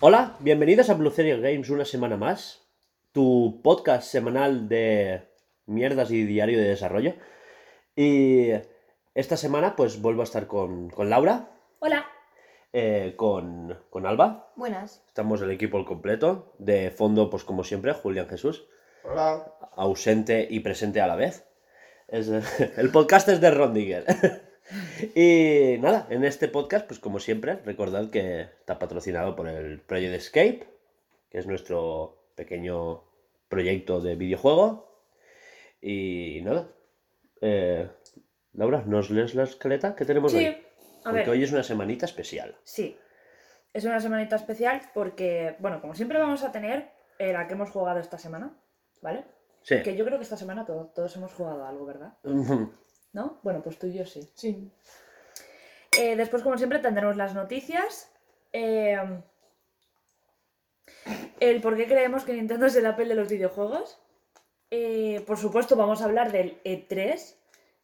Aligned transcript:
Hola, 0.00 0.36
bienvenidos 0.40 0.90
a 0.90 0.94
Blue 0.94 1.10
Serial 1.10 1.40
Games 1.40 1.70
una 1.70 1.86
semana 1.86 2.18
más, 2.18 2.68
tu 3.12 3.62
podcast 3.62 4.06
semanal 4.10 4.68
de 4.68 5.22
mierdas 5.64 6.10
y 6.10 6.24
diario 6.24 6.58
de 6.58 6.68
desarrollo. 6.68 7.14
Y 7.96 8.50
esta 9.14 9.38
semana 9.38 9.74
pues 9.74 10.02
vuelvo 10.02 10.20
a 10.20 10.24
estar 10.24 10.46
con, 10.46 10.90
con 10.90 11.08
Laura, 11.08 11.50
Hola. 11.80 12.17
Eh, 12.72 13.14
con, 13.16 13.78
con 13.90 14.06
Alba, 14.06 14.52
Buenas. 14.56 15.02
estamos 15.06 15.40
el 15.42 15.50
equipo 15.50 15.78
al 15.78 15.84
completo, 15.84 16.54
de 16.58 16.90
fondo 16.90 17.30
pues 17.30 17.44
como 17.44 17.64
siempre, 17.64 17.92
Julián 17.92 18.28
Jesús, 18.28 18.66
Hola. 19.04 19.52
ausente 19.76 20.46
y 20.50 20.60
presente 20.60 21.00
a 21.00 21.06
la 21.06 21.16
vez. 21.16 21.46
Es, 22.08 22.28
el 22.78 22.90
podcast 22.90 23.28
es 23.28 23.40
de 23.40 23.50
Ron 23.50 23.74
Digger. 23.74 24.04
y 25.14 25.76
nada, 25.80 26.06
en 26.10 26.24
este 26.24 26.48
podcast, 26.48 26.86
pues 26.86 27.00
como 27.00 27.18
siempre, 27.20 27.56
recordad 27.64 28.10
que 28.10 28.42
está 28.42 28.78
patrocinado 28.78 29.34
por 29.36 29.48
el 29.48 29.80
Project 29.80 30.14
Escape, 30.14 30.66
que 31.30 31.38
es 31.38 31.46
nuestro 31.46 32.18
pequeño 32.34 33.04
proyecto 33.48 34.00
de 34.00 34.14
videojuego. 34.14 34.86
Y 35.80 36.40
nada, 36.42 36.68
eh, 37.40 37.88
Laura, 38.54 38.82
¿nos 38.86 39.10
lees 39.10 39.34
la 39.34 39.44
escaleta 39.44 39.94
que 39.94 40.04
tenemos 40.04 40.32
Sí, 40.32 40.38
hoy? 40.38 40.56
A 41.00 41.10
Porque 41.10 41.18
ver. 41.20 41.30
hoy 41.30 41.42
es 41.44 41.52
una 41.52 41.62
semanita 41.62 42.06
especial. 42.06 42.56
Sí. 42.64 42.98
Es 43.72 43.84
una 43.84 44.00
semanita 44.00 44.36
especial 44.36 44.80
porque, 44.94 45.56
bueno, 45.58 45.80
como 45.80 45.94
siempre 45.94 46.18
vamos 46.18 46.42
a 46.42 46.52
tener 46.52 46.90
eh, 47.18 47.32
la 47.32 47.46
que 47.46 47.54
hemos 47.54 47.70
jugado 47.70 47.98
esta 48.00 48.18
semana, 48.18 48.56
¿vale? 49.02 49.24
Sí. 49.62 49.82
Que 49.82 49.96
yo 49.96 50.04
creo 50.04 50.18
que 50.18 50.24
esta 50.24 50.36
semana 50.36 50.64
todo- 50.64 50.86
todos 50.94 51.14
hemos 51.16 51.32
jugado 51.34 51.66
algo, 51.66 51.84
¿verdad? 51.84 52.14
¿No? 53.12 53.38
Bueno, 53.42 53.62
pues 53.62 53.78
tú 53.78 53.86
y 53.86 53.94
yo 53.94 54.04
sí. 54.06 54.28
Sí. 54.34 54.70
Eh, 55.98 56.16
después, 56.16 56.42
como 56.42 56.56
siempre, 56.58 56.78
tendremos 56.78 57.16
las 57.16 57.34
noticias. 57.34 58.10
eh, 58.52 58.98
el 61.40 61.60
por 61.60 61.76
qué 61.76 61.86
creemos 61.86 62.24
que 62.24 62.32
Nintendo 62.34 62.66
es 62.66 62.76
el 62.76 62.86
Apple 62.86 63.06
de 63.06 63.14
los 63.14 63.28
videojuegos. 63.28 63.98
eh, 64.70 65.22
por 65.26 65.38
supuesto, 65.38 65.76
vamos 65.76 66.02
a 66.02 66.04
hablar 66.04 66.30
del 66.32 66.62
E3. 66.64 67.36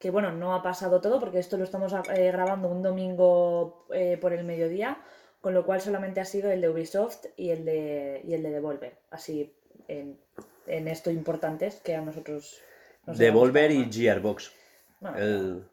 Que 0.04 0.10
bueno, 0.10 0.32
no 0.32 0.54
ha 0.54 0.62
pasado 0.62 1.00
todo 1.00 1.18
porque 1.18 1.38
esto 1.38 1.56
lo 1.56 1.64
estamos 1.64 1.94
eh, 2.14 2.30
grabando 2.30 2.68
un 2.68 2.82
domingo 2.82 3.86
eh, 3.90 4.18
por 4.20 4.34
el 4.34 4.44
mediodía. 4.44 4.98
Con 5.40 5.54
lo 5.54 5.64
cual 5.64 5.80
solamente 5.80 6.20
ha 6.20 6.26
sido 6.26 6.50
el 6.50 6.60
de 6.60 6.68
Ubisoft 6.68 7.24
y 7.38 7.48
el 7.48 7.64
de, 7.64 8.20
y 8.22 8.34
el 8.34 8.42
de 8.42 8.50
Devolver. 8.50 8.98
Así 9.10 9.54
en, 9.88 10.20
en 10.66 10.88
esto 10.88 11.10
importantes 11.10 11.76
que 11.76 11.94
a 11.96 12.02
nosotros 12.02 12.60
nos 13.06 13.16
Devolver 13.16 13.70
y. 13.70 13.90
Gearbox. 13.90 14.52
Bueno, 15.00 15.16
el- 15.16 15.64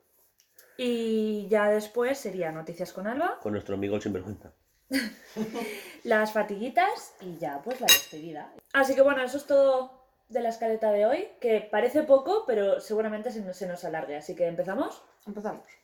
Y 0.77 1.49
ya 1.49 1.69
después 1.69 2.17
sería 2.17 2.53
Noticias 2.53 2.93
con 2.93 3.07
Alba. 3.07 3.37
con 3.41 3.51
nuestro 3.51 3.75
amigo 3.75 3.97
el 3.97 4.01
sinvergüenza. 4.01 4.53
las 6.05 6.31
fatiguitas 6.31 7.15
y 7.19 7.37
ya 7.37 7.61
pues 7.61 7.81
la 7.81 7.87
despedida. 7.87 8.53
Así 8.71 8.95
que 8.95 9.01
bueno, 9.01 9.21
eso 9.23 9.35
es 9.35 9.45
todo 9.45 10.00
de 10.31 10.41
la 10.41 10.49
escaleta 10.49 10.91
de 10.91 11.05
hoy, 11.05 11.27
que 11.39 11.61
parece 11.61 12.03
poco, 12.03 12.43
pero 12.45 12.79
seguramente 12.79 13.31
se 13.31 13.41
nos, 13.41 13.57
se 13.57 13.67
nos 13.67 13.83
alargue. 13.83 14.15
Así 14.15 14.35
que 14.35 14.47
empezamos. 14.47 15.03
Empezamos. 15.25 15.80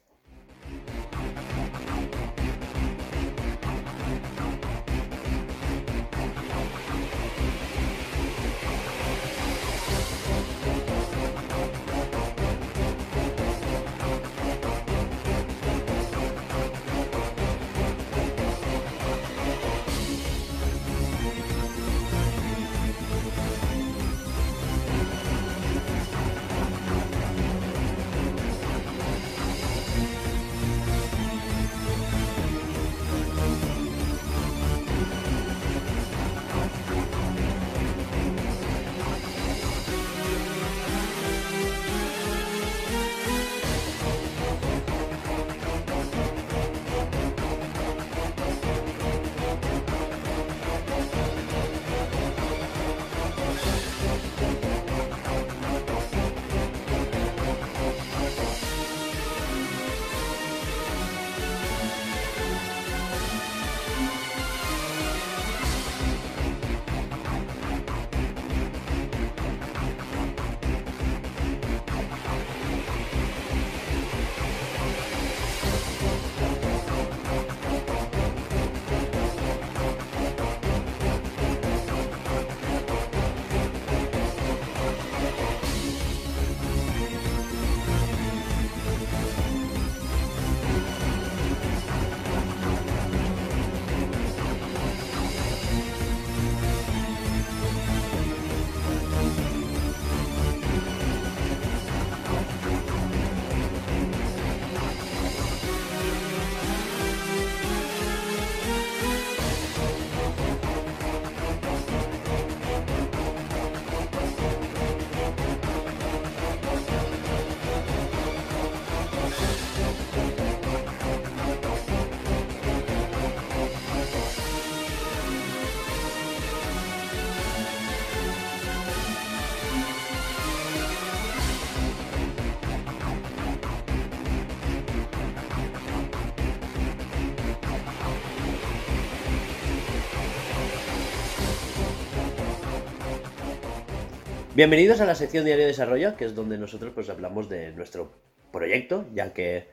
Bienvenidos 144.58 145.02
a 145.02 145.06
la 145.06 145.14
sección 145.14 145.46
Diario 145.46 145.66
de 145.66 145.68
Desarrollo, 145.68 146.18
que 146.18 146.26
es 146.26 146.34
donde 146.34 146.58
nosotros 146.58 146.92
pues 146.96 147.12
hablamos 147.12 147.48
de 147.48 147.74
nuestro 147.74 148.12
proyecto, 148.52 149.06
ya 149.14 149.32
que 149.32 149.68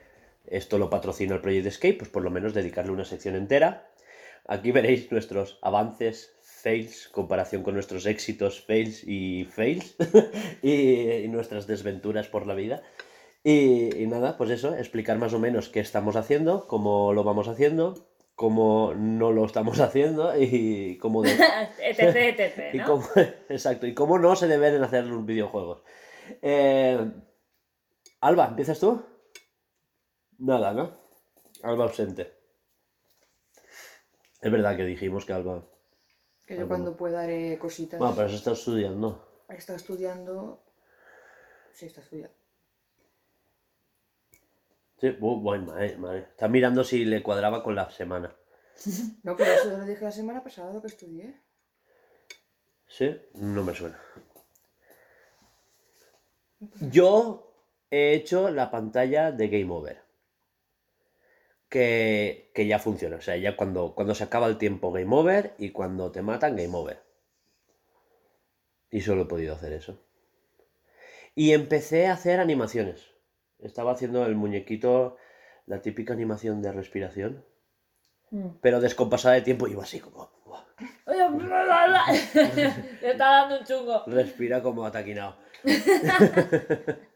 esto 0.45 0.77
lo 0.77 0.91
patrocina 0.91 1.33
el 1.33 1.41
Project 1.41 1.65
Escape, 1.65 1.95
pues 1.95 2.11
por 2.11 2.21
lo 2.21 2.29
menos 2.29 2.53
dedicarle 2.53 2.91
una 2.91 3.03
sección 3.03 3.35
entera. 3.35 3.89
Aquí 4.47 4.71
veréis 4.71 5.11
nuestros 5.11 5.57
avances, 5.63 6.35
fails, 6.43 7.07
comparación 7.07 7.63
con 7.63 7.73
nuestros 7.73 8.05
éxitos, 8.05 8.61
fails 8.61 9.03
y 9.07 9.45
fails, 9.45 9.95
y, 10.61 11.27
nuestras 11.29 11.65
desventuras 11.65 12.27
por 12.27 12.45
la 12.45 12.53
vida. 12.53 12.83
Y 13.43 13.89
nada, 14.05 14.37
pues 14.37 14.51
eso, 14.51 14.75
explicar 14.75 15.17
más 15.17 15.33
o 15.33 15.39
menos 15.39 15.69
qué 15.69 15.79
estamos 15.79 16.15
haciendo, 16.15 16.67
cómo 16.67 17.11
lo 17.11 17.23
vamos 17.23 17.47
haciendo, 17.47 18.05
cómo 18.35 18.93
no 18.95 19.31
lo 19.31 19.45
estamos 19.45 19.79
haciendo 19.79 20.37
y 20.37 20.97
cómo... 20.97 21.21
de- 21.23 21.33
etc, 21.79 22.39
etc, 22.39 22.83
cómo, 22.85 23.05
exacto, 23.49 23.87
y 23.87 23.93
cómo 23.93 24.19
no 24.19 24.35
se 24.35 24.47
deben 24.47 24.83
hacer 24.83 25.05
los 25.05 25.25
videojuegos. 25.25 25.81
Eh, 26.41 27.11
Alba, 28.21 28.47
¿empiezas 28.47 28.79
tú? 28.79 29.03
Nada, 30.39 30.73
¿no? 30.73 30.97
Alba 31.63 31.85
ausente. 31.85 32.33
Es 34.41 34.51
verdad 34.51 34.75
que 34.75 34.83
dijimos 34.83 35.25
que 35.25 35.33
Alba. 35.33 35.63
Que 36.45 36.57
yo 36.57 36.67
cuando 36.67 36.95
pueda 36.95 37.21
haré 37.21 37.57
cositas. 37.57 37.99
Bueno, 37.99 38.13
pero 38.15 38.29
se 38.29 38.35
está 38.35 38.51
estudiando. 38.51 39.43
Está 39.49 39.75
estudiando. 39.75 40.61
Sí, 41.73 41.87
está 41.87 42.01
estudiando. 42.01 42.35
Sí, 44.99 45.07
bu- 45.19 45.41
bueno, 45.41 45.65
madre, 45.67 45.97
madre. 45.97 46.19
Está 46.31 46.47
mirando 46.47 46.83
si 46.83 47.05
le 47.05 47.21
cuadraba 47.23 47.63
con 47.63 47.75
la 47.75 47.89
semana. 47.91 48.35
No, 49.23 49.35
pero 49.37 49.51
eso 49.53 49.69
lo 49.77 49.85
dije 49.85 50.03
la 50.03 50.11
semana 50.11 50.43
pasada 50.43 50.73
lo 50.73 50.81
que 50.81 50.87
estudié. 50.87 51.41
¿Sí? 52.87 53.15
No 53.35 53.63
me 53.63 53.73
suena. 53.73 53.99
Yo 56.91 57.53
he 57.91 58.13
hecho 58.13 58.49
la 58.49 58.71
pantalla 58.71 59.31
de 59.31 59.47
Game 59.49 59.71
Over. 59.71 60.01
Que, 61.69 62.51
que 62.53 62.67
ya 62.67 62.79
funciona. 62.79 63.17
O 63.17 63.21
sea, 63.21 63.35
ya 63.37 63.55
cuando, 63.57 63.95
cuando 63.95 64.15
se 64.15 64.23
acaba 64.23 64.47
el 64.47 64.57
tiempo 64.57 64.91
Game 64.91 65.13
Over 65.15 65.55
y 65.57 65.71
cuando 65.71 66.11
te 66.11 66.21
matan 66.21 66.55
Game 66.55 66.75
Over. 66.75 67.01
Y 68.91 69.01
solo 69.01 69.23
he 69.23 69.25
podido 69.25 69.55
hacer 69.55 69.73
eso. 69.73 69.99
Y 71.33 71.51
empecé 71.51 72.07
a 72.07 72.13
hacer 72.13 72.39
animaciones. 72.39 73.14
Estaba 73.59 73.93
haciendo 73.93 74.25
el 74.25 74.35
muñequito, 74.35 75.17
la 75.65 75.81
típica 75.81 76.13
animación 76.13 76.61
de 76.61 76.71
respiración. 76.71 77.45
Mm. 78.31 78.57
Pero 78.61 78.79
descompasada 78.79 79.35
de 79.35 79.41
tiempo 79.41 79.67
iba 79.67 79.83
así 79.83 79.99
como... 79.99 80.31
Le 81.07 81.15
está 83.01 83.25
dando 83.25 83.59
un 83.59 83.65
chungo. 83.65 84.03
Respira 84.07 84.61
como 84.61 84.85
ataquinado. 84.85 85.37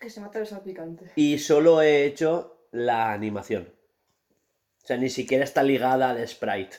Que 0.00 0.10
se 0.10 0.20
mata 0.20 0.40
el 0.40 0.46
salpicante. 0.48 1.12
Y 1.14 1.38
solo 1.38 1.80
he 1.80 2.04
hecho 2.04 2.66
la 2.72 3.12
animación. 3.12 3.72
O 4.82 4.86
sea, 4.86 4.96
ni 4.96 5.08
siquiera 5.08 5.44
está 5.44 5.62
ligada 5.62 6.10
al 6.10 6.26
sprite. 6.26 6.78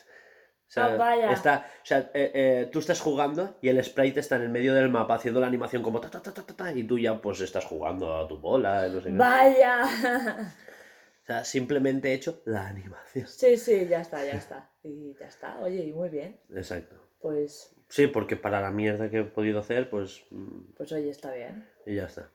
O 0.73 0.75
sea, 0.75 0.85
Ah, 0.85 0.95
vaya. 0.97 1.31
está, 1.31 1.67
o 1.83 1.85
sea 1.85 1.99
eh, 2.15 2.31
eh, 2.33 2.69
tú 2.71 2.79
estás 2.79 2.99
jugando 2.99 3.57
y 3.61 3.69
el 3.69 3.83
sprite 3.83 4.19
está 4.21 4.37
en 4.37 4.41
el 4.41 4.49
medio 4.49 4.73
del 4.73 4.89
mapa 4.89 5.13
haciendo 5.13 5.39
la 5.39 5.45
animación 5.45 5.83
como 5.83 5.99
ta 6.01 6.09
ta 6.09 6.19
ta 6.19 6.33
ta 6.33 6.41
ta, 6.43 6.55
ta, 6.55 6.71
y 6.71 6.83
tú 6.83 6.97
ya 6.97 7.21
pues 7.21 7.41
estás 7.41 7.63
jugando 7.65 8.17
a 8.17 8.27
tu 8.27 8.39
bola, 8.39 8.87
no 8.87 8.99
sé 8.99 9.09
qué. 9.11 9.15
Vaya. 9.15 9.81
O 11.21 11.25
sea, 11.25 11.43
simplemente 11.45 12.09
he 12.09 12.15
hecho 12.15 12.41
la 12.45 12.67
animación. 12.67 13.27
Sí, 13.27 13.55
sí, 13.55 13.87
ya 13.87 14.01
está, 14.01 14.25
ya 14.25 14.33
está. 14.33 14.71
Y 14.83 15.13
ya 15.19 15.27
está. 15.27 15.59
Oye, 15.59 15.85
y 15.85 15.93
muy 15.93 16.09
bien. 16.09 16.39
Exacto. 16.53 16.95
Pues, 17.21 17.73
Sí, 17.87 18.07
porque 18.07 18.35
para 18.35 18.59
la 18.59 18.71
mierda 18.71 19.09
que 19.11 19.19
he 19.19 19.23
podido 19.23 19.59
hacer, 19.59 19.89
pues. 19.91 20.23
mm, 20.31 20.73
pues 20.75 20.91
oye, 20.91 21.09
está 21.11 21.31
bien. 21.33 21.69
Y 21.85 21.95
ya 21.95 22.05
está. 22.05 22.29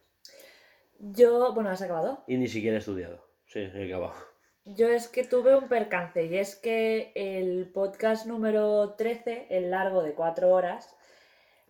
Yo, 1.00 1.52
bueno, 1.52 1.70
¿has 1.70 1.82
acabado? 1.82 2.22
Y 2.28 2.36
ni 2.36 2.46
siquiera 2.48 2.76
he 2.76 2.78
estudiado. 2.78 3.26
Sí, 3.46 3.58
he 3.58 3.86
acabado. 3.92 4.14
Yo 4.74 4.88
es 4.88 5.08
que 5.08 5.24
tuve 5.24 5.56
un 5.56 5.66
percance 5.66 6.26
y 6.26 6.36
es 6.36 6.54
que 6.54 7.10
el 7.14 7.70
podcast 7.72 8.26
número 8.26 8.94
13, 8.98 9.46
el 9.48 9.70
largo 9.70 10.02
de 10.02 10.12
cuatro 10.12 10.50
horas, 10.50 10.94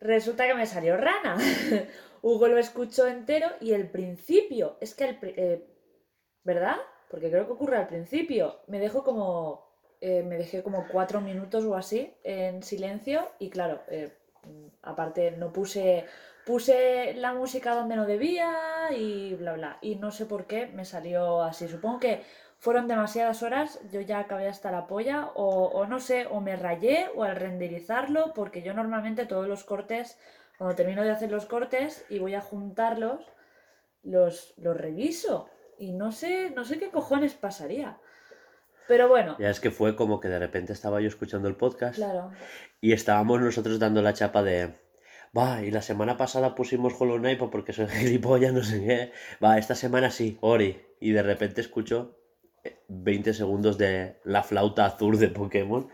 resulta 0.01 0.49
que 0.49 0.55
me 0.55 0.67
salió 0.67 0.97
rana. 0.97 1.37
Hugo 2.23 2.49
lo 2.49 2.59
escuchó 2.59 3.07
entero 3.07 3.47
y 3.61 3.73
el 3.73 3.89
principio, 3.89 4.79
es 4.81 4.97
que 4.97 5.05
el... 5.05 5.19
eh, 5.23 5.65
¿Verdad? 6.43 6.77
Porque 7.09 7.31
creo 7.31 7.47
que 7.47 7.53
ocurre 7.53 7.77
al 7.77 7.87
principio. 7.87 8.63
Me 8.67 8.81
dejo 8.81 9.05
como... 9.05 9.71
eh, 10.01 10.25
me 10.25 10.37
dejé 10.37 10.65
como 10.65 10.89
cuatro 10.89 11.21
minutos 11.21 11.65
o 11.65 11.77
así 11.77 12.13
en 12.25 12.65
silencio 12.65 13.31
y 13.39 13.49
claro, 13.51 13.81
eh, 13.89 14.13
aparte 14.83 15.31
no 15.33 15.53
puse... 15.53 16.05
Puse 16.45 17.13
la 17.13 17.35
música 17.35 17.75
donde 17.75 17.95
no 17.95 18.07
debía 18.07 18.51
y 18.97 19.35
bla 19.35 19.53
bla. 19.53 19.79
Y 19.83 19.97
no 19.97 20.11
sé 20.11 20.25
por 20.25 20.47
qué 20.47 20.67
me 20.67 20.87
salió 20.87 21.43
así. 21.43 21.69
Supongo 21.69 22.01
que 22.01 22.23
fueron 22.59 22.89
demasiadas 22.89 23.43
horas, 23.43 23.81
yo 23.93 24.01
ya 24.01 24.19
acabé 24.19 24.49
hasta 24.49 24.71
la 24.73 24.87
polla, 24.87 25.31
o, 25.35 25.67
o 25.67 25.87
no 25.87 26.01
sé, 26.01 26.27
o 26.27 26.41
me 26.41 26.57
rayé, 26.57 27.07
o 27.15 27.23
al 27.25 27.37
renderizarlo, 27.37 28.33
porque 28.35 28.63
yo 28.63 28.75
normalmente 28.75 29.27
todos 29.27 29.47
los 29.47 29.65
cortes, 29.65 30.19
cuando 30.59 30.75
termino 30.77 31.03
de 31.05 31.11
hacer 31.11 31.31
los 31.31 31.47
cortes 31.47 32.05
y 32.11 32.19
voy 32.19 32.35
a 32.35 32.41
juntarlos, 32.41 33.21
los, 34.03 34.55
los 34.59 34.77
reviso. 34.77 35.49
Y 35.79 35.93
no 35.93 36.11
sé, 36.11 36.51
no 36.51 36.65
sé 36.65 36.79
qué 36.79 36.91
cojones 36.91 37.35
pasaría. 37.35 37.99
Pero 38.89 39.07
bueno, 39.09 39.37
Ya 39.39 39.51
es 39.51 39.61
que 39.61 39.71
fue 39.71 39.95
como 39.95 40.19
que 40.19 40.29
de 40.29 40.39
repente 40.39 40.73
estaba 40.73 41.01
yo 41.01 41.09
escuchando 41.09 41.47
el 41.47 41.55
podcast. 41.57 41.97
claro. 41.97 42.31
Y 42.81 42.93
estábamos 42.93 43.41
nosotros 43.41 43.79
dando 43.79 44.03
la 44.03 44.15
chapa 44.15 44.43
de. 44.43 44.75
Va, 45.37 45.63
y 45.63 45.71
la 45.71 45.83
semana 45.83 46.17
pasada 46.17 46.55
pusimos 46.55 46.95
Hollow 46.99 47.19
Knight 47.19 47.39
porque 47.51 47.73
soy 47.73 47.87
gilipollas, 47.87 48.53
no 48.55 48.63
sé 48.65 48.81
qué. 48.85 49.13
Va, 49.45 49.59
esta 49.59 49.75
semana 49.75 50.11
sí, 50.11 50.39
Ori. 50.41 50.85
Y 51.01 51.13
de 51.13 51.23
repente 51.23 51.61
escucho 51.61 52.18
20 52.89 53.35
segundos 53.35 53.79
de 53.79 54.17
la 54.25 54.43
flauta 54.43 54.87
azul 54.87 55.19
de 55.19 55.29
Pokémon. 55.29 55.89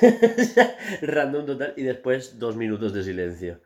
Random 1.02 1.46
total. 1.46 1.74
Y 1.76 1.82
después 1.82 2.38
dos 2.38 2.56
minutos 2.56 2.92
de 2.92 3.02
silencio. 3.02 3.60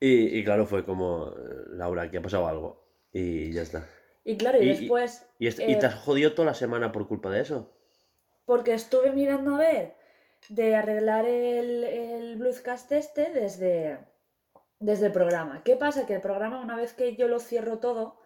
Y, 0.00 0.38
y 0.38 0.44
claro, 0.44 0.66
fue 0.66 0.84
como, 0.84 1.34
Laura, 1.70 2.02
aquí 2.02 2.16
ha 2.16 2.22
pasado 2.22 2.46
algo. 2.46 2.86
Y 3.12 3.52
ya 3.52 3.62
está. 3.62 3.86
Y 4.24 4.36
claro, 4.36 4.62
y, 4.62 4.68
después, 4.68 5.26
¿Y, 5.38 5.48
Eh, 5.48 5.76
te 5.80 5.86
has 5.86 5.94
jodido 5.94 6.32
toda 6.34 6.46
la 6.46 6.54
semana 6.54 6.92
por 6.92 7.08
culpa 7.08 7.30
de 7.30 7.40
eso? 7.40 7.74
porque 8.48 8.72
estuve 8.72 9.12
mirando 9.12 9.56
a 9.56 9.58
ver 9.58 9.94
de 10.48 10.74
arreglar 10.74 11.26
el, 11.26 11.84
el 11.84 12.36
Bluescast 12.36 12.90
este 12.92 13.30
desde, 13.30 13.98
desde 14.80 15.06
el 15.08 15.12
programa. 15.12 15.62
¿Qué 15.64 15.76
pasa? 15.76 16.06
Que 16.06 16.14
el 16.14 16.22
programa, 16.22 16.62
una 16.62 16.74
vez 16.74 16.94
que 16.94 17.14
yo 17.14 17.28
lo 17.28 17.40
cierro 17.40 17.78
todo, 17.78 18.16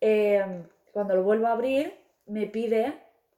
eh, 0.00 0.44
cuando 0.92 1.14
lo 1.14 1.22
vuelvo 1.22 1.46
a 1.46 1.52
abrir, 1.52 1.94
me 2.26 2.46
pide 2.46 2.94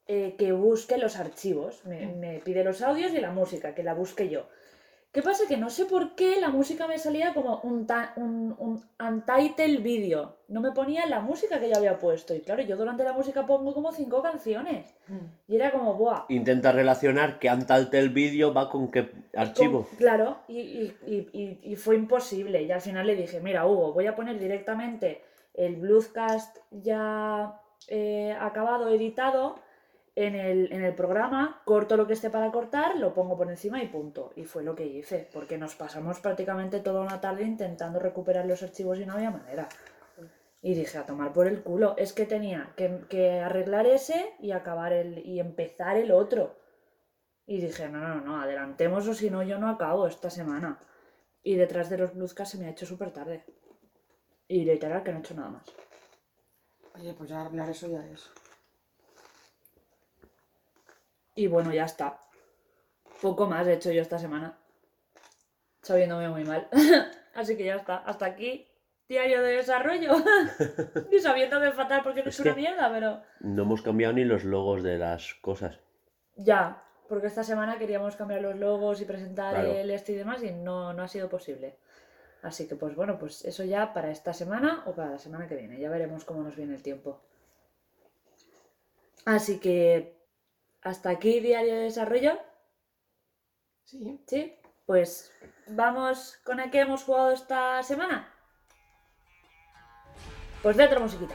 eh, 0.06 0.34
que 0.38 0.52
busque 0.52 0.98
los 0.98 1.16
archivos. 1.16 1.84
Me, 1.84 2.06
me 2.06 2.38
pide 2.40 2.64
los 2.64 2.82
audios 2.82 3.12
y 3.12 3.20
la 3.20 3.30
música, 3.30 3.74
que 3.74 3.82
la 3.82 3.94
busque 3.94 4.28
yo. 4.28 4.46
¿Qué 5.12 5.22
pasa? 5.22 5.44
Que 5.48 5.56
no 5.56 5.70
sé 5.70 5.86
por 5.86 6.14
qué 6.14 6.38
la 6.42 6.50
música 6.50 6.86
me 6.86 6.98
salía 6.98 7.32
como 7.32 7.60
un, 7.62 7.86
ta- 7.86 8.12
un, 8.16 8.54
un 8.58 8.84
untitled 9.00 9.80
video. 9.80 10.36
No 10.48 10.60
me 10.60 10.72
ponía 10.72 11.06
la 11.06 11.20
música 11.20 11.58
que 11.58 11.70
yo 11.70 11.76
había 11.76 11.98
puesto. 11.98 12.34
Y 12.34 12.40
claro, 12.40 12.60
yo 12.62 12.76
durante 12.76 13.02
la 13.02 13.14
música 13.14 13.46
pongo 13.46 13.72
como 13.72 13.92
cinco 13.92 14.20
canciones. 14.22 14.94
Y 15.48 15.56
era 15.56 15.70
como, 15.72 15.94
¡buah! 15.94 16.26
Intenta 16.28 16.70
relacionar 16.70 17.38
que 17.38 17.48
antalte 17.48 17.98
el 17.98 18.10
vídeo 18.10 18.52
va 18.52 18.68
con 18.68 18.90
qué 18.90 19.10
archivo. 19.34 19.86
Con- 19.86 19.96
claro, 19.96 20.36
y, 20.48 20.60
y- 20.60 20.96
y- 21.06 21.28
y- 21.32 21.58
y 21.62 21.76
fue 21.76 21.96
imposible. 21.96 22.62
Y 22.64 22.70
al 22.70 22.82
final 22.82 23.06
le 23.06 23.16
dije, 23.16 23.40
mira, 23.40 23.66
Hugo, 23.66 23.94
voy 23.94 24.06
a 24.08 24.14
poner 24.14 24.38
directamente 24.38 25.22
el 25.54 25.76
Bluescast 25.76 26.58
ya 26.70 27.58
eh, 27.88 28.36
acabado, 28.40 28.88
editado, 28.88 29.56
en 30.16 30.34
el, 30.34 30.72
en 30.72 30.82
el 30.82 30.94
programa, 30.94 31.60
corto 31.66 31.98
lo 31.98 32.06
que 32.06 32.14
esté 32.14 32.30
para 32.30 32.50
cortar, 32.50 32.96
lo 32.96 33.12
pongo 33.12 33.36
por 33.36 33.50
encima 33.50 33.82
y 33.82 33.88
punto. 33.88 34.32
Y 34.34 34.44
fue 34.44 34.64
lo 34.64 34.74
que 34.74 34.86
hice, 34.86 35.28
porque 35.32 35.58
nos 35.58 35.74
pasamos 35.74 36.20
prácticamente 36.20 36.80
toda 36.80 37.02
una 37.02 37.20
tarde 37.20 37.44
intentando 37.44 37.98
recuperar 37.98 38.46
los 38.46 38.62
archivos 38.62 38.98
y 38.98 39.04
no 39.04 39.12
había 39.12 39.30
manera. 39.30 39.68
Y 40.62 40.74
dije, 40.74 40.96
a 40.96 41.06
tomar 41.06 41.34
por 41.34 41.46
el 41.46 41.62
culo. 41.62 41.94
Es 41.98 42.14
que 42.14 42.24
tenía 42.24 42.74
que, 42.76 43.40
arreglar 43.40 43.86
ese 43.86 44.34
y 44.40 44.52
acabar 44.52 44.92
el. 44.94 45.18
y 45.18 45.38
empezar 45.38 45.98
el 45.98 46.10
otro. 46.10 46.56
Y 47.46 47.60
dije, 47.60 47.88
no, 47.88 48.00
no, 48.00 48.20
no, 48.22 48.40
adelantemos 48.40 49.06
o 49.06 49.14
si 49.14 49.30
no, 49.30 49.42
yo 49.42 49.58
no 49.58 49.68
acabo 49.68 50.06
esta 50.06 50.30
semana. 50.30 50.80
Y 51.42 51.56
detrás 51.56 51.90
de 51.90 51.98
los 51.98 52.14
Bluescast 52.14 52.52
se 52.52 52.58
me 52.58 52.66
ha 52.66 52.70
hecho 52.70 52.86
súper 52.86 53.12
tarde. 53.12 53.44
Y 54.48 54.64
literal 54.64 55.02
que 55.02 55.12
no 55.12 55.18
he 55.18 55.20
hecho 55.20 55.34
nada 55.34 55.50
más. 55.50 55.64
Oye, 56.98 57.12
pues 57.14 57.28
ya 57.30 57.42
hablar 57.42 57.68
eso 57.68 57.88
ya 57.88 58.04
es. 58.06 58.30
Y 61.34 61.46
bueno, 61.48 61.72
ya 61.72 61.84
está. 61.84 62.18
Poco 63.20 63.46
más 63.46 63.66
he 63.66 63.74
hecho 63.74 63.90
yo 63.92 64.00
esta 64.02 64.18
semana. 64.18 64.58
Sabiéndome 65.82 66.28
muy 66.28 66.44
mal. 66.44 66.68
Así 67.34 67.56
que 67.56 67.64
ya 67.64 67.76
está. 67.76 67.96
Hasta 67.98 68.26
aquí. 68.26 68.66
Diario 69.08 69.42
de 69.42 69.56
desarrollo. 69.56 70.12
y 71.12 71.18
sabiéndome 71.20 71.72
fatal 71.72 72.00
porque 72.02 72.22
no 72.22 72.30
Es 72.30 72.34
es 72.36 72.40
una 72.40 72.54
que- 72.54 72.60
mierda, 72.60 72.90
pero. 72.90 73.22
No 73.40 73.62
hemos 73.62 73.82
cambiado 73.82 74.14
ni 74.14 74.24
los 74.24 74.44
logos 74.44 74.82
de 74.82 74.98
las 74.98 75.34
cosas. 75.34 75.78
Ya. 76.36 76.82
Porque 77.08 77.28
esta 77.28 77.44
semana 77.44 77.78
queríamos 77.78 78.16
cambiar 78.16 78.40
los 78.42 78.56
logos 78.56 79.00
y 79.00 79.04
presentar 79.04 79.54
Claro. 79.54 79.70
el 79.70 79.90
este 79.90 80.12
y 80.12 80.16
demás 80.16 80.42
y 80.42 80.50
no, 80.50 80.92
no 80.92 81.02
ha 81.04 81.08
sido 81.08 81.28
posible. 81.28 81.78
Así 82.46 82.68
que 82.68 82.76
pues 82.76 82.94
bueno, 82.94 83.18
pues 83.18 83.44
eso 83.44 83.64
ya 83.64 83.92
para 83.92 84.12
esta 84.12 84.32
semana 84.32 84.84
o 84.86 84.94
para 84.94 85.10
la 85.10 85.18
semana 85.18 85.48
que 85.48 85.56
viene. 85.56 85.80
Ya 85.80 85.90
veremos 85.90 86.24
cómo 86.24 86.44
nos 86.44 86.54
viene 86.54 86.76
el 86.76 86.82
tiempo. 86.82 87.20
Así 89.24 89.58
que 89.58 90.16
hasta 90.80 91.10
aquí 91.10 91.40
diario 91.40 91.74
de 91.74 91.80
desarrollo. 91.80 92.38
Sí. 93.82 94.22
¿Sí? 94.28 94.56
Pues 94.86 95.32
vamos 95.66 96.36
con 96.44 96.60
a 96.60 96.70
qué 96.70 96.82
hemos 96.82 97.02
jugado 97.02 97.32
esta 97.32 97.82
semana. 97.82 98.32
Pues 100.62 100.76
de 100.76 100.84
otra 100.84 101.00
musiquita. 101.00 101.34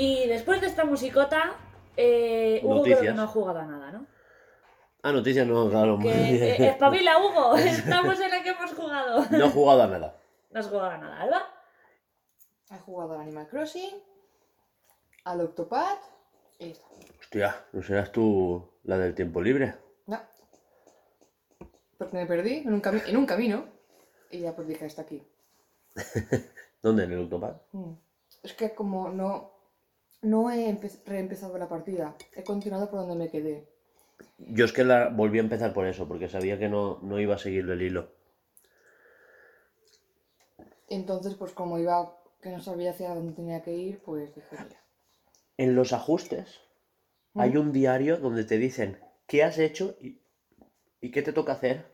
Y 0.00 0.26
después 0.28 0.60
de 0.62 0.66
esta 0.68 0.84
musicota, 0.84 1.56
eh, 1.96 2.60
Hugo 2.62 2.82
creo 2.82 2.84
que 2.84 2.90
Noticias. 2.92 3.16
no 3.16 3.22
ha 3.22 3.26
jugado 3.26 3.58
a 3.58 3.64
nada, 3.66 3.92
¿no? 3.92 4.06
Ah, 5.02 5.12
noticias 5.12 5.46
no, 5.46 5.68
claro. 5.68 5.98
Que, 5.98 6.08
eh, 6.10 6.68
espabila, 6.68 7.18
Hugo, 7.18 7.54
estamos 7.56 8.18
en 8.18 8.30
la 8.30 8.42
que 8.42 8.48
hemos 8.50 8.72
jugado. 8.72 9.24
No 9.30 9.44
he 9.46 9.50
jugado 9.50 9.82
a 9.82 9.86
nada. 9.88 10.16
No 10.50 10.60
has 10.60 10.66
jugado 10.68 10.90
a 10.90 10.96
nada, 10.98 11.20
Alba. 11.20 11.42
He 12.70 12.78
jugado 12.78 13.14
al 13.14 13.20
Animal 13.20 13.46
Crossing, 13.48 13.94
al 15.24 15.40
Octopad 15.42 15.98
y 16.58 16.70
está. 16.70 16.86
Hostia, 17.20 17.64
¿no 17.72 17.82
serás 17.82 18.10
tú 18.10 18.70
la 18.84 18.96
del 18.96 19.14
tiempo 19.14 19.42
libre? 19.42 19.74
No. 20.06 20.18
Porque 21.98 22.16
me 22.16 22.24
perdí 22.26 22.58
en 22.58 22.72
un, 22.72 22.80
cami- 22.82 23.06
en 23.06 23.16
un 23.18 23.26
camino 23.26 23.64
y 24.30 24.40
ya 24.40 24.54
pues 24.56 24.66
dije 24.66 24.86
hasta 24.86 25.02
aquí. 25.02 25.22
¿Dónde? 26.82 27.04
¿En 27.04 27.12
el 27.12 27.20
Octopad? 27.24 27.56
Mm. 27.72 27.92
Es 28.42 28.54
que 28.54 28.74
como 28.74 29.10
no, 29.10 29.52
no 30.22 30.50
he 30.50 30.68
empe- 30.68 31.00
reempezado 31.06 31.56
la 31.58 31.68
partida, 31.68 32.16
he 32.36 32.44
continuado 32.44 32.90
por 32.90 33.00
donde 33.00 33.16
me 33.16 33.30
quedé. 33.30 33.68
Yo 34.38 34.64
es 34.64 34.72
que 34.72 34.84
la 34.84 35.08
volví 35.08 35.38
a 35.38 35.42
empezar 35.42 35.72
por 35.72 35.86
eso, 35.86 36.06
porque 36.06 36.28
sabía 36.28 36.58
que 36.58 36.68
no, 36.68 36.98
no 37.02 37.18
iba 37.20 37.34
a 37.34 37.38
seguirle 37.38 37.74
el 37.74 37.82
hilo. 37.82 38.12
Entonces, 40.88 41.34
pues 41.34 41.52
como 41.52 41.78
iba, 41.78 42.16
que 42.42 42.50
no 42.50 42.60
sabía 42.60 42.90
hacia 42.90 43.14
dónde 43.14 43.32
tenía 43.32 43.62
que 43.62 43.72
ir, 43.72 44.00
pues 44.00 44.34
dije, 44.34 44.48
mira. 44.52 44.80
En 45.56 45.74
los 45.74 45.92
ajustes 45.92 46.60
hay 47.34 47.56
un 47.56 47.72
diario 47.72 48.16
donde 48.16 48.44
te 48.44 48.58
dicen 48.58 48.98
qué 49.26 49.44
has 49.44 49.58
hecho 49.58 49.96
y, 50.00 50.20
y 51.00 51.10
qué 51.10 51.22
te 51.22 51.32
toca 51.32 51.52
hacer 51.52 51.86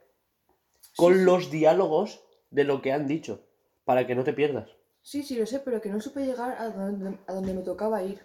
con 0.96 1.24
los 1.24 1.50
diálogos 1.50 2.24
de 2.50 2.64
lo 2.64 2.80
que 2.80 2.92
han 2.92 3.06
dicho, 3.06 3.44
para 3.84 4.06
que 4.06 4.14
no 4.14 4.24
te 4.24 4.32
pierdas. 4.32 4.70
Sí, 5.06 5.22
sí, 5.22 5.38
lo 5.38 5.46
sé, 5.46 5.60
pero 5.60 5.80
que 5.80 5.88
no 5.88 6.00
supe 6.00 6.26
llegar 6.26 6.56
a 6.58 6.68
donde, 6.68 7.16
a 7.28 7.32
donde 7.32 7.54
me 7.54 7.62
tocaba 7.62 8.02
ir. 8.02 8.20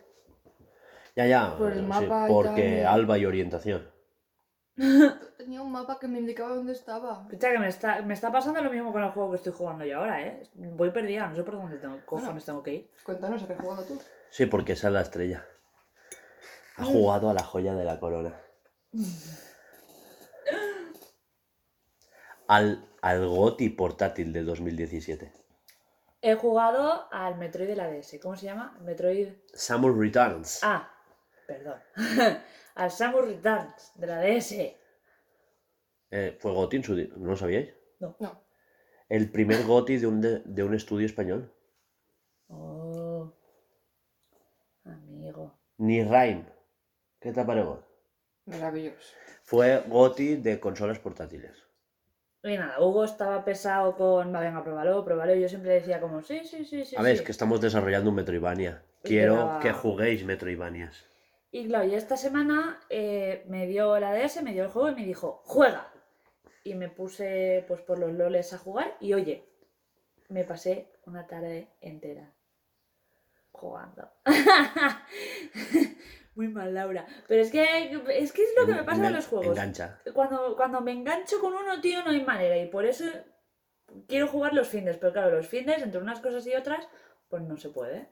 Ya, 1.16 1.28
ya, 1.28 1.56
Por 1.56 1.74
el 1.74 1.82
sí, 1.82 1.86
mapa 1.86 2.26
y 2.28 2.34
porque 2.34 2.82
tal. 2.84 2.94
alba 2.96 3.20
y 3.20 3.28
orientación. 3.28 3.88
Tenía 5.38 5.62
un 5.62 5.72
mapa 5.72 6.00
que 6.00 6.08
me 6.08 6.18
indicaba 6.18 6.56
dónde 6.56 6.74
estaba. 6.74 7.22
Escucha, 7.28 7.52
que 7.52 7.60
me 7.60 7.68
está, 7.68 8.02
me 8.02 8.16
está 8.16 8.32
pasando 8.32 8.64
lo 8.64 8.72
mismo 8.72 8.92
con 8.92 9.04
el 9.04 9.12
juego 9.12 9.30
que 9.30 9.38
estoy 9.38 9.54
jugando 9.54 9.86
yo 9.86 10.00
ahora, 10.00 10.26
¿eh? 10.26 10.50
Voy 10.56 10.90
perdida, 10.90 11.28
no 11.28 11.36
sé 11.36 11.44
por 11.44 11.54
dónde 11.54 11.78
tengo, 11.78 12.04
cojones 12.04 12.46
tengo 12.46 12.64
que 12.64 12.74
ir. 12.74 12.90
Cuéntanos, 13.04 13.44
¿a 13.44 13.48
qué 13.48 13.54
has 13.54 13.60
jugado 13.62 13.84
tú? 13.84 14.02
Sí, 14.32 14.48
porque 14.48 14.74
esa 14.74 14.88
es 14.88 14.94
la 14.94 15.02
estrella. 15.02 15.46
Ha 16.78 16.84
jugado 16.86 17.30
a 17.30 17.36
la 17.36 17.44
joya 17.44 17.76
de 17.76 17.86
la 17.86 18.00
corona. 18.00 18.42
Al, 22.48 22.90
al 23.04 23.28
GOTI 23.28 23.70
portátil 23.70 24.34
de 24.34 24.42
2017. 24.44 25.41
He 26.22 26.36
jugado 26.36 27.08
al 27.12 27.38
Metroid 27.38 27.68
de 27.68 27.76
la 27.76 27.90
DS. 27.90 28.20
¿Cómo 28.22 28.36
se 28.36 28.46
llama? 28.46 28.78
Metroid. 28.82 29.30
Samus 29.54 29.98
Returns. 29.98 30.60
Ah, 30.62 30.92
perdón. 31.48 31.80
al 32.76 32.92
Samus 32.92 33.26
Returns 33.26 33.92
de 33.96 34.08
la 34.08 34.22
DS. 34.22 34.52
Eh, 36.12 36.38
¿Fue 36.40 36.52
GOTI 36.52 36.78
en 36.78 36.84
su 36.84 36.96
¿No 36.96 37.32
lo 37.32 37.36
sabíais? 37.36 37.74
No. 38.00 38.16
El 39.10 39.32
primer 39.32 39.66
GOTI 39.66 39.98
de 39.98 40.08
un, 40.08 40.22
de, 40.22 40.40
de 40.46 40.64
un 40.64 40.76
estudio 40.76 41.06
español. 41.06 41.52
Oh. 42.50 43.34
Amigo. 44.86 45.60
Ni 45.78 46.04
Rhyme. 46.04 46.46
¿Qué 47.20 47.32
te 47.32 47.44
parece? 47.44 47.80
Maravilloso. 48.46 49.16
Fue 49.44 49.84
GOTI 49.88 50.36
de 50.36 50.60
consolas 50.60 51.00
portátiles. 51.00 51.71
Y 52.44 52.58
nada, 52.58 52.80
Hugo 52.80 53.06
estaba 53.06 53.46
pesado 53.46 53.96
con, 53.96 54.34
va, 54.34 54.40
venga, 54.40 54.64
pruébalo, 54.64 55.06
pruébalo. 55.06 55.36
Y 55.36 55.42
yo 55.42 55.50
siempre 55.50 55.74
decía 55.74 56.02
como, 56.02 56.22
sí, 56.22 56.42
sí, 56.44 56.66
sí, 56.66 56.86
sí. 56.86 56.96
A 56.96 57.02
ver, 57.02 57.14
sí". 57.16 57.20
es 57.20 57.26
que 57.26 57.32
estamos 57.32 57.62
desarrollando 57.62 58.10
un 58.10 58.16
Metroidvania. 58.16 58.84
Quiero 59.04 59.60
que 59.62 59.72
juguéis 59.72 60.26
Metroidvanias. 60.26 61.06
Y 61.52 61.68
claro, 61.68 61.86
y 61.86 61.96
esta 61.96 62.18
semana 62.18 62.80
eh, 62.90 63.44
me 63.48 63.68
dio 63.68 64.00
la 64.00 64.14
DS, 64.14 64.42
me 64.42 64.54
dio 64.54 64.64
el 64.64 64.70
juego 64.70 64.90
y 64.90 64.96
me 64.96 65.06
dijo, 65.06 65.42
juega. 65.44 65.92
Y 66.64 66.76
me 66.76 66.90
puse 66.90 67.66
pues 67.68 67.82
por 67.82 68.00
los 68.00 68.12
loles 68.14 68.54
a 68.54 68.58
jugar 68.58 68.96
y 69.00 69.14
oye, 69.14 69.44
me 70.30 70.44
pasé 70.44 70.88
una 71.06 71.28
tarde 71.28 71.68
entera 71.82 72.32
jugando. 73.52 74.10
Muy 76.36 76.48
mal, 76.48 76.74
Laura. 76.74 77.06
Pero 77.28 77.42
es 77.42 77.52
que 77.52 77.64
es, 78.18 78.32
que 78.32 78.44
es 78.44 78.54
lo 78.58 78.66
que 78.66 78.74
me 78.74 78.84
pasa 78.84 79.02
Engan- 79.02 79.12
los 79.16 79.28
juegos. 79.28 79.48
Engancha. 79.58 80.00
Cuando, 80.14 80.56
cuando 80.56 80.82
me 80.82 80.92
engancho 80.94 81.40
con 81.42 81.54
uno, 81.54 81.82
tío, 81.82 82.04
no 82.04 82.12
hay 82.12 82.24
manera. 82.24 82.58
Y 82.58 82.68
por 82.68 82.86
eso 82.86 83.06
quiero 84.08 84.28
jugar 84.28 84.54
los 84.54 84.68
fines. 84.70 84.98
Pero 84.98 85.12
claro, 85.14 85.32
los 85.36 85.48
fines, 85.48 85.82
entre 85.82 86.00
unas 86.02 86.22
cosas 86.22 86.48
y 86.48 86.56
otras, 86.56 86.88
pues 87.30 87.44
no 87.44 87.58
se 87.58 87.70
puede. 87.70 88.08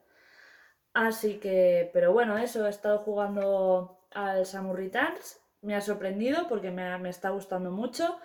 Así 0.94 1.40
que, 1.40 1.90
pero 1.94 2.12
bueno, 2.12 2.38
eso, 2.38 2.66
he 2.68 2.70
estado 2.70 3.00
jugando 3.00 4.00
al 4.12 4.46
Samus 4.46 4.76
Returns. 4.76 5.40
Me 5.62 5.76
ha 5.76 5.82
sorprendido 5.82 6.48
porque 6.50 6.72
me, 6.72 6.98
me 6.98 7.10
está 7.10 7.30
gustando 7.30 7.72
mucho. 7.72 8.20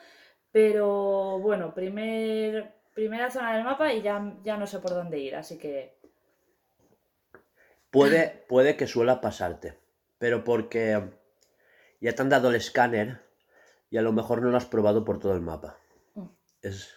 Pero 0.50 1.38
bueno, 1.40 1.72
primer, 1.74 2.74
primera 2.94 3.30
zona 3.30 3.54
del 3.54 3.64
mapa 3.64 3.92
y 3.92 4.02
ya, 4.02 4.34
ya 4.42 4.56
no 4.56 4.66
sé 4.66 4.78
por 4.80 4.90
dónde 4.92 5.18
ir. 5.18 5.36
Así 5.36 5.58
que 5.58 5.98
Puede, 7.90 8.44
puede 8.48 8.76
que 8.76 8.88
suela 8.88 9.20
pasarte, 9.20 9.78
pero 10.24 10.42
porque 10.42 11.02
ya 12.00 12.14
te 12.14 12.22
han 12.22 12.30
dado 12.30 12.48
el 12.48 12.54
escáner 12.54 13.20
y 13.90 13.98
a 13.98 14.00
lo 14.00 14.10
mejor 14.14 14.40
no 14.40 14.48
lo 14.48 14.56
has 14.56 14.64
probado 14.64 15.04
por 15.04 15.18
todo 15.18 15.34
el 15.34 15.42
mapa. 15.42 15.76
Mm. 16.14 16.24
Es, 16.62 16.88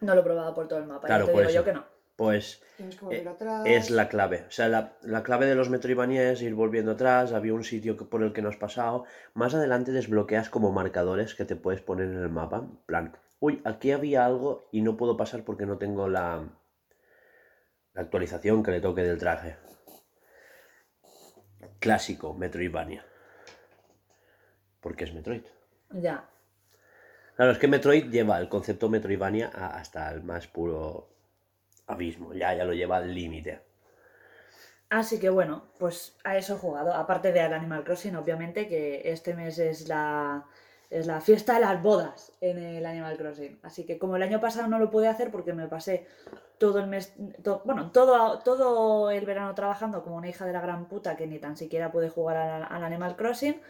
no 0.00 0.16
lo 0.16 0.20
he 0.20 0.24
probado 0.24 0.52
por 0.52 0.66
todo 0.66 0.80
el 0.80 0.86
mapa. 0.86 1.06
Claro, 1.06 1.26
ya 1.26 1.32
te 1.32 1.38
digo 1.38 1.50
yo 1.52 1.64
que 1.64 1.72
no. 1.74 1.84
pues 2.16 2.60
Tienes 2.76 2.96
que 2.96 3.04
volver 3.04 3.28
atrás. 3.28 3.62
es 3.66 3.90
la 3.90 4.08
clave. 4.08 4.46
O 4.48 4.50
sea, 4.50 4.68
la, 4.68 4.96
la 5.02 5.22
clave 5.22 5.46
de 5.46 5.54
los 5.54 5.70
Metroidvania 5.70 6.32
es 6.32 6.42
ir 6.42 6.56
volviendo 6.56 6.90
atrás. 6.90 7.32
Había 7.32 7.54
un 7.54 7.62
sitio 7.62 7.96
que- 7.96 8.04
por 8.04 8.24
el 8.24 8.32
que 8.32 8.42
no 8.42 8.48
has 8.48 8.56
pasado. 8.56 9.04
Más 9.34 9.54
adelante 9.54 9.92
desbloqueas 9.92 10.50
como 10.50 10.72
marcadores 10.72 11.36
que 11.36 11.44
te 11.44 11.54
puedes 11.54 11.82
poner 11.82 12.08
en 12.08 12.18
el 12.20 12.30
mapa. 12.30 12.56
En 12.68 12.76
plan, 12.84 13.16
uy, 13.38 13.62
aquí 13.64 13.92
había 13.92 14.26
algo 14.26 14.66
y 14.72 14.82
no 14.82 14.96
puedo 14.96 15.16
pasar 15.16 15.44
porque 15.44 15.66
no 15.66 15.78
tengo 15.78 16.08
la, 16.08 16.48
la 17.92 18.02
actualización 18.02 18.64
que 18.64 18.72
le 18.72 18.80
toque 18.80 19.02
del 19.04 19.18
traje. 19.18 19.54
Clásico 21.78 22.34
Metroidvania. 22.34 23.04
Porque 24.80 25.04
es 25.04 25.14
Metroid. 25.14 25.42
Ya. 25.90 26.28
Claro, 27.36 27.52
es 27.52 27.58
que 27.58 27.68
Metroid 27.68 28.10
lleva 28.10 28.38
el 28.38 28.48
concepto 28.48 28.88
Metroidvania 28.88 29.48
hasta 29.48 30.10
el 30.12 30.22
más 30.22 30.46
puro 30.46 31.08
abismo. 31.86 32.34
Ya, 32.34 32.54
ya 32.54 32.64
lo 32.64 32.74
lleva 32.74 32.98
al 32.98 33.14
límite. 33.14 33.60
Así 34.90 35.18
que 35.18 35.30
bueno, 35.30 35.64
pues 35.78 36.16
a 36.22 36.36
eso 36.36 36.54
he 36.54 36.58
jugado. 36.58 36.94
Aparte 36.94 37.32
de 37.32 37.40
al 37.40 37.52
Animal 37.52 37.84
Crossing, 37.84 38.16
obviamente, 38.16 38.68
que 38.68 39.10
este 39.10 39.34
mes 39.34 39.58
es 39.58 39.88
la, 39.88 40.44
es 40.90 41.06
la 41.06 41.20
fiesta 41.20 41.54
de 41.54 41.60
las 41.60 41.82
bodas 41.82 42.32
en 42.40 42.58
el 42.58 42.86
Animal 42.86 43.16
Crossing. 43.16 43.58
Así 43.62 43.84
que 43.84 43.98
como 43.98 44.16
el 44.16 44.22
año 44.22 44.40
pasado 44.40 44.68
no 44.68 44.78
lo 44.78 44.90
pude 44.90 45.08
hacer 45.08 45.30
porque 45.30 45.52
me 45.52 45.66
pasé 45.68 46.06
todo 46.58 46.78
el 46.78 46.86
mes, 46.86 47.14
to- 47.42 47.62
bueno, 47.64 47.90
todo, 47.90 48.38
todo 48.40 49.10
el 49.10 49.24
verano 49.26 49.54
trabajando 49.54 50.02
como 50.04 50.16
una 50.16 50.28
hija 50.28 50.46
de 50.46 50.52
la 50.52 50.60
gran 50.60 50.86
puta 50.86 51.16
que 51.16 51.26
ni 51.26 51.38
tan 51.38 51.56
siquiera 51.56 51.90
pude 51.90 52.08
jugar 52.10 52.36
al, 52.36 52.62
al 52.68 52.84
Animal 52.84 53.16
Crossing, 53.16 53.60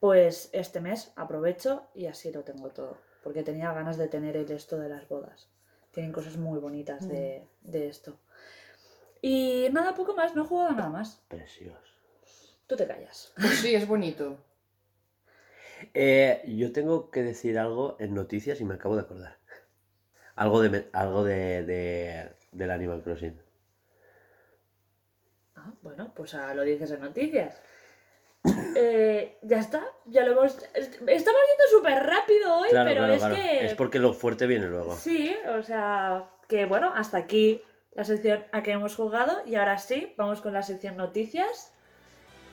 pues 0.00 0.50
este 0.52 0.80
mes 0.80 1.12
aprovecho 1.16 1.86
y 1.94 2.06
así 2.06 2.30
lo 2.30 2.42
tengo 2.42 2.68
todo. 2.70 2.98
Porque 3.22 3.42
tenía 3.42 3.72
ganas 3.72 3.98
de 3.98 4.08
tener 4.08 4.36
el 4.36 4.50
esto 4.50 4.78
de 4.78 4.88
las 4.88 5.08
bodas. 5.08 5.48
Tienen 5.92 6.12
cosas 6.12 6.36
muy 6.36 6.58
bonitas 6.58 7.06
de, 7.08 7.46
de 7.62 7.88
esto. 7.88 8.16
Y 9.22 9.68
nada, 9.72 9.94
poco 9.94 10.14
más, 10.14 10.34
no 10.34 10.44
he 10.44 10.46
jugado 10.46 10.72
nada 10.72 10.88
más. 10.88 11.22
Precioso. 11.28 11.78
Tú 12.66 12.76
te 12.76 12.86
callas. 12.86 13.32
Pues 13.36 13.58
sí, 13.58 13.74
es 13.74 13.86
bonito. 13.86 14.38
Eh, 15.94 16.42
yo 16.46 16.72
tengo 16.72 17.10
que 17.10 17.22
decir 17.22 17.58
algo 17.58 17.96
en 17.98 18.14
noticias 18.14 18.60
y 18.60 18.64
me 18.64 18.74
acabo 18.74 18.96
de 18.96 19.02
acordar. 19.02 19.36
Algo 20.36 20.62
de 20.62 20.88
algo 20.92 21.24
de, 21.24 21.64
de- 21.64 22.30
del 22.52 22.70
Animal 22.70 23.02
Crossing. 23.02 23.40
Ah, 25.56 25.72
bueno, 25.82 26.12
pues 26.14 26.34
ahora 26.34 26.54
lo 26.54 26.62
dices 26.62 26.90
en 26.90 27.00
noticias. 27.00 27.60
Eh, 28.76 29.36
ya 29.42 29.58
está, 29.58 29.84
ya 30.06 30.24
lo 30.24 30.32
hemos. 30.32 30.56
est- 30.74 30.94
Estamos 31.06 31.40
yendo 31.48 31.64
súper 31.72 32.02
rápido 32.06 32.58
hoy, 32.60 32.70
Claro, 32.70 32.88
pero 32.88 33.00
claro, 33.00 33.12
es 33.14 33.18
claro. 33.18 33.34
que. 33.34 33.66
Es 33.66 33.74
porque 33.74 33.98
lo 33.98 34.14
fuerte 34.14 34.46
viene 34.46 34.68
luego. 34.68 34.96
Sí, 34.96 35.36
o 35.48 35.62
sea, 35.62 36.30
que 36.48 36.64
bueno, 36.64 36.92
hasta 36.94 37.18
aquí 37.18 37.60
la 37.92 38.04
sección 38.04 38.44
a 38.52 38.62
que 38.62 38.70
hemos 38.70 38.94
jugado 38.96 39.42
y 39.44 39.56
ahora 39.56 39.76
sí, 39.78 40.14
vamos 40.16 40.40
con 40.40 40.52
la 40.54 40.62
sección 40.62 40.96
noticias. 40.96 41.72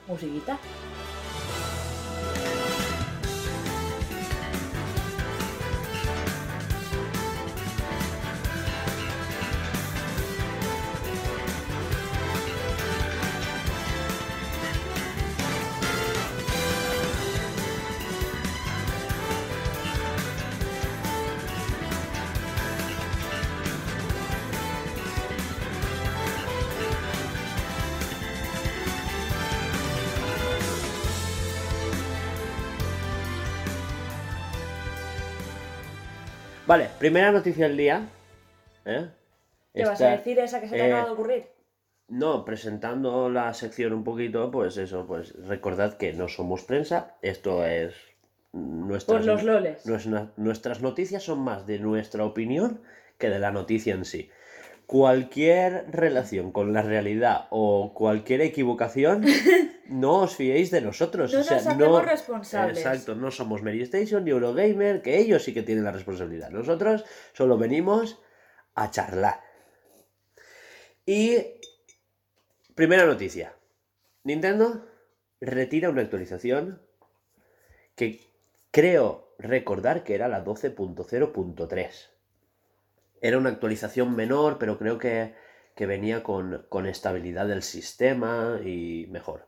Musiquita. 0.08 0.58
Vale, 36.68 36.90
primera 36.98 37.32
noticia 37.32 37.66
del 37.66 37.78
día. 37.78 38.06
¿eh? 38.84 39.08
¿Qué 39.74 39.84
vas 39.86 40.02
a 40.02 40.10
decir 40.10 40.38
esa 40.38 40.60
que 40.60 40.68
se 40.68 40.74
te 40.76 40.82
eh, 40.82 40.92
acaba 40.92 41.06
de 41.06 41.12
ocurrir? 41.14 41.46
No, 42.08 42.44
presentando 42.44 43.30
la 43.30 43.54
sección 43.54 43.94
un 43.94 44.04
poquito, 44.04 44.50
pues 44.50 44.76
eso, 44.76 45.06
pues 45.06 45.32
recordad 45.46 45.94
que 45.96 46.12
no 46.12 46.28
somos 46.28 46.64
prensa, 46.64 47.16
esto 47.22 47.64
es 47.64 47.94
nuestras, 48.52 49.20
Por 49.20 49.26
los 49.26 49.42
loles. 49.44 49.86
nuestra- 49.86 50.30
nuestras 50.36 50.82
noticias 50.82 51.22
son 51.22 51.38
más 51.40 51.66
de 51.66 51.78
nuestra 51.78 52.26
opinión 52.26 52.82
que 53.16 53.30
de 53.30 53.38
la 53.38 53.50
noticia 53.50 53.94
en 53.94 54.04
sí. 54.04 54.28
Cualquier 54.88 55.84
relación 55.90 56.50
con 56.50 56.72
la 56.72 56.80
realidad 56.80 57.46
o 57.50 57.92
cualquier 57.92 58.40
equivocación, 58.40 59.22
no 59.86 60.20
os 60.20 60.34
fiéis 60.34 60.70
de 60.70 60.80
nosotros. 60.80 61.30
No 61.30 61.40
o 61.40 61.42
sea, 61.42 61.58
nos 61.58 61.66
hacemos 61.66 62.04
responsables. 62.06 62.78
Exacto, 62.78 63.14
no 63.14 63.30
somos 63.30 63.62
Mary 63.62 63.82
Station 63.82 64.24
ni 64.24 64.30
Eurogamer, 64.30 65.02
que 65.02 65.18
ellos 65.18 65.44
sí 65.44 65.52
que 65.52 65.62
tienen 65.62 65.84
la 65.84 65.92
responsabilidad. 65.92 66.48
Nosotros 66.48 67.04
solo 67.34 67.58
venimos 67.58 68.18
a 68.74 68.90
charlar. 68.90 69.42
Y 71.04 71.36
primera 72.74 73.04
noticia. 73.04 73.54
Nintendo 74.24 74.86
retira 75.38 75.90
una 75.90 76.00
actualización 76.00 76.80
que 77.94 78.20
creo 78.70 79.34
recordar 79.38 80.02
que 80.02 80.14
era 80.14 80.28
la 80.28 80.42
12.0.3. 80.42 82.17
Era 83.20 83.38
una 83.38 83.50
actualización 83.50 84.14
menor, 84.14 84.58
pero 84.58 84.78
creo 84.78 84.98
que, 84.98 85.34
que 85.74 85.86
venía 85.86 86.22
con, 86.22 86.66
con 86.68 86.86
estabilidad 86.86 87.46
del 87.46 87.62
sistema 87.62 88.60
y 88.64 89.06
mejor. 89.10 89.46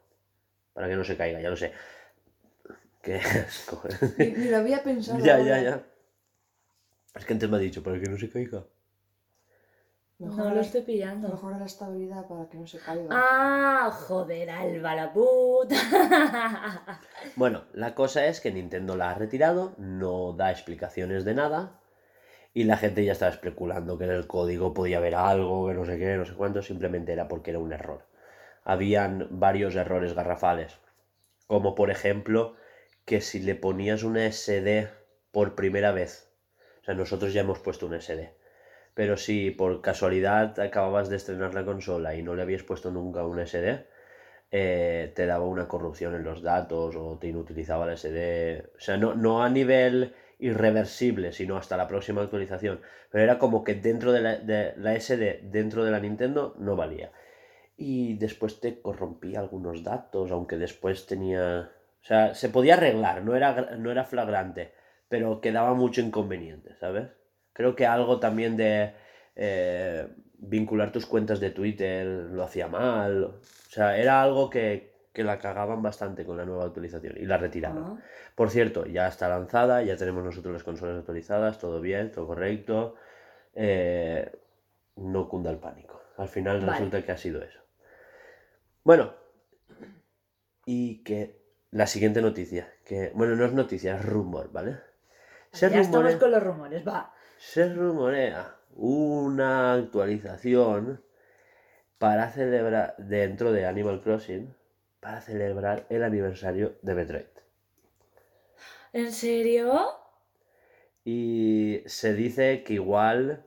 Para 0.72 0.88
que 0.88 0.96
no 0.96 1.04
se 1.04 1.16
caiga, 1.16 1.40
ya 1.40 1.50
lo 1.50 1.56
sé. 1.56 1.72
Qué 3.02 3.16
asco. 3.16 3.82
Ni, 4.18 4.26
ni 4.32 4.48
lo 4.48 4.58
había 4.58 4.82
pensado. 4.82 5.18
ya, 5.24 5.36
ahora. 5.36 5.46
ya, 5.46 5.62
ya. 5.62 5.86
Es 7.14 7.24
que 7.24 7.32
antes 7.32 7.48
me 7.48 7.56
ha 7.56 7.60
dicho, 7.60 7.82
para 7.82 7.98
que 7.98 8.08
no 8.08 8.18
se 8.18 8.30
caiga. 8.30 8.64
No 10.20 10.50
lo 10.54 10.60
estoy 10.60 10.82
pillando. 10.82 11.28
mejora 11.28 11.58
la 11.58 11.64
estabilidad 11.64 12.26
para 12.28 12.46
que 12.46 12.58
no 12.58 12.66
se 12.66 12.78
caiga. 12.78 13.08
Ah, 13.10 13.90
joder, 13.90 14.50
Alba 14.50 14.94
la 14.94 15.12
puta. 15.12 15.74
Bueno, 17.36 17.64
la 17.72 17.94
cosa 17.94 18.26
es 18.26 18.40
que 18.40 18.50
Nintendo 18.52 18.96
la 18.96 19.10
ha 19.10 19.14
retirado, 19.14 19.74
no 19.78 20.32
da 20.34 20.50
explicaciones 20.50 21.24
de 21.24 21.34
nada. 21.34 21.79
Y 22.52 22.64
la 22.64 22.76
gente 22.76 23.04
ya 23.04 23.12
estaba 23.12 23.30
especulando 23.30 23.96
que 23.98 24.04
en 24.04 24.10
el 24.10 24.26
código 24.26 24.74
podía 24.74 24.98
haber 24.98 25.14
algo, 25.14 25.68
que 25.68 25.74
no 25.74 25.84
sé 25.84 25.98
qué, 25.98 26.16
no 26.16 26.24
sé 26.24 26.34
cuánto, 26.34 26.62
simplemente 26.62 27.12
era 27.12 27.28
porque 27.28 27.50
era 27.50 27.60
un 27.60 27.72
error. 27.72 28.06
Habían 28.64 29.28
varios 29.30 29.76
errores 29.76 30.14
garrafales, 30.14 30.78
como 31.46 31.74
por 31.74 31.90
ejemplo 31.90 32.54
que 33.04 33.20
si 33.20 33.40
le 33.40 33.54
ponías 33.54 34.02
una 34.02 34.26
SD 34.26 34.88
por 35.32 35.54
primera 35.54 35.92
vez, 35.92 36.28
o 36.82 36.84
sea, 36.84 36.94
nosotros 36.94 37.32
ya 37.32 37.42
hemos 37.42 37.60
puesto 37.60 37.86
un 37.86 37.94
SD, 37.94 38.34
pero 38.94 39.16
si 39.16 39.50
por 39.50 39.80
casualidad 39.80 40.58
acababas 40.60 41.08
de 41.08 41.16
estrenar 41.16 41.54
la 41.54 41.64
consola 41.64 42.14
y 42.14 42.22
no 42.22 42.34
le 42.34 42.42
habías 42.42 42.62
puesto 42.62 42.90
nunca 42.90 43.24
un 43.24 43.38
SD, 43.40 43.86
eh, 44.50 45.12
te 45.14 45.26
daba 45.26 45.44
una 45.46 45.68
corrupción 45.68 46.14
en 46.14 46.24
los 46.24 46.42
datos 46.42 46.96
o 46.96 47.18
te 47.18 47.28
inutilizaba 47.28 47.86
la 47.86 47.94
SD. 47.94 48.70
O 48.76 48.80
sea, 48.80 48.96
no, 48.96 49.14
no 49.14 49.42
a 49.42 49.48
nivel 49.48 50.14
irreversible, 50.40 51.32
sino 51.32 51.56
hasta 51.56 51.76
la 51.76 51.88
próxima 51.88 52.22
actualización. 52.22 52.80
Pero 53.10 53.24
era 53.24 53.38
como 53.38 53.64
que 53.64 53.74
dentro 53.74 54.12
de 54.12 54.20
la, 54.20 54.36
de 54.36 55.00
SD, 55.00 55.40
dentro 55.44 55.84
de 55.84 55.90
la 55.90 56.00
Nintendo, 56.00 56.54
no 56.58 56.76
valía. 56.76 57.12
Y 57.76 58.14
después 58.14 58.60
te 58.60 58.80
corrompía 58.80 59.40
algunos 59.40 59.82
datos, 59.84 60.30
aunque 60.30 60.56
después 60.56 61.06
tenía... 61.06 61.70
O 62.02 62.04
sea, 62.04 62.34
se 62.34 62.48
podía 62.48 62.74
arreglar, 62.74 63.22
no 63.22 63.36
era, 63.36 63.76
no 63.76 63.90
era 63.90 64.04
flagrante, 64.04 64.72
pero 65.08 65.40
quedaba 65.40 65.74
mucho 65.74 66.00
inconveniente, 66.00 66.74
¿sabes? 66.80 67.10
Creo 67.52 67.76
que 67.76 67.86
algo 67.86 68.20
también 68.20 68.56
de 68.56 68.94
eh, 69.36 70.08
vincular 70.38 70.92
tus 70.92 71.06
cuentas 71.06 71.40
de 71.40 71.50
Twitter 71.50 72.06
lo 72.06 72.42
hacía 72.42 72.68
mal. 72.68 73.24
O 73.24 73.40
sea, 73.68 73.98
era 73.98 74.22
algo 74.22 74.48
que, 74.48 74.89
que 75.20 75.24
la 75.24 75.38
cagaban 75.38 75.82
bastante 75.82 76.24
con 76.24 76.38
la 76.38 76.46
nueva 76.46 76.64
actualización 76.64 77.14
y 77.18 77.26
la 77.26 77.36
retiraron. 77.36 77.84
Ah. 77.84 78.02
Por 78.34 78.48
cierto, 78.48 78.86
ya 78.86 79.06
está 79.06 79.28
lanzada, 79.28 79.82
ya 79.82 79.94
tenemos 79.98 80.24
nosotros 80.24 80.54
las 80.54 80.62
consolas 80.62 80.96
actualizadas, 80.96 81.58
todo 81.58 81.78
bien, 81.82 82.10
todo 82.10 82.26
correcto. 82.26 82.94
Eh, 83.54 84.32
no 84.96 85.28
cunda 85.28 85.50
el 85.50 85.58
pánico. 85.58 86.00
Al 86.16 86.28
final 86.28 86.60
Vale. 86.60 86.72
resulta 86.72 87.02
que 87.02 87.12
ha 87.12 87.18
sido 87.18 87.42
eso. 87.42 87.60
Bueno, 88.82 89.12
y 90.64 91.02
que 91.04 91.38
la 91.70 91.86
siguiente 91.86 92.22
noticia, 92.22 92.72
que 92.86 93.12
bueno, 93.14 93.36
no 93.36 93.44
es 93.44 93.52
noticia, 93.52 93.96
es 93.96 94.02
rumor, 94.02 94.50
¿vale? 94.50 94.78
Se 95.52 95.68
ya 95.68 95.82
estamos 95.82 96.14
con 96.14 96.30
los 96.30 96.42
rumores, 96.42 96.88
va. 96.88 97.12
se 97.36 97.68
rumorea 97.74 98.56
una 98.74 99.74
actualización 99.74 101.04
para 101.98 102.30
celebrar 102.30 102.94
dentro 102.96 103.52
de 103.52 103.66
Animal 103.66 104.00
Crossing 104.00 104.54
para 105.00 105.20
celebrar 105.20 105.86
el 105.88 106.02
aniversario 106.04 106.76
de 106.82 106.94
Metroid. 106.94 107.24
¿En 108.92 109.12
serio? 109.12 109.80
Y 111.04 111.82
se 111.86 112.14
dice 112.14 112.62
que 112.64 112.74
igual 112.74 113.44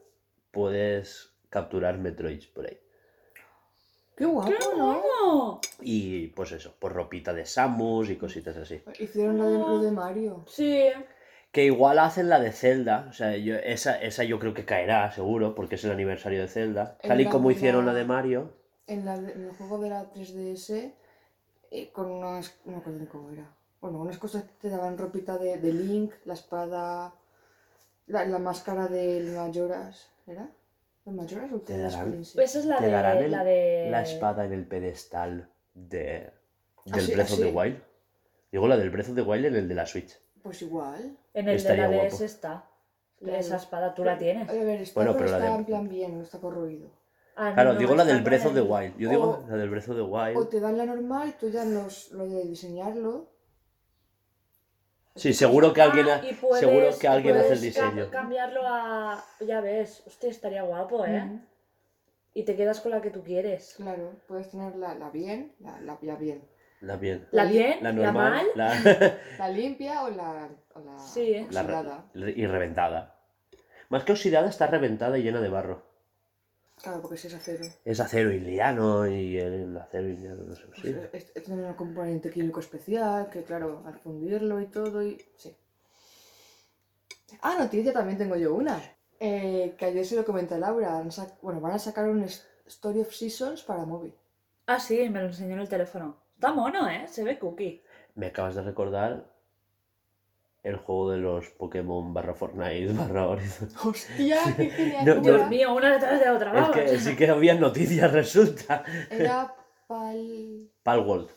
puedes 0.51 1.31
capturar 1.49 1.97
Metroids 1.97 2.47
por 2.47 2.65
ahí. 2.65 2.79
Qué 4.15 4.25
guapo, 4.25 4.51
¿no? 4.77 5.01
¿Cómo? 5.01 5.61
Y 5.81 6.27
pues 6.29 6.51
eso, 6.51 6.75
por 6.79 6.93
ropita 6.93 7.33
de 7.33 7.45
Samus 7.45 8.09
y 8.09 8.15
cositas 8.15 8.55
así. 8.57 8.81
Hicieron 8.99 9.37
lo 9.37 9.49
de, 9.49 9.57
lo 9.57 9.79
de 9.81 9.91
Mario. 9.91 10.45
Sí. 10.47 10.87
Que 11.51 11.65
igual 11.65 11.99
hacen 11.99 12.29
la 12.29 12.39
de 12.39 12.51
Zelda, 12.51 13.05
o 13.09 13.13
sea, 13.13 13.35
yo, 13.37 13.55
esa, 13.55 14.01
esa 14.01 14.23
yo 14.23 14.39
creo 14.39 14.53
que 14.55 14.65
caerá, 14.65 15.11
seguro, 15.11 15.53
porque 15.53 15.75
es 15.75 15.83
el 15.83 15.91
aniversario 15.91 16.41
de 16.41 16.47
Zelda. 16.47 16.97
En 17.01 17.09
Tal 17.09 17.21
y 17.21 17.25
la- 17.25 17.29
como 17.29 17.51
hicieron 17.51 17.85
la 17.85 17.93
la- 17.93 17.99
de 17.99 18.05
Mario. 18.05 18.53
En, 18.87 19.05
la, 19.05 19.15
en 19.15 19.29
el 19.29 19.51
juego 19.51 19.79
de 19.79 19.89
la 19.89 20.11
3DS, 20.11 20.93
eh, 21.73 21.91
con 21.91 22.09
unas. 22.11 22.53
No 22.65 22.73
me 22.73 22.77
acuerdo 22.77 22.99
ni 22.99 23.05
cómo 23.07 23.29
era. 23.31 23.45
Bueno, 23.81 23.99
unas 23.99 24.17
cosas 24.17 24.43
que 24.43 24.53
te 24.61 24.69
daban 24.69 24.97
ropita 24.97 25.37
de, 25.37 25.57
de 25.57 25.73
Link, 25.73 26.13
la 26.25 26.33
espada. 26.35 27.13
La, 28.07 28.25
la 28.25 28.39
máscara 28.39 28.87
del 28.87 29.31
Majoras. 29.35 30.09
¿Era? 30.27 30.49
¿El 31.05 31.13
Majoras 31.13 31.51
o 31.51 31.55
el 31.55 31.61
Te 31.61 31.77
darán- 31.77 32.07
Splincy? 32.07 32.41
Esa 32.41 32.59
es 32.59 32.65
la 32.65 32.77
Te 32.77 32.89
darán 32.89 33.17
el- 33.17 33.31
la 33.31 33.43
de. 33.43 33.87
La 33.91 34.01
espada 34.03 34.45
en 34.45 34.53
el 34.53 34.65
pedestal 34.65 35.49
de, 35.73 36.29
del 36.85 36.93
Así- 36.99 37.13
Breath 37.13 37.31
of 37.31 37.37
the 37.39 37.43
así. 37.49 37.55
Wild. 37.57 37.81
Digo 38.51 38.67
la 38.67 38.77
del 38.77 38.89
Breath 38.89 39.09
of 39.09 39.15
the 39.15 39.21
Wild 39.21 39.45
en 39.45 39.55
el 39.55 39.67
de 39.67 39.75
la 39.75 39.85
Switch. 39.85 40.17
Pues 40.41 40.61
igual. 40.61 41.17
En 41.33 41.49
el 41.49 41.61
de 41.63 41.77
la 41.77 41.87
DS 41.89 42.21
está. 42.25 42.65
Claro. 43.19 43.37
Esa 43.39 43.55
espada 43.55 43.93
tú 43.95 44.03
la 44.03 44.17
tienes. 44.17 44.49
A 44.49 44.51
ver, 44.53 44.81
está, 44.81 44.99
Bueno, 44.99 45.13
pero 45.13 45.25
pero 45.25 45.31
la 45.31 45.37
está 45.37 45.49
de- 45.53 45.59
en 45.59 45.65
plan 45.65 45.87
bien, 45.89 46.17
no 46.17 46.23
está 46.23 46.39
corroído. 46.39 46.89
Ah, 47.35 47.49
no, 47.49 47.53
Claro, 47.55 47.73
no, 47.73 47.79
digo 47.79 47.95
la 47.95 48.05
del 48.05 48.21
Breath 48.21 48.45
of 48.45 48.53
the 48.53 48.61
Wild. 48.61 48.95
Yo 48.97 49.09
digo 49.09 49.43
O- 49.43 49.49
la 49.49 49.57
del 49.57 49.69
Breath 49.69 49.89
of 49.89 49.95
the 49.95 50.01
O 50.01 50.05
Wild. 50.05 50.49
te 50.49 50.59
dan 50.59 50.77
la 50.77 50.85
normal 50.85 51.29
y 51.29 51.31
tú 51.33 51.49
ya 51.49 51.65
nos, 51.65 52.11
lo 52.11 52.27
de 52.27 52.43
diseñarlo. 52.43 53.29
Sí, 55.15 55.33
seguro 55.33 55.73
que 55.73 55.81
alguien, 55.81 56.07
Ah, 56.09 56.21
ha- 56.23 56.25
y 56.27 56.33
puedes- 56.33 56.59
seguro 56.59 56.87
que 56.99 57.07
alguien 57.07 57.37
hace 57.37 57.53
el 57.53 57.61
diseño. 57.61 58.09
cambiarlo 58.09 58.61
a. 58.65 59.23
Ya 59.41 59.61
ves, 59.61 60.03
hostia, 60.07 60.29
estaría 60.29 60.63
guapo, 60.63 61.05
¿eh? 61.05 61.39
Y 62.33 62.45
te 62.45 62.55
quedas 62.55 62.81
con 62.81 62.91
la 62.91 63.01
que 63.01 63.11
tú 63.11 63.23
quieres. 63.23 63.75
Claro, 63.77 64.13
puedes 64.27 64.49
tener 64.49 64.75
la, 64.75 64.95
la 64.95 65.11
bien, 65.11 65.53
la, 65.59 65.79
la, 65.81 65.99
la 66.01 66.15
bien. 66.15 66.43
La 66.81 66.97
bien. 66.97 67.27
¿La 67.31 67.43
La- 67.45 67.51
bien? 67.51 67.77
La 67.81 67.91
¿La, 67.91 68.11
normal. 68.11 68.31
mal? 68.33 68.47
La, 68.55 68.73
La 69.39 69.49
limpia 69.49 70.03
o 70.03 70.09
la, 70.09 70.49
o 70.73 70.79
la 70.79 70.97
Sí. 70.99 71.45
la 71.51 71.61
oxidada. 71.61 72.05
re- 72.15 72.33
y 72.35 72.45
reventada. 72.47 73.19
Más 73.89 74.03
que 74.03 74.13
oxidada, 74.13 74.49
está 74.49 74.65
reventada 74.67 75.17
y 75.19 75.23
llena 75.23 75.41
de 75.41 75.49
barro. 75.49 75.83
Claro, 76.83 77.01
porque 77.01 77.15
si 77.17 77.27
es 77.27 77.33
acero. 77.33 77.63
Es 77.85 77.99
acero 78.01 78.29
iliano 78.31 79.07
y 79.07 79.37
el 79.37 79.75
acero 79.77 80.09
iliano, 80.09 80.43
no 80.43 80.53
sé. 80.55 80.63
Pues 80.67 80.81
Sí. 80.81 80.89
es, 80.89 81.13
es- 81.23 81.31
es 81.33 81.43
tener 81.43 81.65
un 81.65 81.73
componente 81.75 82.29
químico 82.29 82.59
especial, 82.59 83.29
que 83.29 83.43
claro, 83.43 83.81
al 83.85 83.97
fundirlo 83.99 84.59
y 84.59 84.65
todo, 84.67 85.01
y. 85.01 85.17
Sí. 85.37 85.55
Ah, 87.41 87.55
noticia 87.57 87.93
también 87.93 88.17
tengo 88.17 88.35
yo 88.35 88.53
una. 88.53 88.81
Eh, 89.19 89.75
que 89.77 89.85
ayer 89.85 90.05
se 90.05 90.17
lo 90.17 90.25
comenté 90.25 90.55
a 90.55 90.57
Laura. 90.57 90.97
han 90.97 91.09
sac- 91.09 91.37
bueno, 91.41 91.61
van 91.61 91.71
a 91.73 91.79
sacar 91.79 92.09
un 92.09 92.23
Story 92.67 92.99
of 93.01 93.13
Seasons 93.13 93.63
para 93.63 93.85
móvil. 93.85 94.13
Ah, 94.67 94.79
sí, 94.79 95.09
me 95.09 95.21
lo 95.21 95.27
enseñó 95.27 95.53
en 95.53 95.61
el 95.61 95.69
teléfono. 95.69 96.17
Está 96.35 96.51
mono, 96.53 96.89
¿eh? 96.89 97.07
Se 97.07 97.23
ve 97.23 97.39
cookie. 97.39 97.81
Me 98.15 98.27
acabas 98.27 98.55
de 98.55 98.61
recordar 98.61 99.25
el 100.63 100.77
juego 100.77 101.11
de 101.11 101.17
los 101.17 101.49
Pokémon 101.49 102.13
barra 102.13 102.33
Fortnite 102.33 102.93
barra 102.97 103.27
Horizon. 103.27 103.69
¡Hostia! 103.83 104.37
¡Qué 104.57 104.69
genial! 104.69 105.05
No, 105.05 105.15
¿Cómo 105.15 105.27
Dios 105.27 105.49
mío, 105.49 105.73
una 105.75 105.91
detrás 105.91 106.19
de 106.19 106.25
la 106.25 106.33
otra, 106.33 106.49
Es 106.51 106.61
vamos. 106.61 106.75
que 106.75 106.99
sí 106.99 107.15
que 107.15 107.29
había 107.29 107.55
noticias, 107.55 108.11
resulta. 108.13 108.83
Era 109.09 109.53
pal. 109.87 110.69
Palworld. 110.83 111.29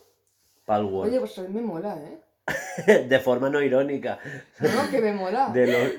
Palworld. 0.64 1.10
Oye, 1.10 1.20
pues 1.20 1.38
a 1.38 1.42
mí 1.42 1.48
me 1.48 1.62
mola, 1.62 1.98
¿eh? 1.98 3.06
de 3.08 3.18
forma 3.18 3.50
no 3.50 3.60
irónica. 3.60 4.18
No, 4.60 4.90
que 4.90 5.00
me 5.00 5.12
mola. 5.12 5.48
De 5.48 5.66
los, 5.66 5.92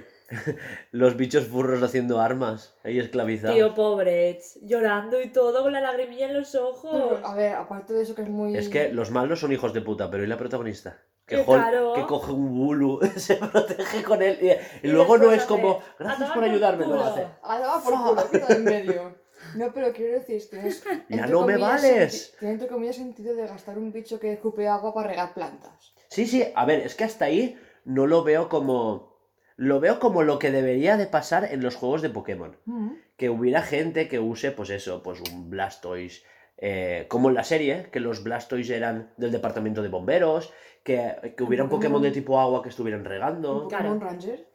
los 0.91 1.17
bichos 1.17 1.45
furros 1.47 1.83
haciendo 1.83 2.21
armas. 2.21 2.75
Ahí 2.83 2.99
esclavizados. 2.99 3.55
Tío, 3.55 3.73
pobre, 3.73 4.39
llorando 4.61 5.21
y 5.21 5.29
todo 5.29 5.63
con 5.63 5.73
la 5.73 5.81
lagrimilla 5.81 6.27
en 6.27 6.33
los 6.33 6.55
ojos. 6.55 6.91
Pero, 6.91 7.27
a 7.27 7.35
ver, 7.35 7.53
aparte 7.55 7.93
de 7.93 8.03
eso 8.03 8.15
que 8.15 8.21
es 8.21 8.29
muy. 8.29 8.55
Es 8.55 8.69
que 8.69 8.93
los 8.93 9.11
malos 9.11 9.41
son 9.41 9.51
hijos 9.51 9.73
de 9.73 9.81
puta, 9.81 10.09
pero 10.09 10.23
¿y 10.23 10.27
la 10.27 10.37
protagonista? 10.37 11.01
Que, 11.27 11.43
caro. 11.43 11.93
que 11.93 12.05
coge 12.05 12.31
un 12.31 12.57
bulu, 12.57 12.99
se 13.17 13.35
protege 13.35 14.01
con 14.01 14.21
él 14.21 14.39
y, 14.41 14.87
y 14.87 14.89
luego 14.91 15.17
no 15.17 15.31
es 15.33 15.43
como, 15.43 15.81
"A 15.99 16.03
gracias 16.03 16.31
por 16.31 16.43
ayudarme, 16.43 16.85
culo". 16.85 16.95
lo 16.95 17.03
hace. 17.03 17.27
Ah, 17.43 17.59
va 17.59 17.83
por 17.83 17.93
culo, 17.93 18.31
quita 18.31 18.53
en 18.55 18.63
medio. 18.63 19.15
No, 19.55 19.71
pero 19.73 19.91
quiero 19.93 20.13
decir, 20.13 20.41
tienes. 20.49 20.83
Ya 21.09 21.27
no 21.27 21.45
me 21.45 21.57
vales. 21.57 22.33
Tiene 22.39 22.53
entre 22.53 22.67
comillas 22.67 22.95
sentido 22.95 23.35
de 23.35 23.45
gastar 23.45 23.77
un 23.77 23.91
bicho 23.91 24.19
que 24.19 24.33
escupe 24.33 24.67
agua 24.67 24.93
para 24.93 25.09
regar 25.09 25.33
plantas. 25.33 25.93
Sí, 26.07 26.25
sí, 26.25 26.43
a 26.55 26.65
ver, 26.65 26.79
es 26.79 26.95
que 26.95 27.03
hasta 27.03 27.25
ahí 27.25 27.59
no 27.85 28.07
lo 28.07 28.23
veo 28.23 28.47
como... 28.49 29.15
Lo 29.57 29.79
veo 29.79 29.99
como 29.99 30.23
lo 30.23 30.39
que 30.39 30.51
debería 30.51 30.97
de 30.97 31.07
pasar 31.07 31.45
en 31.51 31.61
los 31.61 31.75
juegos 31.75 32.01
de 32.01 32.09
Pokémon. 32.09 32.57
Mm. 32.65 32.91
que 33.17 33.29
hubiera 33.31 33.61
gente 33.63 34.07
que 34.07 34.19
use, 34.19 34.51
pues 34.51 34.69
eso, 34.69 35.01
pues 35.03 35.19
un 35.33 35.49
Blastoise, 35.49 36.23
eh, 36.57 37.05
como 37.09 37.29
en 37.29 37.35
la 37.35 37.43
serie, 37.43 37.89
que 37.91 37.99
los 37.99 38.23
Blastoise 38.23 38.69
eran 38.69 39.11
del 39.17 39.31
departamento 39.31 39.81
de 39.81 39.89
bomberos, 39.89 40.53
que, 40.87 41.33
que 41.35 41.43
hubiera 41.43 41.65
un 41.65 41.69
Pokémon 41.69 42.01
de 42.01 42.11
tipo 42.11 42.39
agua 42.39 42.63
que 42.63 42.69
estuvieran 42.69 43.01
Un 43.01 43.07
regando. 43.07 43.63
Pokémon. 43.63 43.99
Ranger. 43.99 44.47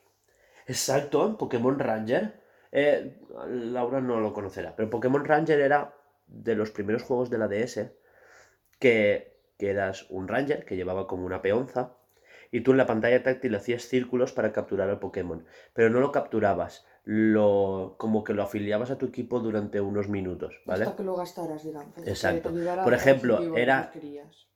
Exacto, 0.66 1.36
Pokémon 1.36 1.78
Ranger. 1.78 2.40
Eh, 2.72 3.20
Laura 3.50 4.00
no 4.00 4.18
lo 4.18 4.32
conocerá, 4.32 4.74
pero 4.74 4.88
Pokémon 4.88 5.26
Ranger 5.26 5.60
era 5.60 5.94
de 6.26 6.54
los 6.54 6.70
primeros 6.70 7.02
juegos 7.02 7.28
de 7.28 7.36
la 7.36 7.48
DS 7.48 7.92
que, 8.78 9.36
que 9.58 9.68
eras 9.68 10.06
un 10.08 10.26
Ranger 10.26 10.64
que 10.64 10.76
llevaba 10.76 11.06
como 11.06 11.26
una 11.26 11.42
peonza 11.42 11.96
y 12.50 12.62
tú 12.62 12.70
en 12.70 12.78
la 12.78 12.86
pantalla 12.86 13.22
táctil 13.22 13.54
hacías 13.54 13.82
círculos 13.82 14.32
para 14.32 14.52
capturar 14.52 14.88
al 14.88 15.00
Pokémon, 15.00 15.44
pero 15.74 15.90
no 15.90 16.00
lo 16.00 16.12
capturabas, 16.12 16.86
lo 17.04 17.96
como 17.98 18.22
que 18.22 18.34
lo 18.34 18.42
afiliabas 18.42 18.90
a 18.90 18.98
tu 18.98 19.06
equipo 19.06 19.40
durante 19.40 19.80
unos 19.80 20.08
minutos, 20.08 20.60
¿vale? 20.66 20.84
Hasta 20.84 20.96
que 20.96 21.02
lo 21.02 21.16
gastaras, 21.16 21.64
digamos. 21.64 21.92
Exacto. 22.06 22.52
Por 22.84 22.94
ejemplo, 22.94 23.56
era-. 23.56 23.92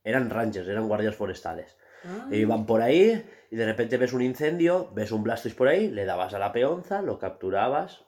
Eran 0.04 0.30
Rangers, 0.30 0.68
eran 0.68 0.86
guardias 0.86 1.16
forestales. 1.16 1.76
Ah. 2.04 2.28
E 2.30 2.36
iban 2.38 2.66
por 2.66 2.82
ahí 2.82 3.24
y 3.50 3.56
de 3.56 3.64
repente 3.66 3.96
ves 3.96 4.12
un 4.12 4.22
incendio, 4.22 4.90
ves 4.94 5.10
un 5.10 5.24
Blastoise 5.24 5.56
por 5.56 5.66
ahí, 5.66 5.88
le 5.88 6.04
dabas 6.04 6.34
a 6.34 6.38
la 6.38 6.52
peonza, 6.52 7.02
lo 7.02 7.18
capturabas, 7.18 8.04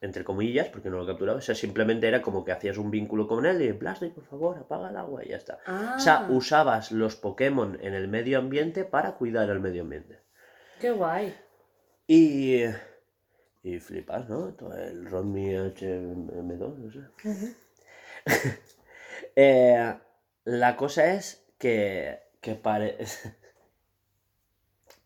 entre 0.00 0.24
comillas, 0.24 0.68
porque 0.68 0.88
no 0.88 0.96
lo 0.96 1.06
capturabas, 1.06 1.44
o 1.44 1.46
sea, 1.46 1.54
simplemente 1.54 2.08
era 2.08 2.22
como 2.22 2.44
que 2.44 2.52
hacías 2.52 2.78
un 2.78 2.90
vínculo 2.90 3.26
con 3.28 3.44
él 3.44 3.60
y 3.60 3.72
Blastoise, 3.72 4.14
por 4.14 4.24
favor, 4.24 4.56
apaga 4.56 4.88
el 4.88 4.96
agua 4.96 5.22
y 5.22 5.28
ya 5.28 5.36
está. 5.36 5.58
Ah, 5.66 5.96
O 5.98 6.00
sea, 6.00 6.26
usabas 6.30 6.90
los 6.92 7.16
Pokémon 7.16 7.76
en 7.82 7.92
el 7.92 8.08
medio 8.08 8.38
ambiente 8.38 8.84
para 8.86 9.12
cuidar 9.16 9.50
el 9.50 9.60
medio 9.60 9.82
ambiente. 9.82 10.20
qué 10.80 10.92
guay. 10.92 11.34
Y... 12.06 12.64
Y 13.64 13.80
flipas, 13.80 14.28
¿no? 14.28 14.52
Todo 14.54 14.76
el 14.76 15.06
Rodney 15.06 15.54
HM2, 15.56 16.78
no 16.78 16.92
sé. 16.92 17.00
Eh, 19.36 19.94
la 20.44 20.76
cosa 20.76 21.14
es 21.14 21.44
que, 21.58 22.18
que, 22.40 22.54
pare- 22.54 22.98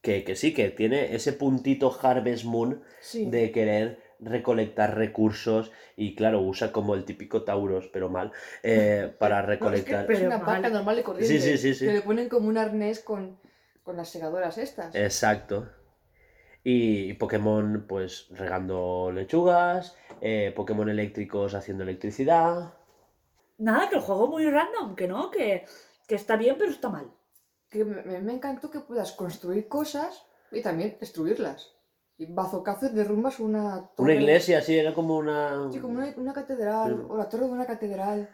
que, 0.02 0.24
que 0.24 0.36
sí, 0.36 0.54
que 0.54 0.70
tiene 0.70 1.14
ese 1.14 1.32
puntito 1.32 1.96
Harvest 2.02 2.44
Moon 2.44 2.82
Sí. 3.00 3.28
de 3.30 3.50
querer 3.52 4.02
recolectar 4.20 4.96
recursos 4.96 5.70
y 5.96 6.14
claro, 6.14 6.40
usa 6.42 6.72
como 6.72 6.94
el 6.94 7.04
típico 7.04 7.44
Tauros, 7.44 7.88
pero 7.92 8.08
mal, 8.08 8.32
eh, 8.62 9.12
para 9.18 9.36
No, 9.36 9.40
es 9.42 9.46
que 9.46 9.52
recolectar... 9.54 10.00
es 10.02 10.06
Pero 10.08 10.26
una 10.26 10.38
mal. 10.38 10.62
paca 10.62 10.70
normal 10.70 10.98
y 10.98 11.02
corriente. 11.02 11.40
Sí, 11.40 11.40
sí, 11.40 11.58
sí, 11.58 11.74
sí. 11.74 11.86
Que 11.86 11.92
le 11.94 12.02
ponen 12.02 12.28
como 12.28 12.48
un 12.48 12.58
arnés 12.58 13.00
con, 13.00 13.38
con 13.82 13.96
las 13.96 14.08
segadoras 14.10 14.58
estas. 14.58 14.94
Exacto. 14.94 15.68
Y 16.70 17.14
Pokémon 17.14 17.86
pues 17.88 18.28
regando 18.28 19.10
lechugas, 19.10 19.96
eh, 20.20 20.52
Pokémon 20.54 20.86
eléctricos 20.90 21.54
haciendo 21.54 21.82
electricidad. 21.84 22.74
Nada, 23.56 23.88
que 23.88 23.96
el 23.96 24.02
juego 24.02 24.28
muy 24.28 24.44
random, 24.50 24.94
que 24.94 25.08
no, 25.08 25.30
que, 25.30 25.64
que 26.06 26.14
está 26.14 26.36
bien, 26.36 26.56
pero 26.58 26.70
está 26.70 26.90
mal. 26.90 27.10
Que 27.70 27.86
me, 27.86 28.32
encantó 28.34 28.70
que 28.70 28.80
puedas 28.80 29.12
construir 29.12 29.66
cosas 29.66 30.26
y 30.52 30.60
también 30.60 30.98
destruirlas. 31.00 31.74
Y 32.18 32.26
bazocazos 32.26 32.92
derrumbas 32.92 33.40
una 33.40 33.76
Una 33.78 33.88
torre- 33.96 34.16
iglesia, 34.16 34.60
sí, 34.60 34.76
era 34.76 34.92
como 34.92 35.16
una... 35.16 35.72
Sí, 35.72 35.78
como 35.78 35.94
una, 35.94 36.12
una 36.18 36.34
catedral, 36.34 36.96
Sí. 36.98 37.06
o 37.08 37.16
la 37.16 37.30
torre 37.30 37.46
de 37.46 37.52
una 37.52 37.66
catedral. 37.66 38.28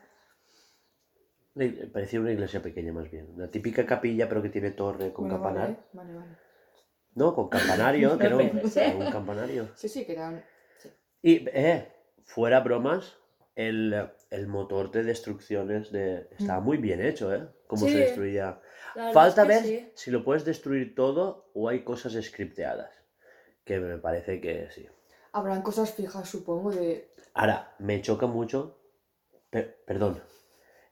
una 1.54 1.66
Parecía 1.92 2.20
una 2.20 2.32
iglesia 2.32 2.60
pequeña 2.60 2.92
más 2.92 3.08
bien. 3.08 3.30
Una 3.32 3.48
típica 3.48 3.86
capilla 3.86 4.28
pero 4.28 4.42
que 4.42 4.48
tiene 4.48 4.72
torre 4.72 5.12
con 5.12 5.28
Bueno, 5.28 5.40
campanar. 5.40 5.68
Vale, 5.92 6.12
vale, 6.12 6.14
vale. 6.18 6.43
No, 7.14 7.34
con 7.34 7.48
campanario, 7.48 8.18
que 8.18 8.26
era 8.26 8.36
un, 8.36 9.10
campanario. 9.10 9.68
Sí, 9.74 9.88
sí, 9.88 10.04
que 10.04 10.12
era 10.12 10.28
un... 10.30 10.42
sí. 10.78 10.88
Y, 11.22 11.44
eh, 11.52 11.88
fuera 12.24 12.60
bromas, 12.60 13.16
el, 13.54 14.08
el 14.30 14.46
motor 14.48 14.90
de 14.90 15.04
destrucciones 15.04 15.92
de... 15.92 16.28
estaba 16.38 16.60
muy 16.60 16.76
bien 16.78 17.00
hecho, 17.04 17.32
¿eh? 17.34 17.46
Cómo 17.66 17.86
Sí. 17.86 17.92
se 17.92 17.98
destruía. 17.98 18.60
La 18.96 19.12
Falta 19.12 19.44
ver 19.44 19.62
sí. 19.62 19.90
si 19.94 20.10
lo 20.10 20.24
puedes 20.24 20.44
destruir 20.44 20.94
todo 20.94 21.50
o 21.54 21.68
hay 21.68 21.84
cosas 21.84 22.12
scripteadas. 22.22 22.90
Que 23.64 23.78
me 23.80 23.96
parece 23.98 24.40
que 24.40 24.68
sí. 24.70 24.86
Habrán 25.32 25.62
cosas 25.62 25.92
fijas, 25.94 26.28
supongo, 26.28 26.70
de... 26.72 27.10
Ahora, 27.32 27.74
me 27.78 28.00
choca 28.02 28.26
mucho. 28.26 28.78
per- 29.50 29.82
perdón. 29.86 30.20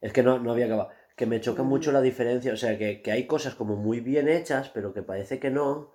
Es 0.00 0.12
que 0.12 0.22
no, 0.22 0.38
no 0.38 0.50
había 0.52 0.66
acabado. 0.66 0.90
Que 1.16 1.26
me 1.26 1.40
choca 1.40 1.62
Mm. 1.62 1.68
mucho 1.68 1.92
la 1.92 2.00
diferencia. 2.00 2.52
O 2.52 2.56
sea, 2.56 2.78
que, 2.78 3.02
que 3.02 3.12
hay 3.12 3.26
cosas 3.26 3.54
como 3.54 3.76
muy 3.76 4.00
bien 4.00 4.28
hechas, 4.28 4.68
pero 4.70 4.92
que 4.94 5.02
parece 5.02 5.38
que 5.38 5.50
no. 5.50 5.92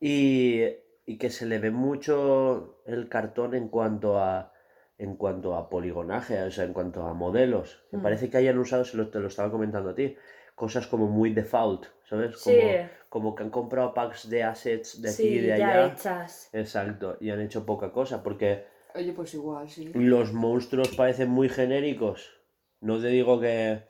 Y, 0.00 0.62
y 1.06 1.18
que 1.18 1.30
se 1.30 1.46
le 1.46 1.58
ve 1.58 1.70
mucho 1.70 2.82
el 2.86 3.08
cartón 3.08 3.54
en 3.54 3.68
cuanto 3.68 4.18
a. 4.18 4.52
En 4.98 5.16
cuanto 5.16 5.54
a 5.56 5.70
poligonaje, 5.70 6.42
o 6.42 6.50
sea, 6.50 6.64
en 6.64 6.74
cuanto 6.74 7.02
a 7.06 7.14
modelos. 7.14 7.82
Me 7.90 7.98
Mm. 7.98 8.02
parece 8.02 8.28
que 8.28 8.36
hayan 8.36 8.58
usado, 8.58 8.84
se 8.84 8.98
lo, 8.98 9.08
te 9.08 9.18
lo 9.18 9.28
estaba 9.28 9.50
comentando 9.50 9.90
a 9.90 9.94
ti, 9.94 10.14
cosas 10.54 10.86
como 10.86 11.06
muy 11.06 11.32
default, 11.32 11.86
¿sabes? 12.04 12.36
Como, 12.36 12.56
Sí, 12.58 12.62
como 13.08 13.34
que 13.34 13.42
han 13.44 13.48
comprado 13.48 13.94
packs 13.94 14.28
de 14.28 14.42
assets 14.42 15.00
de 15.00 15.08
aquí 15.08 15.16
sí, 15.16 15.28
y 15.28 15.38
de 15.40 15.46
ya 15.48 15.54
allá. 15.54 15.86
hechas. 15.94 16.50
Exacto, 16.52 17.16
y 17.18 17.30
han 17.30 17.40
hecho 17.40 17.64
poca 17.64 17.90
cosa, 17.92 18.22
porque 18.22 18.66
Oye, 18.94 19.14
pues 19.14 19.32
igual, 19.32 19.70
sí. 19.70 19.90
los 19.94 20.34
monstruos 20.34 20.88
parecen 20.94 21.30
muy 21.30 21.48
genéricos. 21.48 22.30
No 22.82 23.00
te 23.00 23.06
digo 23.06 23.40
que... 23.40 23.82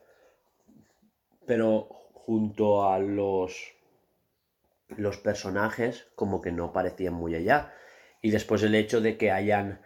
Pero 1.47 1.89
junto 2.13 2.89
a 2.89 3.01
los... 3.01 3.73
Los 4.97 5.19
personajes 5.19 6.09
como 6.15 6.41
que 6.41 6.53
no 6.53 6.73
parecían 6.73 7.15
muy 7.15 7.35
allá. 7.35 7.73
Y 8.23 8.31
después 8.31 8.63
el 8.63 8.75
hecho 8.75 9.01
de 9.01 9.17
que 9.17 9.31
hayan 9.31 9.81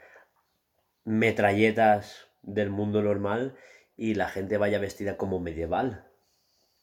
metralletas 1.04 2.26
del 2.42 2.70
mundo 2.70 3.02
normal 3.02 3.54
y 3.96 4.14
la 4.14 4.28
gente 4.28 4.58
vaya 4.58 4.78
vestida 4.78 5.16
como 5.16 5.40
medieval. 5.40 6.04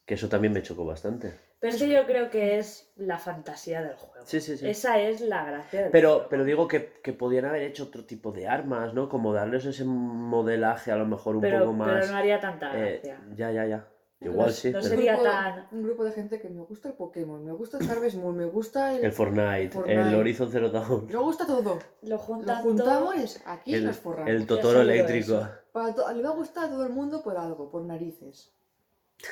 Que 0.06 0.16
eso 0.16 0.30
también 0.30 0.54
me 0.54 0.62
chocó 0.64 0.86
bastante. 0.86 1.34
Pero 1.60 1.74
es 1.76 1.80
que 1.82 1.90
yo 1.90 2.06
creo 2.08 2.32
que 2.32 2.58
es 2.58 2.92
la 2.96 3.20
fantasía 3.20 3.84
del 3.84 3.94
juego. 3.96 4.26
Sí, 4.26 4.42
sí, 4.42 4.58
sí. 4.58 4.68
Esa 4.68 5.00
es 5.00 5.22
la 5.22 5.46
gracia 5.46 5.84
del 5.84 5.92
Pero, 5.92 6.14
juego. 6.14 6.30
pero 6.30 6.44
digo 6.44 6.68
que, 6.68 6.94
que 7.04 7.14
podían 7.14 7.46
haber 7.46 7.62
hecho 7.62 7.84
otro 7.84 8.04
tipo 8.06 8.32
de 8.32 8.48
armas, 8.48 8.96
¿no? 8.96 9.10
Como 9.10 9.32
darles 9.32 9.66
ese 9.66 9.84
modelaje 9.86 10.92
a 10.92 10.96
lo 10.96 11.06
mejor 11.06 11.36
un 11.36 11.42
pero, 11.42 11.60
poco 11.60 11.78
pero 11.78 11.94
más. 11.98 12.10
no 12.10 12.18
haría 12.18 12.40
tanta 12.40 12.76
eh, 12.76 13.00
gracia. 13.04 13.20
ya, 13.36 13.52
ya, 13.52 13.66
ya. 13.68 13.88
Igual 14.24 14.48
No- 14.48 14.54
sí. 14.54 14.68
no 14.70 14.80
pero- 14.80 14.90
sería 14.90 15.14
grupo- 15.16 15.30
tan- 15.30 15.68
Un 15.72 15.84
grupo 15.84 16.04
de 16.04 16.12
gente 16.12 16.40
que 16.40 16.48
me 16.50 16.62
gusta 16.62 16.90
el 16.90 16.94
Pokémon, 16.94 17.44
me 17.44 17.52
gusta 17.54 17.80
el 17.80 17.90
Harvest 17.90 18.18
Moon, 18.18 18.38
me 18.38 18.46
gusta 18.46 18.94
el... 18.96 19.04
El 19.06 19.12
Fortnite, 19.12 19.72
el. 19.88 20.14
Horizon 20.16 20.52
Zero 20.52 20.70
Dawn, 20.70 21.08
Me 21.08 21.16
gusta 21.18 21.46
todo. 21.48 21.80
Lo 22.04 22.18
juntamos 22.20 22.76
todo. 22.78 23.14
es 23.14 23.42
aquí 23.46 23.74
el, 23.74 23.86
nos 23.86 23.98
forramos. 23.98 24.30
el 24.30 24.46
Totoro 24.46 24.82
eléctrico. 24.82 25.48
Para 25.72 25.96
to- 25.96 26.12
Le 26.14 26.22
va 26.22 26.30
a 26.30 26.34
gustar 26.36 26.66
a 26.66 26.70
todo 26.70 26.86
el 26.86 26.94
mundo 26.94 27.24
por 27.24 27.36
algo, 27.36 27.72
por 27.72 27.84
narices. 27.84 28.52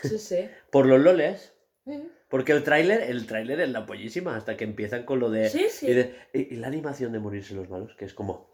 Sí, 0.04 0.18
sí. 0.18 0.50
Por 0.72 0.86
los 0.88 1.00
loles. 1.00 1.54
¿Eh? 1.86 2.08
Porque 2.28 2.52
el 2.52 2.64
tráiler, 2.64 3.02
el 3.02 3.26
tráiler 3.26 3.60
es 3.62 3.70
la 3.70 3.86
pollísima 3.88 4.36
hasta 4.36 4.56
que 4.58 4.64
empiezan 4.64 5.04
con 5.04 5.20
lo 5.20 5.30
de. 5.32 5.50
Sí, 5.50 5.66
sí. 5.70 5.88
Y, 5.88 5.94
de- 5.94 6.16
y- 6.34 6.54
y 6.54 6.58
la 6.58 6.68
animación 6.68 7.12
de 7.12 7.20
morirse 7.20 7.54
los 7.56 7.70
malos, 7.70 7.96
que 7.96 8.06
es 8.06 8.14
como. 8.14 8.50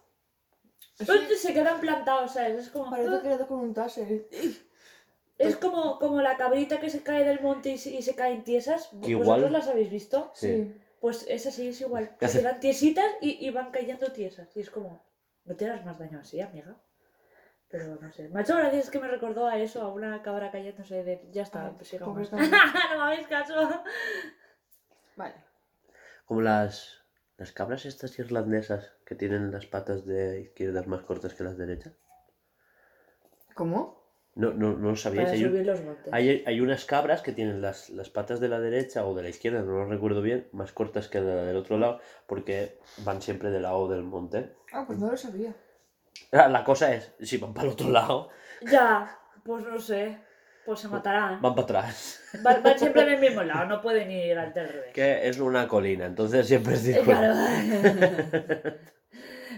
Sí, 0.97 1.05
se 1.37 1.53
quedan 1.53 1.81
plantados, 1.81 2.33
¿sabes? 2.33 2.57
Es 2.57 2.69
como, 2.69 2.89
Parece 2.89 3.21
que 3.21 3.29
le 3.29 3.45
con 3.47 3.59
un 3.59 3.73
taser. 3.73 4.27
Es 5.37 5.57
como, 5.57 5.99
como 5.99 6.21
la 6.21 6.37
cabrita 6.37 6.79
que 6.79 6.89
se 6.89 7.03
cae 7.03 7.25
del 7.25 7.41
monte 7.41 7.69
y 7.69 7.77
se, 7.77 7.91
y 7.91 8.01
se 8.01 8.15
caen 8.15 8.43
tiesas. 8.43 8.89
Que 9.03 9.15
¿Vosotros 9.15 9.51
las 9.51 9.67
habéis 9.67 9.89
visto? 9.89 10.31
Sí. 10.33 10.73
Pues 11.01 11.25
es 11.27 11.45
así, 11.45 11.67
es 11.67 11.81
igual. 11.81 12.15
¿Qué 12.19 12.27
Se 12.27 12.39
quedan 12.39 12.59
tiesitas 12.59 13.05
y, 13.21 13.45
y 13.45 13.49
van 13.51 13.71
cayendo 13.71 14.11
tiesas. 14.11 14.55
Y 14.55 14.61
es 14.61 14.69
como, 14.69 15.05
no 15.43 15.55
te 15.55 15.65
harás 15.65 15.85
más 15.85 15.99
daño 15.99 16.19
así, 16.19 16.41
amiga. 16.41 16.77
Pero 17.69 17.97
no 17.99 18.11
sé. 18.11 18.29
Me 18.29 18.39
ha 18.39 18.43
hecho 18.43 18.55
gracia, 18.55 18.79
es 18.79 18.89
que 18.89 18.99
me 18.99 19.07
recordó 19.07 19.47
a 19.47 19.57
eso, 19.57 19.81
a 19.81 19.91
una 19.91 20.21
cabra 20.21 20.51
cayéndose 20.51 21.03
de. 21.03 21.27
Ya 21.31 21.43
está, 21.43 21.67
Ay, 21.67 21.73
pues 21.75 21.89
sigamos. 21.89 22.31
no 22.31 22.37
me 22.37 22.45
hagáis 22.47 23.27
caso. 23.27 23.83
Vale. 25.15 25.35
Como 26.25 26.41
las. 26.41 27.01
Las 27.37 27.51
cabras 27.51 27.85
estas 27.85 28.17
irlandesas 28.17 28.93
que 29.05 29.13
tienen 29.13 29.51
las 29.51 29.65
patas 29.65 30.05
de 30.05 30.39
izquierdas 30.39 30.87
más 30.87 31.01
cortas 31.01 31.33
que 31.33 31.43
las 31.43 31.57
derechas. 31.57 31.93
¿Cómo? 33.55 34.04
No, 34.35 34.51
no, 34.53 34.73
no. 34.73 34.93
Para 35.01 35.29
Hay 35.31 35.43
un- 35.45 35.49
subir 35.51 35.65
los 35.65 35.81
montes. 35.81 36.13
Hay, 36.13 36.43
hay 36.45 36.59
unas 36.59 36.83
cabras 36.85 37.21
que 37.21 37.31
tienen 37.31 37.61
las, 37.61 37.89
las 37.89 38.09
patas 38.09 38.39
de 38.41 38.49
la 38.49 38.59
derecha 38.59 39.05
o 39.05 39.15
de 39.15 39.23
la 39.23 39.29
izquierda, 39.29 39.61
no 39.61 39.71
lo 39.71 39.85
recuerdo 39.85 40.21
bien, 40.21 40.47
más 40.51 40.73
cortas 40.73 41.07
que 41.07 41.21
la 41.21 41.35
del 41.45 41.55
otro 41.55 41.77
lado, 41.77 41.99
porque 42.27 42.77
van 43.05 43.21
siempre 43.21 43.49
del 43.49 43.61
lado 43.63 43.87
del 43.87 44.03
monte. 44.03 44.51
Ah, 44.73 44.83
pues 44.85 44.99
no 44.99 45.09
lo 45.09 45.15
sabía. 45.17 45.53
Ah, 46.33 46.49
La 46.49 46.63
cosa 46.65 46.93
es, 46.93 47.13
si 47.21 47.37
van 47.37 47.53
para 47.53 47.67
el 47.67 47.73
otro 47.73 47.89
lado, 47.89 48.29
Ya, 48.69 49.17
pues 49.43 49.63
no 49.65 49.79
sé. 49.79 50.17
Pues 50.65 50.79
se 50.79 50.87
matarán. 50.87 51.39
van 51.41 51.53
para 51.53 51.63
atrás. 51.63 52.21
Van, 52.41 52.63
van 52.63 52.77
siempre 52.79 53.03
en 53.03 53.09
el 53.13 53.19
mismo 53.21 53.41
lado, 53.43 53.65
no 53.67 53.81
pueden 53.81 54.09
ir 54.11 54.37
al 54.37 54.51
del 54.53 54.67
revés. 54.67 54.93
Que 54.93 55.29
es 55.29 55.39
una 55.39 55.67
colina, 55.67 56.07
entonces 56.07 56.45
siempre 56.47 56.73
es 56.73 56.81
circular. 56.81 57.33
Claro. 57.69 58.73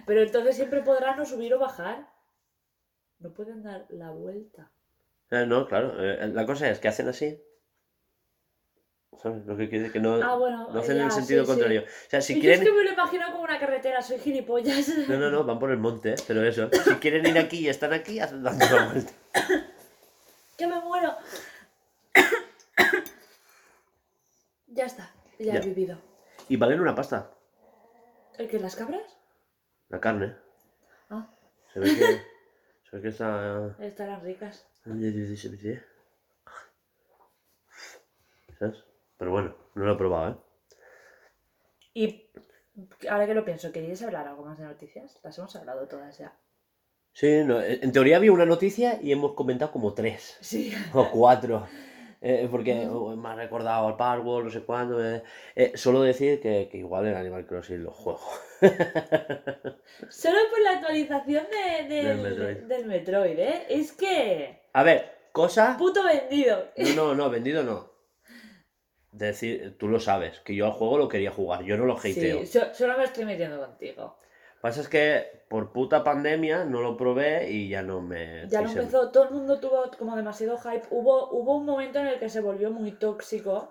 Pero 0.06 0.22
entonces 0.22 0.56
siempre 0.56 0.82
podrán 0.82 1.20
o 1.20 1.26
subir 1.26 1.54
o 1.54 1.60
bajar. 1.60 2.08
No 3.20 3.32
pueden 3.34 3.64
dar 3.64 3.86
la 3.90 4.12
vuelta. 4.12 4.70
Eh, 5.32 5.46
No, 5.48 5.68
claro. 5.68 5.94
eh, 6.04 6.28
La 6.28 6.46
cosa 6.46 6.70
es 6.70 6.80
que 6.80 6.88
hacen 6.88 7.08
así. 7.08 7.42
¿Sabes? 9.22 9.46
Lo 9.48 9.58
que 9.58 9.68
quiere 9.68 9.86
decir 9.86 9.94
que 9.94 10.00
no, 10.00 10.16
Ah, 10.22 10.36
bueno. 10.36 10.70
no 10.72 10.80
hacen 10.80 10.98
ya, 10.98 11.06
el 11.06 11.12
sentido 11.12 11.44
sí, 11.44 11.46
sí. 11.46 11.52
contrario. 11.52 11.82
O 11.84 12.10
sea, 12.10 12.22
si 12.22 12.34
Y 12.34 12.36
yo 12.42 12.52
es 12.52 12.58
quieren. 12.60 12.66
que 12.74 12.78
me 12.80 12.84
lo 12.86 12.92
imagino 12.94 13.32
como 13.32 13.44
una 13.44 13.60
carretera, 13.60 14.02
soy 14.02 14.20
gilipollas. 14.20 14.88
No, 15.10 15.18
no, 15.18 15.32
no, 15.32 15.44
van 15.44 15.58
por 15.58 15.72
el 15.72 15.78
monte, 15.78 16.12
¿eh? 16.12 16.16
pero 16.28 16.44
eso. 16.46 16.70
Si 16.72 16.96
quieren 16.96 17.26
ir 17.26 17.38
aquí 17.40 17.60
y 17.62 17.70
están 17.70 17.94
aquí, 17.94 18.20
hacen 18.20 18.44
dando 18.44 18.64
la 18.66 18.86
vuelta. 18.92 19.12
¡Que 20.58 20.68
me 20.68 20.80
muero! 20.82 21.16
ya 24.68 24.86
está, 24.86 25.12
ya, 25.40 25.54
Ya. 25.54 25.60
he 25.60 25.66
vivido. 25.66 25.98
Y 26.50 26.58
valen 26.58 26.80
una 26.80 26.96
pasta, 26.96 27.32
¿El 28.38 28.48
que 28.48 28.60
las 28.60 28.76
cabras? 28.76 29.18
la 29.90 30.00
carne. 30.00 30.36
Ah, 31.10 31.28
Se 31.74 31.80
ve 31.80 31.88
que, 31.96 32.22
ve 32.92 33.02
que 33.02 33.08
está. 33.10 33.76
estarán 33.80 34.22
ricas. 34.22 34.66
¿Sabes? 38.60 38.84
Pero 39.18 39.32
bueno, 39.32 39.56
no 39.76 39.86
lo 39.86 39.94
he 39.94 39.98
probado, 39.98 40.32
¿eh? 40.32 40.38
Y 41.94 42.30
ahora 43.10 43.26
que 43.26 43.34
lo 43.34 43.44
pienso, 43.46 43.72
¿queríais 43.72 44.02
hablar 44.04 44.28
algo 44.28 44.46
más 44.46 44.58
de 44.58 44.66
noticias? 44.66 45.20
Las 45.24 45.38
hemos 45.38 45.56
hablado 45.56 45.88
todas 45.88 46.18
ya. 46.18 46.38
Sí, 47.14 47.44
no, 47.44 47.60
en 47.62 47.92
teoría 47.92 48.18
había 48.18 48.32
una 48.32 48.46
noticia 48.46 49.00
y 49.02 49.12
hemos 49.12 49.34
comentado 49.34 49.72
como 49.72 49.94
tres 49.96 50.38
Sí. 50.42 50.72
o 50.94 51.10
cuatro. 51.10 51.68
Eh, 52.20 52.48
porque 52.50 52.88
oh, 52.92 53.16
me 53.16 53.30
ha 53.30 53.36
recordado 53.36 53.88
al 53.88 53.96
Powerball, 53.96 54.46
no 54.46 54.50
sé 54.50 54.62
cuándo. 54.62 55.04
eh. 55.06 55.22
Eh, 55.56 55.72
solo 55.76 56.02
decir 56.02 56.40
que, 56.42 56.68
que 56.72 56.78
igual 56.80 57.06
en 57.08 57.16
Animal 57.16 57.46
Crossing 57.46 57.84
lo 57.84 57.92
juego. 57.92 58.20
Solo 60.10 60.38
por 60.50 60.62
la 60.64 60.72
actualización 60.78 61.46
de- 61.52 61.88
del, 61.96 62.06
Del 62.06 62.18
Metroid. 62.18 62.58
del 62.58 62.86
Metroid, 62.86 63.40
¿eh? 63.40 63.66
Es 63.70 63.92
que... 63.92 64.62
A 64.74 64.84
ver, 64.84 65.12
cosa. 65.32 65.76
Puto 65.78 66.04
vendido. 66.04 66.66
No, 66.78 66.96
no, 66.96 67.16
no, 67.16 67.30
vendido 67.30 67.64
no. 67.64 67.92
Decir, 69.12 69.78
tú 69.80 69.88
lo 69.88 70.00
sabes, 70.00 70.40
que 70.42 70.54
yo 70.56 70.66
al 70.66 70.74
juego 70.74 70.98
lo 70.98 71.08
quería 71.08 71.32
jugar, 71.32 71.64
yo 71.64 71.76
no 71.78 71.86
lo 71.86 71.98
hateo. 71.98 72.46
Sí, 72.46 72.60
solo 72.74 72.98
me 72.98 73.04
estoy 73.06 73.26
metiendo 73.26 73.58
contigo. 73.60 74.20
Pasa 74.62 74.82
es 74.82 74.90
que 74.90 75.44
por 75.50 75.72
puta 75.72 76.04
pandemia 76.04 76.66
no 76.66 76.82
lo 76.82 76.98
probé 76.98 77.50
y 77.52 77.70
ya 77.70 77.82
no 77.84 78.02
me. 78.02 78.48
Ya 78.50 78.68
se- 78.68 78.80
empezó, 78.80 79.12
todo 79.12 79.26
el 79.26 79.32
mundo 79.32 79.60
tuvo 79.60 79.90
como 79.98 80.16
demasiado 80.16 80.58
hype. 80.58 80.88
Hubo, 80.90 81.30
hubo 81.32 81.58
un 81.58 81.66
momento 81.66 82.00
en 82.00 82.08
el 82.08 82.20
que 82.20 82.30
se 82.30 82.42
volvió 82.42 82.72
muy 82.72 82.92
tóxico. 82.92 83.70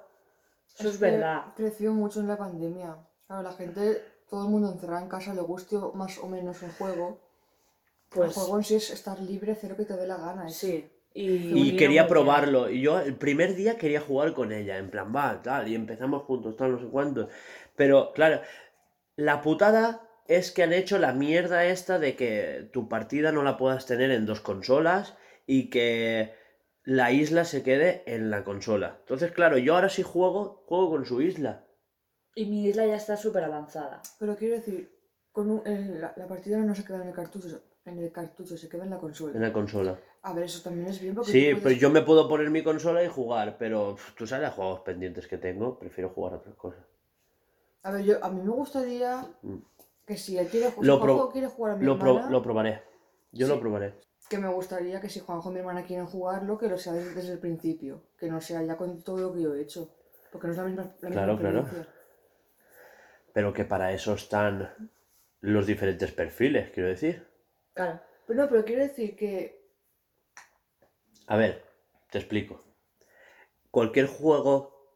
Eso 0.78 0.88
es 0.88 0.98
verdad. 1.00 1.44
Creció 1.56 1.92
mucho 1.92 2.20
en 2.20 2.28
la 2.28 2.36
pandemia. 2.36 2.96
Claro, 3.26 3.42
la 3.42 3.52
gente, 3.52 4.02
todo 4.30 4.44
el 4.44 4.50
mundo 4.50 4.70
encerrado 4.70 5.02
en 5.02 5.08
casa, 5.08 5.34
le 5.34 5.40
guste 5.40 5.76
más 5.94 6.18
o 6.18 6.28
menos 6.28 6.62
un 6.62 6.70
juego. 6.72 7.18
Pues 8.08 8.28
el 8.28 8.34
juego 8.34 8.56
en 8.58 8.64
sí 8.64 8.74
es 8.76 8.90
estar 8.90 9.18
libre, 9.20 9.52
hacer 9.52 9.70
lo 9.70 9.76
que 9.76 9.84
te 9.84 9.96
dé 9.96 10.06
la 10.06 10.16
gana. 10.16 10.46
es- 10.46 10.56
sí. 10.56 10.90
Y, 11.14 11.72
Y 11.72 11.76
quería 11.76 12.06
probarlo. 12.06 12.68
Y 12.68 12.82
yo 12.82 13.00
el 13.00 13.16
primer 13.16 13.54
día 13.54 13.78
quería 13.78 14.02
jugar 14.02 14.34
con 14.34 14.52
ella, 14.52 14.76
en 14.76 14.90
plan, 14.90 15.14
va, 15.16 15.40
tal, 15.42 15.66
y 15.66 15.74
empezamos 15.74 16.22
juntos, 16.24 16.56
tal, 16.56 16.72
no 16.72 16.78
sé 16.78 16.86
cuánto. 16.88 17.28
Pero, 17.74 18.12
claro, 18.12 18.42
la 19.16 19.40
putada 19.40 20.05
es 20.28 20.52
que 20.52 20.62
han 20.62 20.72
hecho 20.72 20.98
la 20.98 21.12
mierda 21.12 21.64
esta 21.66 21.98
de 21.98 22.16
que 22.16 22.68
tu 22.72 22.88
partida 22.88 23.32
no 23.32 23.42
la 23.42 23.56
puedas 23.56 23.86
tener 23.86 24.10
en 24.10 24.26
dos 24.26 24.40
consolas 24.40 25.14
y 25.46 25.70
que 25.70 26.34
la 26.84 27.10
isla 27.12 27.44
se 27.44 27.62
quede 27.62 28.02
en 28.06 28.30
la 28.30 28.44
consola. 28.44 28.96
Entonces, 29.00 29.32
claro, 29.32 29.58
yo 29.58 29.74
ahora 29.74 29.88
sí 29.88 30.02
juego, 30.02 30.62
juego 30.66 30.90
con 30.90 31.04
su 31.04 31.20
isla. 31.22 31.64
Y 32.34 32.46
mi 32.46 32.66
isla 32.68 32.86
ya 32.86 32.96
está 32.96 33.16
súper 33.16 33.44
avanzada. 33.44 34.02
Pero 34.18 34.36
quiero 34.36 34.54
decir, 34.56 34.90
con 35.32 35.50
un- 35.50 35.62
en 35.66 36.00
la, 36.00 36.12
la 36.16 36.26
partida 36.26 36.58
no 36.58 36.74
se 36.74 36.84
queda 36.84 37.02
en 37.02 37.08
el 37.08 37.14
cartucho, 37.14 37.62
en 37.84 37.98
el 37.98 38.12
cartucho, 38.12 38.56
se 38.56 38.68
queda 38.68 38.84
en 38.84 38.90
la 38.90 38.98
consola. 38.98 39.32
En 39.34 39.42
la 39.42 39.52
consola. 39.52 39.98
A 40.22 40.32
ver, 40.32 40.44
eso 40.44 40.62
también 40.62 40.88
es 40.88 41.00
bien 41.00 41.14
porque 41.14 41.30
Sí, 41.30 41.46
tú 41.46 41.50
pues 41.52 41.62
puedes- 41.62 41.78
yo 41.78 41.90
me 41.90 42.02
puedo 42.02 42.28
poner 42.28 42.50
mi 42.50 42.62
consola 42.62 43.02
y 43.02 43.08
jugar, 43.08 43.56
pero 43.58 43.96
tú 44.16 44.26
sabes 44.26 44.46
los 44.46 44.54
juegos 44.54 44.80
pendientes 44.80 45.26
que 45.28 45.38
tengo, 45.38 45.78
prefiero 45.78 46.10
jugar 46.10 46.34
a 46.34 46.36
otras 46.36 46.54
cosas. 46.56 46.84
A 47.82 47.90
ver, 47.92 48.04
yo, 48.04 48.22
a 48.24 48.28
mí 48.30 48.42
me 48.42 48.50
gustaría 48.50 49.24
Mm. 49.42 49.58
Que 50.06 50.16
si 50.16 50.38
él 50.38 50.48
quiere, 50.48 50.66
Lo 50.80 50.98
Juanjo 50.98 51.30
quiere 51.30 51.48
jugar 51.48 51.72
a 51.72 51.76
mi 51.76 51.84
Lo, 51.84 51.98
pro- 51.98 52.28
lo 52.30 52.42
probaré. 52.42 52.82
Yo 53.32 53.48
lo 53.48 53.60
probaré. 53.60 53.94
que 54.28 54.38
me 54.38 54.48
gustaría 54.48 55.00
que 55.00 55.08
si 55.08 55.20
Juanjo 55.20 55.50
y 55.50 55.54
mi 55.54 55.58
hermana 55.60 55.84
quieren 55.84 56.06
jugarlo, 56.06 56.58
que 56.58 56.68
lo 56.68 56.78
sea 56.78 56.92
desde, 56.92 57.14
desde 57.14 57.32
el 57.34 57.38
principio, 57.38 58.02
que 58.18 58.28
no 58.28 58.40
sea 58.40 58.62
ya 58.62 58.76
con 58.76 59.02
todo 59.02 59.18
lo 59.18 59.32
que 59.34 59.42
yo 59.42 59.54
he 59.54 59.60
hecho, 59.60 59.90
porque 60.32 60.46
no 60.46 60.52
es 60.52 60.58
la 60.58 60.64
misma, 60.64 60.82
la 61.00 61.08
misma 61.08 61.10
Claro, 61.10 61.38
claro. 61.38 61.58
experiencia. 61.60 61.94
Pero 63.32 63.52
que 63.52 63.64
para 63.64 63.92
eso 63.92 64.14
están 64.14 64.90
los 65.40 65.66
diferentes 65.66 66.10
perfiles, 66.12 66.70
quiero 66.70 66.88
decir. 66.88 67.26
Claro. 67.74 68.00
Pero 68.26 68.42
no, 68.42 68.48
pero 68.48 68.64
quiero 68.64 68.82
decir 68.82 69.16
que 69.16 69.64
A 71.28 71.36
ver, 71.36 71.62
te 72.10 72.18
explico. 72.18 72.62
Cualquier 73.70 74.06
juego 74.06 74.94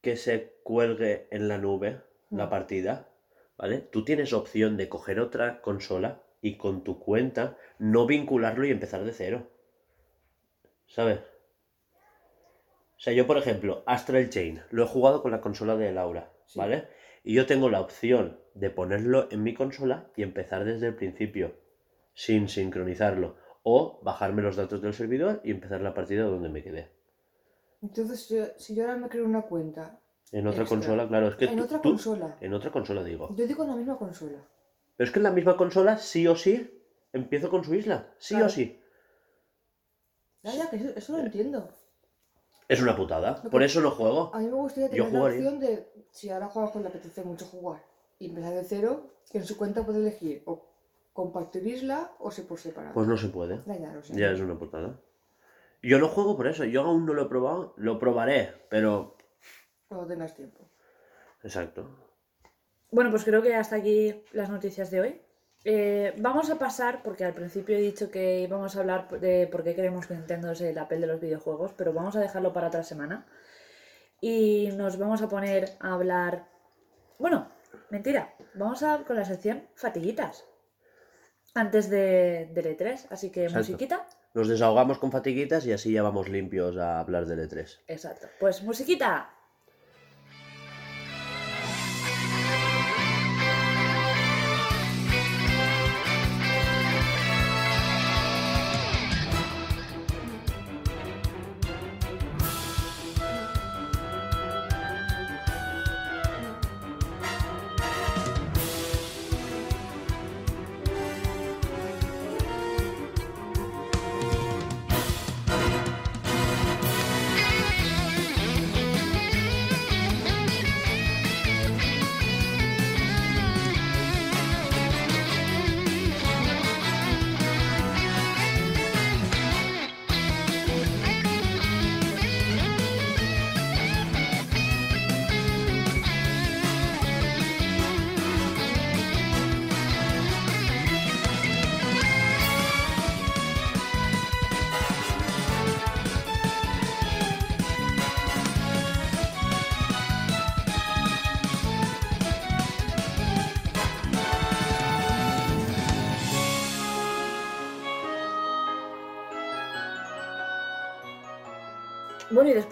que 0.00 0.16
se 0.16 0.60
cuelgue 0.64 1.28
en 1.30 1.48
la 1.48 1.58
nube, 1.58 2.00
la 2.30 2.46
Mm. 2.46 2.50
partida, 2.50 3.08
¿vale? 3.62 3.78
Tú 3.78 4.04
tienes 4.04 4.32
opción 4.32 4.76
de 4.76 4.88
coger 4.88 5.20
otra 5.20 5.62
consola 5.62 6.20
y 6.40 6.56
con 6.56 6.82
tu 6.82 6.98
cuenta 6.98 7.56
no 7.78 8.06
vincularlo 8.06 8.66
y 8.66 8.72
empezar 8.72 9.04
de 9.04 9.12
cero. 9.12 9.46
¿Sabes? 10.88 11.20
O 11.20 12.98
sea, 13.04 13.12
yo, 13.12 13.24
por 13.26 13.38
ejemplo, 13.38 13.84
Astral 13.86 14.30
Chain, 14.30 14.62
lo 14.70 14.82
he 14.82 14.88
jugado 14.88 15.22
con 15.22 15.30
la 15.30 15.40
consola 15.40 15.76
de 15.76 15.92
Laura, 15.92 16.32
Sí. 16.46 16.58
¿vale? 16.58 16.88
Y 17.22 17.34
yo 17.34 17.46
tengo 17.46 17.70
la 17.70 17.80
opción 17.80 18.40
de 18.54 18.70
ponerlo 18.70 19.28
en 19.30 19.44
mi 19.44 19.54
consola 19.54 20.08
y 20.16 20.24
empezar 20.24 20.64
desde 20.64 20.88
el 20.88 20.96
principio, 20.96 21.54
sin 22.14 22.48
sincronizarlo. 22.48 23.36
O 23.62 24.00
bajarme 24.02 24.42
los 24.42 24.56
datos 24.56 24.82
del 24.82 24.92
servidor 24.92 25.40
y 25.44 25.52
empezar 25.52 25.82
la 25.82 25.94
partida 25.94 26.24
donde 26.24 26.48
me 26.48 26.64
quedé. 26.64 26.90
entonces 27.80 28.28
si 28.58 28.74
yo 28.74 28.82
ahora 28.82 28.96
me 28.96 29.08
creo 29.08 29.24
una 29.24 29.42
cuenta 29.42 30.00
En 30.32 30.46
otra 30.46 30.62
Extra. 30.62 30.76
consola, 30.78 31.06
claro, 31.08 31.28
es 31.28 31.36
que 31.36 31.44
en 31.44 31.56
tú- 31.58 31.64
otra 31.64 31.80
tú- 31.82 31.90
consola, 31.90 32.36
En 32.40 32.54
otra 32.54 32.70
consola 32.72 33.04
digo. 33.04 33.34
yo 33.36 33.46
digo 33.46 33.62
en 33.64 33.70
la 33.70 33.76
misma 33.76 33.98
consola. 33.98 34.38
Pero 34.96 35.06
es 35.06 35.12
que 35.12 35.18
en 35.18 35.22
la 35.24 35.30
misma 35.30 35.56
consola, 35.56 35.98
sí 35.98 36.26
o 36.26 36.34
sí, 36.36 36.82
empiezo 37.12 37.50
con 37.50 37.62
su 37.64 37.74
isla. 37.74 38.08
Sí 38.18 38.34
Claro. 38.34 38.46
o 38.46 38.48
sí. 38.48 38.78
Ya, 40.42 40.54
ya, 40.54 40.70
que 40.70 40.76
eso, 40.76 40.88
eso 40.96 41.12
lo 41.12 41.18
entiendo. 41.22 41.68
Es 42.68 42.80
una 42.80 42.96
putada. 42.96 43.42
Por 43.42 43.62
eso 43.62 43.80
no 43.80 43.90
juego. 43.90 44.30
A 44.34 44.38
mí 44.38 44.46
me 44.46 44.52
gustaría 44.54 44.88
Yo 44.88 45.04
tener 45.04 45.12
la 45.12 45.18
jugaría. 45.18 45.38
opción 45.40 45.60
de, 45.60 45.92
si 46.10 46.30
ahora 46.30 46.48
Juanjo 46.48 46.80
le 46.80 46.88
apetece 46.88 47.22
mucho 47.22 47.44
jugar 47.46 47.82
y 48.18 48.28
empezar 48.30 48.54
de 48.54 48.64
cero, 48.64 49.10
que 49.30 49.38
en 49.38 49.44
su 49.44 49.56
cuenta 49.58 49.84
puede 49.84 49.98
elegir 49.98 50.42
o 50.46 50.66
compartir 51.12 51.66
isla 51.66 52.10
o 52.18 52.30
se 52.30 52.42
por 52.42 52.58
separado. 52.58 52.94
Pues 52.94 53.06
no 53.06 53.16
se 53.18 53.28
puede. 53.28 53.60
Ya, 53.66 53.76
ya, 53.76 54.02
sé. 54.02 54.14
Ya 54.14 54.30
es 54.30 54.40
una 54.40 54.58
putada. 54.58 54.98
Yo 55.82 55.98
no 55.98 56.08
juego 56.08 56.36
por 56.36 56.46
eso. 56.46 56.64
Yo 56.64 56.82
aún 56.82 57.04
no 57.04 57.12
lo 57.12 57.22
he 57.22 57.28
probado. 57.28 57.74
Lo 57.76 57.98
probaré, 57.98 58.54
pero. 58.70 59.16
Cuando 59.92 60.12
tengas 60.12 60.34
tiempo. 60.34 60.68
Exacto. 61.42 61.88
Bueno, 62.90 63.10
pues 63.10 63.24
creo 63.24 63.42
que 63.42 63.54
hasta 63.54 63.76
aquí 63.76 64.22
las 64.32 64.50
noticias 64.50 64.90
de 64.90 65.00
hoy. 65.00 65.22
Eh, 65.64 66.14
vamos 66.18 66.50
a 66.50 66.58
pasar, 66.58 67.02
porque 67.02 67.24
al 67.24 67.34
principio 67.34 67.76
he 67.76 67.80
dicho 67.80 68.10
que 68.10 68.40
íbamos 68.40 68.76
a 68.76 68.80
hablar 68.80 69.08
de 69.20 69.46
por 69.46 69.62
qué 69.62 69.74
queremos 69.74 70.06
que 70.06 70.14
Nintendo 70.14 70.50
es 70.50 70.60
el 70.60 70.76
Apple 70.76 70.98
de 70.98 71.06
los 71.06 71.20
videojuegos, 71.20 71.72
pero 71.76 71.92
vamos 71.92 72.16
a 72.16 72.20
dejarlo 72.20 72.52
para 72.52 72.68
otra 72.68 72.82
semana. 72.82 73.26
Y 74.20 74.70
nos 74.76 74.98
vamos 74.98 75.22
a 75.22 75.28
poner 75.28 75.70
a 75.80 75.94
hablar. 75.94 76.48
Bueno, 77.18 77.48
mentira, 77.90 78.34
vamos 78.54 78.82
a 78.82 79.04
con 79.04 79.16
la 79.16 79.24
sección 79.24 79.68
fatiguitas. 79.74 80.44
Antes 81.54 81.90
de, 81.90 82.50
del 82.54 82.76
E3, 82.76 83.06
así 83.10 83.30
que 83.30 83.44
Exacto. 83.44 83.58
musiquita. 83.58 84.08
Nos 84.34 84.48
desahogamos 84.48 84.98
con 84.98 85.12
fatiguitas 85.12 85.66
y 85.66 85.72
así 85.72 85.92
ya 85.92 86.02
vamos 86.02 86.28
limpios 86.28 86.76
a 86.78 87.00
hablar 87.00 87.26
del 87.26 87.40
E 87.40 87.48
E3. 87.48 87.80
Exacto. 87.86 88.28
Pues 88.40 88.62
musiquita. 88.62 89.30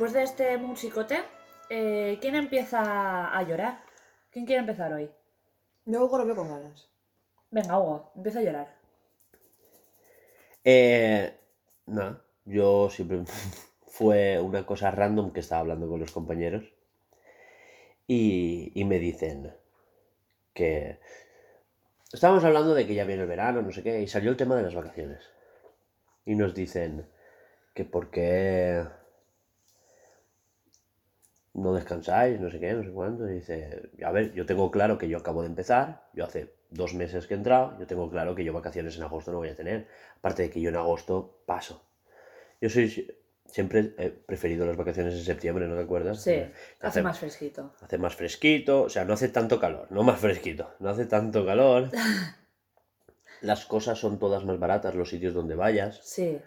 Después 0.00 0.14
de 0.14 0.22
este 0.22 0.56
musicote, 0.56 1.18
eh, 1.68 2.16
¿quién 2.22 2.34
empieza 2.34 3.36
a 3.36 3.42
llorar? 3.42 3.82
¿Quién 4.30 4.46
quiere 4.46 4.60
empezar 4.60 4.90
hoy? 4.94 5.10
Yo 5.84 6.02
Hugo 6.02 6.16
lo 6.16 6.24
veo 6.24 6.36
con 6.36 6.48
ganas. 6.48 6.88
Venga, 7.50 7.78
Hugo, 7.78 8.10
empieza 8.16 8.38
a 8.38 8.42
llorar. 8.42 8.78
Eh, 10.64 11.36
no, 11.84 12.18
yo 12.46 12.88
siempre 12.88 13.24
fue 13.88 14.40
una 14.40 14.64
cosa 14.64 14.90
random 14.90 15.34
que 15.34 15.40
estaba 15.40 15.60
hablando 15.60 15.86
con 15.86 16.00
los 16.00 16.12
compañeros 16.12 16.64
y, 18.06 18.72
y 18.74 18.84
me 18.86 18.98
dicen 18.98 19.52
que 20.54 20.98
estábamos 22.10 22.42
hablando 22.44 22.72
de 22.72 22.86
que 22.86 22.94
ya 22.94 23.04
viene 23.04 23.24
el 23.24 23.28
verano, 23.28 23.60
no 23.60 23.70
sé 23.70 23.82
qué, 23.82 24.00
y 24.00 24.08
salió 24.08 24.30
el 24.30 24.38
tema 24.38 24.56
de 24.56 24.62
las 24.62 24.74
vacaciones. 24.74 25.28
Y 26.24 26.36
nos 26.36 26.54
dicen 26.54 27.06
que 27.74 27.84
por 27.84 28.10
qué 28.10 28.86
no 31.54 31.74
descansáis, 31.74 32.40
no 32.40 32.50
sé 32.50 32.60
qué, 32.60 32.72
no 32.72 32.82
sé 32.82 32.90
cuánto. 32.90 33.28
Y 33.28 33.34
dice, 33.34 33.90
a 34.04 34.12
ver, 34.12 34.32
yo 34.32 34.46
tengo 34.46 34.70
claro 34.70 34.98
que 34.98 35.08
yo 35.08 35.18
acabo 35.18 35.42
de 35.42 35.48
empezar, 35.48 36.08
yo 36.12 36.24
hace 36.24 36.54
dos 36.70 36.94
meses 36.94 37.26
que 37.26 37.34
he 37.34 37.36
entrado, 37.36 37.78
yo 37.78 37.86
tengo 37.86 38.08
claro 38.10 38.34
que 38.34 38.44
yo 38.44 38.52
vacaciones 38.52 38.96
en 38.96 39.02
agosto 39.02 39.32
no 39.32 39.38
voy 39.38 39.48
a 39.48 39.56
tener. 39.56 39.88
Aparte 40.18 40.42
de 40.42 40.50
que 40.50 40.60
yo 40.60 40.68
en 40.70 40.76
agosto 40.76 41.42
paso. 41.46 41.82
Yo 42.60 42.68
soy 42.68 43.16
siempre 43.50 43.94
he 43.98 44.10
preferido 44.10 44.66
las 44.66 44.76
vacaciones 44.76 45.14
en 45.14 45.24
septiembre, 45.24 45.66
¿no 45.66 45.74
te 45.74 45.82
acuerdas? 45.82 46.22
Sí, 46.22 46.30
Eh, 46.30 46.52
hace 46.80 47.02
más 47.02 47.18
fresquito. 47.18 47.72
Hace 47.80 47.98
más 47.98 48.14
fresquito, 48.14 48.82
o 48.82 48.88
sea, 48.88 49.04
no 49.04 49.14
hace 49.14 49.28
tanto 49.28 49.58
calor, 49.58 49.88
no 49.90 50.02
más 50.02 50.20
fresquito, 50.20 50.70
no 50.78 50.90
hace 50.90 51.06
tanto 51.06 51.44
calor. 51.44 51.90
Las 53.40 53.64
cosas 53.64 53.98
son 53.98 54.18
todas 54.18 54.44
más 54.44 54.58
baratas, 54.58 54.94
los 54.94 55.08
sitios 55.08 55.32
donde 55.32 55.54
vayas. 55.54 56.00
Sí. 56.04 56.38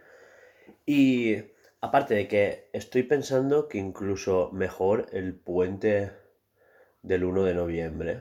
Y 0.86 1.38
aparte 1.88 2.13
de 2.15 2.27
que 2.31 2.43
estoy 2.81 3.03
pensando 3.13 3.67
que 3.69 3.77
incluso 3.88 4.49
mejor 4.53 5.07
el 5.11 5.36
puente 5.36 6.11
del 7.03 7.23
1 7.25 7.43
de 7.43 7.53
noviembre, 7.55 8.13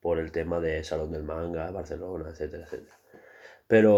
por 0.00 0.18
el 0.20 0.32
tema 0.32 0.60
de 0.60 0.84
Salón 0.84 1.12
del 1.12 1.24
Manga, 1.24 1.70
Barcelona, 1.72 2.30
etcétera, 2.30 2.64
etcétera. 2.66 2.96
Pero 3.68 3.94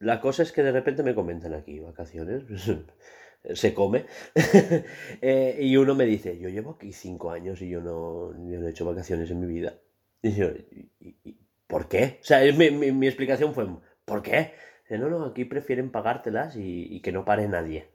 la 0.00 0.20
cosa 0.20 0.42
es 0.42 0.52
que 0.52 0.62
de 0.62 0.72
repente 0.72 1.02
me 1.02 1.14
comentan 1.14 1.54
aquí, 1.54 1.78
vacaciones, 1.80 2.42
se 3.54 3.74
come, 3.74 4.06
Eh, 5.20 5.58
y 5.60 5.76
uno 5.76 5.94
me 5.94 6.04
dice, 6.06 6.38
yo 6.38 6.48
llevo 6.48 6.72
aquí 6.72 6.92
cinco 6.92 7.30
años 7.30 7.60
y 7.62 7.68
yo 7.68 7.80
no, 7.80 8.32
yo 8.50 8.66
he 8.66 8.70
hecho 8.70 8.84
vacaciones 8.84 9.30
en 9.30 9.40
mi 9.40 9.46
vida. 9.46 9.74
Y 10.22 10.32
yo, 10.32 10.46
"¿Y- 10.48 10.90
y- 11.00 11.16
y 11.24 11.36
por 11.66 11.88
qué? 11.88 12.18
O 12.22 12.24
sea, 12.24 12.40
mi- 12.52 12.70
mi 12.70 13.06
explicación 13.06 13.54
fue, 13.54 13.66
¿por 14.04 14.22
qué? 14.22 14.52
Dice, 14.84 14.98
no, 14.98 15.08
no, 15.08 15.24
aquí 15.24 15.44
prefieren 15.44 15.90
pagártelas 15.90 16.56
y, 16.56 16.86
y 16.94 17.00
que 17.00 17.12
no 17.12 17.24
pare 17.24 17.48
nadie. 17.48 17.88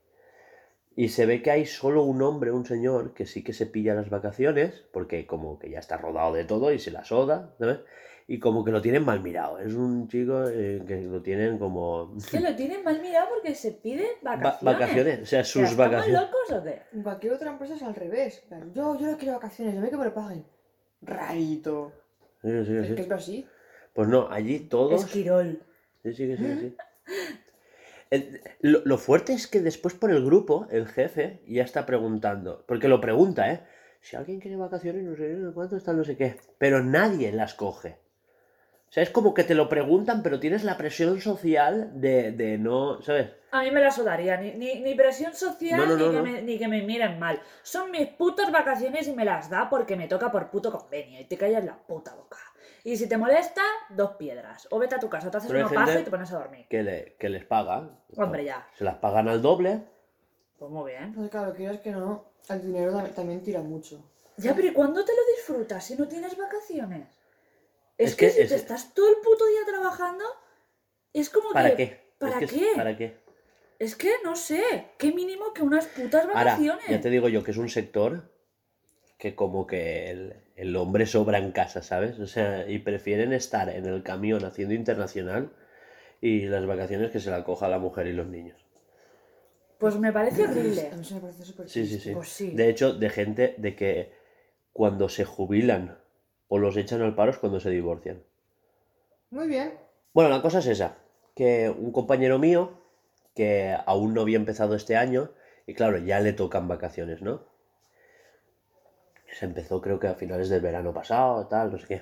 Y 0.95 1.09
se 1.09 1.25
ve 1.25 1.41
que 1.41 1.51
hay 1.51 1.65
solo 1.65 2.03
un 2.03 2.21
hombre, 2.21 2.51
un 2.51 2.65
señor, 2.65 3.13
que 3.13 3.25
sí 3.25 3.43
que 3.43 3.53
se 3.53 3.65
pilla 3.67 3.93
las 3.93 4.09
vacaciones, 4.09 4.83
porque 4.91 5.25
como 5.25 5.57
que 5.59 5.69
ya 5.69 5.79
está 5.79 5.97
rodado 5.97 6.33
de 6.33 6.43
todo 6.45 6.73
y 6.73 6.79
se 6.79 6.91
las 6.91 7.11
oda, 7.11 7.53
¿sabes? 7.59 7.79
Y 8.27 8.37
como 8.39 8.63
que 8.65 8.71
lo 8.71 8.81
tienen 8.81 9.05
mal 9.05 9.21
mirado. 9.21 9.59
Es 9.59 9.73
un 9.73 10.07
chico 10.07 10.47
eh, 10.49 10.83
que 10.85 11.01
lo 11.01 11.21
tienen 11.21 11.57
como... 11.57 12.13
Es 12.17 12.27
que 12.29 12.39
lo 12.39 12.55
tienen 12.55 12.83
mal 12.83 13.01
mirado 13.01 13.27
porque 13.33 13.55
se 13.55 13.71
pide 13.71 14.05
va- 14.25 14.35
vacaciones. 14.35 14.63
vacaciones, 14.79 15.19
o 15.21 15.25
sea, 15.25 15.43
sus 15.43 15.63
¿estamos 15.63 15.77
vacaciones. 15.91 16.21
locos 16.21 16.51
o 16.51 16.63
qué? 16.63 16.81
En 16.93 17.01
cualquier 17.03 17.33
otra 17.33 17.51
empresa 17.51 17.75
es 17.75 17.81
al 17.83 17.95
revés. 17.95 18.43
Yo, 18.73 18.99
yo 18.99 19.07
no 19.11 19.17
quiero 19.17 19.35
vacaciones, 19.35 19.73
yo 19.75 19.81
me 19.81 19.89
que 19.89 19.97
me 19.97 20.05
lo 20.05 20.13
paguen. 20.13 20.43
Rarito. 21.01 21.91
Sí, 22.41 22.49
sí, 22.65 22.75
Es 22.75 22.87
sí. 22.87 22.95
que 22.95 23.01
es 23.01 23.11
así. 23.11 23.47
Pues 23.93 24.07
no, 24.09 24.27
allí 24.29 24.59
todos... 24.59 25.03
Esquirol. 25.05 25.61
Sí, 26.03 26.13
sí, 26.13 26.37
sí, 26.37 26.43
sí. 26.59 26.75
El- 28.09 28.41
lo, 28.61 28.81
lo 28.85 28.97
fuerte 28.97 29.33
es 29.33 29.47
que 29.47 29.61
después 29.61 29.93
por 29.93 30.11
el 30.11 30.23
grupo, 30.25 30.67
el 30.71 30.87
jefe 30.87 31.41
ya 31.47 31.63
está 31.63 31.85
preguntando, 31.85 32.63
porque 32.67 32.87
lo 32.87 33.01
pregunta, 33.01 33.51
¿eh? 33.51 33.61
Si 34.01 34.15
alguien 34.15 34.39
quiere 34.39 34.57
vacaciones, 34.57 35.03
no 35.03 35.15
sé 35.15 35.53
cuánto 35.53 35.75
está, 35.75 35.93
no 35.93 36.03
sé 36.03 36.15
qué, 36.17 36.37
pero 36.57 36.81
nadie 36.83 37.31
las 37.31 37.53
coge. 37.53 37.97
O 38.89 38.91
sea, 38.91 39.03
es 39.03 39.11
como 39.11 39.33
que 39.35 39.43
te 39.43 39.53
lo 39.53 39.69
preguntan, 39.69 40.23
pero 40.23 40.39
tienes 40.39 40.63
la 40.63 40.77
presión 40.77 41.21
social 41.21 41.91
de, 42.01 42.31
de 42.31 42.57
no, 42.57 43.01
¿sabes? 43.03 43.27
A 43.51 43.61
mí 43.63 43.71
me 43.71 43.81
la 43.81 43.91
sudaría, 43.91 44.37
ni, 44.37 44.51
ni, 44.53 44.79
ni 44.81 44.95
presión 44.95 45.33
social 45.35 45.79
No, 45.79 45.85
no, 45.85 45.97
ni, 45.97 46.03
no, 46.05 46.23
que. 46.23 46.31
Me, 46.31 46.41
ni 46.41 46.57
que 46.57 46.67
me 46.67 46.81
miren 46.81 47.19
mal. 47.19 47.39
Son 47.61 47.91
mis 47.91 48.07
putas 48.07 48.51
vacaciones 48.51 49.07
y 49.07 49.13
me 49.13 49.25
las 49.25 49.49
da 49.49 49.69
porque 49.69 49.95
me 49.95 50.07
toca 50.07 50.31
por 50.31 50.49
puto 50.49 50.71
convenio 50.71 51.19
y 51.21 51.25
te 51.25 51.37
callas 51.37 51.63
la 51.63 51.77
puta 51.77 52.15
boca. 52.15 52.37
Y 52.83 52.97
si 52.97 53.07
te 53.09 53.17
molesta, 53.17 53.61
dos 53.89 54.11
piedras. 54.11 54.67
O 54.71 54.79
vete 54.79 54.95
a 54.95 54.99
tu 54.99 55.09
casa, 55.09 55.29
te 55.29 55.37
haces 55.37 55.47
Pero 55.51 55.59
hay 55.59 55.65
una 55.71 55.75
paja 55.75 55.87
gente- 55.87 56.01
y 56.01 56.05
te 56.05 56.11
pones 56.11 56.31
a 56.31 56.37
dormir. 56.39 56.65
Que, 56.69 56.83
le, 56.83 57.15
que 57.19 57.29
les 57.29 57.45
pagan. 57.45 57.99
Hombre, 58.17 58.45
ya. 58.45 58.67
Se 58.77 58.83
las 58.83 58.95
pagan 58.95 59.27
al 59.27 59.41
doble. 59.41 59.83
Pues 60.57 60.71
muy 60.71 60.91
bien. 60.91 61.03
Entonces, 61.03 61.31
claro, 61.31 61.53
quieras 61.53 61.79
que 61.81 61.91
no, 61.91 62.25
el 62.49 62.61
dinero 62.61 62.91
tam- 62.93 63.13
también 63.13 63.41
tira 63.43 63.61
mucho. 63.61 64.03
Ya, 64.37 64.53
pero 64.55 64.67
¿y 64.67 64.73
cuándo 64.73 65.03
te 65.03 65.11
lo 65.11 65.21
disfrutas 65.35 65.83
si 65.85 65.95
no 65.95 66.07
tienes 66.07 66.37
vacaciones? 66.37 67.07
Es, 67.97 68.11
Es 68.11 68.15
que, 68.15 68.27
que 68.27 68.31
si 68.33 68.41
es- 68.41 68.49
te 68.49 68.55
estás 68.55 68.93
todo 68.93 69.09
el 69.09 69.15
puto 69.17 69.45
día 69.45 69.59
trabajando, 69.67 70.23
es 71.13 71.29
como 71.29 71.51
¿Para 71.51 71.71
que... 71.71 71.75
qué? 71.75 72.13
¿Para 72.17 72.33
Es 72.33 72.39
que 72.39 72.45
es- 72.45 72.51
qué? 72.51 72.67
¿Para 72.75 72.97
qué? 72.97 73.17
Es 73.79 73.95
que 73.95 74.11
no 74.23 74.35
sé, 74.35 74.91
qué 74.97 75.11
mínimo 75.13 75.53
que 75.53 75.61
unas 75.61 75.85
putas 75.87 76.25
Ahora, 76.25 76.43
vacaciones. 76.43 76.85
ya 76.89 76.99
te 76.99 77.09
digo 77.09 77.29
yo 77.29 77.43
que 77.43 77.51
es 77.51 77.57
un 77.57 77.69
sector 77.69 78.29
que 79.19 79.35
como 79.35 79.67
que 79.67 80.09
el, 80.09 80.33
el 80.55 80.75
hombre 80.77 81.05
sobra 81.05 81.37
en 81.37 81.51
casa, 81.51 81.83
¿sabes? 81.83 82.17
O 82.19 82.25
sea, 82.25 82.67
y 82.67 82.79
prefieren 82.79 83.33
estar 83.33 83.69
en 83.69 83.85
el 83.85 84.01
camión 84.01 84.45
haciendo 84.45 84.73
internacional 84.73 85.51
y 86.21 86.45
las 86.45 86.65
vacaciones 86.65 87.11
que 87.11 87.19
se 87.19 87.29
la 87.29 87.43
coja 87.43 87.67
la 87.67 87.79
mujer 87.79 88.07
y 88.07 88.13
los 88.13 88.27
niños. 88.27 88.57
Pues 89.77 89.97
me 89.99 90.13
parece 90.13 90.43
horrible. 90.43 90.89
A 90.91 90.95
mí 90.95 91.03
se 91.03 91.15
me 91.15 91.21
parece 91.21 91.43
súper 91.43 91.69
Sí, 91.69 91.85
sí. 91.85 92.13
Pues 92.13 92.29
sí. 92.29 92.51
De 92.51 92.69
hecho, 92.69 92.93
de 92.93 93.09
gente 93.09 93.55
de 93.57 93.75
que 93.75 94.13
cuando 94.71 95.09
se 95.09 95.25
jubilan 95.25 95.97
o 96.47 96.57
los 96.57 96.77
echan 96.77 97.01
al 97.01 97.15
paro 97.15 97.31
es 97.31 97.37
cuando 97.37 97.59
se 97.59 97.69
divorcian. 97.69 98.23
Muy 99.31 99.47
bien. 99.47 99.73
Bueno, 100.13 100.29
la 100.29 100.41
cosa 100.41 100.59
es 100.59 100.67
esa, 100.67 100.97
que 101.35 101.69
un 101.69 101.91
compañero 101.91 102.39
mío 102.39 102.81
que 103.35 103.75
aún 103.85 104.13
no 104.13 104.21
había 104.21 104.37
empezado 104.37 104.75
este 104.75 104.95
año, 104.95 105.31
y 105.67 105.73
claro, 105.73 105.97
ya 105.97 106.19
le 106.19 106.33
tocan 106.33 106.67
vacaciones, 106.67 107.21
¿no? 107.21 107.45
Se 109.37 109.45
empezó 109.45 109.81
creo 109.81 109.99
que 109.99 110.07
a 110.07 110.15
finales 110.15 110.49
del 110.49 110.61
verano 110.61 110.93
pasado, 110.93 111.47
tal, 111.47 111.71
no 111.71 111.77
sé 111.79 111.87
qué. 111.87 112.01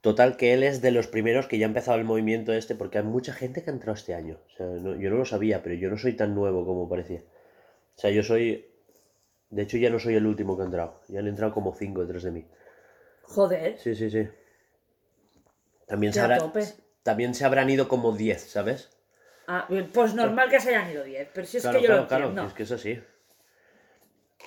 Total, 0.00 0.36
que 0.36 0.52
él 0.54 0.62
es 0.62 0.80
de 0.82 0.90
los 0.92 1.06
primeros 1.08 1.46
que 1.48 1.58
ya 1.58 1.66
ha 1.66 1.68
empezado 1.68 1.98
el 1.98 2.04
movimiento 2.04 2.52
este, 2.52 2.74
porque 2.74 2.98
hay 2.98 3.04
mucha 3.04 3.32
gente 3.32 3.62
que 3.62 3.70
ha 3.70 3.72
entrado 3.72 3.94
este 3.94 4.14
año. 4.14 4.38
O 4.46 4.56
sea, 4.56 4.66
no- 4.66 4.94
yo 4.96 5.10
no 5.10 5.16
lo 5.16 5.24
sabía, 5.24 5.62
pero 5.62 5.74
yo 5.74 5.90
no 5.90 5.98
soy 5.98 6.12
tan 6.14 6.34
nuevo 6.34 6.64
como 6.64 6.88
parecía. 6.88 7.20
O 7.96 8.00
sea, 8.00 8.10
yo 8.10 8.22
soy... 8.22 8.66
De 9.50 9.62
hecho, 9.62 9.76
ya 9.78 9.90
no 9.90 9.98
soy 9.98 10.14
el 10.14 10.26
último 10.26 10.56
que 10.56 10.62
ha 10.62 10.66
entrado. 10.66 11.00
Ya 11.08 11.20
han 11.20 11.28
entrado 11.28 11.52
como 11.52 11.74
cinco 11.74 12.02
detrás 12.02 12.22
de 12.22 12.30
mí. 12.30 12.46
Joder. 13.22 13.78
Sí, 13.78 13.94
sí, 13.94 14.10
sí. 14.10 14.28
También 15.86 16.12
se, 16.12 16.20
habrá- 16.20 16.52
también 17.02 17.34
se 17.34 17.44
habrán 17.44 17.70
ido 17.70 17.88
como 17.88 18.12
10, 18.12 18.42
¿sabes? 18.50 18.90
Ah, 19.46 19.68
pues 19.92 20.14
normal 20.14 20.50
que 20.50 20.58
se 20.60 20.70
hayan 20.74 20.90
ido 20.90 21.04
10, 21.04 21.28
pero 21.32 21.46
si 21.46 21.58
es 21.58 21.62
claro, 21.62 21.78
que 21.78 21.82
yo 21.84 21.86
claro, 21.88 22.02
lo 22.02 22.08
claro, 22.08 22.24
entiendo. 22.26 22.48
es 22.48 22.54
que 22.54 22.62
es 22.64 22.72
así. 22.72 23.00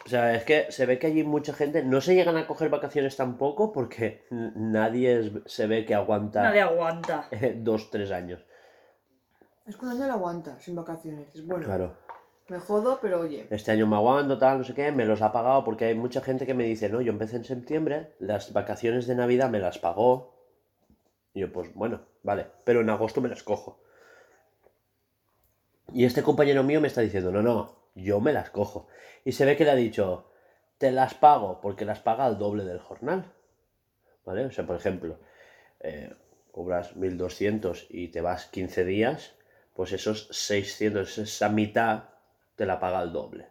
O 0.05 0.09
sea, 0.09 0.33
es 0.33 0.43
que 0.43 0.71
se 0.71 0.85
ve 0.85 0.97
que 0.97 1.07
allí 1.07 1.23
mucha 1.23 1.53
gente 1.53 1.83
no 1.83 2.01
se 2.01 2.15
llegan 2.15 2.37
a 2.37 2.47
coger 2.47 2.69
vacaciones 2.69 3.15
tampoco 3.15 3.71
porque 3.71 4.25
nadie 4.29 5.19
es- 5.19 5.31
se 5.45 5.67
ve 5.67 5.85
que 5.85 5.93
aguanta 5.93 6.41
Nadie 6.43 6.61
aguanta. 6.61 7.27
eh, 7.31 7.55
dos, 7.57 7.91
tres 7.91 8.11
años. 8.11 8.43
Es 9.67 9.77
que 9.77 9.85
un 9.85 9.91
año 9.91 10.07
lo 10.07 10.13
aguanta, 10.13 10.59
sin 10.59 10.75
vacaciones. 10.75 11.33
Es 11.35 11.45
bueno. 11.45 11.65
Claro. 11.65 11.95
Me 12.47 12.57
jodo, 12.59 12.97
pero 12.99 13.19
oye. 13.19 13.45
Este 13.51 13.71
año 13.71 13.85
me 13.85 13.95
aguanto, 13.97 14.39
tal, 14.39 14.57
no 14.57 14.63
sé 14.63 14.73
qué, 14.73 14.91
me 14.91 15.05
los 15.05 15.21
ha 15.21 15.31
pagado 15.31 15.63
porque 15.63 15.85
hay 15.85 15.93
mucha 15.95 16.21
gente 16.21 16.47
que 16.47 16.55
me 16.55 16.63
dice, 16.63 16.89
no, 16.89 16.99
yo 17.01 17.11
empecé 17.11 17.35
en 17.35 17.43
septiembre, 17.45 18.15
las 18.19 18.51
vacaciones 18.53 19.05
de 19.05 19.13
Navidad 19.13 19.51
me 19.51 19.59
las 19.59 19.77
pagó. 19.77 20.33
Y 21.35 21.41
yo, 21.41 21.53
pues 21.53 21.71
bueno, 21.75 22.01
vale, 22.23 22.47
pero 22.63 22.81
en 22.81 22.89
agosto 22.89 23.21
me 23.21 23.29
las 23.29 23.43
cojo. 23.43 23.79
Y 25.93 26.05
este 26.05 26.23
compañero 26.23 26.63
mío 26.63 26.81
me 26.81 26.87
está 26.87 27.01
diciendo, 27.01 27.31
no, 27.31 27.43
no, 27.43 27.75
yo 27.95 28.19
me 28.19 28.33
las 28.33 28.49
cojo. 28.49 28.87
Y 29.25 29.33
se 29.33 29.45
ve 29.45 29.57
que 29.57 29.65
le 29.65 29.71
ha 29.71 29.75
dicho, 29.75 30.31
te 30.77 30.91
las 30.91 31.13
pago 31.13 31.59
porque 31.61 31.85
las 31.85 31.99
paga 31.99 32.25
al 32.25 32.37
doble 32.37 32.63
del 32.63 32.79
jornal. 32.79 33.31
¿Vale? 34.25 34.45
O 34.45 34.51
sea, 34.51 34.65
por 34.65 34.75
ejemplo, 34.75 35.19
eh, 35.79 36.13
cobras 36.51 36.95
1200 36.95 37.87
y 37.89 38.09
te 38.09 38.21
vas 38.21 38.47
15 38.47 38.85
días, 38.85 39.35
pues 39.73 39.91
esos 39.91 40.27
600, 40.31 41.17
esa 41.17 41.49
mitad 41.49 42.09
te 42.55 42.65
la 42.65 42.79
paga 42.79 42.99
al 42.99 43.13
doble. 43.13 43.47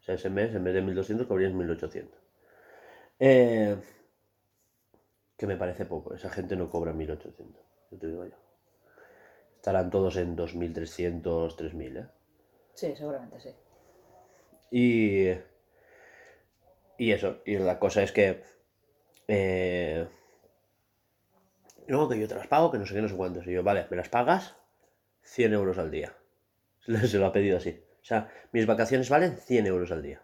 O 0.00 0.04
sea, 0.04 0.14
ese 0.16 0.30
mes, 0.30 0.54
en 0.54 0.64
vez 0.64 0.74
de 0.74 0.82
1200, 0.82 1.26
cobrarías 1.26 1.54
1800. 1.54 2.18
Eh, 3.18 3.76
que 5.36 5.46
me 5.46 5.56
parece 5.56 5.84
poco, 5.86 6.14
esa 6.14 6.30
gente 6.30 6.56
no 6.56 6.70
cobra 6.70 6.92
1800, 6.92 7.62
yo 7.90 7.98
te 7.98 8.06
digo 8.06 8.24
yo. 8.24 8.36
Estarán 9.56 9.90
todos 9.90 10.16
en 10.16 10.36
2300, 10.36 11.56
3000, 11.56 11.96
¿eh? 11.96 12.06
Sí, 12.74 12.94
seguramente 12.96 13.40
sí. 13.40 13.50
Y. 14.70 15.30
Y 16.98 17.12
eso, 17.12 17.38
y 17.44 17.56
la 17.58 17.78
cosa 17.78 18.02
es 18.02 18.12
que. 18.12 18.42
Eh, 19.28 20.06
no, 21.88 22.08
que 22.08 22.18
yo 22.18 22.28
te 22.28 22.34
las 22.34 22.46
pago, 22.46 22.70
que 22.70 22.78
no 22.78 22.86
sé 22.86 22.94
qué, 22.94 23.02
no 23.02 23.08
sé 23.08 23.16
cuántos. 23.16 23.46
Y 23.46 23.52
yo, 23.52 23.62
vale, 23.62 23.86
¿me 23.90 23.96
las 23.96 24.08
pagas? 24.08 24.56
100 25.22 25.52
euros 25.52 25.78
al 25.78 25.90
día. 25.90 26.14
Se 26.86 27.18
lo 27.18 27.26
ha 27.26 27.32
pedido 27.32 27.58
así. 27.58 27.82
O 28.00 28.04
sea, 28.04 28.30
mis 28.52 28.66
vacaciones 28.66 29.08
valen 29.08 29.36
100 29.36 29.66
euros 29.66 29.90
al 29.92 30.02
día. 30.02 30.22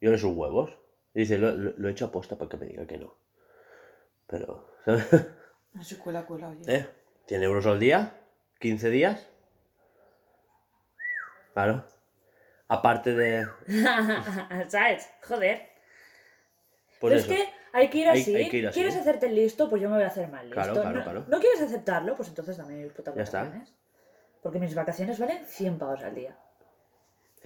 Yo 0.00 0.10
le 0.10 0.18
sus 0.18 0.34
huevos. 0.36 0.78
Y 1.14 1.20
dice, 1.20 1.38
lo, 1.38 1.52
lo- 1.52 1.74
lo 1.76 1.88
he 1.88 1.92
hecho 1.92 2.06
aposta 2.06 2.36
para 2.38 2.48
que 2.48 2.56
me 2.56 2.66
diga 2.66 2.86
que 2.86 2.98
no. 2.98 3.16
Pero, 4.26 4.68
¿sabes? 4.84 5.06
En 5.74 5.84
su 5.84 5.98
cuela, 5.98 6.24
cuela, 6.26 6.48
oye. 6.48 6.62
¿Eh? 6.66 6.86
100 7.26 7.42
euros 7.42 7.66
al 7.66 7.78
día, 7.78 8.20
15 8.60 8.90
días. 8.90 9.28
Claro. 11.52 11.84
Aparte 12.68 13.14
de. 13.14 13.46
¿Sabes? 14.68 15.08
Joder. 15.26 15.68
Por 17.00 17.10
Pero 17.10 17.20
eso. 17.20 17.32
es 17.32 17.38
que 17.38 17.48
hay 17.72 17.90
que 17.90 17.98
ir 17.98 18.08
Hay- 18.08 18.20
así. 18.22 18.34
hay 18.36 18.48
que 18.48 18.56
ir 18.58 18.66
así. 18.68 18.74
¿Quieres 18.74 18.96
hacerte 18.96 19.26
el 19.26 19.34
listo? 19.34 19.68
Pues 19.68 19.82
yo 19.82 19.88
me 19.88 19.96
voy 19.96 20.04
a 20.04 20.08
hacer 20.08 20.28
mal 20.28 20.46
listo. 20.48 20.54
Claro, 20.54 20.74
claro, 20.74 20.90
no, 20.98 21.02
claro. 21.04 21.24
¿no 21.28 21.38
quieres 21.40 21.60
aceptarlo? 21.62 22.14
Pues 22.16 22.28
entonces 22.28 22.56
dame 22.56 22.74
mis 22.76 22.92
putas 22.92 23.14
Ya 23.14 23.22
está. 23.22 23.40
vacaciones. 23.40 23.74
Porque 24.42 24.58
mis 24.58 24.74
vacaciones 24.74 25.18
valen 25.18 25.46
100 25.46 25.78
pavos 25.78 26.02
al 26.02 26.14
día. 26.14 26.36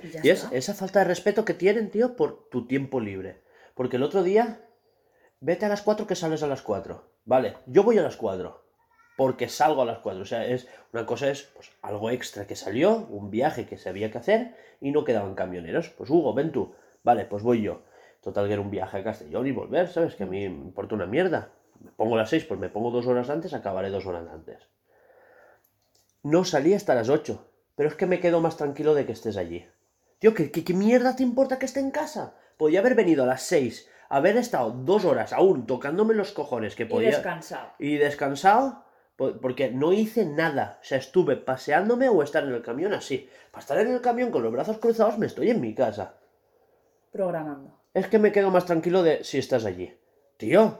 Y 0.02 0.10
ya 0.10 0.20
Y 0.22 0.30
es 0.30 0.44
está. 0.44 0.56
esa 0.56 0.74
falta 0.74 0.98
de 1.00 1.06
respeto 1.06 1.44
que 1.44 1.54
tienen, 1.54 1.90
tío, 1.90 2.16
por 2.16 2.48
tu 2.50 2.66
tiempo 2.66 3.00
libre. 3.00 3.42
Porque 3.74 3.96
el 3.96 4.02
otro 4.02 4.22
día, 4.22 4.60
vete 5.40 5.66
a 5.66 5.68
las 5.68 5.82
4 5.82 6.06
que 6.06 6.14
sales 6.14 6.42
a 6.42 6.46
las 6.46 6.62
4. 6.62 7.10
Vale, 7.24 7.56
yo 7.66 7.82
voy 7.82 7.98
a 7.98 8.02
las 8.02 8.16
4. 8.16 8.65
Porque 9.16 9.48
salgo 9.48 9.82
a 9.82 9.86
las 9.86 9.98
4. 9.98 10.22
O 10.22 10.24
sea, 10.26 10.46
es 10.46 10.68
una 10.92 11.06
cosa 11.06 11.30
es 11.30 11.44
pues, 11.54 11.70
algo 11.82 12.10
extra 12.10 12.46
que 12.46 12.56
salió, 12.56 13.06
un 13.08 13.30
viaje 13.30 13.66
que 13.66 13.78
se 13.78 13.88
había 13.88 14.10
que 14.10 14.18
hacer 14.18 14.54
y 14.80 14.90
no 14.90 15.04
quedaban 15.04 15.34
camioneros. 15.34 15.88
Pues 15.90 16.10
Hugo, 16.10 16.34
ven 16.34 16.52
tú. 16.52 16.74
Vale, 17.02 17.24
pues 17.24 17.42
voy 17.42 17.62
yo. 17.62 17.82
Total 18.20 18.46
que 18.46 18.52
era 18.52 18.62
un 18.62 18.70
viaje 18.70 18.98
a 18.98 19.04
Castellón 19.04 19.46
y 19.46 19.52
volver, 19.52 19.88
¿sabes? 19.88 20.16
Que 20.16 20.24
a 20.24 20.26
mí 20.26 20.48
me 20.48 20.64
importa 20.66 20.94
una 20.94 21.06
mierda. 21.06 21.50
Me 21.80 21.90
pongo 21.92 22.14
a 22.16 22.18
las 22.18 22.30
6, 22.30 22.44
pues 22.44 22.58
me 22.60 22.68
pongo 22.68 22.90
dos 22.90 23.06
horas 23.06 23.30
antes, 23.30 23.54
acabaré 23.54 23.90
dos 23.90 24.06
horas 24.06 24.26
antes. 24.32 24.58
No 26.22 26.44
salí 26.44 26.74
hasta 26.74 26.94
las 26.94 27.08
8. 27.08 27.52
Pero 27.76 27.88
es 27.88 27.94
que 27.94 28.06
me 28.06 28.20
quedo 28.20 28.40
más 28.40 28.56
tranquilo 28.56 28.94
de 28.94 29.06
que 29.06 29.12
estés 29.12 29.36
allí. 29.36 29.66
Tío, 30.18 30.34
¿qué, 30.34 30.50
qué, 30.50 30.64
qué 30.64 30.72
mierda 30.74 31.14
te 31.14 31.22
importa 31.22 31.58
que 31.58 31.66
esté 31.66 31.80
en 31.80 31.90
casa? 31.90 32.34
Podía 32.56 32.80
haber 32.80 32.94
venido 32.94 33.22
a 33.24 33.26
las 33.26 33.42
6, 33.42 33.86
haber 34.08 34.38
estado 34.38 34.70
dos 34.70 35.04
horas 35.04 35.34
aún 35.34 35.66
tocándome 35.66 36.14
los 36.14 36.32
cojones 36.32 36.74
que 36.74 36.84
Y 36.84 36.86
podía... 36.86 37.10
descansado. 37.10 37.72
y 37.78 37.96
descansado, 37.96 38.82
porque 39.16 39.70
no 39.70 39.92
hice 39.92 40.26
nada. 40.26 40.78
O 40.82 40.84
sea, 40.84 40.98
estuve 40.98 41.36
paseándome 41.36 42.08
o 42.08 42.22
estar 42.22 42.44
en 42.44 42.52
el 42.52 42.62
camión 42.62 42.92
así. 42.92 43.28
Para 43.50 43.60
estar 43.62 43.78
en 43.78 43.88
el 43.92 44.00
camión 44.00 44.30
con 44.30 44.42
los 44.42 44.52
brazos 44.52 44.78
cruzados 44.78 45.18
me 45.18 45.26
estoy 45.26 45.50
en 45.50 45.60
mi 45.60 45.74
casa. 45.74 46.14
Programando. 47.12 47.72
Es 47.94 48.08
que 48.08 48.18
me 48.18 48.30
quedo 48.32 48.50
más 48.50 48.66
tranquilo 48.66 49.02
de 49.02 49.24
si 49.24 49.38
estás 49.38 49.64
allí. 49.64 49.96
Tío, 50.36 50.78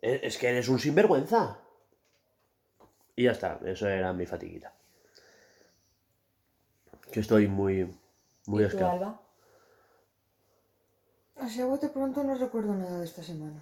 e- 0.00 0.20
es 0.22 0.38
que 0.38 0.48
eres 0.48 0.68
un 0.68 0.78
sinvergüenza. 0.78 1.58
Y 3.16 3.24
ya 3.24 3.32
está, 3.32 3.58
eso 3.64 3.88
era 3.88 4.12
mi 4.12 4.26
fatiguita. 4.26 4.72
Que 7.10 7.20
estoy 7.20 7.48
muy, 7.48 7.92
muy 8.46 8.64
¿Y 8.64 8.68
tú. 8.68 8.84
Alba? 8.84 9.20
Así 11.40 11.60
a 11.60 11.66
bote 11.66 11.88
pronto 11.88 12.22
no 12.22 12.34
recuerdo 12.36 12.74
nada 12.74 12.98
de 13.00 13.04
esta 13.04 13.22
semana. 13.22 13.60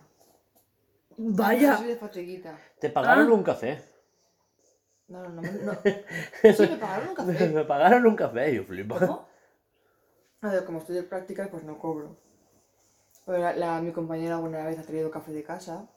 Vaya. 1.17 1.75
Así 1.75 1.87
de 1.87 1.97
fatiguita. 1.97 2.59
Te 2.79 2.91
pagaron 2.91 3.29
Ah. 3.31 3.35
un 3.35 3.43
café. 3.43 3.83
No, 5.09 5.29
no, 5.29 5.43
no. 5.43 5.53
no. 5.73 5.73
Sí, 6.57 6.63
me 6.69 6.77
pagaron 6.77 7.09
un 7.09 7.15
café. 7.15 7.49
me 7.49 7.65
pagaron 7.65 8.07
un 8.07 8.17
café, 8.17 8.55
yo 8.55 8.65
flipo. 8.65 8.97
¿Cómo? 8.99 9.27
A 10.43 10.49
ver, 10.53 10.65
como 10.65 10.79
estoy 10.79 10.97
de 10.97 11.03
prácticas, 11.03 11.49
pues 11.49 11.65
no 11.65 11.79
cobro. 11.79 12.17
Pero 13.27 13.39
la, 13.39 13.55
la- 13.57 13.81
mi 13.81 13.93
compañera 13.93 14.37
alguna 14.37 14.65
vez 14.65 14.79
ha 14.79 14.83
traído 14.83 15.11
café 15.11 15.33
de 15.33 15.43
casa 15.43 15.89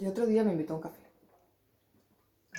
y 0.00 0.06
otro 0.06 0.26
día 0.26 0.44
me 0.44 0.52
invitó 0.52 0.72
a 0.74 0.76
un 0.76 0.82
café. 0.82 1.02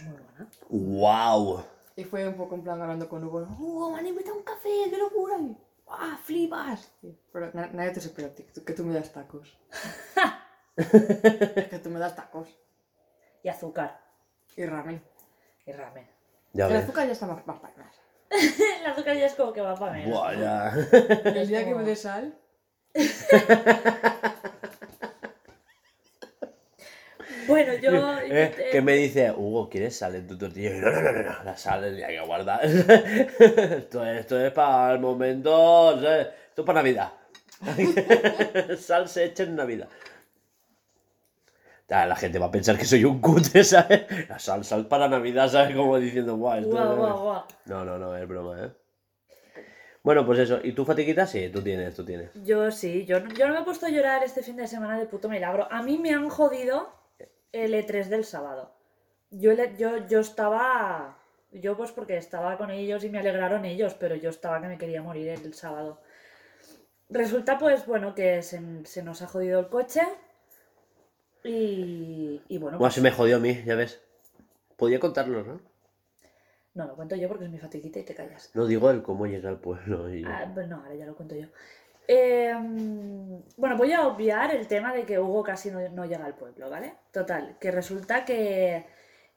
Muy 0.04 0.18
buena. 0.18 0.50
¡Wow! 0.70 1.64
Y 1.96 2.04
fue 2.06 2.28
un 2.28 2.36
poco 2.36 2.56
en 2.56 2.64
plan 2.64 2.82
hablando 2.82 3.10
con 3.10 3.24
Hugo, 3.24 3.46
Hugo, 3.60 3.92
me 3.92 4.00
han 4.00 4.08
invitado 4.08 4.36
a 4.36 4.38
un 4.38 4.44
café, 4.44 4.70
qué 4.90 4.98
locura. 4.98 5.38
Y, 5.40 5.58
¡ah, 5.90 6.18
flipas! 6.24 6.92
Sí, 7.02 7.18
pero 7.32 7.52
na- 7.54 7.68
nadie 7.74 7.92
te 7.92 8.00
espera 8.00 8.30
a 8.30 8.32
ti, 8.36 8.44
que 8.44 8.52
tú, 8.54 8.64
que 8.64 8.74
tú 8.74 8.86
me 8.86 8.94
das 8.94 9.12
tacos. 9.12 9.58
es 10.78 11.68
que 11.68 11.80
tú 11.84 11.90
me 11.90 12.00
das 12.00 12.16
tacos. 12.16 12.48
Y 13.44 13.50
azúcar. 13.50 14.00
Y 14.56 14.66
ramen. 14.66 15.02
Y 15.70 15.72
ramen. 15.72 16.08
Ya 16.54 16.66
El 16.66 16.74
ves. 16.74 16.84
azúcar 16.84 17.06
ya 17.06 17.14
está 17.14 17.28
más, 17.28 17.46
más 17.46 17.60
para 17.60 17.76
más. 17.78 17.96
El 18.82 18.88
azúcar 18.88 19.16
ya 19.16 19.28
es 19.28 19.34
como 19.36 19.54
que 19.54 19.62
va 19.62 19.76
para 19.76 19.92
menos. 19.92 20.10
Buah, 20.10 20.34
¿no? 20.34 20.42
ya. 20.42 20.74
El 21.30 21.48
día 21.48 21.64
que 21.64 21.76
me 21.76 21.84
dé 21.84 21.96
sal, 21.96 22.34
Bueno, 27.48 27.74
yo. 27.76 28.18
Eh, 28.22 28.46
eh, 28.46 28.70
que 28.72 28.82
me 28.82 28.94
dice, 28.96 29.32
Hugo, 29.32 29.70
¿quieres 29.70 29.96
sal 29.96 30.16
en 30.16 30.28
tu 30.28 30.40
tortilla? 30.40 30.70
Y 30.72 30.82
yo, 30.82 30.90
no, 30.90 30.92
no, 30.92 31.02
no, 31.02 31.12
no, 31.12 31.34
no, 31.34 31.44
la 31.44 31.56
sal 31.56 31.84
hay 31.84 32.16
que 32.16 32.22
guardar. 32.22 32.66
esto, 32.66 34.04
es, 34.06 34.20
esto 34.22 34.44
es 34.44 34.52
para 34.52 34.94
el 34.94 35.00
momento, 35.00 35.94
esto 35.94 36.62
es 36.62 36.66
para 36.66 36.80
Navidad. 36.82 37.14
sal 38.80 39.08
se 39.08 39.26
echa 39.26 39.44
en 39.44 39.56
Navidad. 39.56 39.88
Ah, 41.90 42.06
La 42.06 42.16
gente 42.16 42.38
va 42.40 42.48
a 42.48 42.52
pensar 42.52 42.78
que 42.78 42.86
soy 42.86 43.04
un 43.06 43.20
cutre, 43.20 43.64
¿sabes? 43.64 44.06
La 44.30 44.38
sal, 44.40 44.64
sal 44.64 44.88
para 44.88 45.08
Navidad, 45.08 45.50
¿sabes? 45.50 45.76
Como 45.76 45.98
diciendo, 45.98 46.36
guau, 46.38 46.60
esto 46.60 46.70
Guau, 46.72 46.92
es-". 46.92 46.98
guau, 46.98 47.20
guau. 47.24 47.44
No, 47.66 47.86
no, 47.86 47.98
no, 47.98 48.16
es 48.16 48.28
broma, 48.28 48.64
¿eh? 48.66 48.72
Bueno, 50.04 50.26
pues 50.26 50.40
eso. 50.40 50.60
¿Y 50.64 50.72
tú, 50.74 50.86
fatiguita? 50.86 51.26
Sí, 51.28 51.50
tú 51.50 51.62
tienes, 51.62 51.94
tú 51.96 52.06
tienes. 52.06 52.32
Yo 52.44 52.72
sí, 52.72 53.06
yo, 53.06 53.20
yo 53.28 53.48
no 53.48 53.54
me 53.56 53.60
he 53.62 53.64
puesto 53.64 53.86
a 53.86 53.90
llorar 53.90 54.24
este 54.24 54.42
fin 54.44 54.56
de 54.56 54.68
semana 54.68 54.98
de 54.98 55.06
puto 55.06 55.28
milagro. 55.30 55.68
A 55.72 55.82
mí 55.84 55.98
me 55.98 56.12
han 56.14 56.30
jodido 56.30 56.90
el 57.52 57.74
E3 57.74 58.06
del 58.06 58.24
sábado. 58.24 58.72
Yo, 59.32 59.52
yo, 59.78 60.08
yo 60.08 60.20
estaba. 60.22 61.18
Yo, 61.52 61.76
pues 61.76 61.92
porque 61.92 62.16
estaba 62.18 62.58
con 62.58 62.70
ellos 62.72 63.04
y 63.04 63.10
me 63.10 63.20
alegraron 63.20 63.66
ellos, 63.66 63.94
pero 63.96 64.16
yo 64.16 64.30
estaba 64.30 64.62
que 64.62 64.68
me 64.68 64.78
quería 64.78 65.02
morir 65.02 65.30
el 65.30 65.54
sábado. 65.54 66.00
Resulta, 67.10 67.58
pues, 67.58 67.86
bueno, 67.88 68.14
que 68.14 68.42
se, 68.44 68.62
se 68.86 69.04
nos 69.04 69.22
ha 69.22 69.28
jodido 69.28 69.60
el 69.60 69.68
coche. 69.68 70.02
Y. 71.50 72.42
Y 72.48 72.58
bueno. 72.58 72.78
Pues- 72.78 72.94
se 72.94 73.02
me 73.02 73.12
jodió 73.12 73.38
a 73.38 73.40
mí, 73.40 73.64
ya 73.66 73.76
ves. 73.76 74.02
Podía 74.78 75.00
contarlo, 75.00 75.44
¿no? 75.44 75.60
No, 76.76 76.86
lo 76.86 76.96
cuento 76.96 77.16
yo 77.16 77.28
porque 77.28 77.46
es 77.46 77.52
mi 77.52 77.58
fatiguita 77.58 78.00
y 78.00 78.04
te 78.04 78.16
callas. 78.16 78.52
No 78.54 78.66
digo 78.66 78.90
el 78.90 79.02
cómo 79.02 79.26
llega 79.26 79.50
al 79.50 79.60
pueblo. 79.60 80.14
Y... 80.14 80.24
Ah, 80.24 80.50
pues 80.54 80.68
no, 80.68 80.78
ahora 80.78 80.96
ya 80.96 81.06
lo 81.06 81.16
cuento 81.16 81.36
yo. 81.36 81.48
Eh, 82.08 82.54
bueno, 83.58 83.76
voy 83.76 83.92
a 83.92 84.08
obviar 84.08 84.56
el 84.56 84.68
tema 84.68 84.94
de 84.94 85.04
que 85.04 85.20
Hugo 85.20 85.44
casi 85.44 85.72
no, 85.72 85.88
no 85.90 86.06
llega 86.06 86.26
al 86.26 86.36
pueblo, 86.36 86.70
¿vale? 86.70 86.94
Total, 87.12 87.58
que 87.60 87.72
resulta 87.72 88.24
que 88.24 88.86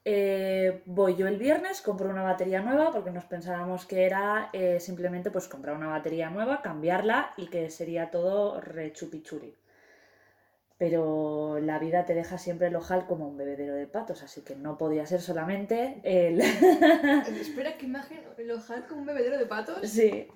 eh, 0.05 0.81
voy 0.85 1.15
yo 1.15 1.27
el 1.27 1.37
viernes, 1.37 1.81
compro 1.81 2.09
una 2.09 2.23
batería 2.23 2.61
nueva 2.61 2.91
porque 2.91 3.11
nos 3.11 3.25
pensábamos 3.25 3.85
que 3.85 4.05
era 4.05 4.49
eh, 4.53 4.79
simplemente 4.79 5.31
pues 5.31 5.47
comprar 5.47 5.75
una 5.75 5.89
batería 5.89 6.29
nueva, 6.29 6.61
cambiarla 6.61 7.33
y 7.37 7.47
que 7.47 7.69
sería 7.69 8.11
todo 8.11 8.61
re 8.61 8.91
chupichuri. 8.93 9.55
Pero 10.83 11.59
la 11.61 11.79
vida 11.79 12.05
te 12.05 12.13
deja 12.13 12.37
siempre 12.37 12.67
el 12.67 12.75
ojal 12.75 13.07
como 13.07 13.25
un 13.25 13.37
bebedero 13.37 13.73
de 13.73 13.87
patos, 13.87 14.21
así 14.21 14.41
que 14.41 14.57
no 14.57 14.77
podía 14.77 15.05
ser 15.05 15.21
solamente 15.21 16.01
el... 16.03 16.41
Espera, 17.39 17.77
qué 17.77 17.85
imagen, 17.85 18.19
el 18.37 18.51
ojal 18.51 18.85
como 18.85 18.99
un 18.99 19.07
bebedero 19.07 19.37
de 19.37 19.45
patos. 19.45 19.77
Sí, 19.87 20.27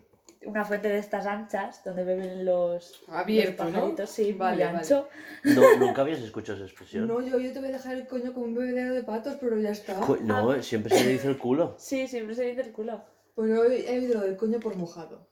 una 0.45 0.63
fuente 0.63 0.87
de 0.87 0.99
estas 0.99 1.25
anchas 1.25 1.83
donde 1.83 2.05
beben 2.05 2.45
los, 2.45 3.03
Abierto, 3.09 3.65
los 3.65 3.73
¿no? 3.73 3.79
pajaritos, 3.79 4.09
sí, 4.09 4.31
Vale, 4.31 4.55
muy 4.55 4.63
vale. 4.63 4.77
ancho. 4.77 5.09
No, 5.43 5.77
nunca 5.79 6.03
habías 6.03 6.21
escuchado 6.21 6.55
esa 6.59 6.65
expresión. 6.65 7.09
No, 7.09 7.19
yo, 7.19 7.39
yo 7.39 7.51
te 7.51 7.59
voy 7.59 7.67
a 7.67 7.73
dejar 7.73 7.97
el 7.97 8.07
coño 8.07 8.33
como 8.33 8.45
un 8.45 8.55
bebedero 8.55 8.93
de 8.93 9.03
patos, 9.03 9.35
pero 9.41 9.59
ya 9.59 9.71
está. 9.71 9.99
No, 10.21 10.63
siempre 10.63 10.97
se 10.97 11.03
le 11.03 11.11
dice 11.11 11.27
el 11.27 11.37
culo. 11.37 11.75
Sí, 11.77 12.07
siempre 12.07 12.35
se 12.35 12.43
dice 12.43 12.61
el 12.61 12.71
culo. 12.71 13.03
Pues 13.35 13.49
yo 13.49 13.65
he 13.65 13.93
he 13.93 13.99
oído 13.99 14.13
lo 14.13 14.21
del 14.21 14.37
coño 14.37 14.61
por 14.61 14.77
mojado. 14.77 15.27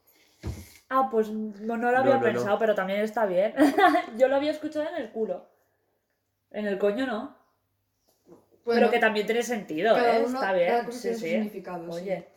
Ah, 0.98 1.10
pues 1.12 1.30
no, 1.30 1.76
no 1.78 1.92
lo 1.92 1.98
había 1.98 2.14
no, 2.16 2.20
no. 2.20 2.26
pensado, 2.26 2.58
pero 2.58 2.74
también 2.76 3.02
está 3.02 3.26
bien. 3.26 3.54
Yo 4.18 4.28
lo 4.28 4.36
había 4.38 4.52
escuchado 4.52 4.88
en 4.90 4.96
el 5.02 5.10
culo. 5.10 5.46
En 6.52 6.66
el 6.68 6.78
coño 6.78 7.06
no. 7.06 7.36
pero 8.64 8.90
que 8.90 9.00
también 9.00 9.26
tiene 9.26 9.44
sentido, 9.44 9.94
cada 9.96 10.18
¿eh? 10.18 10.24
uno- 10.26 10.28
Está 10.28 10.40
cada 10.40 10.54
bien. 10.54 10.86
cosa 10.86 10.92
Sí, 11.14 11.20
tiene 11.24 11.50
su 11.50 11.52
sí. 11.52 11.64
Oye, 11.90 12.28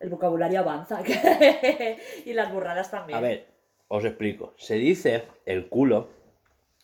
el 0.00 0.08
vocabulario 0.10 0.60
avanza. 0.60 1.00
y 2.24 2.32
las 2.32 2.52
burradas 2.52 2.90
también. 2.90 3.16
A 3.16 3.20
ver, 3.20 3.46
os 3.88 4.04
explico. 4.04 4.54
Se 4.56 4.74
dice 4.74 5.24
el 5.46 5.68
culo 5.68 6.08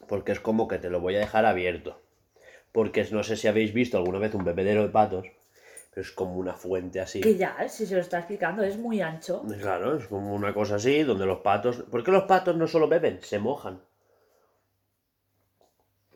porque 0.06 0.32
es 0.32 0.40
como 0.40 0.68
que 0.68 0.78
te 0.78 0.90
lo 0.90 1.00
voy 1.00 1.16
a 1.16 1.20
dejar 1.20 1.44
abierto. 1.44 2.00
Porque 2.72 3.04
no 3.10 3.22
sé 3.22 3.36
si 3.36 3.48
habéis 3.48 3.72
visto 3.72 3.98
alguna 3.98 4.18
vez 4.18 4.34
un 4.34 4.44
bebedero 4.44 4.82
de 4.82 4.88
patos, 4.88 5.26
es 5.96 6.10
como 6.12 6.34
una 6.36 6.54
fuente 6.54 7.00
así. 7.00 7.20
Que 7.20 7.36
ya, 7.36 7.68
si 7.68 7.86
se 7.86 7.94
lo 7.94 8.00
está 8.00 8.18
explicando, 8.18 8.62
es 8.62 8.76
muy 8.78 9.00
ancho. 9.00 9.42
Claro, 9.60 9.96
es 9.96 10.06
como 10.08 10.34
una 10.34 10.52
cosa 10.52 10.76
así, 10.76 11.02
donde 11.02 11.26
los 11.26 11.38
patos... 11.40 11.84
¿Por 11.90 12.02
qué 12.04 12.10
los 12.10 12.24
patos 12.24 12.56
no 12.56 12.66
solo 12.66 12.88
beben? 12.88 13.20
Se 13.22 13.38
mojan. 13.38 13.80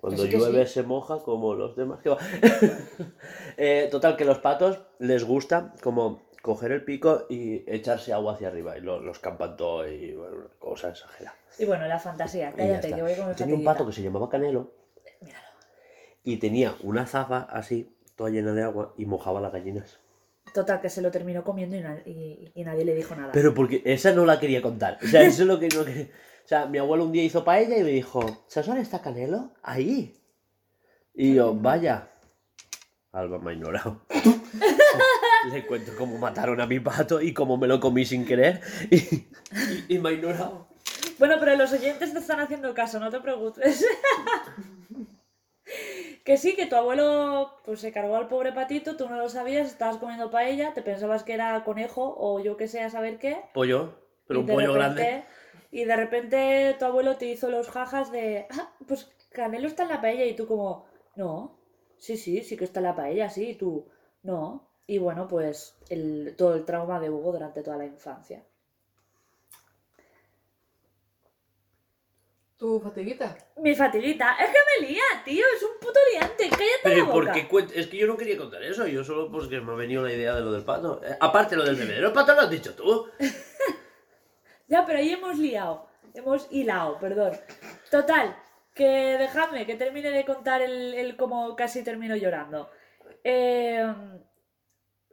Cuando 0.01 0.23
que 0.25 0.31
llueve 0.31 0.65
sí. 0.67 0.75
se 0.75 0.83
moja 0.85 1.19
como 1.23 1.55
los 1.55 1.75
demás 1.77 2.01
que 2.01 2.11
va. 2.11 2.19
Eh, 3.57 3.89
total, 3.91 4.17
que 4.17 4.25
los 4.25 4.39
patos 4.39 4.79
les 5.01 5.25
gusta 5.25 5.75
como 5.83 6.23
coger 6.43 6.71
el 6.71 6.85
pico 6.85 7.27
y 7.29 7.65
echarse 7.73 8.13
agua 8.13 8.35
hacia 8.35 8.47
arriba. 8.49 8.79
Y 8.79 8.81
lo- 8.81 9.01
los 9.01 9.19
campan 9.19 9.57
todo 9.57 9.89
y 9.89 10.15
bueno, 10.15 10.49
cosa 10.61 10.91
exagerada. 10.91 11.37
Y 11.59 11.65
bueno, 11.65 11.89
la 11.89 11.99
fantasía, 11.99 12.53
cállate, 12.53 12.93
que 12.95 13.03
voy 13.03 13.15
con 13.17 13.35
Tenía 13.35 13.57
un 13.57 13.65
pato 13.65 13.85
que 13.85 13.93
se 13.93 14.03
llamaba 14.03 14.29
Canelo 14.29 14.71
Míralo. 15.21 15.45
y 16.23 16.37
tenía 16.37 16.77
una 16.85 17.05
zafa 17.05 17.39
así, 17.51 17.93
toda 18.19 18.31
llena 18.31 18.53
de 18.53 18.65
agua, 18.65 18.93
y 18.99 19.07
mojaba 19.07 19.41
las 19.41 19.53
gallinas. 19.53 19.99
Total, 20.53 20.81
que 20.81 20.91
se 20.91 21.01
lo 21.03 21.11
terminó 21.11 21.45
comiendo 21.45 21.77
y, 21.77 21.81
na- 21.81 22.03
y- 22.05 22.51
y 22.55 22.65
nadie 22.65 22.85
le 22.85 22.95
dijo 22.95 23.15
nada. 23.15 23.31
Pero 23.33 23.55
porque 23.55 23.81
esa 23.85 24.13
no 24.13 24.27
la 24.27 24.41
quería 24.41 24.61
contar. 24.61 24.99
O 25.03 25.07
sea, 25.07 25.23
eso 25.23 25.43
es 25.43 25.49
lo 25.49 25.61
que 25.61 25.69
no 25.69 25.85
quería. 25.85 26.05
O 26.45 26.49
sea, 26.49 26.67
mi 26.67 26.79
abuelo 26.79 27.05
un 27.05 27.13
día 27.13 27.23
hizo 27.23 27.45
paella 27.45 27.77
y 27.79 27.85
me 27.85 27.91
dijo, 27.91 28.45
¿sabes 28.49 28.67
dónde 28.67 28.83
está 28.83 29.01
Canelo? 29.01 29.53
Ahí. 29.63 30.15
Y 31.15 31.35
yo, 31.35 31.55
vaya. 31.55 32.11
Alba 33.13 33.39
me 33.39 33.51
ha 33.51 33.55
ignorado. 33.55 34.03
Le 35.53 35.65
cuento 35.67 35.93
cómo 35.97 36.19
mataron 36.19 36.61
a 36.61 36.67
mi 36.67 36.81
pato 36.81 37.21
y 37.21 37.33
cómo 37.33 37.57
me 37.57 37.69
lo 37.69 37.79
comí 37.79 38.05
sin 38.05 38.25
querer. 38.27 38.61
Y, 38.91 38.97
y- 38.97 39.29
y 39.89 39.99
me 39.99 40.09
ha 40.09 40.13
ignorado. 40.13 40.67
Bueno, 41.19 41.37
pero 41.39 41.55
los 41.57 41.73
oyentes 41.73 42.13
te 42.13 42.19
están 42.19 42.41
haciendo 42.41 42.73
caso, 42.75 42.99
no 42.99 43.11
te 43.11 43.21
preocupes. 43.21 43.85
Que 46.29 46.37
sí, 46.37 46.55
que 46.55 46.67
tu 46.67 46.77
abuelo 46.77 47.55
pues 47.65 47.81
se 47.81 47.91
cargó 47.91 48.17
al 48.17 48.29
pobre 48.29 48.53
patito, 48.53 48.99
tú 48.99 49.09
no 49.09 49.17
lo 49.17 49.31
sabías, 49.31 49.67
estabas 49.67 49.97
comiendo 49.97 50.31
paella, 50.31 50.75
te 50.75 50.83
pensabas 50.83 51.25
que 51.25 51.33
era 51.33 51.65
conejo 51.65 52.15
o 52.19 52.39
yo 52.39 52.59
que 52.59 52.69
sé, 52.69 52.83
a 52.83 52.91
saber 52.91 53.19
qué. 53.19 53.39
Pollo, 53.55 53.95
pero 54.27 54.41
y 54.41 54.43
un 54.43 54.47
pollo 54.47 54.75
repente- 54.75 55.01
grande. 55.03 55.25
Y 55.71 55.85
de 55.87 55.97
repente 55.97 56.77
tu 56.79 56.85
abuelo 56.85 57.17
te 57.17 57.25
hizo 57.25 57.49
los 57.49 57.71
jajas 57.71 58.13
de, 58.13 58.47
ah, 58.51 58.75
pues 58.87 59.11
Canelo 59.31 59.67
está 59.69 59.85
en 59.85 59.89
la 59.89 60.03
paella 60.03 60.27
y 60.27 60.37
tú 60.37 60.47
como, 60.47 60.85
no, 61.17 61.59
sí, 61.97 62.19
sí, 62.19 62.43
sí 62.43 62.59
que 62.59 62.65
está 62.65 62.81
en 62.81 62.85
la 62.85 62.95
paella, 62.95 63.31
sí, 63.31 63.49
y 63.49 63.55
tú, 63.55 63.87
no. 64.23 64.69
Y 64.87 64.99
bueno, 64.99 65.29
pues 65.29 65.79
el, 65.89 66.35
todo 66.37 66.57
el 66.57 66.67
trauma 66.67 67.01
de 67.01 67.09
Hugo 67.09 67.33
durante 67.33 67.63
toda 67.63 67.79
la 67.79 67.87
infancia. 67.87 68.45
¿Tu 72.59 72.81
fatiguita? 72.81 73.37
Mi 73.59 73.75
fatiguita, 73.75 74.35
es 74.35 74.51
que 74.51 74.59
me 74.83 74.89
lía, 74.89 75.03
tío, 75.25 75.45
es 75.57 75.63
un 75.63 75.79
puto 75.81 76.01
liante, 76.13 76.49
cállate 76.51 76.65
la 76.65 76.83
Pero 76.83 77.07
boca. 77.07 77.13
¿por 77.15 77.33
qué 77.33 77.49
cuen- 77.49 77.73
Es 77.73 77.87
que 77.87 77.97
yo 77.99 78.07
no 78.09 78.17
quería 78.17 78.37
contar 78.37 78.63
eso, 78.65 78.85
yo 78.89 79.05
solo 79.05 79.31
porque 79.31 79.61
me 79.61 79.73
ha 79.73 79.77
venido 79.77 80.03
la 80.03 80.13
idea 80.13 80.35
de 80.35 80.41
lo 80.41 80.51
del 80.51 80.65
pato. 80.65 81.01
Eh, 81.05 81.17
aparte 81.21 81.55
lo 81.55 81.65
del 81.65 81.77
bebé, 81.77 81.99
el 81.99 82.13
pato 82.13 82.35
lo 82.35 82.41
has 82.43 82.51
dicho 82.51 82.75
tú. 82.75 83.09
Ya, 84.71 84.85
pero 84.85 84.99
ahí 84.99 85.13
hemos 85.13 85.39
liado, 85.39 85.89
hemos 86.13 86.47
hilado, 86.51 86.99
perdón. 86.99 87.33
Total, 87.91 88.37
que 88.75 88.85
dejadme 89.19 89.65
que 89.65 89.77
termine 89.77 90.11
de 90.11 90.27
contar 90.27 90.61
el, 90.61 90.93
el 90.93 91.17
cómo 91.17 91.57
casi 91.57 91.83
termino 91.83 92.15
llorando. 92.17 92.69
Eh, 93.25 93.91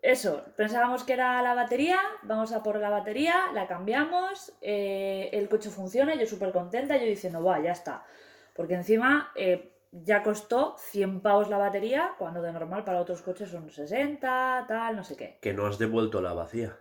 eso, 0.06 0.46
pensábamos 0.56 1.04
que 1.04 1.14
era 1.14 1.42
la 1.42 1.56
batería, 1.56 2.00
vamos 2.22 2.52
a 2.52 2.62
por 2.62 2.80
la 2.80 2.90
batería, 2.90 3.52
la 3.54 3.68
cambiamos, 3.68 4.54
eh, 4.62 5.30
el 5.34 5.50
coche 5.50 5.72
funciona, 5.72 6.14
yo 6.14 6.28
súper 6.28 6.52
contenta, 6.52 6.96
yo 6.98 7.06
diciendo, 7.06 7.44
va, 7.44 7.60
ya 7.60 7.72
está. 7.72 8.06
Porque 8.54 8.76
encima 8.76 9.32
eh, 9.36 9.74
ya 9.92 10.22
costó 10.22 10.76
100 10.78 11.22
pavos 11.22 11.50
la 11.50 11.58
batería, 11.58 12.14
cuando 12.20 12.44
de 12.44 12.52
normal 12.52 12.84
para 12.84 13.02
otros 13.02 13.24
coches 13.24 13.50
son 13.50 13.72
60, 13.72 14.66
tal, 14.68 14.96
no 14.96 15.04
sé 15.04 15.18
qué. 15.18 15.40
Que 15.42 15.54
no 15.54 15.66
has 15.66 15.80
devuelto 15.80 16.22
la 16.22 16.34
vacía. 16.34 16.78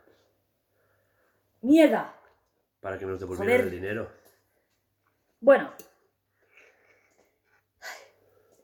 ¡Mierda! 1.62 2.14
Para 2.80 2.98
que 2.98 3.06
nos 3.06 3.18
devolvieran 3.18 3.56
Joder. 3.56 3.64
el 3.64 3.70
dinero. 3.70 4.10
Bueno. 5.40 5.72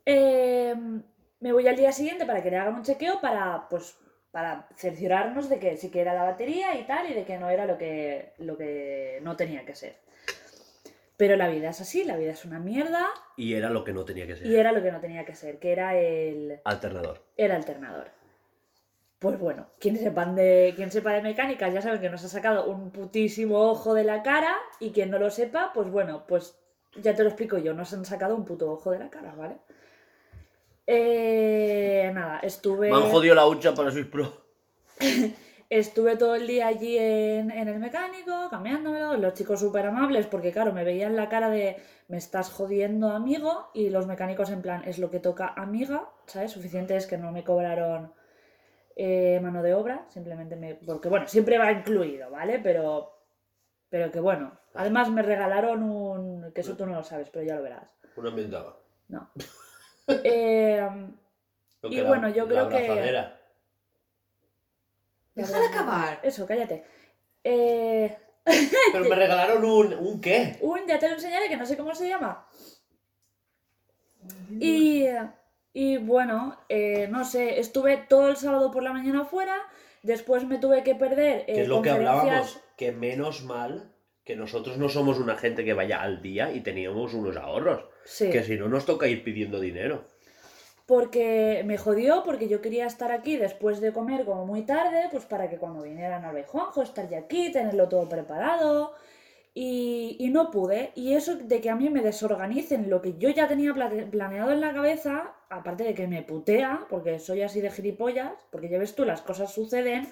Eh, 0.05 0.75
me 1.41 1.53
voy 1.53 1.67
al 1.67 1.77
día 1.77 1.93
siguiente 1.93 2.27
para 2.27 2.43
que 2.43 2.51
le 2.51 2.59
hagan 2.59 2.75
un 2.75 2.83
chequeo 2.83 3.23
para, 3.23 3.67
pues, 3.71 3.99
para 4.31 4.69
cerciorarnos 4.77 5.49
de 5.49 5.59
que 5.59 5.77
sí 5.77 5.91
que 5.91 6.01
era 6.01 6.15
la 6.15 6.23
batería 6.23 6.79
y 6.79 6.85
tal, 6.85 7.11
y 7.11 7.15
de 7.15 7.25
que 7.25 7.39
no 7.39 7.51
era 7.51 7.67
lo 7.67 7.77
que, 7.77 8.33
lo 8.39 8.57
que 8.57 9.19
no 9.23 9.37
tenía 9.37 9.65
que 9.65 9.75
ser. 9.75 9.97
Pero 11.17 11.37
la 11.37 11.49
vida 11.49 11.71
es 11.71 11.81
así, 11.81 12.05
la 12.05 12.17
vida 12.17 12.33
es 12.33 12.45
una 12.45 12.59
mierda, 12.59 13.07
Y 13.37 13.55
era 13.55 13.69
lo 13.69 13.85
que 13.85 13.93
no 13.93 14.05
tenía 14.05 14.27
que 14.27 14.37
ser. 14.37 14.47
y 14.47 14.57
era 14.57 14.73
lo 14.73 14.83
que 14.83 14.91
no 14.91 15.01
tenía 15.01 15.25
que 15.25 15.35
ser, 15.35 15.59
que 15.59 15.73
era 15.73 15.95
el, 15.97 16.61
Alternador. 16.65 17.23
el 17.37 17.51
alternador. 17.53 18.09
Pues 19.19 19.39
bueno, 19.39 19.67
quien, 19.79 19.99
sepan 19.99 20.35
de, 20.35 20.73
quien 20.77 20.91
sepa 20.91 21.13
de 21.13 21.21
mecánicas 21.21 21.75
ya 21.75 21.83
saben 21.83 22.01
que 22.01 22.09
nos 22.09 22.25
ha 22.25 22.29
sacado 22.29 22.71
un 22.71 22.91
putísimo 22.91 23.59
ojo 23.59 23.93
de 23.93 24.05
la 24.05 24.23
cara 24.23 24.57
y 24.79 24.93
quien 24.93 25.11
no 25.11 25.19
lo 25.19 25.29
sepa, 25.29 25.73
pues 25.75 25.91
bueno, 25.91 26.25
pues 26.27 26.59
ya 26.97 27.15
te 27.15 27.23
lo 27.23 27.29
explico 27.29 27.59
yo, 27.59 27.75
nos 27.75 27.93
han 27.93 28.07
sacado 28.07 28.35
un 28.35 28.47
puto 28.47 28.73
ojo 28.73 28.91
de 28.91 28.99
la 28.99 29.11
cara, 29.11 29.35
¿vale? 29.35 29.59
Eh, 30.93 32.11
nada, 32.13 32.41
estuve, 32.41 32.91
Me 32.91 32.97
han 32.97 33.11
jodido 33.13 33.37
la 33.37 33.47
hucha 33.47 33.73
para 33.77 33.93
Swiss 33.93 34.07
Pro. 34.07 34.33
estuve 35.71 36.17
todo 36.17 36.35
el 36.35 36.49
día 36.49 36.67
allí 36.67 36.99
en, 36.99 37.53
en 37.53 37.69
el 37.69 37.79
mecánico, 37.79 38.49
cambiándomelo, 38.51 39.17
los 39.17 39.35
chicos 39.35 39.61
súper 39.61 39.87
amables 39.87 40.27
porque 40.27 40.51
claro, 40.51 40.73
me 40.73 40.83
veían 40.83 41.15
la 41.15 41.29
cara 41.29 41.49
de 41.49 41.77
me 42.09 42.17
estás 42.17 42.51
jodiendo 42.51 43.11
amigo 43.11 43.71
y 43.73 43.91
los 43.91 44.09
mecánicos 44.09 44.51
en 44.51 44.63
plan 44.63 44.83
es 44.85 44.99
lo 44.99 45.13
que 45.13 45.21
toca 45.21 45.55
amiga, 45.57 46.11
¿sabes? 46.27 46.51
Suficiente 46.51 46.97
es 46.97 47.07
que 47.07 47.19
no 47.19 47.31
me 47.31 47.45
cobraron 47.45 48.13
eh, 48.97 49.39
mano 49.41 49.63
de 49.63 49.75
obra, 49.75 50.07
simplemente 50.09 50.57
me... 50.57 50.75
Porque 50.75 51.09
bueno, 51.09 51.29
siempre 51.29 51.57
va 51.57 51.71
incluido, 51.71 52.33
¿vale? 52.33 52.59
Pero, 52.59 53.17
pero 53.89 54.11
que 54.11 54.19
bueno. 54.19 54.59
Además 54.75 55.09
me 55.09 55.23
regalaron 55.23 55.85
un... 55.85 56.53
que 56.53 56.63
eso 56.63 56.77
tú 56.77 56.85
no 56.85 56.97
lo 56.97 57.05
sabes, 57.05 57.31
pero 57.31 57.45
ya 57.45 57.55
lo 57.55 57.63
verás. 57.63 57.97
Una 58.17 58.33
mentaba. 58.33 58.77
No. 59.07 59.31
Eh, 60.25 60.89
Lo 61.83 61.89
Y 61.89 61.97
que 61.97 62.03
la- 62.03 62.09
bueno, 62.09 62.29
yo 62.29 62.45
la 62.47 62.49
creo 62.49 62.69
que- 62.69 62.77
abrazadera. 62.89 63.41
Deja 65.35 65.59
de 65.61 65.67
acabar. 65.67 66.21
eso, 66.23 66.47
cállate. 66.47 66.85
Eh, 67.45 68.17
Pero 68.93 69.05
me 69.05 69.15
regalaron 69.15 69.65
un. 69.65 69.95
¿Un 69.95 70.21
qué? 70.21 70.57
un, 70.61 70.81
ya 70.87 70.99
te 70.99 71.09
lo 71.09 71.15
enseñaré, 71.15 71.49
que 71.49 71.57
no 71.57 71.65
sé 71.67 71.77
cómo 71.77 71.95
se 71.95 72.09
llama. 72.09 72.47
Y, 74.59 75.05
y 75.73 75.97
bueno, 75.99 76.57
eh, 76.69 77.09
no 77.09 77.25
sé, 77.25 77.61
estuve 77.61 77.97
todo 77.97 78.29
el 78.29 78.37
sábado 78.37 78.71
por 78.71 78.83
la 78.83 78.93
mañana 78.93 79.25
fuera, 79.25 79.57
después 80.03 80.45
me 80.45 80.59
tuve 80.59 80.83
que 80.83 80.95
perder 80.95 81.47
Que 81.47 81.53
eh, 81.53 81.61
es 81.63 81.69
lo 81.69 81.81
que 81.83 81.91
hablábamos. 81.91 82.61
Que 82.77 82.93
menos 82.93 83.43
mal 83.45 83.91
que 84.25 84.37
nosotros 84.37 84.77
no 84.79 84.89
somos 84.89 85.19
una 85.19 85.37
gente 85.37 85.65
que 85.65 85.75
vaya 85.75 86.03
al 86.03 86.21
día 86.23 86.53
y 86.53 86.61
teníamos 86.61 87.15
unos 87.15 87.37
ahorros. 87.37 87.85
Sí, 88.11 88.29
Que 88.29 88.43
si 88.43 88.57
no 88.57 88.67
nos 88.67 88.85
toca 88.87 89.07
ir 89.07 89.23
pidiendo 89.23 89.61
dinero. 89.61 90.05
porque 90.85 91.63
me 91.65 91.79
jodió, 91.79 92.25
porque 92.25 92.49
yo 92.49 92.61
quería 92.61 92.87
estar 92.87 93.13
aquí 93.13 93.37
después 93.37 93.81
de 93.81 93.93
comer 93.93 94.25
como 94.25 94.45
muy 94.45 94.63
tarde, 94.63 95.05
pues 95.13 95.25
para 95.25 95.49
que 95.49 95.59
cuando 95.59 95.83
vinieran 95.83 96.25
y 96.37 96.43
Juanjo, 96.43 96.83
estar 96.83 97.09
ya 97.09 97.19
aquí, 97.19 97.53
tenerlo 97.53 97.89
todo 97.89 98.09
preparado. 98.09 98.93
Y, 99.55 100.17
y 100.19 100.31
no 100.31 100.51
pude. 100.51 100.91
Y 100.97 101.15
eso 101.15 101.37
de 101.37 101.61
que 101.61 101.71
a 101.71 101.77
mí 101.77 101.89
me 101.89 102.03
desorganicen 102.03 102.91
lo 102.91 103.01
que 103.01 103.17
yo 103.17 103.31
ya 103.31 103.47
tenía 103.47 103.73
planeado 104.11 104.51
en 104.51 104.61
la 104.61 104.73
cabeza, 104.73 105.33
aparte 105.49 105.85
de 105.85 105.95
que 105.95 106.09
me 106.09 106.23
putea, 106.23 106.87
porque 106.89 107.21
soy 107.21 107.43
así 107.43 107.61
de 107.61 107.71
gilipollas, 107.71 108.33
porque 108.51 108.69
ya 108.69 108.79
ves 108.79 108.97
tú, 108.97 109.05
las 109.05 109.23
cosas 109.23 109.53
suceden, 109.53 110.09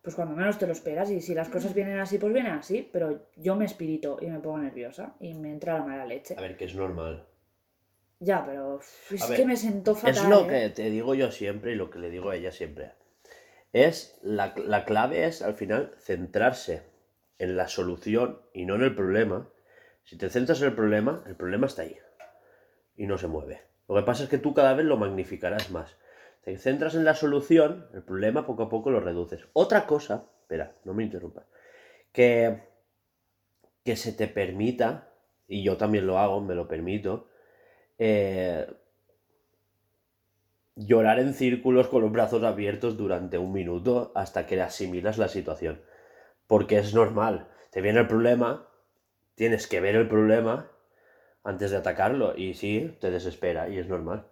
pues 0.00 0.14
cuando 0.14 0.34
menos 0.34 0.58
te 0.58 0.66
lo 0.66 0.72
esperas. 0.72 1.10
Y 1.10 1.20
si 1.20 1.34
las 1.34 1.50
cosas 1.50 1.74
vienen 1.74 1.98
así, 1.98 2.16
pues 2.16 2.32
vienen 2.32 2.52
así. 2.52 2.88
Pero 2.90 3.26
yo 3.36 3.54
me 3.56 3.66
espirito 3.66 4.16
y 4.22 4.26
me 4.28 4.40
pongo 4.40 4.58
nerviosa 4.58 5.14
y 5.20 5.34
me 5.34 5.50
entra 5.50 5.78
la 5.78 5.84
mala 5.84 6.06
leche. 6.06 6.34
A 6.38 6.40
ver, 6.40 6.56
que 6.56 6.64
es 6.64 6.74
normal. 6.74 7.26
Ya, 8.20 8.44
pero 8.44 8.80
es 9.10 9.22
A 9.22 9.26
ver, 9.28 9.36
que 9.36 9.46
me 9.46 9.56
sentó 9.56 9.94
fatal. 9.94 10.10
Es 10.10 10.24
lo 10.24 10.44
¿eh? 10.44 10.48
que 10.48 10.70
te 10.70 10.90
digo 10.90 11.14
yo 11.14 11.30
siempre 11.30 11.72
y 11.72 11.74
lo 11.74 11.90
que 11.90 11.98
le 11.98 12.10
digo 12.10 12.30
a 12.30 12.36
ella 12.36 12.52
siempre. 12.52 12.92
Es 13.72 14.18
la, 14.22 14.54
la 14.56 14.84
clave 14.84 15.26
es 15.26 15.42
al 15.42 15.54
final 15.54 15.94
centrarse 15.98 16.82
en 17.38 17.56
la 17.56 17.68
solución 17.68 18.40
y 18.52 18.66
no 18.66 18.76
en 18.76 18.82
el 18.82 18.94
problema. 18.94 19.50
Si 20.04 20.16
te 20.16 20.30
centras 20.30 20.60
en 20.60 20.68
el 20.68 20.74
problema, 20.74 21.24
el 21.26 21.34
problema 21.34 21.66
está 21.66 21.82
ahí 21.82 21.96
y 22.96 23.06
no 23.06 23.18
se 23.18 23.26
mueve. 23.26 23.62
Lo 23.88 23.96
que 23.96 24.02
pasa 24.02 24.24
es 24.24 24.28
que 24.28 24.38
tú 24.38 24.54
cada 24.54 24.74
vez 24.74 24.86
lo 24.86 24.96
magnificarás 24.96 25.70
más. 25.70 25.96
Te 26.42 26.56
centras 26.58 26.94
en 26.94 27.04
la 27.04 27.14
solución, 27.14 27.88
el 27.94 28.02
problema 28.02 28.46
poco 28.46 28.64
a 28.64 28.68
poco 28.68 28.90
lo 28.90 29.00
reduces. 29.00 29.46
Otra 29.52 29.86
cosa, 29.86 30.26
espera, 30.42 30.76
no 30.84 30.94
me 30.94 31.04
interrumpas, 31.04 31.46
que, 32.12 32.62
que 33.84 33.96
se 33.96 34.12
te 34.12 34.28
permita, 34.28 35.10
y 35.48 35.62
yo 35.64 35.76
también 35.76 36.06
lo 36.06 36.18
hago, 36.18 36.40
me 36.40 36.54
lo 36.54 36.68
permito, 36.68 37.28
eh, 37.98 38.66
llorar 40.76 41.18
en 41.18 41.34
círculos 41.34 41.88
con 41.88 42.02
los 42.02 42.12
brazos 42.12 42.42
abiertos 42.42 42.96
durante 42.96 43.38
un 43.38 43.52
minuto 43.52 44.12
hasta 44.14 44.46
que 44.46 44.60
asimilas 44.60 45.18
la 45.18 45.28
situación. 45.28 45.80
Porque 46.46 46.78
es 46.78 46.94
normal. 46.94 47.48
Te 47.70 47.80
viene 47.80 48.00
el 48.00 48.06
problema, 48.06 48.68
tienes 49.34 49.66
que 49.66 49.80
ver 49.80 49.96
el 49.96 50.08
problema 50.08 50.70
antes 51.42 51.70
de 51.70 51.76
atacarlo 51.76 52.36
y 52.36 52.54
sí, 52.54 52.96
te 53.00 53.10
desespera 53.10 53.68
y 53.68 53.78
es 53.78 53.88
normal. 53.88 54.26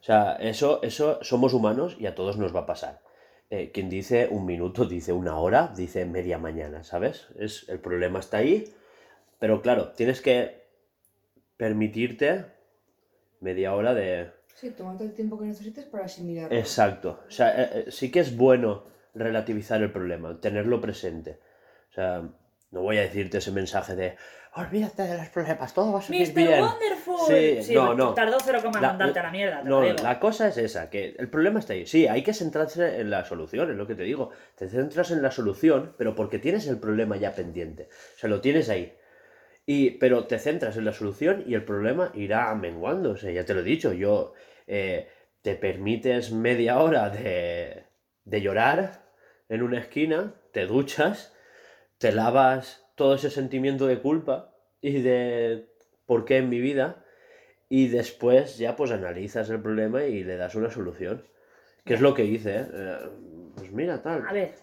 O 0.00 0.04
sea, 0.04 0.36
eso, 0.36 0.80
eso 0.82 1.18
somos 1.22 1.54
humanos 1.54 1.96
y 1.98 2.06
a 2.06 2.14
todos 2.14 2.36
nos 2.36 2.54
va 2.54 2.60
a 2.60 2.66
pasar. 2.66 3.00
Eh, 3.50 3.70
quien 3.72 3.88
dice 3.88 4.28
un 4.30 4.44
minuto, 4.44 4.84
dice 4.84 5.12
una 5.12 5.38
hora, 5.38 5.72
dice 5.74 6.04
media 6.04 6.38
mañana, 6.38 6.84
¿sabes? 6.84 7.28
Es, 7.38 7.68
el 7.68 7.80
problema 7.80 8.20
está 8.20 8.38
ahí, 8.38 8.72
pero 9.38 9.62
claro, 9.62 9.92
tienes 9.92 10.20
que 10.20 10.66
permitirte 11.56 12.44
media 13.40 13.74
hora 13.74 13.94
de, 13.94 14.30
Sí, 14.54 14.70
tomarte 14.70 15.04
el 15.04 15.14
tiempo 15.14 15.38
que 15.38 15.46
necesites 15.46 15.84
para 15.84 16.04
asimilarlo. 16.06 16.56
Exacto. 16.56 17.20
O 17.28 17.30
sea, 17.30 17.50
eh, 17.62 17.70
eh, 17.74 17.84
sí 17.90 18.10
que 18.10 18.18
es 18.20 18.36
bueno 18.36 18.84
relativizar 19.14 19.80
el 19.82 19.92
problema, 19.92 20.40
tenerlo 20.40 20.80
presente. 20.80 21.38
O 21.90 21.94
sea, 21.94 22.22
No 22.70 22.82
voy 22.82 22.98
a 22.98 23.00
decirte 23.00 23.38
ese 23.38 23.50
mensaje 23.50 23.96
de 23.96 24.16
olvídate 24.54 25.02
de 25.04 25.16
los 25.16 25.28
problemas, 25.28 25.72
todo 25.72 25.90
va 25.92 26.00
a 26.00 26.02
salir 26.02 26.28
Mr. 26.28 26.34
bien. 26.34 26.60
Wonderful. 26.60 27.62
Sí, 27.62 27.72
no, 27.74 27.94
no. 27.94 28.12
Tardó 28.12 28.36
cero 28.44 28.58
coma 28.62 28.78
La- 28.80 28.88
mandarte 28.88 29.20
a 29.20 29.22
la 29.22 29.30
mierda. 29.30 29.62
te 29.62 29.68
No, 29.70 29.80
lo 29.80 29.86
digo. 29.86 30.02
la 30.02 30.20
cosa 30.20 30.48
es 30.48 30.58
esa, 30.58 30.90
que 30.90 31.14
el 31.18 31.30
problema 31.30 31.60
está 31.60 31.72
ahí. 31.72 31.86
Sí, 31.86 32.06
hay 32.08 32.22
que 32.22 32.34
centrarse 32.34 33.00
en 33.00 33.08
la 33.08 33.24
solución, 33.24 33.70
es 33.70 33.76
lo 33.76 33.86
que 33.86 33.94
te 33.94 34.02
digo. 34.02 34.30
Te 34.56 34.68
centras 34.68 35.10
en 35.12 35.22
la 35.22 35.30
solución, 35.30 35.94
pero 35.96 36.14
porque 36.14 36.38
tienes 36.38 36.66
el 36.66 36.78
problema 36.78 37.16
ya 37.16 37.32
pendiente. 37.34 37.88
O 38.16 38.18
sea, 38.18 38.28
lo 38.28 38.40
tienes 38.42 38.68
ahí. 38.68 38.92
Y, 39.70 39.90
pero 39.90 40.24
te 40.24 40.38
centras 40.38 40.78
en 40.78 40.86
la 40.86 40.94
solución 40.94 41.44
y 41.46 41.52
el 41.52 41.62
problema 41.62 42.10
irá 42.14 42.54
menguando. 42.54 43.10
O 43.10 43.16
sea, 43.18 43.30
ya 43.30 43.44
te 43.44 43.52
lo 43.52 43.60
he 43.60 43.64
dicho, 43.64 43.92
yo 43.92 44.32
eh, 44.66 45.08
te 45.42 45.56
permites 45.56 46.32
media 46.32 46.78
hora 46.78 47.10
de, 47.10 47.84
de 48.24 48.40
llorar 48.40 49.02
en 49.50 49.62
una 49.62 49.78
esquina, 49.80 50.32
te 50.52 50.64
duchas, 50.64 51.34
te 51.98 52.12
lavas 52.12 52.86
todo 52.94 53.14
ese 53.14 53.28
sentimiento 53.28 53.86
de 53.86 53.98
culpa 53.98 54.54
y 54.80 55.02
de 55.02 55.66
por 56.06 56.24
qué 56.24 56.38
en 56.38 56.48
mi 56.48 56.60
vida 56.60 57.04
y 57.68 57.88
después 57.88 58.56
ya 58.56 58.74
pues 58.74 58.90
analizas 58.90 59.50
el 59.50 59.60
problema 59.60 60.04
y 60.04 60.24
le 60.24 60.38
das 60.38 60.54
una 60.54 60.70
solución. 60.70 61.26
Que 61.84 61.92
es 61.94 62.00
lo 62.00 62.14
que 62.14 62.24
hice, 62.24 62.56
¿eh? 62.56 62.66
Eh, 62.72 62.96
Pues 63.54 63.70
mira, 63.70 64.00
tal. 64.02 64.26
A 64.26 64.32
ver, 64.32 64.54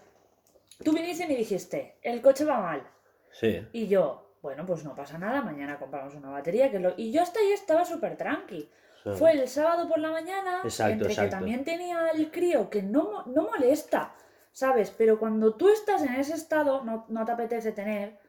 tú 0.82 0.92
viniste 0.92 1.24
y 1.26 1.28
me 1.28 1.36
dijiste, 1.36 1.94
el 2.02 2.20
coche 2.20 2.44
va 2.44 2.60
mal. 2.60 2.82
Sí, 3.30 3.62
Y 3.72 3.86
yo, 3.86 4.25
bueno, 4.46 4.64
pues 4.64 4.84
no 4.84 4.94
pasa 4.94 5.18
nada, 5.18 5.42
mañana 5.42 5.76
compramos 5.76 6.14
una 6.14 6.30
batería. 6.30 6.70
Que 6.70 6.78
lo... 6.78 6.94
Y 6.96 7.10
yo 7.10 7.20
hasta 7.20 7.40
ahí 7.40 7.50
estaba 7.50 7.84
súper 7.84 8.16
tranqui. 8.16 8.70
sí. 9.02 9.10
Fue 9.18 9.32
el 9.32 9.48
sábado 9.48 9.88
por 9.88 9.98
la 9.98 10.12
mañana, 10.12 10.60
Exacto, 10.62 10.92
entre 10.92 11.08
exacto. 11.08 11.30
que 11.30 11.36
también 11.36 11.64
tenía 11.64 12.10
el 12.10 12.30
crío 12.30 12.70
que 12.70 12.80
no, 12.80 13.24
no 13.26 13.42
molesta, 13.42 14.14
¿sabes? 14.52 14.92
Pero 14.96 15.18
cuando 15.18 15.54
tú 15.56 15.68
estás 15.68 16.04
en 16.04 16.14
ese 16.14 16.34
estado, 16.34 16.84
no, 16.84 17.06
no 17.08 17.24
te 17.24 17.32
apetece 17.32 17.72
tener 17.72 18.20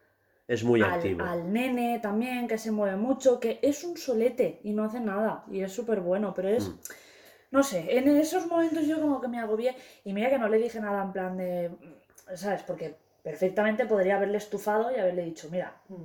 es 0.48 0.64
muy 0.64 0.82
al, 0.82 0.94
activo. 0.94 1.22
al 1.22 1.52
nene 1.52 2.00
también, 2.00 2.48
que 2.48 2.58
se 2.58 2.72
mueve 2.72 2.96
mucho, 2.96 3.38
que 3.38 3.60
es 3.62 3.84
un 3.84 3.96
solete 3.96 4.58
y 4.64 4.72
no 4.72 4.82
hace 4.82 4.98
nada. 4.98 5.44
Y 5.52 5.60
es 5.60 5.72
súper 5.72 6.00
bueno, 6.00 6.34
pero 6.34 6.48
es... 6.48 6.68
Mm. 6.68 6.78
No 7.52 7.62
sé, 7.62 7.96
en 7.96 8.08
esos 8.08 8.46
momentos 8.48 8.86
yo 8.86 9.00
como 9.00 9.20
que 9.20 9.28
me 9.28 9.38
agobié 9.38 9.76
y 10.04 10.12
mira 10.12 10.30
que 10.30 10.38
no 10.38 10.48
le 10.48 10.58
dije 10.58 10.80
nada 10.80 11.04
en 11.04 11.12
plan 11.12 11.36
de... 11.36 11.70
¿Sabes? 12.34 12.62
Porque 12.64 12.96
perfectamente 13.30 13.84
podría 13.86 14.16
haberle 14.16 14.38
estufado 14.38 14.90
y 14.90 14.96
haberle 14.98 15.24
dicho, 15.24 15.48
mira, 15.50 15.70
Mm, 15.88 16.04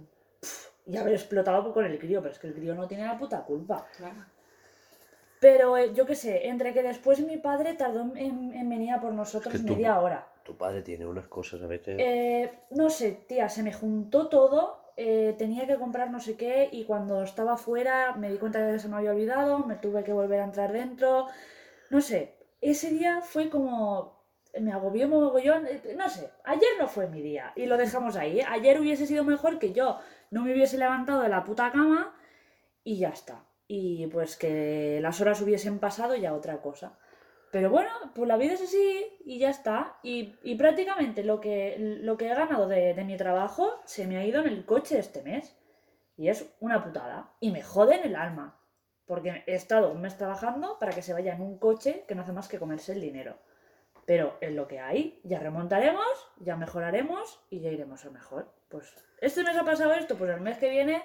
y 0.85 0.97
haber 0.97 1.13
explotado 1.13 1.73
con 1.73 1.85
el 1.85 1.97
crío, 1.97 2.21
pero 2.21 2.33
es 2.33 2.39
que 2.39 2.47
el 2.47 2.53
crío 2.53 2.75
no 2.75 2.87
tiene 2.87 3.05
la 3.05 3.17
puta 3.17 3.41
culpa. 3.43 3.87
Claro. 3.97 4.25
Pero 5.39 5.77
eh, 5.77 5.93
yo 5.93 6.05
qué 6.05 6.15
sé, 6.15 6.47
entre 6.47 6.73
que 6.73 6.83
después 6.83 7.19
mi 7.21 7.37
padre 7.37 7.73
tardó 7.73 8.01
en, 8.01 8.17
en- 8.17 8.53
en 8.53 8.69
venir 8.69 8.91
a 8.93 9.01
por 9.01 9.13
nosotros 9.13 9.53
Es 9.55 9.61
que 9.61 9.67
tú- 9.67 9.73
media 9.75 9.99
hora. 9.99 10.27
Tu 10.43 10.57
padre 10.57 10.81
tiene 10.81 11.05
unas 11.05 11.27
cosas 11.27 11.61
a 11.61 11.67
veces. 11.67 11.95
Eh, 11.99 12.51
no 12.71 12.89
sé, 12.89 13.11
tía, 13.27 13.47
se 13.47 13.63
me 13.63 13.71
juntó 13.71 14.27
todo, 14.27 14.91
eh, 14.97 15.33
tenía 15.37 15.65
que 15.65 15.77
comprar 15.77 16.11
no 16.11 16.19
sé 16.19 16.35
qué 16.35 16.67
y 16.71 16.83
cuando 16.83 17.23
estaba 17.23 17.55
fuera 17.55 18.13
me 18.17 18.29
di 18.29 18.37
cuenta 18.37 18.59
de 18.59 18.73
que 18.73 18.79
se 18.79 18.89
me 18.89 18.97
había 18.97 19.11
olvidado, 19.11 19.59
me 19.59 19.75
tuve 19.75 20.03
que 20.03 20.11
volver 20.11 20.41
a 20.41 20.43
entrar 20.45 20.73
dentro, 20.73 21.27
no 21.89 22.01
sé, 22.01 22.35
ese 22.59 22.89
día 22.89 23.21
fue 23.21 23.49
como... 23.49 24.21
Me 24.59 24.71
agobió 24.71 25.07
mogollón, 25.07 25.65
eh, 25.65 25.95
no 25.97 26.07
sé, 26.09 26.29
ayer 26.43 26.69
no 26.79 26.87
fue 26.87 27.07
mi 27.07 27.21
día 27.21 27.53
y 27.55 27.65
lo 27.65 27.77
dejamos 27.77 28.15
ahí. 28.15 28.39
¿eh? 28.39 28.45
Ayer 28.47 28.79
hubiese 28.79 29.07
sido 29.07 29.23
mejor 29.23 29.57
que 29.57 29.73
yo 29.73 29.99
no 30.29 30.43
me 30.43 30.53
hubiese 30.53 30.77
levantado 30.77 31.21
de 31.21 31.29
la 31.29 31.43
puta 31.43 31.71
cama 31.71 32.15
y 32.83 32.97
ya 32.97 33.09
está. 33.09 33.45
Y 33.67 34.07
pues 34.07 34.35
que 34.35 34.99
las 35.01 35.21
horas 35.21 35.41
hubiesen 35.41 35.79
pasado 35.79 36.15
ya 36.15 36.33
otra 36.33 36.61
cosa. 36.61 36.97
Pero 37.51 37.69
bueno, 37.69 37.89
pues 38.15 38.27
la 38.27 38.35
vida 38.35 38.53
es 38.53 38.63
así 38.63 39.05
y 39.25 39.37
ya 39.37 39.51
está. 39.51 39.99
Y, 40.01 40.55
prácticamente 40.55 41.23
lo 41.23 41.39
que, 41.39 41.75
lo 41.77 42.17
que 42.17 42.25
he 42.25 42.35
ganado 42.35 42.67
de, 42.67 42.95
de 42.95 43.03
mi 43.03 43.15
trabajo 43.15 43.79
se 43.85 44.07
me 44.07 44.17
ha 44.17 44.25
ido 44.25 44.41
en 44.41 44.47
el 44.47 44.65
coche 44.65 44.97
este 44.97 45.21
mes. 45.21 45.55
Y 46.17 46.29
es 46.29 46.51
una 46.59 46.83
putada. 46.83 47.35
Y 47.39 47.51
me 47.51 47.61
jode 47.61 47.97
en 47.97 48.05
el 48.05 48.15
alma. 48.15 48.59
Porque 49.05 49.43
he 49.45 49.53
estado 49.53 49.91
un 49.91 50.01
mes 50.01 50.17
trabajando 50.17 50.77
para 50.79 50.93
que 50.93 51.03
se 51.03 51.13
vaya 51.13 51.35
en 51.35 51.41
un 51.41 51.59
coche 51.59 52.05
que 52.07 52.15
no 52.15 52.23
hace 52.23 52.31
más 52.31 52.47
que 52.47 52.57
comerse 52.57 52.93
el 52.93 53.01
dinero. 53.01 53.37
Pero 54.05 54.37
en 54.41 54.55
lo 54.55 54.67
que 54.67 54.79
hay, 54.79 55.19
ya 55.23 55.39
remontaremos, 55.39 56.05
ya 56.37 56.55
mejoraremos 56.57 57.39
y 57.49 57.61
ya 57.61 57.69
iremos 57.69 58.03
a 58.05 58.09
mejor. 58.09 58.53
Pues 58.69 58.93
este 59.21 59.43
mes 59.43 59.55
ha 59.55 59.63
pasado 59.63 59.93
esto, 59.93 60.17
pues 60.17 60.29
el 60.31 60.41
mes 60.41 60.57
que 60.57 60.69
viene 60.69 61.03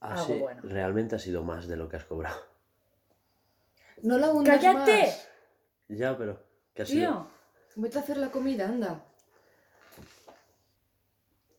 Así, 0.00 0.32
algo 0.32 0.44
bueno. 0.44 0.60
realmente 0.64 1.16
ha 1.16 1.18
sido 1.18 1.42
más 1.42 1.66
de 1.68 1.76
lo 1.76 1.88
que 1.88 1.96
has 1.96 2.04
cobrado. 2.04 2.38
No 4.02 4.18
la 4.18 4.30
hundas 4.30 4.60
¡Cállate! 4.60 5.02
más. 5.02 5.28
Ya, 5.88 6.16
pero. 6.18 6.42
Que 6.74 6.82
ha 6.82 6.86
sido. 6.86 7.10
Tío, 7.10 7.30
Vete 7.76 7.98
a 7.98 8.02
hacer 8.02 8.16
la 8.18 8.30
comida, 8.30 8.66
anda. 8.66 9.04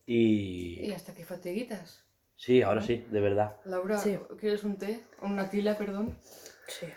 Y. 0.05 0.81
Y 0.85 0.91
hasta 0.93 1.13
que 1.13 1.23
fatiguitas. 1.23 2.03
Sí, 2.35 2.61
ahora 2.61 2.81
sí, 2.81 3.05
de 3.09 3.21
verdad. 3.21 3.55
Laura, 3.63 3.97
Sí. 3.97 4.19
¿quieres 4.39 4.63
un 4.63 4.77
té? 4.77 5.03
O 5.21 5.25
una 5.27 5.49
tila, 5.49 5.77
perdón. 5.77 6.17
sí. 6.67 6.87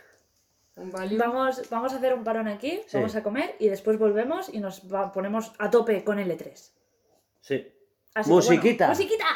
Vamos, 1.16 1.68
vamos 1.70 1.92
a 1.92 1.96
hacer 1.96 2.12
un 2.14 2.22
parón 2.22 2.48
aquí, 2.48 2.82
Sí. 2.86 2.98
vamos 2.98 3.16
a 3.16 3.22
comer 3.22 3.56
y 3.58 3.68
después 3.68 3.98
volvemos 3.98 4.52
y 4.52 4.60
nos 4.60 4.82
va- 4.92 5.10
ponemos 5.10 5.52
a 5.58 5.70
tope 5.70 6.04
con 6.04 6.18
el 6.18 6.30
E3. 6.30 6.72
Sí. 7.40 7.66
Así 8.14 8.28
que, 8.28 8.32
bueno, 8.34 8.88
Musiquita. 8.90 9.26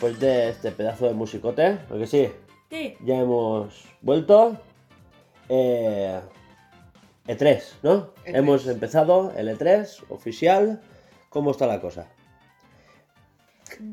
Después 0.00 0.18
de 0.18 0.48
este 0.48 0.70
pedazo 0.72 1.06
de 1.08 1.12
musicote, 1.12 1.76
porque 1.86 2.06
sí, 2.06 2.32
Sí, 2.70 2.96
ya 3.04 3.16
hemos 3.18 3.84
vuelto. 4.00 4.56
Eh, 5.50 6.18
E3, 7.26 7.62
¿no? 7.82 8.14
E3. 8.24 8.36
Hemos 8.36 8.66
empezado 8.66 9.32
el 9.36 9.48
E3 9.50 10.04
oficial. 10.08 10.80
¿Cómo 11.28 11.50
está 11.50 11.66
la 11.66 11.80
cosa? 11.82 12.06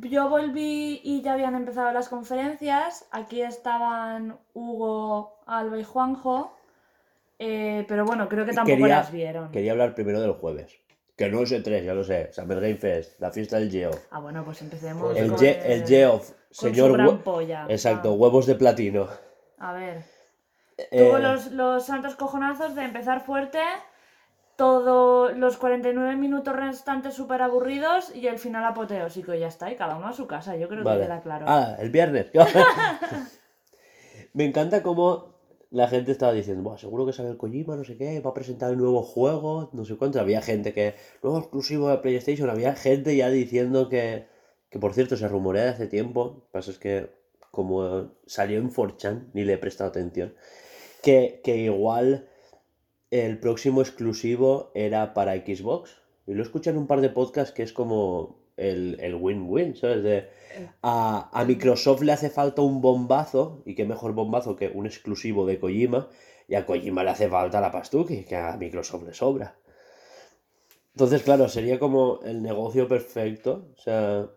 yo 0.02 0.28
volví 0.30 1.02
y 1.04 1.22
ya 1.22 1.34
habían 1.34 1.56
empezado 1.56 1.92
las 1.92 2.08
conferencias. 2.10 3.06
Aquí 3.12 3.42
estaban 3.42 4.38
Hugo, 4.54 5.38
Alba 5.46 5.78
y 5.78 5.84
Juanjo. 5.84 6.54
eh, 7.40 7.84
pero 7.88 8.06
bueno, 8.06 8.28
creo 8.30 8.46
que 8.46 8.54
tampoco 8.54 8.78
Quería- 8.78 8.96
las 8.98 9.12
vieron. 9.12 9.52
Quería 9.52 9.74
hablar 9.74 9.94
primero 9.94 10.22
del 10.22 10.32
jueves. 10.34 10.72
Que 11.18 11.30
no 11.30 11.42
es 11.42 11.52
E3, 11.52 11.84
ya 11.84 11.96
lo 11.96 12.04
sé. 12.04 12.32
Summer 12.32 12.60
Game 12.62 12.76
Fest, 12.76 13.20
la 13.20 13.32
fiesta 13.32 13.58
del 13.58 13.72
Geo. 13.72 13.90
Ah, 14.12 14.20
bueno, 14.20 14.46
pues 14.46 14.62
empecemos. 14.62 15.02
Pues 15.12 15.18
El, 15.18 15.30
con 15.32 15.40
Ge- 15.40 15.74
el 15.74 15.88
Geoff, 15.88 16.30
con 16.30 16.38
su 16.52 16.66
señor. 16.68 16.94
gran 16.94 17.24
polla. 17.24 17.66
Exacto, 17.70 18.10
Ah, 18.10 18.14
huevos 18.14 18.46
de 18.46 18.54
platino. 18.56 19.08
a 19.58 19.74
ver. 19.74 20.04
Eh, 20.78 21.08
Tuvo 21.08 21.18
los, 21.18 21.52
los 21.54 21.86
santos 21.88 22.16
cojonazos 22.16 22.76
de 22.76 22.84
empezar 22.84 23.22
fuerte, 23.26 23.58
todos 24.58 25.36
los 25.36 25.58
49 25.58 26.16
minutos 26.16 26.56
restantes 26.56 27.16
súper 27.16 27.42
aburridos 27.42 28.16
y 28.16 28.28
el 28.28 28.38
final 28.38 28.64
apoteósico 28.64 29.34
y 29.34 29.40
ya 29.40 29.48
está, 29.48 29.72
y 29.72 29.76
cada 29.76 29.98
uno 29.98 30.08
a 30.10 30.14
su 30.14 30.28
casa, 30.28 30.56
yo 30.56 30.70
creo 30.70 30.84
Vale. 30.84 31.00
que 31.02 31.06
queda 31.08 31.22
claro. 31.22 31.46
Ah, 31.50 31.76
el 31.80 31.90
viernes. 31.90 32.28
Me 34.34 34.46
encanta 34.46 34.84
cómo 34.84 35.37
la 35.72 35.88
gente 35.88 36.12
estaba 36.12 36.34
diciendo, 36.34 36.64
"Buah, 36.64 36.78
seguro 36.78 37.06
que 37.06 37.14
sale 37.14 37.30
el 37.30 37.38
Kojima, 37.38 37.76
no 37.76 37.84
sé 37.84 37.98
qué, 37.98 38.20
va 38.22 38.32
a 38.32 38.34
presentar 38.34 38.72
el 38.72 38.78
nuevo 38.78 39.02
juego, 39.04 39.70
no 39.74 39.86
sé 39.86 39.96
cuánto. 39.98 40.20
Había 40.20 40.42
gente 40.42 40.74
que, 40.74 40.96
nuevo 41.24 41.40
exclusivo 41.40 41.90
de 41.90 41.98
PlayStation, 42.00 42.50
había 42.50 42.76
gente 42.76 43.16
ya 43.16 43.30
diciendo 43.30 43.90
que, 43.90 44.28
que 44.70 44.80
por 44.80 44.94
cierto, 44.94 45.18
se 45.18 45.28
rumorea 45.28 45.64
de 45.64 45.70
hace 45.70 45.88
tiempo, 45.88 46.42
que 46.42 46.52
pasa 46.52 46.72
es 46.72 46.80
que 46.80 47.10
como 47.52 48.12
salió 48.26 48.60
en 48.60 48.70
4chan, 48.72 49.32
ni 49.34 49.44
le 49.44 49.54
he 49.54 49.58
prestado 49.58 49.90
atención, 49.90 50.36
que, 51.02 51.42
que 51.44 51.58
igual 51.58 52.28
el 53.12 53.40
próximo 53.40 53.82
exclusivo 53.82 54.72
era 54.76 55.14
para 55.14 55.36
Xbox. 55.36 55.98
Y 56.26 56.34
lo 56.34 56.44
escuché 56.44 56.70
en 56.70 56.78
un 56.78 56.88
par 56.88 57.02
de 57.02 57.10
podcasts 57.10 57.54
que 57.54 57.64
es 57.64 57.74
como 57.74 58.47
el 58.58 58.98
el 59.00 59.16
win-win, 59.16 59.76
¿sabes? 59.76 60.04
De, 60.04 60.28
a, 60.82 61.30
a 61.32 61.46
Microsoft 61.46 62.02
le 62.02 62.12
hace 62.12 62.30
falta 62.30 62.62
un 62.62 62.82
bombazo, 62.82 63.62
y 63.66 63.76
qué 63.76 63.86
mejor 63.86 64.14
bombazo 64.14 64.56
que 64.56 64.70
un 64.70 64.86
exclusivo 64.86 65.46
de 65.46 65.60
Kojima, 65.60 66.10
y 66.48 66.56
a 66.56 66.66
Kojima 66.66 67.04
le 67.04 67.12
hace 67.12 67.30
falta 67.30 67.62
la 67.62 67.72
pastuqui, 67.72 68.24
que 68.24 68.36
a 68.36 68.58
Microsoft 68.58 69.04
le 69.04 69.14
sobra. 69.14 69.56
Entonces, 70.94 71.22
claro, 71.22 71.48
sería 71.48 71.80
como 71.80 72.20
el 72.24 72.42
negocio 72.42 72.88
perfecto, 72.88 73.68
o 73.78 73.82
sea... 73.82 74.30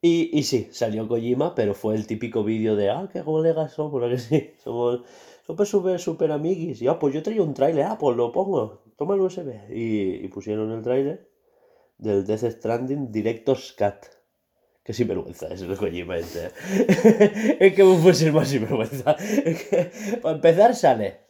Y, 0.00 0.36
y 0.36 0.42
sí, 0.42 0.68
salió 0.72 1.06
Kojima, 1.06 1.54
pero 1.54 1.74
fue 1.74 1.94
el 1.94 2.06
típico 2.08 2.42
vídeo 2.42 2.74
de, 2.74 2.90
ah, 2.90 3.08
qué 3.12 3.22
colegas 3.22 3.72
somos, 3.72 4.02
¿a 4.02 4.08
que 4.08 4.18
sí? 4.18 4.50
Somos 4.64 5.02
súper, 5.46 5.66
súper, 5.66 6.00
súper 6.00 6.32
amiguis. 6.32 6.82
Y, 6.82 6.88
ah, 6.88 6.98
pues 6.98 7.14
yo 7.14 7.22
traía 7.22 7.42
un 7.42 7.54
tráiler, 7.54 7.84
ah, 7.84 7.98
pues 8.00 8.16
lo 8.16 8.32
pongo, 8.32 8.82
toma 8.96 9.14
el 9.14 9.20
USB. 9.20 9.70
Y, 9.70 10.24
y 10.24 10.28
pusieron 10.28 10.72
el 10.72 10.82
tráiler 10.82 11.31
del 12.02 12.26
Death 12.26 12.44
Stranding 12.44 13.12
Director's 13.12 13.72
Cut. 13.78 14.06
Qué 14.84 14.92
sinvergüenza 14.92 15.46
es 15.46 15.62
el 15.62 15.76
Kojima 15.76 16.16
este. 16.16 16.50
es 17.60 17.74
que 17.74 17.84
me 17.84 18.14
ser 18.14 18.32
más 18.32 18.48
sinvergüenza. 18.48 19.12
Es 19.12 19.62
que, 19.64 20.18
para 20.20 20.34
empezar 20.34 20.74
sale 20.74 21.20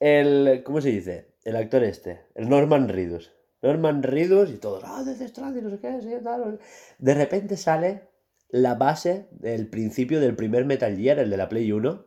el... 0.00 0.62
¿Cómo 0.64 0.80
se 0.80 0.90
dice? 0.90 1.34
El 1.44 1.54
actor 1.54 1.84
este, 1.84 2.26
el 2.34 2.48
Norman 2.48 2.88
Reedus. 2.88 3.32
Norman 3.62 4.02
Reedus 4.02 4.50
y 4.50 4.58
todos, 4.58 4.82
ah, 4.84 5.02
Death 5.04 5.28
Stranding, 5.28 5.64
no 5.64 5.70
sé 5.70 5.78
qué, 5.78 6.00
sí, 6.02 6.10
tal. 6.22 6.58
De 6.98 7.14
repente 7.14 7.56
sale 7.56 8.08
la 8.48 8.74
base 8.74 9.28
del 9.30 9.68
principio 9.68 10.20
del 10.20 10.34
primer 10.34 10.64
Metal 10.64 10.96
Gear, 10.96 11.20
el 11.20 11.30
de 11.30 11.36
la 11.36 11.48
Play 11.48 11.70
1, 11.70 12.06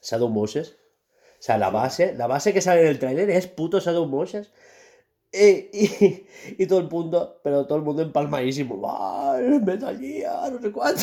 Shadow 0.00 0.28
Moses. 0.28 0.78
O 1.38 1.44
sea, 1.44 1.58
la 1.58 1.70
base, 1.70 2.14
la 2.14 2.26
base 2.26 2.52
que 2.52 2.60
sale 2.60 2.82
en 2.82 2.88
el 2.88 2.98
tráiler 2.98 3.28
es 3.30 3.46
puto 3.46 3.80
Shadow 3.80 4.06
Moses. 4.06 4.52
Eh, 5.32 5.70
y, 5.72 6.26
y 6.62 6.66
todo 6.66 6.80
el 6.80 6.88
mundo, 6.88 7.40
pero 7.42 7.66
todo 7.66 7.78
el 7.78 7.84
mundo 7.84 8.02
empalmadísimo. 8.02 8.80
¡Ah, 8.86 9.38
el 9.40 9.62
Metal 9.62 9.98
Gear! 9.98 10.52
No 10.52 10.60
sé 10.60 10.70
cuánto. 10.70 11.02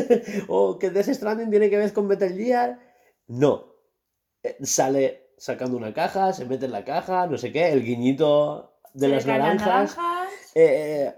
o 0.48 0.78
que 0.78 0.90
Death 0.90 1.08
Stranding 1.08 1.50
tiene 1.50 1.70
que 1.70 1.78
ver 1.78 1.92
con 1.92 2.06
Metal 2.06 2.32
Gear. 2.32 2.78
No. 3.28 3.74
Eh, 4.42 4.56
Sale 4.62 5.30
sacando 5.38 5.76
una 5.76 5.94
caja, 5.94 6.34
se 6.34 6.44
mete 6.44 6.66
en 6.66 6.72
la 6.72 6.84
caja, 6.84 7.26
no 7.26 7.38
sé 7.38 7.50
qué, 7.50 7.70
el 7.70 7.82
guiñito 7.82 8.74
de 8.92 9.08
las 9.08 9.24
naranjas. 9.24 9.96
Eh, 10.54 11.14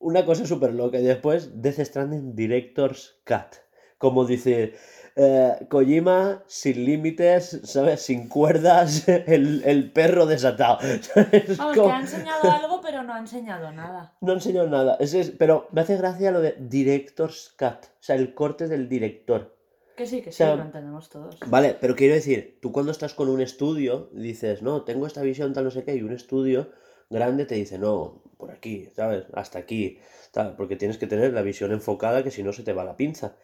una 0.00 0.24
cosa 0.26 0.44
súper 0.44 0.74
loca. 0.74 0.98
Y 0.98 1.04
después, 1.04 1.62
Death 1.62 1.78
Stranding 1.78 2.34
Director's 2.34 3.20
Cut. 3.24 3.56
Como 3.98 4.24
dice 4.24 4.74
eh, 5.22 5.66
Kojima, 5.68 6.42
sin 6.46 6.84
límites, 6.84 7.60
¿sabes? 7.64 8.00
Sin 8.00 8.28
cuerdas, 8.28 9.06
el, 9.26 9.62
el 9.66 9.92
perro 9.92 10.24
desatado. 10.26 10.78
¿sabes? 11.02 11.58
Vamos, 11.58 11.76
Como- 11.76 11.88
que 11.88 11.92
ha 11.92 12.00
enseñado 12.00 12.50
algo, 12.50 12.80
pero 12.80 13.02
no 13.02 13.12
ha 13.14 13.18
enseñado 13.18 13.70
nada. 13.72 14.14
No 14.22 14.32
ha 14.32 14.34
enseñado 14.36 14.68
nada. 14.68 14.96
Es- 15.00 15.12
es- 15.14 15.30
pero 15.30 15.68
me 15.72 15.82
hace 15.82 15.96
gracia 15.96 16.30
lo 16.30 16.40
de 16.40 16.56
Director's 16.58 17.54
Cut. 17.58 17.84
O 17.84 18.02
sea, 18.02 18.16
el 18.16 18.34
corte 18.34 18.66
del 18.68 18.88
director. 18.88 19.56
Que 19.96 20.06
sí, 20.06 20.22
que 20.22 20.30
sí, 20.32 20.38
sea, 20.38 20.56
lo 20.56 20.62
entendemos 20.62 21.10
todos. 21.10 21.36
Vale, 21.48 21.76
pero 21.78 21.94
quiero 21.94 22.14
decir, 22.14 22.58
tú 22.62 22.72
cuando 22.72 22.90
estás 22.90 23.12
con 23.12 23.28
un 23.28 23.42
estudio, 23.42 24.08
dices, 24.14 24.62
no, 24.62 24.82
tengo 24.84 25.06
esta 25.06 25.20
visión, 25.20 25.52
tal, 25.52 25.64
no 25.64 25.70
sé 25.70 25.84
qué, 25.84 25.94
y 25.94 26.00
un 26.02 26.12
estudio 26.14 26.70
grande 27.10 27.44
te 27.44 27.56
dice, 27.56 27.78
no, 27.78 28.22
por 28.38 28.50
aquí, 28.50 28.88
¿sabes? 28.96 29.24
Hasta 29.34 29.58
aquí, 29.58 29.98
tal, 30.32 30.56
porque 30.56 30.76
tienes 30.76 30.96
que 30.96 31.06
tener 31.06 31.34
la 31.34 31.42
visión 31.42 31.70
enfocada, 31.72 32.22
que 32.22 32.30
si 32.30 32.42
no 32.42 32.54
se 32.54 32.62
te 32.62 32.72
va 32.72 32.84
la 32.84 32.96
pinza. 32.96 33.36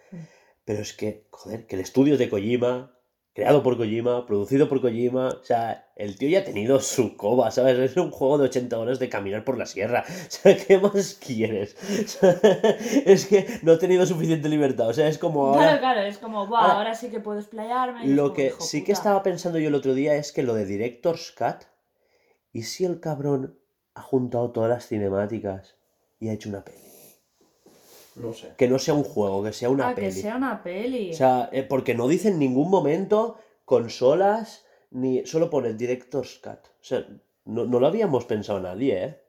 Pero 0.66 0.82
es 0.82 0.92
que, 0.92 1.26
joder, 1.30 1.66
que 1.66 1.76
el 1.76 1.80
estudio 1.80 2.12
es 2.14 2.18
de 2.18 2.28
Kojima, 2.28 2.92
creado 3.32 3.62
por 3.62 3.76
Kojima, 3.76 4.26
producido 4.26 4.68
por 4.68 4.80
Kojima, 4.80 5.28
o 5.28 5.44
sea, 5.44 5.88
el 5.94 6.18
tío 6.18 6.28
ya 6.28 6.40
ha 6.40 6.44
tenido 6.44 6.80
su 6.80 7.16
coba, 7.16 7.50
¿sabes? 7.52 7.78
Es 7.78 7.96
un 7.96 8.10
juego 8.10 8.36
de 8.38 8.44
80 8.46 8.78
horas 8.78 8.98
de 8.98 9.08
caminar 9.08 9.44
por 9.44 9.56
la 9.58 9.66
sierra. 9.66 10.04
O 10.26 10.30
sea, 10.30 10.56
¿qué 10.56 10.78
más 10.78 11.14
quieres? 11.24 11.76
O 12.04 12.08
sea, 12.08 12.30
es 13.06 13.26
que 13.26 13.46
no 13.62 13.72
ha 13.72 13.78
tenido 13.78 14.04
suficiente 14.06 14.48
libertad, 14.48 14.88
o 14.88 14.92
sea, 14.92 15.06
es 15.08 15.18
como 15.18 15.46
ahora... 15.46 15.60
Claro, 15.60 15.78
claro, 15.78 16.00
es 16.02 16.18
como, 16.18 16.46
"Buah, 16.48 16.60
Ahora, 16.62 16.74
ahora 16.78 16.94
sí 16.94 17.10
que 17.10 17.20
puedo 17.20 17.38
explayarme. 17.38 18.06
Lo 18.08 18.24
como, 18.24 18.34
que 18.34 18.46
"Hijo 18.46 18.60
sí 18.60 18.80
que 18.80 18.86
puta". 18.92 18.98
estaba 18.98 19.22
pensando 19.22 19.58
yo 19.60 19.68
el 19.68 19.74
otro 19.76 19.94
día 19.94 20.16
es 20.16 20.32
que 20.32 20.42
lo 20.42 20.54
de 20.54 20.66
Director's 20.66 21.32
Cut, 21.32 21.64
¿y 22.52 22.62
si 22.62 22.84
el 22.84 22.98
cabrón 22.98 23.56
ha 23.94 24.02
juntado 24.02 24.50
todas 24.50 24.68
las 24.70 24.88
cinemáticas 24.88 25.76
y 26.18 26.28
ha 26.28 26.32
hecho 26.32 26.48
una 26.48 26.64
peli? 26.64 26.78
No 28.16 28.32
sé. 28.32 28.54
Que 28.56 28.66
no 28.68 28.78
sea 28.78 28.94
un 28.94 29.04
juego, 29.04 29.42
que 29.44 29.52
sea 29.52 29.68
una 29.70 29.88
Ah, 29.90 29.94
que 29.94 30.02
peli. 30.02 30.12
sea 30.20 30.36
una 30.36 30.62
peli. 30.62 31.10
O 31.12 31.14
sea, 31.14 31.48
eh, 31.52 31.62
porque 31.62 31.94
no 31.94 32.08
dice 32.08 32.28
en 32.28 32.38
ningún 32.38 32.70
momento 32.70 33.38
consolas, 33.64 34.64
ni 34.90 35.24
solo 35.26 35.50
pone 35.50 35.74
Director's 35.74 36.38
Cut. 36.42 36.66
O 36.80 36.82
sea, 36.84 37.06
no, 37.44 37.64
no 37.66 37.78
lo 37.78 37.86
habíamos 37.86 38.24
pensado 38.24 38.58
nadie, 38.60 39.04
¿eh? 39.04 39.20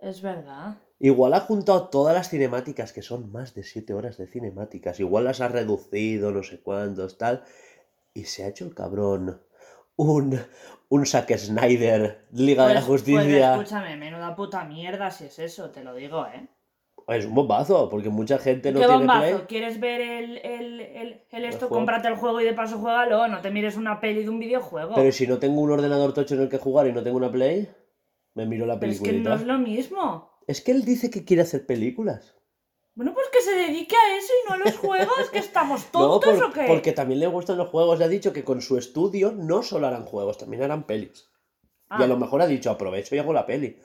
Es 0.00 0.22
verdad. 0.22 0.78
Igual 0.98 1.34
ha 1.34 1.40
juntado 1.40 1.88
todas 1.88 2.14
las 2.14 2.28
cinemáticas, 2.30 2.92
que 2.92 3.02
son 3.02 3.30
más 3.32 3.54
de 3.54 3.62
7 3.62 3.92
horas 3.94 4.16
de 4.18 4.26
cinemáticas. 4.26 5.00
Igual 5.00 5.24
las 5.24 5.40
ha 5.40 5.48
reducido, 5.48 6.30
no 6.30 6.42
sé 6.42 6.60
cuántos, 6.60 7.18
tal. 7.18 7.44
Y 8.14 8.24
se 8.24 8.44
ha 8.44 8.48
hecho 8.48 8.64
el 8.64 8.74
cabrón. 8.74 9.40
Un, 9.96 10.40
un 10.88 11.06
Zack 11.06 11.36
Snyder, 11.36 12.26
Liga 12.32 12.66
de 12.66 12.74
la 12.74 12.80
Pues- 12.80 13.02
pues 13.02 13.16
Justicia. 13.18 13.52
escúchame, 13.54 13.96
menuda 13.96 14.34
puta 14.34 14.64
mierda 14.64 15.10
si 15.10 15.24
es 15.24 15.38
eso, 15.38 15.70
te 15.70 15.84
lo 15.84 15.94
digo, 15.94 16.26
¿eh? 16.26 16.48
Es 17.12 17.24
un 17.26 17.34
bombazo, 17.34 17.88
porque 17.88 18.08
mucha 18.08 18.38
gente 18.38 18.72
no 18.72 18.80
¿Qué 18.80 18.86
tiene 18.86 18.98
bombazo? 19.06 19.20
play. 19.36 19.46
¿Quieres 19.48 19.80
ver 19.80 20.00
el, 20.00 20.38
el, 20.38 20.80
el, 20.80 21.22
el 21.30 21.44
esto? 21.44 21.68
juego. 21.68 21.74
Cómprate 21.76 22.08
el 22.08 22.14
juego 22.16 22.40
y 22.40 22.44
de 22.44 22.52
paso 22.54 22.78
juégalo. 22.78 23.26
No 23.28 23.40
te 23.40 23.50
mires 23.50 23.76
una 23.76 24.00
peli 24.00 24.22
de 24.22 24.28
un 24.30 24.38
videojuego. 24.38 24.94
Pero 24.94 25.10
si 25.12 25.26
no 25.26 25.38
tengo 25.38 25.60
un 25.60 25.70
ordenador 25.70 26.12
tocho 26.12 26.34
en 26.34 26.42
el 26.42 26.48
que 26.48 26.58
jugar 26.58 26.86
y 26.86 26.92
no 26.92 27.02
tengo 27.02 27.16
una 27.16 27.30
play, 27.30 27.68
me 28.34 28.46
miro 28.46 28.66
la 28.66 28.78
Pero 28.78 28.92
es 28.92 29.00
que 29.00 29.12
no 29.12 29.34
es 29.34 29.42
lo 29.44 29.58
mismo. 29.58 30.30
Es 30.46 30.60
que 30.60 30.72
él 30.72 30.84
dice 30.84 31.10
que 31.10 31.24
quiere 31.24 31.42
hacer 31.42 31.66
películas. 31.66 32.34
Bueno, 32.94 33.14
pues 33.14 33.28
que 33.32 33.40
se 33.40 33.52
dedique 33.54 33.94
a 33.96 34.16
eso 34.18 34.32
y 34.44 34.48
no 34.48 34.54
a 34.54 34.58
los 34.58 34.76
juegos, 34.76 35.30
que 35.32 35.38
estamos 35.38 35.86
No, 35.94 36.18
tontos 36.20 36.38
por- 36.38 36.44
o 36.44 36.52
qué. 36.52 36.64
porque 36.66 36.92
también 36.92 37.20
le 37.20 37.28
gustan 37.28 37.56
los 37.56 37.68
juegos. 37.68 38.00
Ha 38.00 38.08
dicho 38.08 38.32
que 38.32 38.44
con 38.44 38.60
su 38.60 38.76
estudio 38.76 39.32
no 39.32 39.62
solo 39.62 39.86
harán 39.86 40.04
juegos, 40.04 40.38
también 40.38 40.62
harán 40.62 40.84
pelis. 40.86 41.28
Y 41.64 41.66
Ah, 41.88 42.04
a 42.04 42.06
lo 42.06 42.16
mejor 42.16 42.40
ha 42.42 42.46
dicho, 42.46 42.70
aprovecho 42.70 43.14
y 43.14 43.18
hago 43.18 43.32
la 43.32 43.46
peli. 43.46 43.80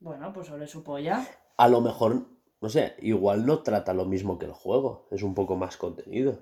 Bueno, 0.00 0.32
pues 0.32 0.46
sobre 0.46 0.66
su 0.66 0.84
polla. 0.84 1.26
A 1.58 1.68
lo 1.68 1.80
mejor, 1.82 2.22
no 2.60 2.68
sé, 2.70 2.94
igual 3.00 3.44
no 3.44 3.62
trata 3.62 3.92
lo 3.92 4.04
mismo 4.06 4.38
que 4.38 4.46
el 4.46 4.52
juego. 4.52 5.06
Es 5.10 5.22
un 5.22 5.34
poco 5.34 5.56
más 5.56 5.76
contenido. 5.76 6.38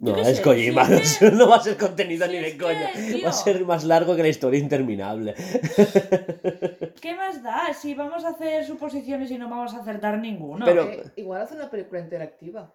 No, 0.00 0.14
qué 0.14 0.20
es 0.20 0.36
sé, 0.36 0.42
Kojima, 0.42 0.84
si 0.86 1.24
no, 1.24 1.30
no 1.32 1.48
va 1.48 1.56
a 1.56 1.60
ser 1.60 1.76
contenido 1.76 2.26
si 2.26 2.32
ni 2.32 2.38
de 2.38 2.52
que, 2.52 2.58
coña. 2.58 2.90
Va 3.24 3.30
a 3.30 3.32
ser 3.32 3.64
más 3.64 3.84
largo 3.84 4.14
que 4.14 4.22
la 4.22 4.28
historia 4.28 4.60
interminable. 4.60 5.34
¿Qué 7.00 7.14
más 7.16 7.42
da? 7.42 7.72
Si 7.74 7.94
vamos 7.94 8.24
a 8.24 8.28
hacer 8.30 8.64
suposiciones 8.64 9.30
y 9.30 9.38
no 9.38 9.48
vamos 9.48 9.74
a 9.74 9.78
acertar 9.80 10.18
ninguno. 10.18 10.64
Pero- 10.64 10.84
Eh, 10.84 11.02
igual 11.16 11.42
hace 11.42 11.54
una 11.54 11.70
película 11.70 12.00
interactiva. 12.00 12.72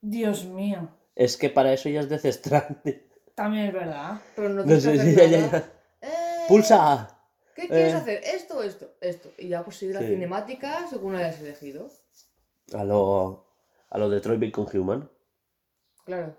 Dios 0.00 0.44
mío. 0.44 0.88
Es 1.14 1.36
que 1.36 1.48
para 1.48 1.72
eso 1.72 1.88
ya 1.88 2.00
es 2.00 2.08
Death 2.08 2.26
Stranding. 2.26 3.02
También 3.34 3.66
es 3.66 3.72
verdad. 3.72 4.20
Pero 4.36 4.48
no 4.50 4.64
No 4.64 4.80
sé 4.80 4.98
si 4.98 5.14
ya, 5.16 5.24
ya. 5.26 5.72
Eh, 6.02 6.08
Pulsa 6.48 6.92
A. 6.92 7.13
¿Qué 7.54 7.68
quieres 7.68 7.92
Eh. 7.94 7.96
hacer? 7.96 8.20
¿Esto 8.24 8.58
o 8.58 8.62
esto? 8.62 8.90
Esto. 9.00 9.30
Y 9.38 9.48
ya 9.48 9.62
pues 9.64 9.80
la 9.82 10.00
Sí. 10.00 10.06
cinemática 10.08 10.86
según 10.88 11.14
hayas 11.14 11.40
elegido. 11.40 11.88
A 12.72 12.84
lo, 12.84 13.46
a 13.90 13.98
lo 13.98 14.08
Detroit 14.10 14.40
Become 14.40 14.68
Human. 14.78 15.08
Claro. 16.04 16.36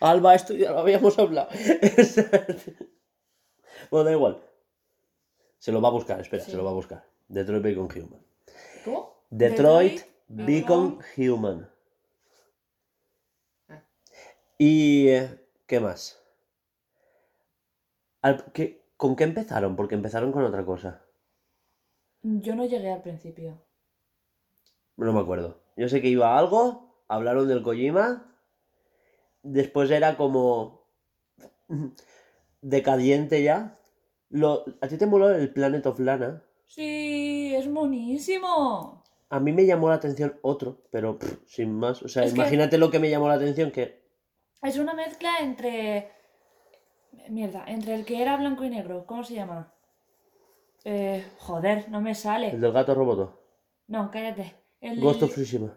Alba, 0.00 0.34
esto 0.34 0.54
ya 0.54 0.72
lo 0.72 0.80
habíamos 0.80 1.18
hablado. 1.18 1.48
bueno, 3.90 4.04
da 4.04 4.12
igual. 4.12 4.42
Se 5.58 5.72
lo 5.72 5.80
va 5.80 5.88
a 5.88 5.92
buscar, 5.92 6.20
espera, 6.20 6.44
Sí. 6.44 6.50
se 6.50 6.56
lo 6.56 6.64
va 6.64 6.70
a 6.70 6.74
buscar. 6.74 7.04
Detroit 7.28 7.62
Become 7.62 7.88
Human. 8.00 8.22
¿Cómo? 8.84 9.24
Detroit, 9.30 10.02
Detroit 10.28 10.46
Become 10.46 10.98
Human. 11.16 11.70
Ah. 13.68 13.82
¿Y 14.58 15.08
eh, 15.08 15.40
qué 15.66 15.80
más? 15.80 16.20
Al- 18.22 18.44
qué- 18.52 18.83
¿Con 19.04 19.16
qué 19.16 19.24
empezaron? 19.24 19.76
Porque 19.76 19.94
empezaron 19.96 20.32
con 20.32 20.44
otra 20.44 20.64
cosa. 20.64 21.02
Yo 22.22 22.54
no 22.54 22.64
llegué 22.64 22.90
al 22.90 23.02
principio. 23.02 23.60
No 24.96 25.12
me 25.12 25.20
acuerdo. 25.20 25.60
Yo 25.76 25.90
sé 25.90 26.00
que 26.00 26.08
iba 26.08 26.34
a 26.34 26.38
algo, 26.38 27.04
hablaron 27.06 27.46
del 27.46 27.62
Kojima, 27.62 28.34
después 29.42 29.90
era 29.90 30.16
como 30.16 30.86
decadiente 32.62 33.42
ya. 33.42 33.78
Lo, 34.30 34.64
¿A 34.80 34.88
ti 34.88 34.96
te 34.96 35.04
moló 35.04 35.28
el 35.32 35.52
Planet 35.52 35.84
of 35.84 36.00
Lana? 36.00 36.42
Sí, 36.66 37.54
es 37.54 37.70
buenísimo. 37.70 39.04
A 39.28 39.38
mí 39.38 39.52
me 39.52 39.66
llamó 39.66 39.90
la 39.90 39.96
atención 39.96 40.38
otro, 40.40 40.78
pero 40.90 41.18
pff, 41.18 41.40
sin 41.46 41.74
más. 41.78 42.02
O 42.02 42.08
sea, 42.08 42.24
Es 42.24 42.32
que- 42.32 42.40
imagínate 42.40 42.78
lo 42.78 42.90
que 42.90 43.00
me 43.00 43.10
llamó 43.10 43.28
la 43.28 43.34
atención 43.34 43.70
que... 43.70 44.02
Es 44.62 44.78
una 44.78 44.94
mezcla 44.94 45.40
entre. 45.42 46.10
Mierda, 47.28 47.64
entre 47.66 47.94
el 47.94 48.04
que 48.04 48.20
era 48.22 48.36
blanco 48.36 48.64
y 48.64 48.70
negro. 48.70 49.04
¿Cómo 49.06 49.24
se 49.24 49.34
llama? 49.34 49.72
Eh, 50.84 51.24
joder, 51.38 51.88
no 51.90 52.00
me 52.00 52.10
El 52.10 52.16
sale. 52.16 52.50
del 52.56 52.72
gato 52.72 52.94
roboto. 52.94 53.40
No, 53.86 54.10
cállate. 54.10 54.54
El 54.80 55.00
Ghost 55.00 55.20
de... 55.20 55.26
of 55.26 55.32
Tsushima. 55.32 55.72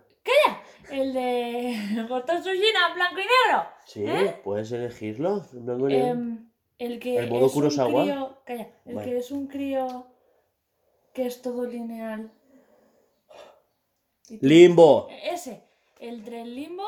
El 0.91 1.13
de. 1.13 2.05
Ghost 2.09 2.29
of 2.29 2.39
Tsushima, 2.41 2.93
blanco 2.95 3.15
y 3.19 3.23
negro. 3.23 3.63
Sí, 3.85 4.03
¿Eh? 4.05 4.39
puedes 4.43 4.71
elegirlo. 4.71 5.45
blanco 5.53 5.89
y 5.89 5.93
negro. 5.93 6.07
Em, 6.11 6.49
el 6.79 6.99
que 6.99 7.17
¿El 7.17 7.29
modo 7.29 7.47
es 7.47 7.51
Kurosawa? 7.53 8.01
un 8.03 8.07
crío. 8.09 8.37
Calla, 8.45 8.69
el 8.85 8.95
Vale. 8.95 9.09
que 9.09 9.17
es 9.17 9.31
un 9.31 9.47
crío 9.47 10.07
que 11.13 11.25
es 11.25 11.41
todo 11.41 11.65
lineal. 11.65 12.31
Limbo. 14.41 15.07
Ese, 15.23 15.63
el 15.99 16.23
del 16.25 16.53
limbo 16.55 16.83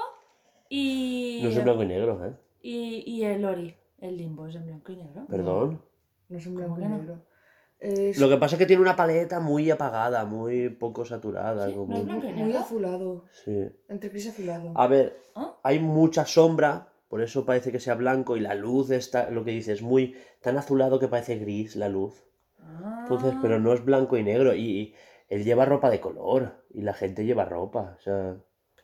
y. 0.70 1.40
No 1.44 1.50
es 1.50 1.64
blanco 1.64 1.84
y 1.84 1.88
negro, 1.88 2.26
¿eh? 2.26 2.34
y, 2.62 3.04
y 3.06 3.24
el 3.24 3.46
Ori. 3.46 3.76
El 4.02 4.18
limbo 4.18 4.48
es 4.48 4.56
en 4.56 4.66
blanco 4.66 4.92
y 4.92 4.96
negro. 4.98 5.26
Perdón. 5.28 5.82
No 6.30 6.38
es 6.38 6.44
¿Cómo 6.46 6.58
blanco 6.58 6.80
y 6.80 6.86
negro. 6.86 7.26
Es 7.80 8.20
Lo 8.20 8.28
que 8.28 8.38
pasa 8.38 8.56
es 8.56 8.60
que 8.60 8.66
tiene 8.66 8.82
una 8.82 8.96
paleta 8.96 9.40
muy 9.40 9.72
apagada, 9.72 10.26
muy 10.26 10.70
poco 10.70 11.06
saturada. 11.06 11.68
Sí, 11.68 11.74
como- 11.76 11.94
no 11.94 12.00
es 12.00 12.06
blanco 12.06 12.28
y 12.28 12.34
muy 12.34 12.54
azulado. 12.56 13.26
Sí. 13.32 13.70
Entre 13.88 14.10
gris 14.10 14.26
y 14.26 14.30
azulado. 14.30 14.74
A 14.76 14.88
ver, 14.88 15.18
¿Ah? 15.36 15.58
hay 15.64 15.80
mucha 15.80 16.26
sombra, 16.26 16.90
por 17.08 17.22
eso 17.22 17.46
parece 17.46 17.72
que 17.72 17.80
sea 17.80 17.96
blanco 17.96 18.36
y 18.36 18.42
la 18.42 18.54
luz 18.56 18.92
está, 18.92 19.30
lo 19.32 19.46
que 19.46 19.52
dices, 19.52 19.82
muy 19.82 20.16
tan 20.42 20.58
azulado 20.58 21.00
que 21.00 21.08
parece 21.08 21.38
gris 21.38 21.76
la 21.78 21.88
luz. 21.90 22.26
Entonces, 23.04 23.34
Ah. 23.36 23.40
pero 23.42 23.60
no 23.60 23.74
es 23.74 23.84
blanco 23.84 24.18
y 24.18 24.24
negro 24.24 24.54
y, 24.54 24.62
y 24.62 24.94
él 25.30 25.44
lleva 25.46 25.66
ropa 25.66 25.90
de 25.90 26.00
color 26.02 26.66
y 26.72 26.82
la 26.82 26.94
gente 26.94 27.26
lleva 27.26 27.46
ropa, 27.46 27.96
o 27.98 28.02
sea, 28.02 28.38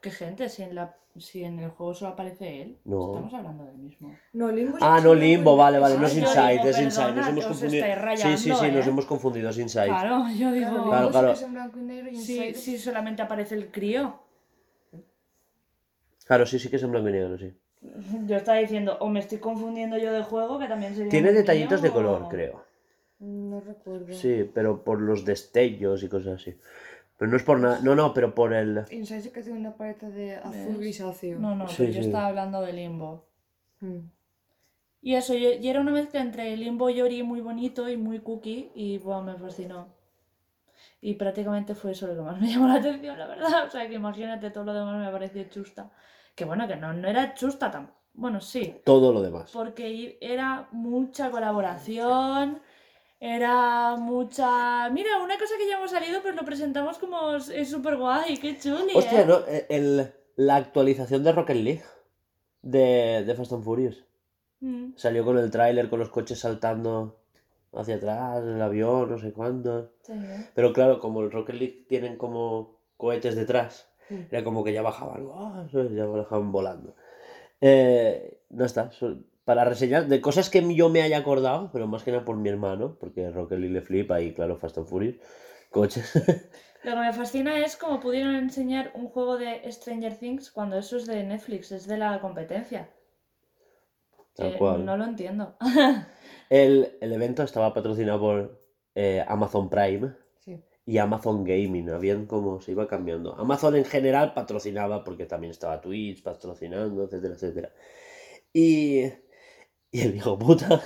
¿Qué 0.05 0.11
gente? 0.11 0.49
Si 0.49 0.61
en, 0.61 0.75
la, 0.75 0.95
si 1.17 1.43
en 1.43 1.57
el 1.57 1.71
juego 1.71 1.95
solo 1.95 2.11
aparece 2.11 2.61
él. 2.61 2.77
No. 2.85 3.07
Estamos 3.07 3.33
hablando 3.33 3.65
del 3.65 3.77
mismo. 3.79 4.15
No, 4.33 4.51
Limbo 4.51 4.77
Ah, 4.79 5.01
no, 5.03 5.15
Limbo, 5.15 5.57
vale, 5.57 5.79
vale, 5.79 5.97
no 5.97 6.05
es 6.05 6.15
Ah, 6.15 6.19
Inside, 6.53 6.69
es 6.69 6.79
Inside, 6.79 7.13
nos 7.13 7.27
hemos 7.27 7.45
os 7.45 7.49
confundido. 7.51 7.85
Sí, 8.15 8.37
sí, 8.37 8.53
sí, 8.53 8.71
nos 8.71 8.85
¿eh? 8.85 8.89
hemos 8.89 9.05
confundido, 9.07 9.49
es 9.49 9.57
Inside. 9.57 9.87
Claro, 9.87 10.25
yo 10.37 10.51
digo. 10.51 10.69
Claro, 10.69 10.87
Claro, 10.89 11.05
sí 11.07 11.11
claro. 11.11 11.27
que 11.29 11.33
es 11.33 11.41
en 11.41 11.53
blanco 11.53 11.79
y 11.79 11.81
negro 11.81 12.09
y 12.11 12.15
Sí, 12.53 12.77
solamente 12.77 13.23
aparece 13.23 13.55
el 13.55 13.71
crío. 13.71 14.19
Claro, 16.27 16.45
sí, 16.45 16.59
sí 16.59 16.69
que 16.69 16.75
es 16.75 16.83
en 16.83 16.91
blanco 16.91 17.09
y 17.09 17.13
negro, 17.13 17.37
sí. 17.39 17.51
Yo 18.27 18.35
estaba 18.35 18.59
diciendo, 18.59 18.97
o 18.99 19.09
me 19.09 19.21
estoy 19.21 19.39
confundiendo 19.39 19.97
yo 19.97 20.11
de 20.13 20.21
juego, 20.21 20.59
que 20.59 20.67
también 20.67 20.93
sería. 20.95 21.09
Tiene 21.09 21.31
detallitos 21.31 21.81
de 21.81 21.89
color, 21.91 22.21
o- 22.23 22.29
creo. 22.29 22.63
No 23.17 23.59
recuerdo. 23.61 24.13
Sí, 24.13 24.47
pero 24.53 24.83
por 24.83 25.01
los 25.01 25.25
destellos 25.25 26.03
y 26.03 26.09
cosas 26.09 26.41
así. 26.41 26.55
Pero 27.17 27.31
no 27.31 27.37
es 27.37 27.43
por 27.43 27.59
nada, 27.59 27.79
no, 27.81 27.95
no, 27.95 28.13
pero 28.13 28.35
por 28.35 28.53
el... 28.53 28.83
Inside 28.91 29.31
que 29.31 29.41
tiene 29.41 29.59
una 29.59 29.75
paleta 29.75 30.09
de 30.09 30.35
azul 30.35 30.77
grisáceo. 30.77 31.39
No, 31.39 31.55
no, 31.55 31.67
Sí, 31.67 31.75
pero 31.79 31.91
yo 31.91 32.01
sí. 32.01 32.07
estaba 32.07 32.27
hablando 32.27 32.61
de 32.61 32.73
limbo. 32.73 33.25
Mm. 33.79 33.99
Y 35.01 35.15
eso, 35.15 35.33
yo- 35.33 35.53
y 35.53 35.67
era 35.67 35.79
una 35.81 35.91
mezcla 35.91 36.19
entre 36.19 36.55
limbo 36.57 36.89
y 36.89 37.01
Ori 37.01 37.23
muy 37.23 37.39
bonito 37.41 37.87
y 37.89 37.95
muy 37.95 38.19
cookie, 38.19 38.71
y 38.75 38.97
bueno, 38.97 39.21
me 39.23 39.35
fascinó. 39.37 39.87
Y 41.01 41.13
prácticamente 41.15 41.75
fue 41.75 41.91
eso 41.91 42.07
lo 42.07 42.15
que 42.15 42.21
más 42.21 42.41
me 42.41 42.47
llamó 42.51 42.67
la 42.67 42.75
atención, 42.75 43.17
la 43.17 43.27
verdad. 43.27 43.65
O 43.67 43.69
sea, 43.69 43.87
que 43.87 43.93
imagínate, 43.95 44.49
todo 44.51 44.65
lo 44.65 44.73
demás 44.73 45.05
me 45.05 45.11
pareció 45.11 45.43
chusta. 45.45 45.91
Que 46.35 46.43
bueno, 46.45 46.67
que 46.67 46.75
no, 46.75 46.91
no 46.93 47.07
era 47.07 47.33
chusta 47.33 47.71
tan. 47.71 47.93
Bueno, 48.13 48.39
sí, 48.41 48.77
Todo 48.85 49.11
lo 49.13 49.21
demás. 49.21 49.51
porque 49.53 50.17
era 50.21 50.67
mucha 50.71 51.29
colaboración, 51.31 52.61
era 53.19 53.95
mucha... 53.97 54.89
Mira, 54.89 55.17
una 55.23 55.37
cosa 55.37 55.55
que 55.57 55.67
ya 55.67 55.77
hemos 55.77 55.91
salido, 55.91 56.21
pues 56.21 56.35
lo 56.35 56.43
presentamos 56.43 56.97
como 56.97 57.35
es 57.35 57.69
súper 57.69 57.97
guay, 57.97 58.37
qué 58.37 58.57
chuli, 58.59 58.93
Hostia, 58.95 59.21
¿eh? 59.21 59.25
¿no? 59.25 59.39
El- 59.47 59.65
el- 59.69 60.11
la 60.37 60.57
actualización 60.57 61.23
de 61.23 61.31
Rocket 61.31 61.55
League 61.57 61.83
de, 62.61 63.23
de 63.25 63.35
Fast 63.35 63.53
and 63.53 63.63
Furious. 63.63 64.03
Mm. 64.59 64.91
Salió 64.95 65.23
con 65.23 65.37
el 65.37 65.49
tráiler, 65.51 65.89
con 65.89 65.99
los 65.99 66.09
coches 66.09 66.39
saltando 66.39 67.19
hacia 67.73 67.95
atrás, 67.95 68.43
el 68.43 68.61
avión, 68.61 69.09
no 69.09 69.17
sé 69.17 69.31
cuánto. 69.31 69.91
Sí, 70.01 70.13
¿eh? 70.13 70.49
Pero 70.53 70.73
claro, 70.73 70.99
como 70.99 71.21
el 71.21 71.31
Rocket 71.31 71.55
League 71.55 71.85
tienen 71.87 72.17
como 72.17 72.79
cohetes 72.97 73.35
detrás, 73.35 73.89
Mm. 74.09 74.19
era 74.29 74.43
como 74.43 74.63
que 74.63 74.71
ya 74.73 74.81
bajaban. 74.83 75.27
¿sabes? 75.71 75.91
ya 75.93 76.05
bajaban 76.05 76.51
volando. 76.51 76.95
Eh, 77.61 78.39
no 78.49 78.65
está, 78.65 78.91
para 79.45 79.63
reseñar 79.63 80.07
de 80.07 80.21
cosas 80.21 80.49
que 80.49 80.75
yo 80.75 80.89
me 80.89 81.01
haya 81.01 81.17
acordado, 81.19 81.69
pero 81.71 81.87
más 81.87 82.03
que 82.03 82.11
nada 82.11 82.25
por 82.25 82.35
mi 82.35 82.49
hermano, 82.49 82.97
porque 82.99 83.29
Rocket 83.29 83.59
League 83.59 83.73
le 83.73 83.81
flipa 83.81 84.19
y 84.19 84.33
claro, 84.33 84.57
Fast 84.57 84.77
and 84.79 84.87
Furious, 84.87 85.15
coches. 85.69 86.11
Lo 86.83 86.91
que 86.91 86.97
me 86.99 87.13
fascina 87.13 87.57
es 87.65 87.77
cómo 87.77 87.99
pudieron 87.99 88.35
enseñar 88.35 88.91
un 88.93 89.07
juego 89.07 89.37
de 89.37 89.71
Stranger 89.71 90.17
Things 90.17 90.51
cuando 90.51 90.77
eso 90.77 90.97
es 90.97 91.07
de 91.07 91.23
Netflix, 91.23 91.71
es 91.71 91.87
de 91.87 91.97
la 91.97 92.19
competencia. 92.21 92.89
Tal 94.35 94.57
cual. 94.57 94.85
No 94.85 94.97
lo 94.97 95.05
entiendo. 95.05 95.55
El, 96.49 96.97
el 97.01 97.11
evento 97.13 97.41
estaba 97.41 97.73
patrocinado 97.73 98.19
por 98.19 98.61
eh, 98.93 99.23
Amazon 99.27 99.67
Prime 99.69 100.13
Sí. 100.41 100.61
y 100.85 100.97
Amazon 100.99 101.43
Gaming. 101.43 101.89
Habían 101.89 102.27
como 102.27 102.61
se 102.61 102.71
iba 102.73 102.87
cambiando. 102.87 103.33
Amazon 103.35 103.75
en 103.77 103.85
general 103.85 104.33
patrocinaba 104.35 105.03
porque 105.03 105.25
también 105.25 105.49
estaba 105.51 105.81
Twitch 105.81 106.21
patrocinando, 106.21 107.05
etcétera, 107.05 107.33
etcétera. 107.33 107.71
Y, 108.53 109.05
y 109.91 110.01
el 110.01 110.15
hijo 110.15 110.37
puta, 110.37 110.81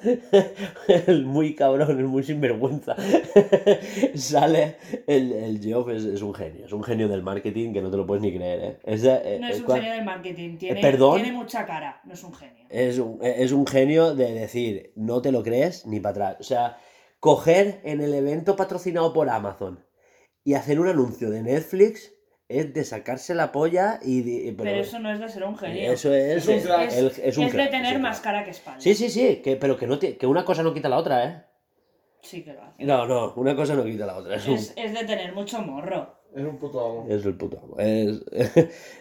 el 0.88 1.24
muy 1.24 1.54
cabrón, 1.54 1.98
el 1.98 2.06
muy 2.06 2.22
sinvergüenza, 2.22 2.96
sale. 4.14 4.76
El, 5.06 5.32
el 5.32 5.60
Geoff 5.60 5.88
es, 5.90 6.04
es 6.04 6.22
un 6.22 6.34
genio, 6.34 6.66
es 6.66 6.72
un 6.72 6.82
genio 6.82 7.08
del 7.08 7.22
marketing 7.22 7.72
que 7.72 7.82
no 7.82 7.90
te 7.90 7.96
lo 7.96 8.06
puedes 8.06 8.22
ni 8.22 8.34
creer. 8.34 8.60
¿eh? 8.64 8.78
Es, 8.84 9.04
eh, 9.04 9.38
No 9.40 9.48
es 9.48 9.58
eh, 9.58 9.64
un 9.66 9.74
genio 9.74 9.92
del 9.92 10.04
marketing, 10.04 10.56
tiene, 10.56 10.80
¿Perdón? 10.80 11.22
tiene 11.22 11.36
mucha 11.36 11.66
cara, 11.66 12.00
no 12.04 12.14
es 12.14 12.24
un 12.24 12.34
genio. 12.34 12.66
es 12.68 12.98
un, 12.98 13.18
es 13.22 13.52
un 13.52 13.66
genio 13.66 14.14
de 14.14 14.32
decir, 14.32 14.92
no 14.96 15.20
te 15.20 15.32
lo 15.32 15.42
crees 15.42 15.86
ni 15.86 16.00
para 16.00 16.10
atrás. 16.10 16.36
O 16.40 16.44
sea, 16.44 16.78
coger 17.18 17.80
en 17.84 18.00
el 18.00 18.14
evento 18.14 18.56
patrocinado 18.56 19.12
por 19.12 19.28
Amazon 19.28 19.84
y 20.44 20.54
hacer 20.54 20.80
un 20.80 20.88
anuncio 20.88 21.30
de 21.30 21.42
Netflix 21.42 22.14
es 22.50 22.74
de 22.74 22.84
sacarse 22.84 23.34
la 23.34 23.52
polla 23.52 23.98
y... 24.02 24.22
de- 24.22 24.52
Pero, 24.56 24.70
eso 24.70 24.98
no 24.98 25.10
es 25.12 25.20
de 25.20 25.28
ser 25.28 25.44
un 25.44 25.56
genio. 25.56 25.92
eso 25.92 26.12
es, 26.12 26.36
Es 26.38 26.48
un 26.48 26.60
crack. 26.60 26.88
es, 26.88 26.96
el- 26.98 27.12
es 27.24 27.38
un 27.38 27.44
es 27.44 27.52
crack, 27.52 27.64
de 27.66 27.70
tener 27.70 27.94
es 27.94 28.00
más 28.00 28.20
cara 28.20 28.44
que 28.44 28.50
espalda. 28.50 28.80
Sí, 28.80 28.94
sí, 28.94 29.08
sí, 29.08 29.36
que, 29.36 29.56
pero 29.56 29.76
que, 29.76 29.86
no 29.86 29.98
te- 29.98 30.16
que 30.16 30.26
una 30.26 30.44
cosa 30.44 30.62
no 30.62 30.74
quita 30.74 30.88
la 30.88 30.98
otra, 30.98 31.24
¿eh? 31.24 31.42
Sí 32.22 32.42
que 32.44 32.52
lo 32.52 32.62
hace. 32.62 32.84
No, 32.84 33.06
no, 33.06 33.32
una 33.36 33.56
cosa 33.56 33.74
no 33.74 33.84
quita 33.84 34.04
la 34.04 34.16
otra. 34.16 34.34
Es, 34.36 34.46
un- 34.46 34.54
Es, 34.54 34.74
es 34.76 34.92
de 34.92 35.04
tener 35.04 35.32
mucho 35.34 35.60
morro. 35.62 36.18
Es 36.34 36.44
un 36.44 36.58
puto 36.58 36.80
amo. 36.80 37.06
es 37.08 37.24
el 37.24 37.34
puto 37.36 37.58
amo. 37.58 37.76
Es, 37.78 38.20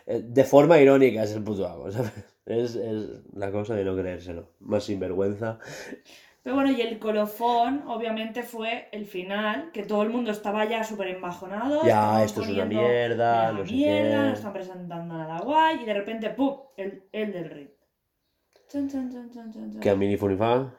de 0.07 0.43
forma 0.45 0.79
irónica 0.79 1.23
es 1.23 1.33
el 1.33 1.43
puto 1.43 1.67
amo, 1.67 1.91
¿sabes? 1.91 2.11
Es, 2.45 2.75
es 2.75 3.07
la 3.35 3.51
cosa 3.51 3.75
de 3.75 3.83
no 3.83 3.95
creérselo. 3.95 4.49
Más 4.59 4.83
sinvergüenza. 4.85 5.59
Pero 6.41 6.55
bueno, 6.55 6.71
y 6.71 6.81
el 6.81 6.99
colofón, 6.99 7.83
obviamente, 7.87 8.43
fue 8.43 8.87
el 8.91 9.05
final, 9.05 9.71
que 9.73 9.83
todo 9.83 10.03
el 10.03 10.09
mundo 10.09 10.31
estaba 10.31 10.65
ya 10.65 10.83
súper 10.83 11.09
embajonado. 11.09 11.85
Ya, 11.85 12.23
esto 12.23 12.41
es 12.41 12.49
una 12.49 12.65
mierda, 12.65 13.49
una 13.51 13.59
no 13.59 13.65
sé 13.65 13.73
mierda, 13.73 14.09
qué. 14.09 14.27
no 14.29 14.33
están 14.33 14.53
presentando 14.53 15.13
nada 15.17 15.39
guay, 15.41 15.81
y 15.81 15.85
de 15.85 15.93
repente, 15.93 16.29
¡pum! 16.29 16.57
El, 16.77 17.03
el 17.11 17.33
del 17.33 17.49
ring. 17.49 17.69
Que 19.81 19.89
a 19.89 19.95
mí 19.95 20.07
ni 20.07 20.17
fu 20.17 20.27
ni 20.29 20.35
fa. 20.37 20.73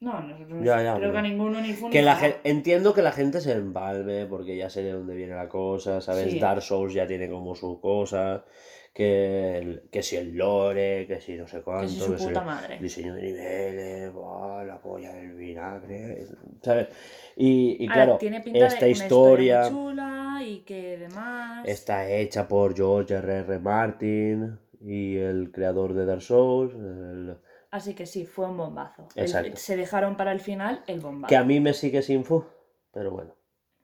No, 0.00 0.20
nosotros 0.20 0.64
Ya, 0.64 0.82
ya, 0.82 0.94
creo 0.96 1.10
pero- 1.10 1.12
que 1.12 1.18
a 1.18 1.22
ninguno 1.22 1.60
ni 1.60 1.74
Que 1.90 2.02
la 2.02 2.14
fa. 2.14 2.20
gen- 2.22 2.34
entiendo 2.44 2.92
que 2.94 3.02
la 3.02 3.12
gente 3.12 3.40
se 3.40 3.52
empalme 3.52 4.26
porque 4.26 4.56
ya 4.56 4.68
sé 4.68 4.82
de 4.82 4.92
dónde 4.92 5.14
viene 5.14 5.34
la 5.34 5.48
cosa, 5.48 6.00
¿sabes? 6.00 6.32
Sí. 6.32 6.40
Dark 6.40 6.62
Souls 6.62 6.92
ya 6.92 7.06
tiene 7.06 7.28
como 7.28 7.54
su 7.54 7.80
cosa, 7.80 8.44
que, 8.92 9.56
el- 9.58 9.88
que 9.90 10.02
si 10.02 10.16
el 10.16 10.36
lore, 10.36 11.06
que 11.06 11.20
si 11.20 11.34
no 11.34 11.46
sé 11.48 11.62
cuánto, 11.62 11.86
Que 11.86 11.88
si 11.94 12.00
su 12.00 12.12
que 12.12 12.18
si 12.18 12.26
puta 12.26 12.40
el 12.40 12.46
madre. 12.46 12.78
diseño 12.78 13.14
de 13.14 13.22
niveles, 13.22 14.12
la 14.14 14.78
polla 14.82 15.12
del 15.14 15.34
vinagre, 15.34 16.26
¿sabes? 16.62 16.88
Y, 17.36 17.82
y 17.82 17.86
Ahora, 17.88 17.94
claro, 17.94 18.18
tiene 18.18 18.40
pinta 18.42 18.66
esta 18.66 18.84
de 18.84 18.90
historia 18.90 19.68
chula 19.68 20.40
y 20.44 20.60
que 20.60 20.98
demás. 20.98 21.66
está 21.66 22.10
hecha 22.10 22.46
por 22.46 22.74
George 22.76 23.14
R. 23.14 23.38
R. 23.38 23.58
Martin 23.60 24.58
y 24.80 25.16
el 25.16 25.50
creador 25.52 25.94
de 25.94 26.04
Dark 26.04 26.22
Souls, 26.22 26.74
el- 26.74 27.38
Así 27.70 27.94
que 27.94 28.04
sí, 28.04 28.26
fue 28.26 28.46
un 28.46 28.58
bombazo. 28.58 29.08
El- 29.14 29.56
se 29.56 29.76
dejaron 29.78 30.14
para 30.18 30.32
el 30.32 30.40
final 30.40 30.84
el 30.86 31.00
bombazo. 31.00 31.30
que 31.30 31.36
a 31.36 31.44
mí 31.44 31.58
me 31.60 31.72
sigue 31.72 32.02
sin 32.02 32.22
fu, 32.26 32.44
pero 32.92 33.10
bueno. 33.10 33.34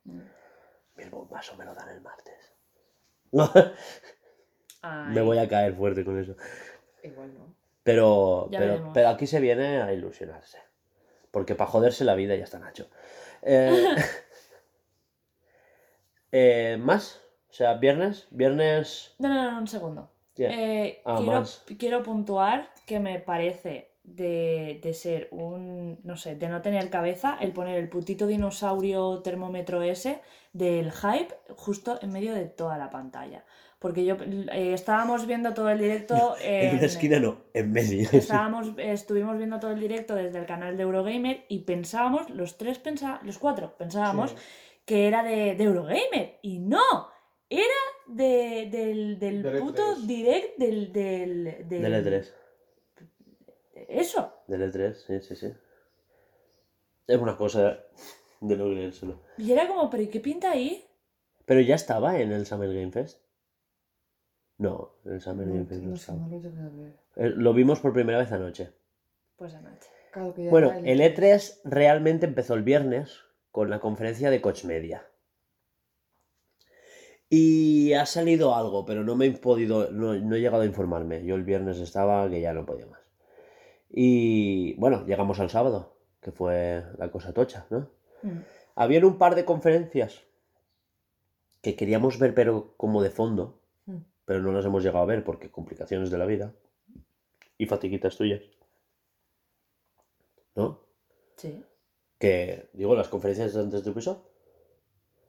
Mi 0.04 1.04
bombazo 1.10 1.56
me 1.56 1.64
lo 1.64 1.72
dan 1.74 1.88
el 1.88 2.02
martes. 2.02 2.52
Ay. 4.82 5.14
me 5.14 5.22
voy 5.22 5.38
a 5.38 5.48
caer 5.48 5.74
fuerte 5.74 6.04
con 6.04 6.18
eso. 6.18 6.34
Igual 7.02 7.34
no. 7.34 7.54
Pero, 7.82 8.48
pero, 8.50 8.90
pero 8.92 9.08
aquí 9.08 9.26
se 9.26 9.40
viene 9.40 9.80
a 9.82 9.92
ilusionarse. 9.92 10.58
Porque 11.30 11.54
para 11.54 11.70
joderse 11.70 12.04
la 12.04 12.14
vida 12.14 12.36
ya 12.36 12.44
está 12.44 12.58
Nacho. 12.58 12.88
Eh, 13.42 13.94
eh, 16.32 16.76
¿Más? 16.80 17.20
O 17.50 17.52
sea, 17.52 17.74
viernes. 17.74 18.26
Viernes. 18.30 19.14
No, 19.18 19.28
no, 19.28 19.50
no, 19.52 19.58
un 19.58 19.68
segundo. 19.68 20.10
Eh, 20.36 21.00
Ah, 21.04 21.16
quiero, 21.18 21.32
más. 21.40 21.64
quiero 21.78 22.02
puntuar 22.02 22.70
que 22.86 23.00
me 23.00 23.18
parece 23.18 23.90
de, 24.04 24.78
de 24.82 24.94
ser 24.94 25.28
un, 25.32 25.98
no 26.04 26.16
sé, 26.16 26.36
de 26.36 26.48
no 26.48 26.62
tener 26.62 26.90
cabeza 26.90 27.36
el 27.40 27.52
poner 27.52 27.76
el 27.76 27.88
putito 27.88 28.26
dinosaurio 28.26 29.20
termómetro 29.22 29.82
ese 29.82 30.20
del 30.52 30.92
hype 30.92 31.34
justo 31.56 31.98
en 32.02 32.12
medio 32.12 32.34
de 32.34 32.46
toda 32.46 32.78
la 32.78 32.90
pantalla. 32.90 33.44
Porque 33.78 34.04
yo 34.04 34.16
eh, 34.52 34.72
estábamos 34.72 35.26
viendo 35.26 35.54
todo 35.54 35.70
el 35.70 35.78
directo 35.78 36.34
en 36.42 36.70
una 36.70 36.78
en- 36.80 36.84
esquina 36.84 37.20
no, 37.20 37.44
en 37.54 37.70
medio. 37.70 38.08
Estábamos, 38.12 38.72
estuvimos 38.78 39.36
viendo 39.38 39.60
todo 39.60 39.70
el 39.70 39.78
directo 39.78 40.14
desde 40.16 40.38
el 40.40 40.46
canal 40.46 40.76
de 40.76 40.82
Eurogamer 40.82 41.44
y 41.48 41.60
pensábamos, 41.60 42.28
los 42.30 42.58
tres 42.58 42.78
pensábamos, 42.80 43.24
los 43.24 43.38
cuatro 43.38 43.76
pensábamos 43.78 44.30
Sí. 44.32 44.36
que 44.84 45.06
era 45.06 45.22
de, 45.22 45.54
de 45.54 45.62
Eurogamer. 45.64 46.38
Y 46.42 46.58
no, 46.58 47.08
era 47.48 47.64
de, 48.08 48.68
del, 48.70 49.18
del 49.20 49.42
Del 49.44 49.58
puto 49.60 49.94
E3. 49.94 50.06
direct 50.06 50.58
del, 50.58 50.92
del, 50.92 51.44
del- 51.68 51.82
Del 51.82 52.04
E3. 52.04 52.32
Eso. 53.88 54.32
Del 54.48 54.72
E3, 54.72 54.94
sí, 54.94 55.20
sí, 55.20 55.36
sí. 55.36 55.52
Es 57.06 57.16
una 57.16 57.36
cosa 57.36 57.78
de 58.40 58.56
no 58.56 58.64
creérselo. 58.64 59.20
Y 59.38 59.52
era 59.52 59.68
como, 59.68 59.88
pero 59.88 60.02
¿y 60.02 60.08
qué 60.08 60.18
pinta 60.20 60.50
ahí? 60.50 60.84
Pero 61.44 61.60
ya 61.60 61.76
estaba 61.76 62.18
en 62.20 62.32
el 62.32 62.44
Summer 62.44 62.68
Game 62.74 62.90
Fest. 62.90 63.20
No, 64.58 64.90
el 65.04 65.20
Summer 65.20 65.46
No, 65.46 65.94
estaba. 65.94 66.28
Eh, 67.16 67.30
Lo 67.30 67.54
vimos 67.54 67.80
por 67.80 67.92
primera 67.92 68.18
vez 68.18 68.32
anoche. 68.32 68.72
Pues 69.36 69.54
anoche. 69.54 69.88
Claro 70.12 70.34
que 70.34 70.44
ya 70.44 70.50
Bueno, 70.50 70.72
el 70.84 71.00
E3 71.00 71.60
realmente 71.64 72.26
empezó 72.26 72.54
el 72.54 72.64
viernes 72.64 73.20
con 73.52 73.70
la 73.70 73.78
conferencia 73.78 74.30
de 74.30 74.40
Coach 74.40 74.64
Media. 74.64 75.06
Y 77.30 77.92
ha 77.92 78.06
salido 78.06 78.54
algo, 78.54 78.84
pero 78.84 79.04
no 79.04 79.14
me 79.14 79.26
he 79.26 79.30
podido, 79.32 79.90
no, 79.92 80.14
no 80.14 80.34
he 80.34 80.40
llegado 80.40 80.62
a 80.62 80.66
informarme. 80.66 81.24
Yo 81.24 81.34
el 81.34 81.44
viernes 81.44 81.78
estaba 81.78 82.28
que 82.28 82.40
ya 82.40 82.52
no 82.52 82.66
podía 82.66 82.86
más. 82.86 83.00
Y 83.90 84.74
bueno, 84.74 85.04
llegamos 85.06 85.38
al 85.38 85.50
sábado, 85.50 85.96
que 86.20 86.32
fue 86.32 86.84
la 86.98 87.10
cosa 87.10 87.32
tocha, 87.32 87.66
¿no? 87.70 87.90
Mm. 88.22 88.38
Habían 88.74 89.04
un 89.04 89.18
par 89.18 89.34
de 89.34 89.44
conferencias 89.44 90.22
que 91.60 91.76
queríamos 91.76 92.18
ver, 92.18 92.34
pero 92.34 92.74
como 92.76 93.02
de 93.02 93.10
fondo. 93.10 93.57
Pero 94.28 94.42
no 94.42 94.52
las 94.52 94.66
hemos 94.66 94.84
llegado 94.84 95.02
a 95.02 95.06
ver 95.06 95.24
porque 95.24 95.50
complicaciones 95.50 96.10
de 96.10 96.18
la 96.18 96.26
vida 96.26 96.52
y 97.56 97.64
fatiguitas 97.64 98.14
tuyas. 98.18 98.42
¿No? 100.54 100.80
Sí. 101.36 101.64
Que, 102.18 102.68
digo, 102.74 102.94
las 102.94 103.08
conferencias 103.08 103.56
antes 103.56 103.82
de 103.82 103.90
Ubisoft. 103.90 104.18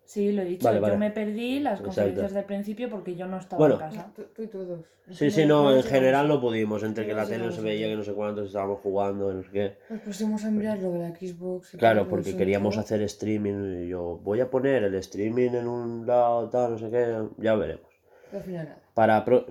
Sí, 0.04 0.34
lo 0.34 0.42
he 0.42 0.46
dicho. 0.46 0.66
Vale, 0.66 0.82
vale. 0.82 0.96
Yo 0.96 1.00
me 1.00 1.12
perdí 1.12 1.62
las 1.62 1.80
Exacto. 1.80 1.86
conferencias 1.86 2.34
del 2.34 2.44
principio 2.44 2.90
porque 2.90 3.16
yo 3.16 3.26
no 3.26 3.38
estaba 3.38 3.60
Bueno. 3.60 3.76
en 3.76 3.80
casa. 3.80 4.12
Tú, 4.14 4.24
tú 4.36 4.42
y 4.44 4.48
todos. 4.48 4.86
Sí, 5.12 5.32
sí, 5.32 5.46
no, 5.46 5.74
en 5.74 5.84
general 5.84 6.28
no 6.28 6.42
pudimos, 6.42 6.84
entre 6.84 7.06
que 7.06 7.14
la 7.14 7.26
tele 7.26 7.46
no 7.46 7.52
se 7.54 7.62
veía, 7.62 7.88
que 7.88 7.96
no 7.96 8.04
sé 8.04 8.12
cuántos 8.14 8.48
estábamos 8.48 8.82
jugando, 8.82 9.32
no 9.32 9.42
sé 9.44 9.50
qué. 9.50 9.78
Nos 9.90 10.02
pusimos 10.02 10.44
a 10.44 10.52
mirar 10.52 10.80
lo 10.80 10.92
de 10.92 11.00
la 11.00 11.16
Xbox. 11.16 11.74
y 11.74 11.78
Claro, 11.78 12.10
porque 12.10 12.36
queríamos 12.36 12.78
hacer 12.78 13.02
streaming 13.04 13.86
y 13.86 13.88
yo 13.88 14.20
voy 14.22 14.42
a 14.42 14.50
poner 14.50 14.84
el 14.84 14.96
streaming 14.96 15.52
en 15.52 15.68
un 15.70 16.06
lado, 16.06 16.50
tal, 16.50 16.72
no 16.74 16.78
sé 16.80 16.90
qué, 16.92 17.18
ya 17.38 17.56
veremos. 17.56 17.89
Nada. 18.32 18.82
Para 18.94 19.24
pro- 19.26 19.46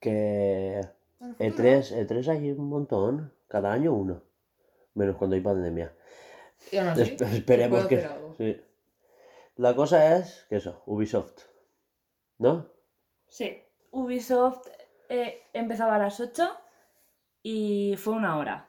que 0.00 0.80
Bueno, 1.18 1.34
fue 1.36 1.46
E3, 1.50 2.06
E3 2.06 2.28
hay 2.28 2.50
un 2.52 2.68
montón, 2.68 3.32
cada 3.48 3.72
año 3.72 3.92
uno, 3.94 4.22
menos 4.94 5.16
cuando 5.16 5.36
hay 5.36 5.42
pandemia. 5.42 5.92
Y 6.72 6.76
aún 6.78 6.88
así, 6.88 7.16
esperemos 7.20 7.86
que... 7.86 7.96
hacer 7.96 8.10
algo. 8.10 8.34
Sí. 8.36 8.60
La 9.56 9.74
cosa 9.76 10.16
es 10.16 10.46
que 10.48 10.56
eso, 10.56 10.82
Ubisoft, 10.86 11.42
¿no? 12.38 12.68
Sí. 13.28 13.62
Ubisoft 13.92 14.66
eh, 15.08 15.42
empezaba 15.52 15.94
a 15.94 15.98
las 15.98 16.18
8 16.20 16.48
y 17.42 17.94
fue 17.96 18.14
una 18.14 18.36
hora. 18.38 18.68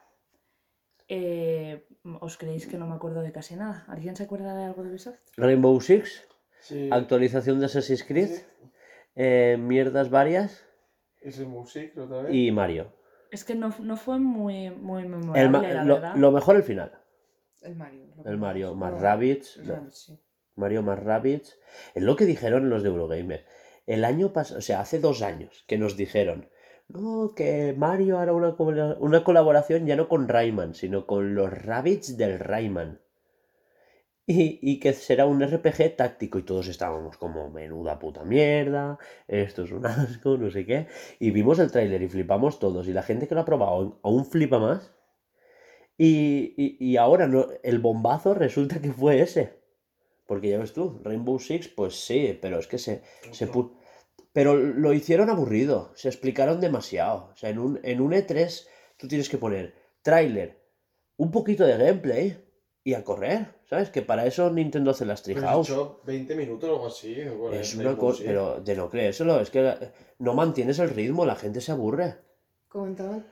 Eh, 1.07 1.87
¿Os 2.21 2.37
creéis 2.37 2.67
que 2.67 2.77
no 2.77 2.87
me 2.87 2.95
acuerdo 2.95 3.21
de 3.21 3.31
casi 3.31 3.55
nada? 3.55 3.85
¿Alguien 3.87 4.15
se 4.15 4.23
acuerda 4.23 4.55
de 4.55 4.63
algo 4.65 4.83
de 4.83 4.89
Ubisoft? 4.89 5.19
Rainbow 5.37 5.79
Six, 5.81 6.27
Sí. 6.61 6.89
actualización 6.91 7.59
de 7.59 7.65
Assassin's 7.67 8.03
Creed, 8.03 8.27
Sí. 8.29 8.43
Eh, 9.15 9.57
mierdas 9.59 10.09
varias 10.09 10.65
Ese 11.21 11.45
Music 11.45 11.97
otra 11.97 12.23
vez. 12.23 12.33
y 12.33 12.51
Mario. 12.51 12.93
Es 13.31 13.43
que 13.43 13.55
no, 13.55 13.73
no 13.79 13.97
fue 13.97 14.19
muy, 14.19 14.69
muy 14.69 15.03
memorable, 15.07 15.41
El 15.41 15.51
la 15.75 15.83
lo, 15.83 15.95
verdad. 15.95 16.15
lo 16.15 16.31
mejor 16.31 16.55
el 16.55 16.63
final. 16.63 16.91
El 17.61 17.75
Mario. 17.75 18.03
El 18.23 18.37
más. 18.37 18.39
Mario 18.39 18.75
más 18.75 19.01
Rabbids. 19.01 19.59
Rabbids, 19.65 19.97
sí. 19.97 20.19
Mario 20.55 20.83
más 20.83 20.99
Rabbids. 21.03 21.59
Es 21.95 22.03
lo 22.03 22.15
que 22.15 22.25
dijeron 22.25 22.69
los 22.69 22.83
de 22.83 22.89
Eurogamer. 22.89 23.45
El 23.87 24.05
año 24.05 24.31
pasado, 24.33 24.59
o 24.59 24.61
sea, 24.61 24.79
hace 24.79 24.99
dos 24.99 25.21
años 25.21 25.65
que 25.67 25.77
nos 25.77 25.97
dijeron, 25.97 26.49
no, 26.87 27.33
que 27.35 27.73
Mario 27.77 28.19
hará 28.19 28.31
una, 28.33 28.55
una 28.99 29.23
colaboración 29.23 29.85
ya 29.85 29.95
no 29.95 30.07
con 30.07 30.27
Rayman, 30.27 30.75
sino 30.75 31.05
con 31.07 31.35
los 31.35 31.51
Rabbids 31.51 32.15
del 32.17 32.39
Rayman. 32.39 33.01
Y, 34.27 34.59
y 34.61 34.79
que 34.79 34.93
será 34.93 35.25
un 35.27 35.41
RPG 35.43 35.95
táctico 35.95 36.39
y 36.39 36.43
todos 36.43 36.67
estábamos 36.67 37.17
como 37.17 37.49
menuda 37.51 37.99
puta 37.99 38.23
mierda, 38.23 38.97
esto 39.27 39.63
es 39.63 39.71
un 39.71 39.85
asco, 39.85 40.37
no 40.37 40.49
sé 40.49 40.65
qué. 40.65 40.87
Y 41.19 41.29
vimos 41.31 41.59
el 41.59 41.71
tráiler 41.71 42.01
y 42.01 42.07
flipamos 42.09 42.57
todos 42.59 42.87
y 42.87 42.93
la 42.93 43.03
gente 43.03 43.27
que 43.27 43.35
lo 43.35 43.41
ha 43.41 43.45
probado 43.45 43.99
aún 44.03 44.25
flipa 44.25 44.57
más. 44.59 44.91
Y, 45.97 46.53
y- 46.57 46.77
y 46.79 46.97
ahora 46.97 47.27
no, 47.27 47.47
el 47.63 47.79
bombazo 47.79 48.33
resulta 48.33 48.81
que 48.81 48.91
fue 48.91 49.21
ese. 49.21 49.59
Porque 50.27 50.49
ya 50.49 50.59
ves 50.59 50.73
tú, 50.73 50.99
Rainbow 51.03 51.39
Six, 51.39 51.69
pues 51.69 51.95
sí, 52.05 52.37
pero 52.41 52.59
es 52.59 52.67
que 52.67 52.77
se, 52.79 53.03
se 53.31 53.49
pu- 53.51 53.73
Pero 54.33 54.55
lo 54.57 54.93
hicieron 54.93 55.29
aburrido, 55.29 55.91
se 55.95 56.09
explicaron 56.09 56.61
demasiado. 56.61 57.29
O 57.33 57.37
sea, 57.37 57.49
en 57.51 57.59
un, 57.59 57.79
en 57.83 58.01
un 58.01 58.13
E3 58.13 58.67
tú 58.97 59.07
tienes 59.07 59.29
que 59.29 59.37
poner 59.39 59.75
tráiler, 60.03 60.61
un 61.17 61.31
poquito 61.31 61.65
de 61.65 61.77
gameplay 61.77 62.44
y 62.85 62.93
a 62.93 63.03
correr, 63.03 63.47
¿sabes? 63.67 63.89
Que 63.89 64.03
para 64.03 64.27
eso 64.27 64.51
Nintendo 64.51 64.91
hace 64.91 65.05
las 65.05 65.23
Treehouse. 65.23 65.67
dicho 65.67 66.01
20 66.05 66.35
minutos 66.35 66.69
o 66.69 66.73
algo 66.73 66.87
así. 66.87 67.17
con 67.37 67.53
Es 67.55 67.75
una 67.75 67.97
cosa, 67.97 68.23
pero 68.23 68.61
de 68.61 68.75
no 68.75 68.89
creérselo, 68.91 69.41
es 69.41 69.49
que 69.49 69.75
no 70.19 70.35
mantienes 70.35 70.77
el 70.77 70.91
ritmo, 70.91 71.25
la 71.25 71.35
gente 71.35 71.61
se 71.61 71.71
aburre. 71.71 72.17
Comentaban, 72.69 73.25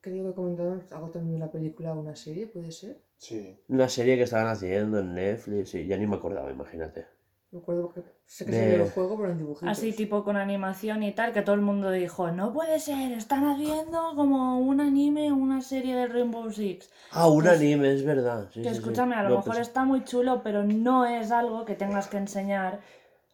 creo 0.00 0.28
que 0.28 0.34
comentaban 0.34 0.84
algo 0.92 1.10
también 1.10 1.32
de 1.32 1.36
una 1.38 1.50
película 1.50 1.92
o 1.92 2.00
una 2.00 2.14
serie, 2.14 2.46
puede 2.46 2.70
ser. 2.70 3.00
Sí. 3.16 3.58
Una 3.68 3.88
serie 3.88 4.16
que 4.16 4.22
estaban 4.22 4.46
haciendo 4.46 5.00
en 5.00 5.12
Netflix 5.12 5.74
y 5.74 5.88
ya 5.88 5.96
ni 5.96 6.06
me 6.06 6.14
acordaba, 6.14 6.52
imagínate. 6.52 7.06
Recuerdo 7.54 7.92
que 7.92 8.02
sé 8.26 8.44
que 8.46 8.50
De- 8.50 8.58
se 8.58 8.74
vio 8.74 8.84
el 8.84 8.90
juego, 8.90 9.16
pero 9.16 9.30
en 9.30 9.38
dibujitos. 9.38 9.68
Así 9.68 9.92
tipo 9.92 10.24
con 10.24 10.36
animación 10.36 11.04
y 11.04 11.12
tal, 11.12 11.32
que 11.32 11.42
todo 11.42 11.54
el 11.54 11.60
mundo 11.60 11.90
dijo, 11.92 12.30
no 12.32 12.52
puede 12.52 12.80
ser, 12.80 13.12
están 13.12 13.44
haciendo 13.46 14.12
como 14.16 14.58
un 14.58 14.80
anime, 14.80 15.30
una 15.32 15.62
serie 15.62 15.94
de 15.94 16.08
Rainbow 16.08 16.50
Six. 16.50 16.90
Ah, 17.12 17.28
un 17.28 17.44
Pues- 17.44 17.56
anime, 17.56 17.92
es 17.94 18.04
verdad. 18.04 18.48
Sí, 18.52 18.60
que 18.62 18.70
sí, 18.70 18.74
sí. 18.74 18.80
escúchame, 18.80 19.14
a 19.14 19.22
lo 19.22 19.28
No, 19.28 19.36
mejor 19.36 19.54
pues- 19.54 19.68
está 19.68 19.84
muy 19.84 20.02
chulo, 20.02 20.40
pero 20.42 20.64
no 20.64 21.06
es 21.06 21.30
algo 21.30 21.64
que 21.64 21.76
tengas 21.76 22.08
que 22.08 22.16
enseñar 22.16 22.80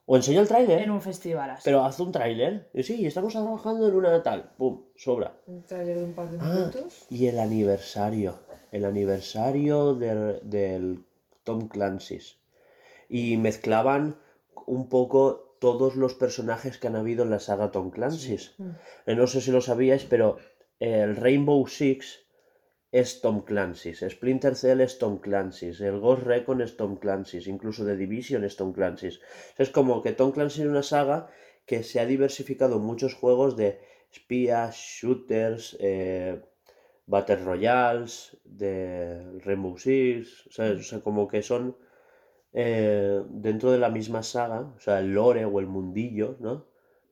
O 0.04 0.16
enseña 0.16 0.40
el 0.40 0.48
tráiler, 0.48 0.82
en 0.82 0.90
un 0.90 1.00
festival 1.00 1.48
así. 1.50 1.62
pero 1.64 1.82
haz 1.84 1.98
un 2.00 2.12
tráiler. 2.12 2.68
Y 2.74 2.82
sí, 2.82 3.06
estamos 3.06 3.32
trabajando 3.32 3.88
en 3.88 3.94
una 3.94 4.22
tal. 4.22 4.50
Pum, 4.58 4.82
sobra. 4.96 5.32
Un 5.46 5.62
trailer 5.62 5.96
de 5.98 6.04
un 6.04 6.12
par 6.12 6.28
de 6.28 6.38
Ah, 6.40 6.44
minutos. 6.52 7.06
y 7.08 7.26
el 7.28 7.38
aniversario. 7.38 8.34
El 8.70 8.84
aniversario 8.84 9.94
del, 9.94 10.40
del 10.42 11.04
Tom 11.44 11.68
Clancy's. 11.68 12.39
Y 13.10 13.36
mezclaban 13.36 14.16
un 14.66 14.88
poco 14.88 15.56
todos 15.60 15.96
los 15.96 16.14
personajes 16.14 16.78
que 16.78 16.86
han 16.86 16.96
habido 16.96 17.24
en 17.24 17.30
la 17.30 17.40
saga 17.40 17.70
Tom 17.70 17.90
Clancy's. 17.90 18.54
Mm. 18.56 18.70
Eh, 19.06 19.14
No 19.16 19.26
sé 19.26 19.40
si 19.42 19.50
lo 19.50 19.60
sabíais, 19.60 20.04
pero 20.04 20.38
el 20.78 21.16
Rainbow 21.16 21.66
Six 21.66 22.20
es 22.92 23.20
Tom 23.20 23.42
Clancy's, 23.42 24.00
Splinter 24.08 24.56
Cell 24.56 24.80
es 24.80 24.98
Tom 24.98 25.18
Clancy's, 25.18 25.80
el 25.80 26.00
Ghost 26.00 26.22
Recon 26.24 26.60
es 26.60 26.76
Tom 26.76 26.96
Clancy's, 26.96 27.46
incluso 27.46 27.84
The 27.84 27.96
Division 27.96 28.42
es 28.44 28.56
Tom 28.56 28.72
Clancy's. 28.72 29.20
Es 29.58 29.70
como 29.70 30.02
que 30.02 30.12
Tom 30.12 30.32
Clancy 30.32 30.62
es 30.62 30.68
una 30.68 30.82
saga 30.82 31.28
que 31.66 31.84
se 31.84 32.00
ha 32.00 32.06
diversificado 32.06 32.76
en 32.76 32.82
muchos 32.82 33.14
juegos 33.14 33.56
de 33.56 33.78
espías, 34.10 34.74
shooters, 34.76 35.76
eh, 35.78 36.40
Battle 37.06 37.44
Royales, 37.44 38.36
de 38.44 39.38
Rainbow 39.44 39.78
Six, 39.78 40.48
¿sabes? 40.50 40.80
O 40.80 40.82
sea, 40.82 41.00
como 41.00 41.28
que 41.28 41.42
son 41.42 41.76
eh, 42.52 43.22
dentro 43.28 43.70
de 43.70 43.78
la 43.78 43.90
misma 43.90 44.22
saga, 44.22 44.60
o 44.76 44.80
sea, 44.80 44.98
el 44.98 45.14
lore 45.14 45.44
o 45.44 45.60
el 45.60 45.66
mundillo, 45.66 46.36
¿no? 46.40 46.66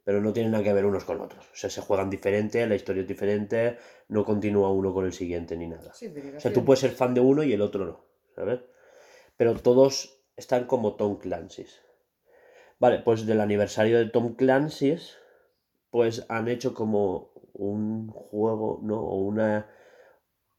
Pero 0.05 0.21
no 0.21 0.33
tienen 0.33 0.53
nada 0.53 0.65
que 0.65 0.73
ver 0.73 0.87
unos 0.87 1.05
con 1.05 1.21
otros. 1.21 1.45
O 1.53 1.57
sea, 1.57 1.69
se 1.69 1.83
juegan 1.83 2.09
diferente, 2.09 2.67
la 2.67 2.75
historia 2.75 3.03
es 3.03 3.09
diferente, 3.09 3.77
no 4.09 4.25
continúa 4.25 4.73
uno 4.73 4.93
con 4.95 5.05
el 5.05 5.13
siguiente 5.13 5.57
ni 5.57 5.69
nada. 5.69 5.93
Sí, 5.93 6.13
O 6.37 6.41
sea, 6.41 6.53
tú 6.53 6.65
puedes 6.65 6.81
ser 6.81 6.93
fan 6.93 7.15
de 7.15 7.21
uno 7.21 7.43
y 7.43 7.53
el 7.53 7.61
otro 7.61 7.85
no, 7.85 8.01
¿sabes? 8.35 8.61
Pero 9.37 9.55
todos 9.55 10.25
están 10.37 10.65
como 10.65 10.95
Tom 10.97 11.19
Clancy's. 11.19 11.81
Vale, 12.81 13.01
pues 13.01 13.27
del 13.27 13.41
aniversario 13.41 13.99
de 13.99 14.07
Tom 14.07 14.35
Clancy's, 14.35 15.17
pues 15.91 16.25
han 16.29 16.49
hecho 16.49 16.75
como 16.75 17.33
un 17.53 18.09
juego, 18.09 18.81
¿no? 18.83 19.01
O 19.01 19.19
una. 19.19 19.71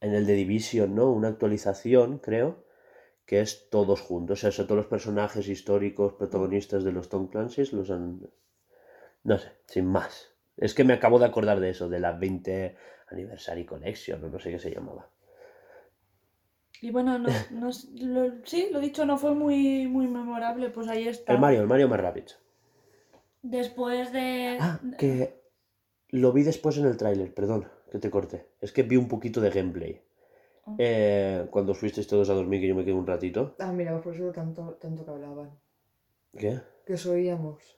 En 0.01 0.13
el 0.13 0.25
de 0.25 0.33
Division, 0.33 0.95
¿no? 0.95 1.11
Una 1.11 1.27
actualización, 1.27 2.19
creo, 2.19 2.63
que 3.29 3.41
es 3.41 3.69
todos 3.69 4.01
juntos. 4.01 4.43
O 4.43 4.51
sea, 4.51 4.65
todos 4.65 4.77
los 4.77 4.87
personajes 4.87 5.47
históricos, 5.47 6.13
protagonistas 6.13 6.83
de 6.83 6.91
los 6.91 7.09
Tom 7.09 7.27
Clancy's 7.27 7.73
los 7.73 7.91
han. 7.91 8.27
No 9.23 9.37
sé, 9.37 9.51
sin 9.67 9.85
más. 9.85 10.31
Es 10.57 10.73
que 10.73 10.83
me 10.83 10.93
acabo 10.93 11.19
de 11.19 11.25
acordar 11.27 11.59
de 11.59 11.69
eso, 11.69 11.89
de 11.89 11.99
la 11.99 12.13
20 12.13 12.75
Anniversary 13.11 13.65
Collection, 13.65 14.23
o 14.23 14.29
no 14.29 14.39
sé 14.39 14.49
qué 14.49 14.57
se 14.57 14.71
llamaba. 14.71 15.11
Y 16.81 16.89
bueno, 16.89 17.19
no, 17.19 17.29
no 17.51 17.69
lo- 18.01 18.45
sí, 18.45 18.69
lo 18.71 18.79
dicho, 18.79 19.05
no 19.05 19.17
fue 19.19 19.35
muy, 19.35 19.87
muy 19.87 20.07
memorable, 20.07 20.71
pues 20.71 20.87
ahí 20.87 21.07
está. 21.07 21.33
El 21.33 21.39
Mario, 21.39 21.61
el 21.61 21.67
Mario 21.67 21.87
más 21.87 21.99
rápido. 21.99 22.33
Después 23.43 24.11
de... 24.11 24.57
Ah, 24.59 24.79
que 24.97 25.39
lo 26.09 26.33
vi 26.33 26.41
después 26.41 26.77
en 26.77 26.85
el 26.87 26.97
tráiler, 26.97 27.31
perdón, 27.33 27.69
que 27.91 27.99
te 27.99 28.09
corté. 28.09 28.47
Es 28.59 28.71
que 28.71 28.81
vi 28.83 28.95
un 28.95 29.07
poquito 29.07 29.39
de 29.39 29.51
gameplay. 29.51 30.01
Ah. 30.69 30.75
Eh, 30.77 31.47
cuando 31.49 31.73
fuisteis 31.73 32.07
todos 32.07 32.29
a 32.29 32.33
dormir, 32.33 32.61
que 32.61 32.67
yo 32.67 32.75
me 32.75 32.83
quedé 32.83 32.93
un 32.93 33.07
ratito. 33.07 33.55
Ah, 33.59 33.71
mira, 33.71 33.99
por 34.01 34.13
eso 34.13 34.31
tanto, 34.31 34.77
tanto 34.79 35.03
que 35.03 35.11
hablaban. 35.11 35.49
¿Qué? 36.37 36.61
Que 36.85 36.93
os 36.93 37.05
oíamos. 37.05 37.77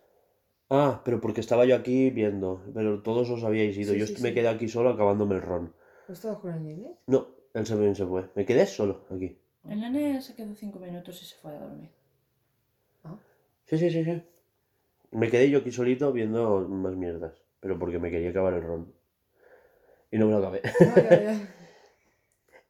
Ah, 0.70 1.02
pero 1.04 1.20
porque 1.20 1.42
estaba 1.42 1.66
yo 1.66 1.76
aquí 1.76 2.10
viendo, 2.12 2.64
pero 2.74 3.02
todos 3.02 3.30
os 3.30 3.44
habíais 3.44 3.78
ido. 3.78 3.94
Sí, 3.94 4.00
yo 4.00 4.08
sí, 4.08 4.14
me 4.22 4.30
sí. 4.30 4.36
quedé 4.36 4.48
aquí 4.48 4.68
solo 4.68 4.90
acabándome 4.90 5.36
el 5.36 5.42
ron. 5.42 5.74
¿No 6.08 6.14
estabas 6.14 6.40
con 6.40 6.54
el 6.54 6.64
nene? 6.64 6.96
No, 7.08 7.28
él 7.54 7.66
se, 7.66 7.96
se 7.96 8.06
fue. 8.06 8.30
Me 8.36 8.46
quedé 8.46 8.66
solo 8.66 9.06
aquí. 9.10 9.38
El 9.68 9.80
nene 9.82 10.22
se 10.22 10.36
quedó 10.36 10.54
cinco 10.56 10.80
minutos 10.80 11.22
y 11.22 11.26
se 11.26 11.36
fue 11.36 11.52
a 11.52 11.60
dormir. 11.60 11.90
Sí, 13.66 13.78
sí, 13.78 13.90
sí, 13.90 14.04
sí. 14.04 14.22
Me 15.12 15.30
quedé 15.30 15.50
yo 15.50 15.60
aquí 15.60 15.72
solito 15.72 16.12
viendo 16.12 16.68
más 16.68 16.96
mierdas, 16.96 17.34
pero 17.60 17.78
porque 17.80 18.00
me 18.00 18.12
quería 18.12 18.30
acabar 18.32 18.54
el 18.54 18.64
ron. 18.64 18.94
Y 20.12 20.18
no 20.18 20.26
me 20.26 20.34
lo 20.34 20.40
acabé. 20.40 20.62
Ah, 20.82 21.02
ya, 21.02 21.22
ya. 21.22 21.48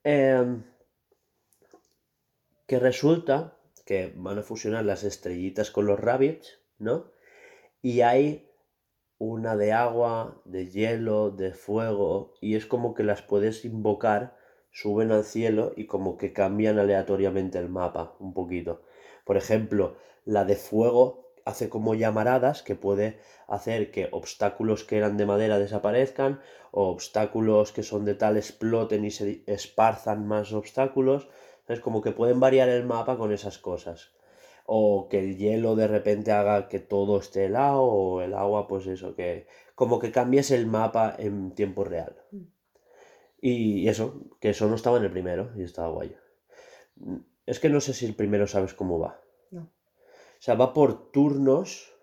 Em, 0.03 0.63
que 2.67 2.79
resulta 2.79 3.57
que 3.85 4.13
van 4.15 4.39
a 4.39 4.43
fusionar 4.43 4.83
las 4.85 5.03
estrellitas 5.03 5.69
con 5.69 5.85
los 5.85 5.99
rabbits, 5.99 6.59
¿no? 6.79 7.11
Y 7.81 8.01
hay 8.01 8.49
una 9.19 9.55
de 9.55 9.73
agua, 9.73 10.41
de 10.45 10.67
hielo, 10.67 11.29
de 11.29 11.53
fuego, 11.53 12.33
y 12.41 12.55
es 12.55 12.65
como 12.65 12.95
que 12.95 13.03
las 13.03 13.21
puedes 13.21 13.65
invocar, 13.65 14.35
suben 14.71 15.11
al 15.11 15.23
cielo 15.23 15.73
y 15.75 15.85
como 15.85 16.17
que 16.17 16.33
cambian 16.33 16.79
aleatoriamente 16.79 17.59
el 17.59 17.69
mapa 17.69 18.15
un 18.19 18.33
poquito. 18.33 18.83
Por 19.25 19.37
ejemplo, 19.37 19.97
la 20.25 20.45
de 20.45 20.55
fuego 20.55 21.30
hace 21.45 21.69
como 21.69 21.95
llamaradas 21.95 22.63
que 22.63 22.75
puede 22.75 23.19
hacer 23.47 23.91
que 23.91 24.09
obstáculos 24.11 24.83
que 24.83 24.97
eran 24.97 25.17
de 25.17 25.25
madera 25.25 25.59
desaparezcan 25.59 26.41
o 26.71 26.89
obstáculos 26.89 27.71
que 27.71 27.83
son 27.83 28.05
de 28.05 28.15
tal 28.15 28.37
exploten 28.37 29.05
y 29.05 29.11
se 29.11 29.43
esparzan 29.47 30.27
más 30.27 30.53
obstáculos. 30.53 31.27
Es 31.67 31.79
como 31.79 32.01
que 32.01 32.11
pueden 32.11 32.39
variar 32.39 32.69
el 32.69 32.85
mapa 32.85 33.17
con 33.17 33.31
esas 33.31 33.57
cosas. 33.57 34.11
O 34.65 35.07
que 35.09 35.19
el 35.19 35.37
hielo 35.37 35.75
de 35.75 35.87
repente 35.87 36.31
haga 36.31 36.67
que 36.67 36.79
todo 36.79 37.17
esté 37.17 37.45
helado, 37.45 37.81
o 37.81 38.21
el 38.21 38.33
agua, 38.33 38.67
pues 38.67 38.87
eso, 38.87 39.15
que 39.15 39.47
como 39.75 39.99
que 39.99 40.11
cambies 40.11 40.51
el 40.51 40.67
mapa 40.67 41.15
en 41.17 41.51
tiempo 41.51 41.83
real. 41.83 42.15
Mm. 42.31 42.43
Y 43.41 43.87
eso, 43.87 44.29
que 44.39 44.51
eso 44.51 44.67
no 44.67 44.75
estaba 44.75 44.97
en 44.97 45.05
el 45.05 45.11
primero 45.11 45.51
y 45.55 45.63
estaba 45.63 45.89
guay. 45.89 46.15
Es 47.47 47.59
que 47.59 47.69
no 47.69 47.81
sé 47.81 47.93
si 47.93 48.05
el 48.05 48.15
primero 48.15 48.45
sabes 48.45 48.73
cómo 48.75 48.99
va. 48.99 49.19
O 50.41 50.43
sea, 50.43 50.55
va 50.55 50.73
por 50.73 51.11
turnos. 51.11 51.93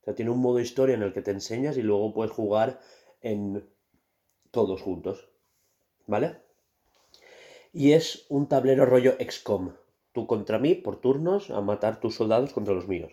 O 0.00 0.04
sea, 0.04 0.14
tiene 0.14 0.30
un 0.30 0.38
modo 0.38 0.60
historia 0.60 0.94
en 0.94 1.02
el 1.02 1.12
que 1.12 1.22
te 1.22 1.32
enseñas 1.32 1.76
y 1.76 1.82
luego 1.82 2.14
puedes 2.14 2.30
jugar 2.30 2.78
en 3.20 3.68
todos 4.52 4.80
juntos. 4.80 5.28
¿Vale? 6.06 6.36
Y 7.72 7.92
es 7.92 8.26
un 8.28 8.48
tablero 8.48 8.86
rollo 8.86 9.16
XCOM. 9.18 9.74
Tú 10.12 10.28
contra 10.28 10.60
mí, 10.60 10.76
por 10.76 11.00
turnos, 11.00 11.50
a 11.50 11.60
matar 11.62 11.98
tus 11.98 12.14
soldados 12.14 12.52
contra 12.52 12.74
los 12.74 12.86
míos. 12.86 13.12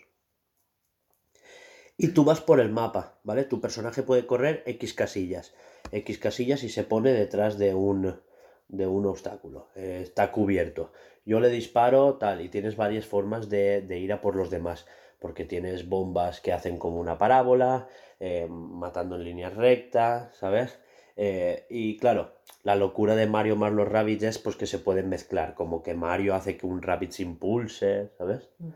Y 1.97 2.09
tú 2.09 2.23
vas 2.23 2.41
por 2.41 2.59
el 2.59 2.69
mapa, 2.69 3.19
¿vale? 3.23 3.45
Tu 3.45 3.59
personaje 3.59 4.03
puede 4.03 4.27
correr 4.27 4.61
X 4.67 4.93
casillas. 4.93 5.55
X 5.91 6.19
casillas 6.19 6.63
y 6.63 6.69
se 6.69 6.83
pone 6.83 7.13
detrás 7.13 7.57
de 7.57 7.73
un, 7.73 8.21
de 8.68 8.88
un 8.88 9.06
obstáculo. 9.06 9.69
Eh, 9.76 9.99
está 10.03 10.31
cubierto. 10.31 10.91
Yo 11.26 11.39
le 11.39 11.49
disparo, 11.49 12.15
tal, 12.15 12.41
y 12.41 12.49
tienes 12.49 12.76
varias 12.76 13.06
formas 13.06 13.49
de, 13.49 13.81
de 13.81 13.99
ir 13.99 14.14
a 14.14 14.22
por 14.22 14.35
los 14.35 14.49
demás. 14.49 14.85
Porque 15.19 15.45
tienes 15.45 15.89
bombas 15.89 16.41
que 16.41 16.53
hacen 16.53 16.77
como 16.77 16.99
una 16.99 17.18
parábola, 17.18 17.88
eh, 18.19 18.48
matando 18.49 19.15
en 19.15 19.23
línea 19.23 19.49
recta, 19.49 20.31
¿sabes? 20.34 20.80
Eh, 21.15 21.65
y 21.69 21.98
claro, 21.98 22.34
la 22.64 22.76
locura 22.76 23.15
de 23.15 23.26
Mario 23.26 23.56
más 23.56 23.73
los 23.73 23.88
Rabbids 23.88 24.23
es 24.23 24.38
pues 24.39 24.56
que 24.56 24.68
se 24.68 24.77
pueden 24.77 25.10
mezclar, 25.10 25.56
como 25.56 25.81
que 25.81 25.95
Mario 25.95 26.35
hace 26.35 26.57
que 26.57 26.68
un 26.68 26.81
Rabbit 26.81 27.11
se 27.11 27.23
impulse, 27.23 28.11
¿sabes? 28.18 28.49
Mm. 28.60 28.69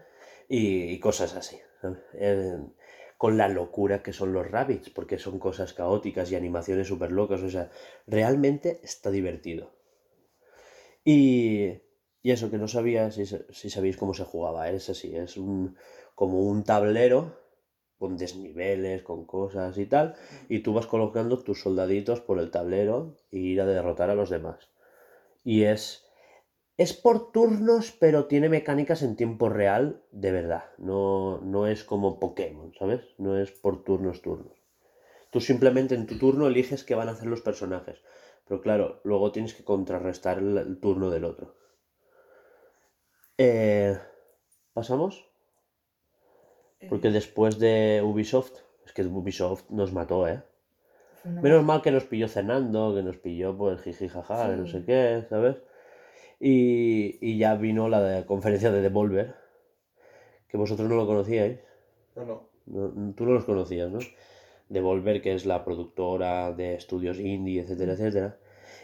Y, 0.50 0.84
y 0.92 1.00
cosas 1.00 1.36
así. 1.36 1.60
Eh, 2.16 2.58
con 3.18 3.38
la 3.38 3.48
locura 3.48 4.02
que 4.02 4.14
son 4.14 4.34
los 4.34 4.50
Rabbids, 4.50 4.90
porque 4.90 5.20
son 5.20 5.38
cosas 5.38 5.74
caóticas 5.74 6.32
y 6.32 6.36
animaciones 6.36 6.88
súper 6.88 7.12
locas, 7.12 7.42
o 7.42 7.50
sea, 7.50 7.70
realmente 8.08 8.80
está 8.84 9.12
divertido. 9.12 9.72
Y, 11.04 11.82
y 12.24 12.32
eso, 12.32 12.52
que 12.52 12.58
no 12.58 12.68
sabía 12.68 13.12
si, 13.12 13.26
si 13.26 13.70
sabéis 13.70 13.98
cómo 13.98 14.14
se 14.14 14.24
jugaba, 14.24 14.70
es 14.70 14.90
así, 14.90 15.16
es 15.16 15.38
un, 15.38 15.76
como 16.16 16.42
un 16.42 16.64
tablero 16.64 17.40
con 17.98 18.18
desniveles, 18.18 19.04
con 19.04 19.26
cosas 19.26 19.78
y 19.78 19.86
tal, 19.86 20.16
y 20.50 20.60
tú 20.60 20.74
vas 20.74 20.88
colocando 20.88 21.38
tus 21.40 21.62
soldaditos 21.62 22.20
por 22.20 22.40
el 22.40 22.50
tablero 22.50 23.16
y 23.30 23.52
ir 23.54 23.62
a 23.62 23.68
derrotar 23.68 24.10
a 24.10 24.16
los 24.16 24.32
demás. 24.32 24.70
Y 25.44 25.64
es, 25.64 26.06
es 26.78 26.94
por 26.94 27.32
turnos, 27.32 27.92
pero 27.92 28.26
tiene 28.26 28.50
mecánicas 28.50 29.04
en 29.04 29.16
tiempo 29.16 29.50
real 29.50 30.04
de 30.12 30.32
verdad. 30.32 30.64
No, 30.80 31.42
no 31.42 31.68
es 31.68 31.84
como 31.84 32.20
Pokémon, 32.20 32.74
¿sabes? 32.74 33.02
No 33.20 33.38
es 33.38 33.52
por 33.52 33.84
turnos, 33.84 34.22
turnos. 34.24 34.58
Tú 35.32 35.40
simplemente 35.42 35.96
en 35.96 36.08
tu 36.08 36.18
turno 36.18 36.48
eliges 36.48 36.84
qué 36.84 36.96
van 36.96 37.10
a 37.10 37.12
hacer 37.12 37.28
los 37.28 37.42
personajes. 37.42 38.00
Pero 38.52 38.60
claro, 38.62 39.00
luego 39.06 39.32
tienes 39.32 39.54
que 39.54 39.64
contrarrestar 39.64 40.40
el, 40.40 40.58
el 40.58 40.78
turno 40.78 41.10
del 41.10 41.24
otro. 41.24 41.56
Eh, 43.38 43.98
¿Pasamos? 44.74 45.26
Porque 46.90 47.12
después 47.12 47.60
de 47.60 48.02
Ubisoft, 48.04 48.56
es 48.86 48.92
que 48.92 49.04
Ubisoft 49.04 49.70
nos 49.70 49.94
mató, 49.94 50.28
¿eh? 50.28 50.44
Menos 51.42 51.64
mal 51.64 51.82
que 51.82 51.92
nos 51.92 52.04
pilló 52.04 52.28
cenando, 52.28 52.94
que 52.94 53.04
nos 53.04 53.16
pilló 53.16 53.58
pues 53.58 53.80
jiji 53.84 54.10
jaja, 54.10 54.50
no 54.58 54.68
sé 54.68 54.84
qué, 54.84 55.24
¿sabes? 55.30 55.56
Y, 56.42 57.20
y 57.22 57.38
ya 57.38 57.56
vino 57.56 57.88
la 57.88 58.02
de- 58.02 58.26
conferencia 58.26 58.70
de 58.70 58.82
Devolver, 58.82 59.34
que 60.50 60.58
vosotros 60.58 60.90
no 60.90 60.96
lo 60.98 61.08
conocíais, 61.08 61.60
No, 62.18 62.26
no. 62.26 62.50
no- 62.66 63.14
tú 63.14 63.26
no 63.26 63.32
los 63.32 63.46
conocías, 63.46 63.90
¿no? 63.90 64.00
Devolver, 64.70 65.22
que 65.22 65.34
es 65.34 65.46
la 65.46 65.64
productora 65.64 66.52
de 66.54 66.76
estudios 66.76 67.20
indie, 67.20 67.62
etcétera, 67.62 67.94
etcétera. 67.94 68.38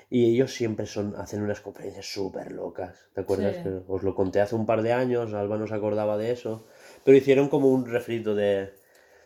Y 0.09 0.25
ellos 0.33 0.53
siempre 0.53 0.85
son, 0.85 1.15
hacen 1.17 1.41
unas 1.41 1.59
conferencias 1.59 2.05
súper 2.05 2.51
locas. 2.53 3.09
¿Te 3.13 3.21
acuerdas? 3.21 3.57
Sí. 3.57 3.63
Que 3.63 3.81
os 3.87 4.03
lo 4.03 4.15
conté 4.15 4.39
hace 4.39 4.55
un 4.55 4.65
par 4.65 4.81
de 4.81 4.93
años, 4.93 5.33
Alba 5.33 5.57
no 5.57 5.67
se 5.67 5.75
acordaba 5.75 6.17
de 6.17 6.31
eso. 6.31 6.65
Pero 7.03 7.17
hicieron 7.17 7.49
como 7.49 7.69
un 7.69 7.85
refrito 7.85 8.33
de, 8.33 8.73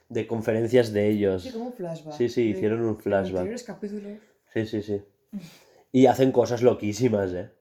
de 0.09 0.25
conferencias 0.25 0.91
de 0.91 1.07
ellos. 1.07 1.43
Sí, 1.43 1.51
como 1.51 1.65
un 1.65 1.73
flashback. 1.73 2.13
Sí, 2.15 2.29
sí, 2.29 2.49
hicieron 2.49 2.81
un 2.81 2.97
flashback. 2.97 3.63
capítulos. 3.63 4.17
Sí, 4.53 4.65
sí, 4.65 4.81
sí. 4.81 5.03
Y 5.91 6.07
hacen 6.07 6.31
cosas 6.31 6.63
loquísimas, 6.63 7.31
¿eh? 7.33 7.51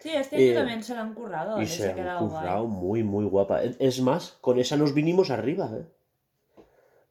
Sí, 0.00 0.10
este 0.10 0.36
año 0.36 0.44
Eh, 0.44 0.54
también 0.54 0.82
se 0.82 0.94
lo 0.94 1.00
han 1.00 1.14
currado. 1.14 1.60
Y 1.60 1.66
se 1.66 1.86
ha 1.86 1.90
han 1.90 1.96
quedado 1.96 2.28
guay. 2.28 2.40
currado 2.40 2.66
muy, 2.66 3.02
muy 3.02 3.24
guapa. 3.24 3.62
Es 3.62 4.00
más, 4.02 4.32
con 4.40 4.58
esa 4.58 4.76
nos 4.76 4.92
vinimos 4.94 5.30
arriba, 5.30 5.70
¿eh? 5.74 5.84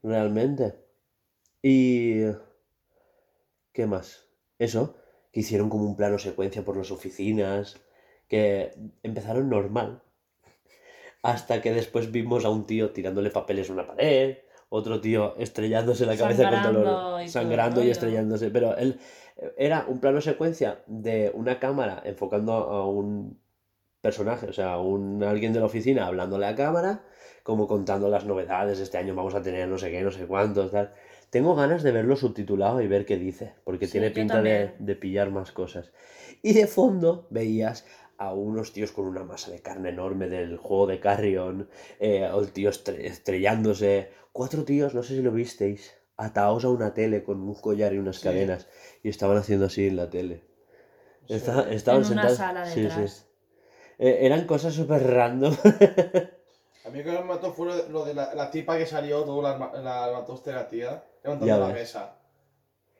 Realmente. 0.03 0.75
Y... 1.61 2.21
¿Qué 3.73 3.85
más? 3.85 4.25
Eso, 4.57 4.95
que 5.31 5.41
hicieron 5.41 5.69
como 5.69 5.85
un 5.85 5.95
plano 5.95 6.17
secuencia 6.17 6.63
por 6.63 6.77
las 6.77 6.91
oficinas, 6.91 7.77
que 8.27 8.73
empezaron 9.03 9.49
normal. 9.49 10.01
Hasta 11.21 11.61
que 11.61 11.73
después 11.73 12.11
vimos 12.11 12.45
a 12.45 12.49
un 12.49 12.65
tío 12.65 12.91
tirándole 12.91 13.29
papeles 13.29 13.69
a 13.69 13.73
una 13.73 13.87
pared, 13.87 14.37
otro 14.69 15.01
tío 15.01 15.35
estrellándose 15.37 16.05
la 16.05 16.15
cabeza 16.15 16.43
contra 16.43 16.63
Sangrando 16.63 16.81
y 16.81 16.85
los... 16.85 17.21
el 17.23 17.29
sangrando 17.29 17.83
y 17.83 17.89
estrellándose. 17.89 18.51
Pero 18.51 18.77
él 18.77 18.99
era 19.57 19.85
un 19.87 19.99
plano 19.99 20.21
secuencia 20.21 20.83
de 20.87 21.31
una 21.33 21.59
cámara 21.59 22.01
enfocando 22.05 22.53
a 22.53 22.87
un 22.87 23.39
personaje, 24.01 24.47
o 24.47 24.53
sea, 24.53 24.77
un 24.77 25.23
alguien 25.23 25.51
de 25.51 25.59
la 25.59 25.65
oficina 25.65 26.07
hablándole 26.07 26.45
a 26.45 26.55
cámara, 26.55 27.03
como 27.43 27.67
contando 27.67 28.09
las 28.09 28.25
novedades, 28.25 28.79
este 28.79 28.97
año 28.97 29.15
vamos 29.15 29.35
a 29.35 29.41
tener 29.41 29.67
no 29.67 29.77
sé 29.77 29.91
qué, 29.91 30.01
no 30.01 30.11
sé 30.11 30.25
cuántos, 30.25 30.71
tal. 30.71 30.93
Tengo 31.29 31.55
ganas 31.55 31.83
de 31.83 31.91
verlo 31.91 32.15
subtitulado 32.15 32.81
y 32.81 32.87
ver 32.87 33.05
qué 33.05 33.17
dice, 33.17 33.53
porque 33.63 33.85
Sí, 33.85 33.93
tiene 33.93 34.09
pinta 34.11 34.41
de, 34.41 34.73
de 34.79 34.95
pillar 34.95 35.29
más 35.29 35.51
cosas. 35.51 35.91
Y 36.41 36.53
de 36.53 36.65
fondo 36.67 37.27
veías 37.29 37.85
a 38.17 38.33
unos 38.33 38.73
tíos 38.73 38.91
con 38.91 39.05
una 39.05 39.23
masa 39.23 39.51
de 39.51 39.61
carne 39.61 39.89
enorme 39.89 40.27
del 40.27 40.57
juego 40.57 40.87
de 40.87 40.99
Carrion, 40.99 41.69
eh, 41.99 42.27
o 42.33 42.39
el 42.41 42.51
tío 42.51 42.69
estre- 42.71 42.99
estrellándose. 43.05 44.09
Cuatro 44.31 44.63
tíos, 44.63 44.93
no 44.95 45.03
sé 45.03 45.15
si 45.15 45.21
lo 45.21 45.31
visteis, 45.31 45.93
atados 46.17 46.65
a 46.65 46.69
una 46.69 46.93
tele 46.93 47.23
con 47.23 47.39
un 47.41 47.53
collar 47.55 47.93
y 47.93 47.97
unas 47.99 48.17
Sí. 48.17 48.23
cadenas. 48.23 48.67
Y 49.03 49.09
estaban 49.09 49.37
haciendo 49.37 49.67
así 49.67 49.87
en 49.87 49.95
la 49.97 50.09
tele. 50.09 50.43
Sí. 51.27 51.35
Esta- 51.35 51.69
estaban 51.71 52.01
En 52.01 52.07
una 52.11 52.21
sentados. 52.29 52.37
sala 52.37 52.65
sí, 52.65 52.73
sí. 52.73 52.81
detrás. 52.81 53.27
Eh, 53.99 54.19
eran 54.21 54.45
cosas 54.45 54.73
súper 54.73 55.03
random. 55.05 55.53
A 56.85 56.89
mí 56.89 56.99
lo 56.99 57.03
que 57.11 57.11
me 57.19 57.23
mató 57.25 57.51
fue 57.53 57.67
lo 57.67 57.75
de, 57.75 57.89
lo 57.89 58.13
la, 58.13 58.33
la 58.33 58.51
tipa 58.51 58.77
que 58.77 58.85
salió, 58.85 59.23
todo 59.23 59.41
la, 59.41 59.57
la 59.57 60.11
mató 60.13 60.33
usted 60.33 60.53
la 60.53 60.67
tía, 60.67 61.03
levantando 61.23 61.59
la 61.59 61.67
ves. 61.67 61.75
mesa. 61.75 62.15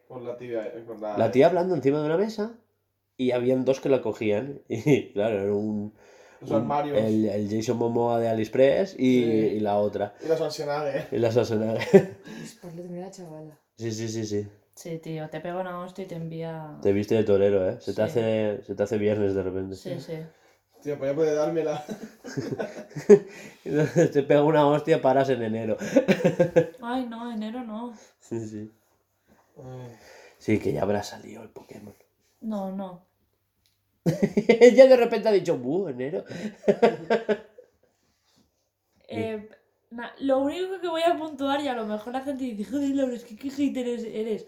Con 0.08 0.26
la 0.26 0.38
tía, 0.38 0.66
eh, 0.66 0.84
con 0.86 1.00
la... 1.02 1.18
La 1.18 1.32
tía 1.32 1.48
hablando 1.48 1.76
encima 1.76 2.00
de 2.00 2.06
una 2.06 2.18
mesa 2.18 2.54
y 3.16 3.32
habían 3.32 3.64
dos 3.66 3.80
que 3.80 3.90
la 3.90 4.02
cogían. 4.02 4.62
Y 4.68 5.14
claro, 5.14 5.42
era 5.42 5.54
un. 5.54 5.94
Los 6.42 6.52
un- 6.52 6.56
armarios. 6.58 6.98
el, 6.98 7.26
el 7.28 7.50
Jason 7.50 7.78
Momoa 7.78 8.20
de 8.20 8.28
AliExpress 8.30 8.94
y, 8.94 8.98
Sí. 8.98 9.30
y 9.58 9.60
la 9.60 9.78
otra. 9.78 10.14
Y 10.24 10.28
la 10.28 10.36
Schwarzenegger. 10.36 11.08
Y 11.12 11.18
la 11.18 11.32
Schwarzenegger. 11.32 12.18
Pues 12.62 12.76
le 12.76 12.82
tenía 12.84 13.02
la 13.02 13.12
chavala. 13.12 13.60
Sí, 13.78 13.92
sí, 13.92 14.08
sí, 14.10 14.26
sí. 14.26 14.48
Sí, 14.76 14.98
tío, 15.00 15.30
te 15.30 15.42
pega 15.42 15.60
una 15.60 15.82
hostia 15.82 16.06
y 16.06 16.08
te 16.08 16.16
envía. 16.16 16.78
Te 16.82 16.94
viste 16.94 17.14
de 17.16 17.24
torero, 17.26 17.70
¿eh? 17.70 17.78
Se 17.82 17.92
te, 17.92 17.98
Sí. 17.98 18.02
hace, 18.02 18.62
se 18.64 18.76
te 18.76 18.84
hace 18.84 18.98
viernes 18.98 19.36
de 19.36 19.44
repente. 19.44 19.76
Sí, 19.76 20.00
sí. 20.00 20.14
Tío, 20.84 20.98
pues 20.98 21.12
ya 21.12 21.16
puede 21.16 21.34
dármela. 21.36 21.84
te 23.64 24.24
pega 24.24 24.44
una 24.44 24.66
hostia, 24.68 25.02
paras 25.02 25.30
en 25.30 25.42
enero. 25.44 25.78
Ay, 26.82 27.06
no, 27.06 27.32
enero 27.32 27.64
no. 27.64 27.94
Sí, 28.20 28.40
sí. 28.48 28.72
Ay. 29.58 29.96
Sí, 30.38 30.58
que 30.60 30.72
ya 30.72 30.84
habrá 30.84 31.04
salido 31.04 31.44
el 31.44 31.50
Pokémon. 31.50 31.94
No, 32.42 32.72
no. 32.72 33.04
ya 34.06 34.88
de 34.88 34.96
repente 34.96 35.28
ha 35.28 35.34
dicho, 35.34 35.58
¡buh, 35.58 35.90
enero! 35.90 36.24
Eh, 39.12 39.50
na- 39.90 40.14
lo 40.20 40.38
único 40.38 40.80
que 40.80 40.88
voy 40.88 41.02
a 41.02 41.18
puntuar, 41.18 41.62
y 41.62 41.68
a 41.68 41.74
lo 41.74 41.88
mejor 41.88 42.14
la 42.14 42.22
gente 42.22 42.44
dice, 42.44 42.64
joder, 42.72 42.92
Laura, 42.92 43.16
es 43.16 43.24
que 43.24 43.36
qué 43.36 43.50
hater 43.50 43.88
eres. 43.88 44.46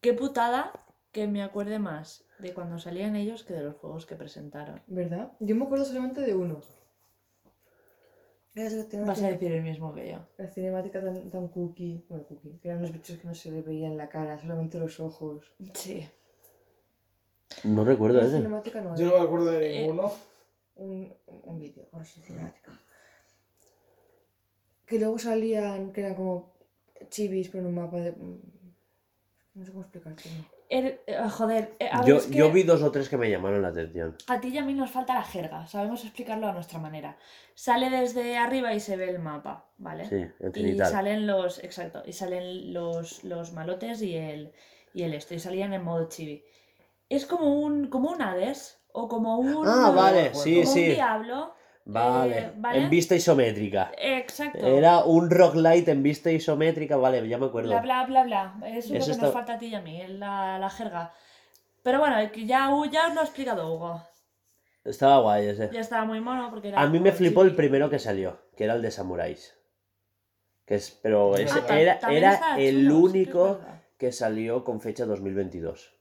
Qué 0.00 0.12
putada 0.14 0.72
que 1.16 1.26
me 1.26 1.42
acuerde 1.42 1.78
más 1.78 2.26
de 2.38 2.52
cuando 2.52 2.78
salían 2.78 3.16
ellos 3.16 3.42
que 3.42 3.54
de 3.54 3.62
los 3.62 3.76
juegos 3.76 4.04
que 4.04 4.16
presentaron. 4.16 4.82
¿Verdad? 4.86 5.32
Yo 5.40 5.56
me 5.56 5.64
acuerdo 5.64 5.86
solamente 5.86 6.20
de 6.20 6.34
uno. 6.34 6.60
Vas 8.54 9.22
a 9.22 9.28
decir 9.30 9.50
el 9.52 9.62
mismo 9.62 9.94
que 9.94 10.10
yo. 10.10 10.18
la 10.36 10.48
cinemática 10.48 11.02
tan, 11.02 11.30
tan 11.30 11.48
cookie. 11.48 12.04
Bueno, 12.10 12.24
cookie. 12.26 12.58
Que 12.58 12.68
eran 12.68 12.82
los 12.82 12.92
bichos 12.92 13.16
que 13.16 13.26
no 13.26 13.34
se 13.34 13.50
le 13.50 13.62
veían 13.62 13.96
la 13.96 14.10
cara, 14.10 14.38
solamente 14.38 14.78
los 14.78 15.00
ojos. 15.00 15.54
Sí. 15.72 16.06
No 17.64 17.82
recuerdo 17.82 18.20
ese. 18.20 18.36
cinemática 18.36 18.82
no 18.82 18.94
Yo 18.94 19.06
no 19.10 19.18
me 19.18 19.24
acuerdo 19.24 19.46
de 19.52 19.58
Eh, 19.58 19.80
ninguno. 19.80 20.12
Un, 20.74 21.14
un 21.44 21.58
vídeo 21.58 21.88
con 21.90 22.02
esa 22.02 22.20
cinemática. 22.20 22.72
Que 24.84 24.98
luego 24.98 25.18
salían, 25.18 25.92
que 25.94 26.02
eran 26.02 26.14
como 26.14 26.52
chivis, 27.08 27.48
pero 27.48 27.60
en 27.62 27.68
un 27.68 27.74
mapa 27.74 28.00
de. 28.00 28.14
No 29.54 29.64
sé 29.64 29.70
cómo 29.70 29.82
explicarte. 29.84 30.28
Er- 30.68 31.00
eh, 31.06 31.28
joder, 31.30 31.74
eh, 31.78 31.88
a 31.92 32.02
ver, 32.02 32.08
Yo, 32.08 32.16
es 32.16 32.26
que 32.26 32.38
yo 32.38 32.50
vi 32.50 32.62
dos 32.64 32.82
o 32.82 32.90
tres 32.90 33.08
que 33.08 33.16
me 33.16 33.30
llamaron 33.30 33.62
la 33.62 33.68
atención. 33.68 34.16
a 34.28 34.40
ti 34.40 34.48
y 34.48 34.58
a 34.58 34.64
mí 34.64 34.74
nos 34.74 34.90
falta 34.90 35.14
la 35.14 35.22
jerga, 35.22 35.66
sabemos 35.66 36.04
explicarlo 36.04 36.48
a 36.48 36.52
nuestra 36.52 36.78
manera. 36.80 37.16
Sale 37.54 37.88
desde 37.90 38.36
arriba 38.36 38.74
y 38.74 38.80
se 38.80 38.96
ve 38.96 39.08
el 39.10 39.20
mapa, 39.20 39.66
¿vale? 39.78 40.04
Sí, 40.04 40.26
Y 40.54 40.76
salen 40.78 41.26
los, 41.26 41.62
exacto, 41.62 42.02
y 42.04 42.12
salen 42.12 42.72
los, 42.72 43.22
los 43.24 43.52
malotes 43.52 44.02
y 44.02 44.16
el, 44.16 44.52
y 44.94 45.02
el 45.04 45.14
esto, 45.14 45.34
y 45.34 45.38
salían 45.38 45.72
en 45.72 45.84
modo 45.84 46.08
chibi. 46.08 46.44
Es 47.08 47.26
como 47.26 47.60
un, 47.60 47.88
como 47.88 48.10
un 48.10 48.22
Hades, 48.22 48.80
o 48.92 49.06
como 49.08 49.38
un, 49.38 49.66
Ah, 49.68 49.92
vale, 49.94 50.30
como 50.30 50.42
sí, 50.42 50.54
como 50.56 50.72
sí. 50.72 50.82
un 50.88 50.94
diablo. 50.94 51.54
Vale. 51.88 52.38
eh, 52.38 52.52
¿vale? 52.56 52.78
En 52.82 52.90
vista 52.90 53.14
isométrica. 53.14 53.92
Exacto. 53.96 54.66
Era 54.66 55.04
un 55.04 55.30
roguelite 55.30 55.92
en 55.92 56.02
vista 56.02 56.30
isométrica, 56.32 56.96
vale, 56.96 57.26
ya 57.28 57.38
me 57.38 57.46
acuerdo. 57.46 57.70
Bla, 57.70 57.80
bla, 57.80 58.04
bla, 58.06 58.24
bla. 58.24 58.54
Eso 58.66 58.78
es 58.78 58.84
Eso 58.86 58.98
lo 58.98 59.04
que 59.06 59.10
está- 59.12 59.22
nos 59.26 59.32
falta 59.32 59.54
a 59.54 59.58
ti 59.58 59.66
y 59.66 59.74
a 59.76 59.80
mí, 59.80 60.02
la, 60.08 60.58
la 60.58 60.68
jerga. 60.68 61.12
Pero 61.82 62.00
bueno, 62.00 62.16
que 62.32 62.44
ya, 62.44 62.68
ya 62.90 63.06
os 63.08 63.14
lo 63.14 63.20
ha 63.20 63.24
explicado 63.24 63.72
Hugo. 63.72 64.02
Estaba 64.84 65.20
guay 65.20 65.46
ese. 65.46 65.70
Ya 65.72 65.80
estaba 65.80 66.04
muy 66.04 66.20
mono 66.20 66.50
porque 66.50 66.68
era 66.68 66.80
A 66.80 66.88
mí 66.88 66.98
me 67.00 67.12
flipó 67.12 67.42
el 67.42 67.54
primero 67.54 67.88
que 67.90 67.98
salió, 68.00 68.40
que 68.56 68.64
era 68.64 68.74
el 68.74 68.82
de 68.82 68.90
Samuráis. 68.90 69.54
Que 70.64 70.74
es, 70.76 70.90
pero 71.02 71.36
ese 71.36 71.60
Ah, 71.60 71.66
ta- 71.66 71.78
era, 71.80 71.98
era 72.10 72.56
el 72.58 72.88
chulo, 72.88 72.98
único 72.98 73.60
que 73.98 74.10
salió 74.10 74.64
con 74.64 74.80
fecha 74.80 75.06
2022. 75.06 75.92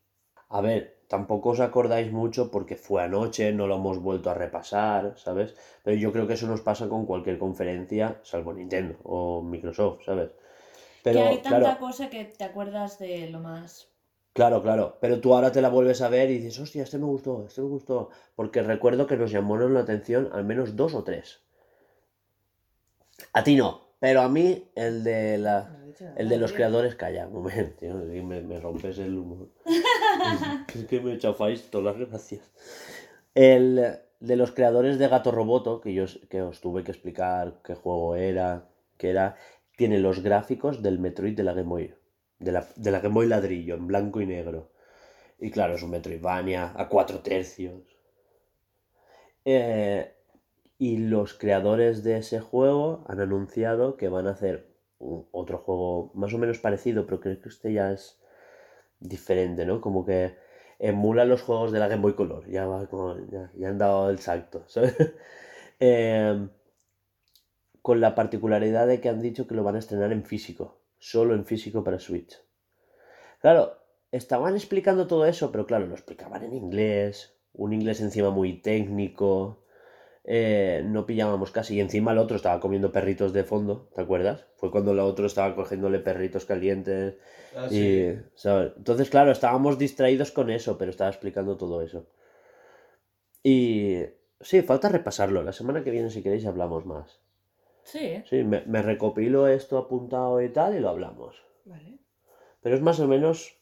A 0.49 0.61
ver, 0.61 0.94
tampoco 1.07 1.49
os 1.49 1.59
acordáis 1.59 2.11
mucho 2.11 2.51
porque 2.51 2.75
fue 2.75 3.03
anoche, 3.03 3.51
no 3.53 3.67
lo 3.67 3.75
hemos 3.75 3.99
vuelto 3.99 4.29
a 4.29 4.33
repasar, 4.33 5.13
¿sabes? 5.17 5.55
Pero 5.83 5.97
yo 5.97 6.11
creo 6.11 6.27
que 6.27 6.33
eso 6.33 6.47
nos 6.47 6.61
pasa 6.61 6.89
con 6.89 7.05
cualquier 7.05 7.37
conferencia, 7.37 8.19
salvo 8.23 8.53
Nintendo 8.53 8.95
o 9.03 9.41
Microsoft, 9.41 10.03
¿sabes? 10.05 10.31
Pero 11.03 11.19
que 11.19 11.25
hay 11.25 11.37
tanta 11.37 11.59
claro, 11.59 11.79
cosa 11.79 12.09
que 12.09 12.25
te 12.25 12.43
acuerdas 12.43 12.97
de 12.97 13.29
lo 13.29 13.39
más. 13.39 13.89
claro, 14.33 14.63
claro. 14.63 14.97
Pero 14.99 15.21
tú 15.21 15.33
ahora 15.35 15.51
te 15.51 15.61
la 15.61 15.69
vuelves 15.69 16.01
a 16.01 16.09
ver 16.09 16.31
y 16.31 16.39
dices, 16.39 16.59
hostia, 16.59 16.83
este 16.83 16.97
me 16.97 17.05
gustó, 17.05 17.45
este 17.45 17.61
me 17.61 17.67
gustó. 17.67 18.09
Porque 18.35 18.63
recuerdo 18.63 19.05
que 19.05 19.17
nos 19.17 19.31
llamaron 19.31 19.73
la 19.73 19.81
atención 19.81 20.29
al 20.33 20.45
menos 20.45 20.75
dos 20.75 20.95
o 20.95 21.03
tres. 21.03 21.41
A 23.33 23.43
ti 23.43 23.55
no, 23.55 23.81
pero 23.99 24.21
a 24.21 24.29
mí 24.29 24.71
el 24.75 25.03
de 25.03 25.37
la... 25.37 25.71
El 26.17 26.27
de 26.27 26.37
los 26.37 26.51
creadores, 26.51 26.95
calla, 26.95 27.25
un 27.27 27.43
momento, 27.43 27.75
tío, 27.79 27.93
me, 27.93 28.41
me 28.41 28.59
rompes 28.59 28.97
el 28.97 29.17
humor. 29.17 29.47
es 30.73 30.85
que 30.85 30.99
me 31.01 31.17
chafáis 31.17 31.69
todas 31.69 31.97
las 31.97 32.09
gracias. 32.09 32.51
El 33.33 33.99
de 34.19 34.35
los 34.35 34.51
creadores 34.51 34.97
de 34.97 35.07
Gato 35.07 35.31
Roboto, 35.31 35.81
que 35.81 35.93
yo 35.93 36.05
que 36.29 36.41
os 36.41 36.61
tuve 36.61 36.83
que 36.83 36.91
explicar 36.91 37.61
qué 37.63 37.75
juego 37.75 38.15
era, 38.15 38.67
que 38.97 39.09
era, 39.09 39.35
tiene 39.75 39.99
los 39.99 40.21
gráficos 40.23 40.81
del 40.81 40.99
Metroid 40.99 41.35
de 41.35 41.43
la 41.43 41.53
Game 41.53 41.69
Boy, 41.69 41.93
de 42.39 42.51
la, 42.51 42.67
de 42.75 42.91
la 42.91 42.99
Game 42.99 43.13
Boy 43.13 43.27
ladrillo, 43.27 43.75
en 43.75 43.87
blanco 43.87 44.21
y 44.21 44.25
negro. 44.25 44.71
Y 45.39 45.51
claro, 45.51 45.75
es 45.75 45.83
un 45.83 45.91
Metroidvania 45.91 46.73
a 46.75 46.87
cuatro 46.87 47.19
tercios. 47.19 47.83
Eh, 49.43 50.13
y 50.77 50.97
los 50.97 51.33
creadores 51.33 52.03
de 52.03 52.17
ese 52.17 52.39
juego 52.39 53.05
han 53.07 53.19
anunciado 53.19 53.95
que 53.97 54.09
van 54.09 54.27
a 54.27 54.31
hacer 54.31 54.73
otro 54.99 55.59
juego 55.59 56.11
más 56.15 56.33
o 56.33 56.37
menos 56.37 56.59
parecido, 56.59 57.05
pero 57.05 57.19
creo 57.19 57.41
que 57.41 57.49
este 57.49 57.73
ya 57.73 57.91
es 57.91 58.19
diferente, 58.99 59.65
¿no? 59.65 59.81
Como 59.81 60.05
que 60.05 60.35
emula 60.79 61.25
los 61.25 61.41
juegos 61.41 61.71
de 61.71 61.79
la 61.79 61.87
Game 61.87 62.01
Boy 62.01 62.13
Color. 62.13 62.49
Ya, 62.49 62.65
va 62.67 62.87
ya, 63.31 63.51
ya 63.55 63.69
han 63.69 63.77
dado 63.77 64.09
el 64.09 64.19
salto, 64.19 64.63
¿sabes? 64.67 64.95
Em, 65.79 66.49
con 67.81 68.01
la 68.01 68.15
particularidad 68.15 68.87
de 68.87 68.99
que 68.99 69.09
han 69.09 69.21
dicho 69.21 69.47
que 69.47 69.55
lo 69.55 69.63
van 69.63 69.75
a 69.75 69.79
estrenar 69.79 70.11
en 70.11 70.23
físico, 70.23 70.79
solo 70.97 71.35
en 71.35 71.45
físico 71.45 71.83
para 71.83 71.99
Switch. 71.99 72.41
Claro, 73.41 73.77
estaban 74.11 74.55
explicando 74.55 75.07
todo 75.07 75.25
eso, 75.25 75.51
pero 75.51 75.65
claro, 75.67 75.85
lo 75.85 75.93
explicaban 75.93 76.43
en 76.43 76.53
inglés, 76.53 77.35
un 77.53 77.73
inglés 77.73 78.01
encima 78.01 78.31
muy 78.31 78.61
técnico, 78.61 79.64
eh, 80.27 80.81
no 80.85 81.05
pillábamos 81.05 81.51
casi, 81.51 81.75
y 81.75 81.79
encima 81.79 82.11
el 82.11 82.17
otro 82.17 82.35
estaba 82.35 82.59
comiendo 82.59 82.91
perritos 82.91 83.31
de 83.31 83.43
fondo, 83.43 83.89
¿te 83.93 84.01
acuerdas? 84.01 84.45
Fue 84.57 84.71
cuando 84.71 84.91
el 84.91 84.99
otro 84.99 85.25
estaba 85.27 85.55
cogiéndole 85.55 85.99
perritos 85.99 86.45
calientes 86.45 87.15
Ah, 87.55 87.67
y, 87.67 87.69
sí. 87.69 88.17
¿sabes? 88.35 88.73
Entonces, 88.75 89.09
claro, 89.09 89.31
estábamos 89.31 89.77
distraídos 89.77 90.31
con 90.31 90.49
eso, 90.49 90.77
pero 90.77 90.91
estaba 90.91 91.09
explicando 91.09 91.55
todo 91.55 91.81
eso. 91.81 92.05
Y 93.43 94.01
sí, 94.41 94.61
falta 94.61 94.89
repasarlo. 94.89 95.41
La 95.41 95.53
semana 95.53 95.83
que 95.83 95.91
viene, 95.91 96.09
si 96.09 96.21
queréis, 96.21 96.45
hablamos 96.45 96.85
más. 96.85 97.19
Sí. 97.83 98.21
Sí, 98.29 98.43
me, 98.43 98.63
me 98.65 98.81
recopilo 98.81 99.47
esto 99.47 99.77
apuntado 99.77 100.41
y 100.41 100.49
tal 100.49 100.75
y 100.75 100.79
lo 100.79 100.89
hablamos. 100.89 101.41
Vale. 101.63 101.97
Pero 102.61 102.75
es 102.75 102.81
más 102.81 102.99
o 102.99 103.07
menos 103.07 103.55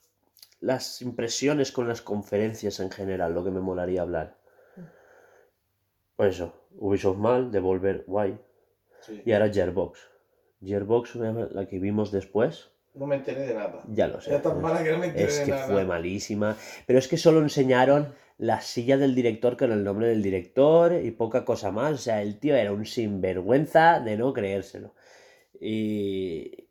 las 0.59 1.01
impresiones 1.01 1.71
con 1.71 1.87
las 1.87 2.01
conferencias 2.01 2.79
en 2.79 2.89
general, 2.89 3.33
lo 3.33 3.43
que 3.43 3.51
me 3.51 3.59
molaría 3.59 4.01
hablar. 4.01 4.37
Pues 6.15 6.35
eso, 6.35 6.53
Ubisoft 6.77 7.17
mal, 7.17 7.51
Devolver 7.51 8.03
guay. 8.07 8.37
sí. 9.01 9.21
Y 9.25 9.31
ahora 9.33 9.49
Gearbox. 9.49 9.99
Gearbox, 10.63 11.15
la 11.15 11.67
que 11.67 11.79
vimos 11.79 12.11
después, 12.11 12.69
No 12.93 13.05
me 13.07 13.15
enteré 13.15 13.47
de 13.47 13.53
nada. 13.55 13.81
ya 13.89 14.07
lo 14.07 14.21
sé. 14.21 14.29
Era 14.29 14.41
tan 14.41 14.61
mala 14.61 14.83
que 14.83 14.91
no 14.91 14.99
me 14.99 15.07
enteré 15.07 15.25
Es 15.25 15.39
de 15.39 15.45
que 15.45 15.51
nada. 15.51 15.67
fue 15.67 15.83
malísima. 15.85 16.55
Pero 16.85 16.99
es 16.99 17.07
que 17.07 17.17
solo 17.17 17.39
enseñaron 17.41 18.13
la 18.37 18.61
silla 18.61 18.97
del 18.97 19.15
director 19.15 19.57
con 19.57 19.71
el 19.71 19.83
nombre 19.83 20.07
del 20.07 20.21
director 20.23 20.93
y 20.93 21.11
poca 21.11 21.43
cosa 21.45 21.71
más. 21.71 21.93
O 21.93 21.97
sea, 21.97 22.21
el 22.21 22.39
tío 22.39 22.55
era 22.55 22.71
un 22.71 22.85
sinvergüenza 22.85 23.99
de 23.99 24.15
no 24.17 24.31
creérselo. 24.33 24.93
Y, 25.59 26.67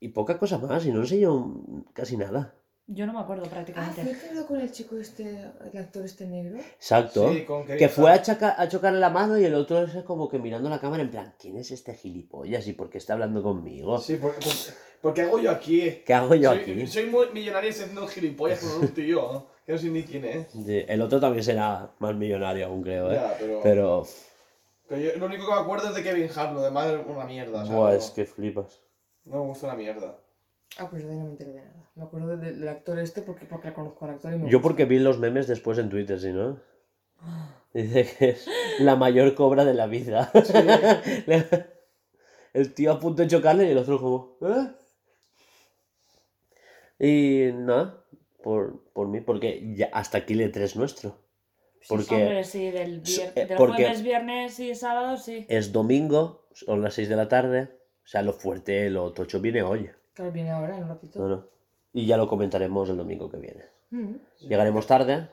y 0.00 0.08
poca 0.08 0.38
cosa 0.38 0.58
más. 0.58 0.84
Y 0.84 0.90
no 0.92 1.00
enseñó 1.00 1.62
casi 1.92 2.16
nada. 2.16 2.54
Yo 2.88 3.06
no 3.06 3.12
me 3.12 3.20
acuerdo 3.20 3.44
Ah, 3.46 3.50
prácticamente. 3.50 4.02
¿fue 4.02 4.18
que 4.18 4.28
habló 4.28 4.46
con 4.46 4.60
el 4.60 4.70
chico 4.72 4.96
este, 4.98 5.50
el 5.72 5.78
actor 5.78 6.04
este 6.04 6.26
negro? 6.26 6.58
Exacto. 6.58 7.32
Sí, 7.32 7.44
con 7.44 7.64
Que 7.64 7.88
fue 7.88 8.10
a, 8.10 8.20
choca- 8.22 8.54
a 8.58 8.68
chocarle 8.68 8.98
la 9.00 9.08
mano 9.08 9.38
y 9.38 9.44
el 9.44 9.54
otro 9.54 9.82
es 9.84 10.02
como 10.04 10.28
que 10.28 10.38
mirando 10.38 10.68
la 10.68 10.80
cámara 10.80 11.02
en 11.02 11.10
plan, 11.10 11.34
¿quién 11.38 11.56
es 11.56 11.70
este 11.70 11.94
gilipollas 11.94 12.66
y 12.66 12.72
por 12.72 12.90
qué 12.90 12.98
está 12.98 13.12
hablando 13.14 13.42
conmigo? 13.42 13.98
Sí, 13.98 14.16
porque, 14.20 14.38
porque, 14.40 14.58
porque 15.00 15.22
hago 15.22 15.38
yo 15.38 15.50
aquí. 15.52 16.02
¿Qué 16.04 16.12
hago 16.12 16.34
yo 16.34 16.50
soy, 16.50 16.58
aquí? 16.60 16.86
Soy 16.88 17.06
muy 17.06 17.28
millonario 17.32 17.72
siendo 17.72 18.06
gilipollas 18.06 18.60
con 18.60 18.82
un 18.82 18.88
tío. 18.94 19.46
Que 19.64 19.72
no 19.72 19.78
sé 19.78 19.88
ni 19.88 20.02
quién 20.02 20.24
es. 20.24 20.48
Sí, 20.50 20.84
El 20.88 21.00
otro 21.02 21.20
también 21.20 21.44
será 21.44 21.92
más 22.00 22.14
millonario 22.16 22.66
aún, 22.66 22.82
creo, 22.82 23.12
¿eh? 23.12 23.14
Ya, 23.14 23.36
pero... 23.38 23.60
Pero, 23.62 24.06
pero 24.88 25.00
yo, 25.00 25.16
lo 25.18 25.26
único 25.26 25.46
que 25.46 25.52
me 25.54 25.60
acuerdo 25.60 25.88
es 25.88 25.94
de 25.94 26.02
Kevin 26.02 26.28
Hart, 26.34 26.52
lo 26.52 26.62
demás 26.62 26.88
es 26.90 26.98
una 27.06 27.24
mierda. 27.24 27.62
o 27.62 27.66
sea, 27.66 27.74
buah, 27.76 27.90
no, 27.92 27.96
es 27.96 28.10
que 28.10 28.24
flipas. 28.26 28.80
no 29.24 29.36
me 29.36 29.46
gusta 29.46 29.66
una 29.68 29.76
mierda. 29.76 30.18
Ah, 30.78 30.88
pues 30.90 31.02
yo 31.02 31.08
no 31.10 31.24
me 31.24 31.30
entero 31.30 31.52
de 31.52 31.60
nada. 31.62 31.90
Me 31.94 32.04
acuerdo 32.04 32.36
de- 32.36 32.52
del 32.52 32.68
actor 32.68 32.98
este 32.98 33.22
porque, 33.22 33.44
porque 33.46 33.68
la 33.68 33.74
conozco 33.74 34.04
al 34.06 34.12
actor 34.12 34.32
y 34.32 34.36
me 34.38 34.50
Yo 34.50 34.58
gusta. 34.58 34.62
porque 34.62 34.84
vi 34.86 34.98
los 34.98 35.18
memes 35.18 35.46
después 35.46 35.78
en 35.78 35.90
Twitter, 35.90 36.18
¿sí, 36.18 36.30
no? 36.32 36.58
Dice 37.74 38.06
que 38.18 38.28
es 38.30 38.46
la 38.80 38.96
mayor 38.96 39.34
cobra 39.34 39.64
de 39.64 39.74
la 39.74 39.86
vida. 39.86 40.30
El 42.54 42.74
tío 42.74 42.92
a 42.92 43.00
punto 43.00 43.22
de 43.22 43.28
chocarle 43.28 43.64
y 43.66 43.70
el 43.70 43.78
otro 43.78 43.98
como... 43.98 44.36
¿eh? 44.42 44.68
Y 46.98 47.50
nada, 47.54 48.04
por, 48.42 48.84
por 48.92 49.08
mí, 49.08 49.20
porque 49.22 49.72
ya 49.74 49.88
hasta 49.92 50.18
aquí 50.18 50.34
el 50.34 50.52
E3 50.52 50.76
nuestro. 50.76 51.18
Porque 51.88 52.14
Hombre, 52.14 52.44
sí, 52.44 52.70
del, 52.70 53.02
vier- 53.02 53.32
eh, 53.34 53.46
del 53.46 53.56
porque- 53.56 53.84
jueves, 53.84 54.02
viernes 54.02 54.60
y 54.60 54.74
sábado, 54.74 55.16
sí. 55.16 55.46
es 55.48 55.72
domingo, 55.72 56.46
son 56.52 56.82
las 56.82 56.92
6 56.94 57.08
de 57.08 57.16
la 57.16 57.28
tarde. 57.28 57.70
O 58.04 58.06
sea, 58.06 58.20
lo 58.22 58.32
fuerte, 58.34 58.90
lo 58.90 59.12
tocho 59.12 59.40
viene 59.40 59.62
hoy. 59.62 59.90
Claro, 60.14 60.32
viene 60.32 60.50
ahora 60.50 60.76
en 60.76 60.82
un 60.84 60.88
ratito. 60.90 61.18
No, 61.20 61.28
no. 61.28 61.46
Y 61.92 62.06
ya 62.06 62.16
lo 62.16 62.28
comentaremos 62.28 62.88
el 62.88 62.96
domingo 62.96 63.30
que 63.30 63.36
viene. 63.38 63.64
Mm. 63.90 64.14
Llegaremos 64.40 64.86
tarde, 64.86 65.28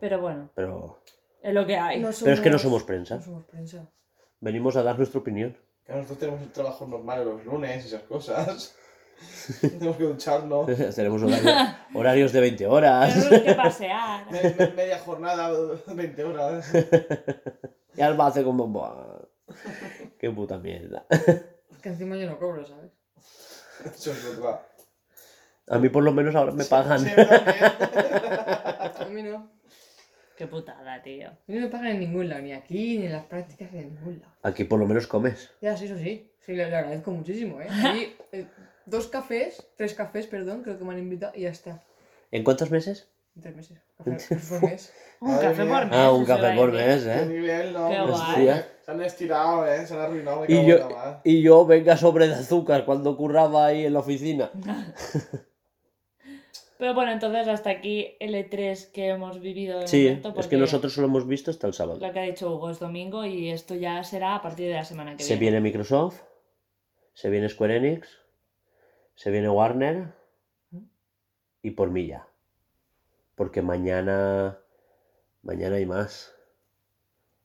Pero 0.00 0.20
bueno, 0.20 0.50
pero, 0.54 1.00
es 1.42 1.54
lo 1.54 1.66
que 1.66 1.76
hay. 1.76 2.00
No 2.00 2.10
pero 2.20 2.32
es 2.34 2.40
que 2.40 2.50
no 2.50 2.58
somos 2.58 2.84
prensa. 2.84 3.16
No 3.16 3.22
somos 3.22 3.44
prensa. 3.44 3.86
Venimos 4.40 4.76
a 4.76 4.82
dar 4.82 4.96
nuestra 4.98 5.20
opinión. 5.20 5.56
Que 5.86 5.92
nosotros 5.94 6.18
tenemos 6.18 6.42
el 6.42 6.50
trabajo 6.52 6.86
normal 6.86 7.24
los 7.24 7.44
lunes 7.44 7.84
y 7.84 7.88
esas 7.88 8.02
cosas. 8.02 8.76
Tenemos 9.60 9.96
que 9.96 10.04
ducharnos. 10.04 10.66
Tenemos 10.96 11.22
horarios, 11.22 11.54
horarios 11.94 12.32
de 12.32 12.40
20 12.40 12.66
horas. 12.66 13.14
Tenemos 13.28 13.40
que 13.44 13.54
pasear. 13.54 14.26
Me- 14.30 14.54
me- 14.58 14.72
media 14.72 14.98
jornada, 14.98 15.50
20 15.86 16.24
horas. 16.24 16.72
Y 17.96 18.00
Alba 18.00 18.26
hace 18.26 18.42
como... 18.42 18.66
"Buah, 18.66 19.20
Qué 20.18 20.30
puta 20.30 20.58
mierda. 20.58 21.06
Que 21.82 21.88
encima 21.90 22.16
yo 22.16 22.28
no 22.28 22.38
cobro, 22.38 22.64
¿sabes? 22.66 22.90
Eso 23.84 24.12
es 24.12 24.36
verdad. 24.36 24.60
A 25.68 25.78
mí 25.78 25.88
por 25.88 26.02
lo 26.02 26.12
menos 26.12 26.34
ahora 26.34 26.52
me 26.52 26.64
pagan. 26.64 27.00
Sí. 27.00 27.10
A 27.16 29.06
mí 29.10 29.22
no. 29.22 29.50
Qué 30.36 30.46
putada, 30.46 31.02
tío. 31.02 31.28
A 31.28 31.38
mí 31.46 31.54
no 31.54 31.60
me 31.62 31.68
pagan 31.68 31.88
en 31.88 32.00
ningún 32.00 32.28
lado, 32.28 32.42
ni 32.42 32.52
aquí, 32.52 32.98
ni 32.98 33.06
en 33.06 33.12
las 33.12 33.24
prácticas, 33.26 33.70
ni 33.72 33.80
en 33.80 33.94
ningún 33.94 34.20
lado. 34.20 34.32
Aquí 34.42 34.64
por 34.64 34.78
lo 34.80 34.86
menos 34.86 35.06
comes. 35.06 35.50
Ya, 35.60 35.76
sí, 35.76 35.84
eso 35.86 35.96
sí. 35.96 36.30
Sí, 36.40 36.52
le, 36.54 36.68
le 36.68 36.76
agradezco 36.76 37.10
muchísimo, 37.12 37.60
¿eh? 37.60 37.68
Aquí, 37.84 38.16
eh, 38.32 38.46
dos 38.86 39.06
cafés, 39.06 39.64
tres 39.76 39.94
cafés, 39.94 40.26
perdón, 40.26 40.62
creo 40.62 40.78
que 40.78 40.84
me 40.84 40.92
han 40.92 40.98
invitado 40.98 41.32
y 41.36 41.42
ya 41.42 41.50
está. 41.50 41.82
¿En 42.30 42.42
cuántos 42.44 42.70
meses? 42.70 43.08
En 43.36 43.42
tres 43.42 43.56
meses. 43.56 43.78
Café 43.98 44.36
por 44.60 44.62
mes. 44.70 44.92
Un 45.20 45.38
café 45.38 45.64
por 45.64 45.84
mes. 45.86 45.92
Ah, 45.92 46.10
un 46.12 46.24
café 46.24 46.56
por 46.56 46.72
mes, 46.72 47.04
Qué 47.04 47.12
¿eh? 47.12 47.26
nivel, 47.26 47.72
¿no? 47.72 47.88
Qué 47.88 48.00
guay. 48.00 48.64
Se 48.84 48.90
han 48.90 49.00
estirado, 49.02 49.66
¿eh? 49.66 49.86
Se 49.86 49.94
han 49.94 50.00
arruinado. 50.00 50.40
Me 50.40 50.46
Y 50.48 50.66
yo, 50.66 50.88
y 51.24 51.42
yo 51.42 51.64
venga 51.66 51.96
sobre 51.96 52.26
de 52.28 52.34
azúcar 52.34 52.84
cuando 52.84 53.16
curraba 53.16 53.66
ahí 53.66 53.86
en 53.86 53.92
la 53.92 54.00
oficina. 54.00 54.50
Pero 56.78 56.94
bueno, 56.94 57.12
entonces 57.12 57.46
hasta 57.46 57.70
aquí 57.70 58.16
el 58.18 58.34
E3 58.34 58.90
que 58.90 59.10
hemos 59.10 59.40
vivido 59.40 59.78
de 59.78 59.86
Sí, 59.86 60.06
momento. 60.08 60.34
es 60.40 60.48
que 60.48 60.56
nosotros 60.56 60.92
solo 60.92 61.06
hemos 61.06 61.28
visto 61.28 61.52
hasta 61.52 61.68
el 61.68 61.74
sábado. 61.74 62.00
Lo 62.04 62.12
que 62.12 62.18
ha 62.18 62.22
dicho 62.24 62.52
Hugo 62.52 62.70
es 62.70 62.80
domingo 62.80 63.24
y 63.24 63.50
esto 63.50 63.76
ya 63.76 64.02
será 64.02 64.34
a 64.34 64.42
partir 64.42 64.66
de 64.66 64.74
la 64.74 64.84
semana 64.84 65.16
que 65.16 65.22
Se 65.22 65.34
viene. 65.36 65.40
viene 65.40 65.60
Microsoft, 65.60 66.20
se 67.14 67.30
viene 67.30 67.48
Square 67.48 67.76
Enix, 67.76 68.08
se 69.14 69.30
viene 69.30 69.48
Warner 69.48 70.08
y 71.62 71.70
por 71.70 71.90
mí 71.90 72.08
ya. 72.08 72.26
Porque 73.36 73.62
mañana... 73.62 74.58
Mañana 75.44 75.76
hay 75.76 75.86
más. 75.86 76.32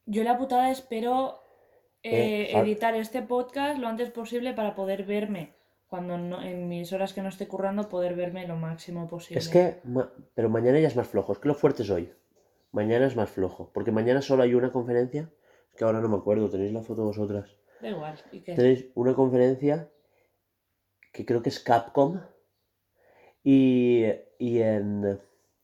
Yo 0.08 0.24
la 0.24 0.38
putada 0.38 0.72
espero 0.72 1.42
eh, 2.02 2.48
Eh, 2.54 2.58
editar 2.60 2.96
este 2.96 3.22
podcast 3.22 3.78
lo 3.80 3.88
antes 3.88 4.10
posible 4.10 4.54
para 4.54 4.74
poder 4.76 5.04
verme. 5.04 5.54
Cuando 5.88 6.18
no- 6.18 6.42
en 6.42 6.68
mis 6.68 6.92
horas 6.94 7.14
que 7.14 7.22
no 7.22 7.30
esté 7.30 7.48
currando, 7.48 7.88
poder 7.90 8.16
verme 8.16 8.48
lo 8.48 8.56
máximo 8.56 9.08
posible. 9.08 9.40
Es 9.40 9.50
que, 9.50 9.80
ma- 9.84 10.12
pero 10.34 10.50
mañana 10.50 10.80
ya 10.80 10.88
es 10.88 10.96
más 10.96 11.08
flojo, 11.08 11.34
es 11.34 11.40
que 11.40 11.48
lo 11.48 11.56
fuerte 11.56 11.84
es 11.84 11.90
hoy. 11.90 12.12
Mañana 12.72 13.06
es 13.08 13.16
más 13.16 13.30
flojo, 13.30 13.72
porque 13.74 13.92
mañana 13.92 14.22
solo 14.22 14.44
hay 14.44 14.54
una 14.54 14.72
conferencia, 14.72 15.30
es 15.70 15.76
que 15.76 15.84
ahora 15.86 16.00
no 16.02 16.10
me 16.10 16.18
acuerdo, 16.18 16.50
tenéis 16.50 16.74
la 16.74 16.82
foto 16.84 17.04
vosotras. 17.04 17.56
Da 17.82 17.90
igual. 17.90 18.16
¿Y 18.32 18.42
qué? 18.42 18.56
Tenéis 18.56 18.88
una 18.96 19.14
conferencia 19.16 19.90
que 21.14 21.26
creo 21.26 21.42
que 21.42 21.50
es 21.50 21.60
Capcom 21.60 22.22
y, 23.44 24.06
y, 24.40 24.60
en, 24.60 25.20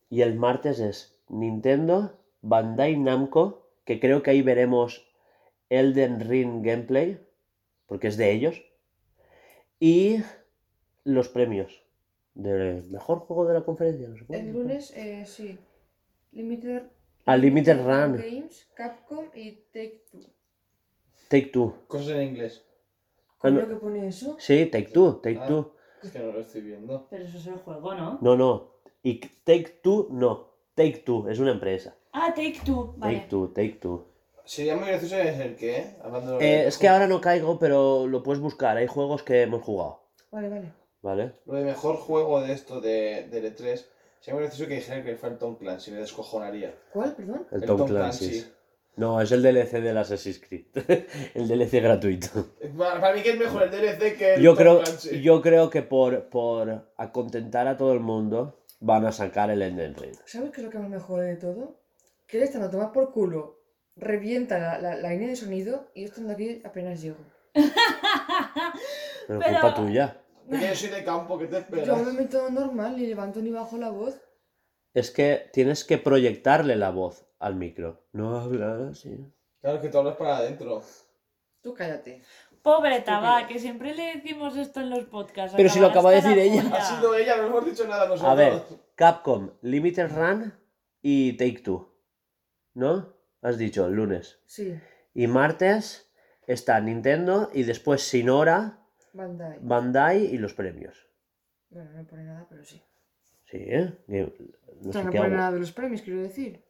y 0.09 0.21
el 0.21 0.35
martes 0.35 0.79
es 0.79 1.21
Nintendo, 1.29 2.17
Bandai 2.41 2.97
Namco, 2.97 3.62
que 3.85 3.99
creo 3.99 4.23
que 4.23 4.31
ahí 4.31 4.41
veremos 4.41 5.05
Elden 5.69 6.19
Ring 6.21 6.63
gameplay, 6.63 7.19
porque 7.87 8.07
es 8.07 8.17
de 8.17 8.31
ellos, 8.31 8.61
y 9.79 10.17
los 11.03 11.29
premios 11.29 11.83
del 12.33 12.83
mejor 12.89 13.19
juego 13.19 13.45
de 13.47 13.53
la 13.53 13.65
conferencia. 13.65 14.07
No 14.07 14.15
sé 14.15 14.25
El 14.29 14.51
lunes, 14.53 14.91
eh, 14.95 15.25
sí. 15.25 15.57
Limited, 16.31 16.83
Ah, 17.25 17.37
Limited 17.37 17.77
Run. 17.77 18.17
Games, 18.17 18.69
Capcom 18.75 19.25
y 19.33 19.51
Take 19.71 20.03
Two. 20.11 20.21
Take 21.29 21.45
Two. 21.47 21.73
Cosas 21.87 22.09
en 22.09 22.23
inglés. 22.23 22.65
¿Cómo 23.37 23.59
lo 23.59 23.67
que 23.67 23.75
pone 23.75 24.07
eso? 24.07 24.35
Sí, 24.39 24.65
Take 24.65 24.89
Two, 24.89 25.17
Take 25.21 25.39
Ah. 25.41 25.47
Two. 25.47 25.73
Es 26.01 26.11
que 26.11 26.19
no 26.19 26.31
lo 26.33 26.39
estoy 26.41 26.61
viendo. 26.61 27.07
Pero 27.09 27.23
eso 27.23 27.37
es 27.37 27.47
el 27.47 27.55
juego, 27.55 27.93
¿no? 27.95 28.17
No, 28.21 28.35
no. 28.35 28.73
Y 29.03 29.19
Take 29.19 29.79
Two, 29.81 30.07
no. 30.11 30.49
Take 30.75 30.97
Two, 31.05 31.29
es 31.29 31.39
una 31.39 31.51
empresa. 31.51 31.95
Ah, 32.13 32.33
Take 32.35 32.59
Two. 32.65 32.93
Vale. 32.97 33.15
Take 33.15 33.27
Two, 33.29 33.47
Take 33.49 33.77
Two. 33.81 34.05
Sería 34.45 34.75
muy 34.75 34.87
gracioso 34.87 35.17
es 35.17 35.39
el 35.39 35.55
que, 35.55 35.77
¿eh? 35.77 35.95
Hablando 36.03 36.39
Eh, 36.39 36.67
es 36.67 36.77
que 36.77 36.87
ahora 36.89 37.07
no 37.07 37.21
caigo, 37.21 37.57
pero 37.59 38.07
lo 38.07 38.23
puedes 38.23 38.41
buscar. 38.41 38.75
Hay 38.77 38.87
juegos 38.87 39.23
que 39.23 39.41
hemos 39.41 39.61
jugado, 39.63 40.03
Vale, 40.31 40.49
vale. 40.49 40.73
¿vale? 41.01 41.33
Lo 41.45 41.53
de 41.55 41.63
mejor 41.63 41.95
juego 41.95 42.41
de 42.41 42.51
esto 42.53 42.81
de, 42.81 43.27
del 43.31 43.55
E3. 43.55 43.85
Sería 44.19 44.35
muy 44.35 44.43
gracioso 44.43 44.67
que 44.69 44.75
dijeran 44.75 45.03
que 45.03 45.15
fue 45.15 45.29
el 45.29 45.37
Tom 45.37 45.55
Clancy. 45.55 45.91
Me 45.91 45.97
descojonaría. 45.97 46.73
¿Cuál, 46.91 47.15
perdón? 47.15 47.47
El, 47.51 47.61
El 47.61 47.67
Tom, 47.67 47.77
Tom 47.77 47.87
Clancy. 47.87 48.29
Clancy. 48.29 48.51
No, 48.95 49.19
es 49.21 49.31
el 49.31 49.41
DLC 49.41 49.71
del 49.81 49.97
Assassin's 49.97 50.39
Creed. 50.39 50.65
el 51.33 51.47
DLC 51.47 51.81
gratuito. 51.81 52.27
Para, 52.77 52.99
para 53.01 53.15
mí 53.15 53.21
que 53.23 53.31
es 53.31 53.39
mejor 53.39 53.63
el 53.63 53.71
DLC 53.71 54.17
que 54.17 54.33
el 54.35 54.41
Yo 54.41 54.51
Tom 54.51 54.57
creo, 54.57 54.79
Clancy. 54.83 55.21
yo 55.21 55.41
creo 55.41 55.69
que 55.69 55.81
por, 55.81 56.29
por 56.29 56.91
acontentar 56.97 57.67
a 57.67 57.77
todo 57.77 57.93
el 57.93 58.01
mundo 58.01 58.59
van 58.81 59.05
a 59.05 59.11
sacar 59.11 59.49
el 59.49 59.61
Elden 59.61 59.95
Ring. 59.95 60.15
¿Sabes 60.25 60.51
qué 60.51 60.61
es 60.61 60.65
lo 60.65 60.69
que 60.69 60.79
más 60.79 60.89
me 60.89 60.99
jode 60.99 61.27
de 61.27 61.35
todo? 61.37 61.79
Que 62.33 62.39
él 62.39 62.45
estando 62.45 62.65
a 62.65 62.71
tomar 62.71 62.91
por 62.91 63.11
culo, 63.11 63.59
revienta 63.95 64.57
la, 64.57 64.79
la, 64.79 64.95
la 64.95 65.09
línea 65.11 65.27
de 65.27 65.35
sonido 65.35 65.91
y 65.93 66.01
yo 66.01 66.07
estando 66.07 66.33
aquí 66.33 66.63
apenas 66.65 66.99
llego. 66.99 67.17
Pero, 67.53 69.39
Pero- 69.39 69.61
culpa 69.61 69.75
tuya. 69.75 70.17
Yo 70.49 70.75
soy 70.75 70.89
de 70.89 71.03
campo, 71.03 71.37
¿qué 71.37 71.45
te 71.45 71.57
Yo 71.57 71.65
me 71.69 71.81
esperas? 71.81 72.13
meto 72.15 72.49
normal, 72.49 72.95
ni 72.97 73.05
levanto 73.05 73.39
ni 73.39 73.51
bajo 73.51 73.77
la 73.77 73.91
voz. 73.91 74.19
Es 74.95 75.11
que 75.11 75.47
tienes 75.53 75.83
que 75.83 75.99
proyectarle 75.99 76.75
la 76.75 76.89
voz 76.89 77.23
al 77.37 77.53
micro. 77.53 78.03
No 78.13 78.35
hablar 78.35 78.81
así. 78.89 79.15
Claro 79.61 79.79
que 79.79 79.89
tú 79.89 79.99
hablas 79.99 80.15
para 80.15 80.37
adentro. 80.37 80.81
Tú 81.61 81.75
cállate. 81.75 82.23
Pobre 82.63 83.01
Taba, 83.01 83.45
que 83.45 83.59
siempre 83.59 83.93
le 83.93 84.15
decimos 84.15 84.57
esto 84.57 84.79
en 84.79 84.89
los 84.89 85.05
podcasts. 85.05 85.55
Pero 85.55 85.69
si 85.69 85.79
lo 85.79 85.85
acaba 85.85 86.09
de 86.09 86.15
decir 86.15 86.39
ella. 86.39 86.63
Ha 86.73 86.81
sido 86.83 87.13
ella, 87.13 87.37
no 87.37 87.43
hemos 87.45 87.63
dicho 87.63 87.87
nada 87.87 88.07
nosotros. 88.07 88.31
A 88.31 88.33
ver, 88.33 88.63
Capcom, 88.95 89.51
Limited 89.61 90.09
Run 90.11 90.51
y 91.03 91.33
Take 91.37 91.59
Two. 91.59 91.92
¿No? 92.73 93.13
Has 93.41 93.57
dicho 93.57 93.85
el 93.87 93.93
lunes. 93.93 94.39
Sí, 94.45 94.79
Y 95.13 95.27
martes 95.27 96.11
está 96.47 96.79
Nintendo 96.79 97.49
y 97.53 97.63
después 97.63 98.01
sin 98.01 98.29
hora, 98.29 98.79
Bandai. 99.13 99.59
Bandai 99.61 100.25
y 100.25 100.37
los 100.37 100.53
premios. 100.53 101.07
Bueno, 101.69 101.91
no 101.91 102.05
pone 102.07 102.23
nada, 102.23 102.47
pero 102.49 102.63
sí. 102.63 102.81
Sí, 103.45 103.57
¿eh? 103.59 103.93
No, 104.07 104.89
O 104.89 104.91
sé 104.91 104.93
sea, 104.93 105.03
no 105.03 105.11
qué 105.11 105.17
pone 105.19 105.35
nada 105.35 105.51
de 105.51 105.59
los 105.59 105.71
premios, 105.71 106.01
quiero 106.01 106.21
decir. 106.21 106.63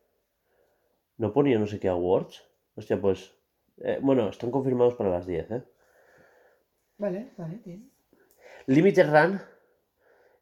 no 1.18 1.32
ponía 1.32 1.58
no 1.60 1.68
sé 1.68 1.80
qué 1.80 1.88
awards. 1.88 2.44
Hostia, 2.76 3.00
pues... 3.00 3.34
eh, 3.78 4.00
bueno, 4.02 4.28
están 4.30 4.52
confirmados 4.52 4.96
para 4.96 5.10
las 5.12 5.26
10, 5.28 5.52
¿eh? 5.52 5.64
Vale, 6.98 7.32
vale, 7.38 7.60
bien. 7.64 7.92
Limited 8.66 9.10
Run 9.10 9.42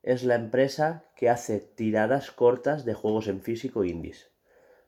es 0.04 0.24
la 0.24 0.36
empresa 0.36 1.06
que 1.16 1.30
hace 1.30 1.60
tiradas 1.60 2.32
cortas 2.32 2.86
de 2.86 2.94
juegos 2.94 3.28
en 3.28 3.42
físico 3.42 3.84
indies. 3.84 4.32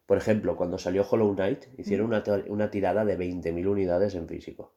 Por 0.05 0.17
ejemplo, 0.17 0.55
cuando 0.57 0.77
salió 0.77 1.05
Hollow 1.09 1.33
Knight, 1.35 1.65
hicieron 1.77 2.07
una, 2.07 2.23
to- 2.23 2.43
una 2.47 2.69
tirada 2.69 3.05
de 3.05 3.15
20.000 3.17 3.67
unidades 3.67 4.15
en 4.15 4.27
físico. 4.27 4.73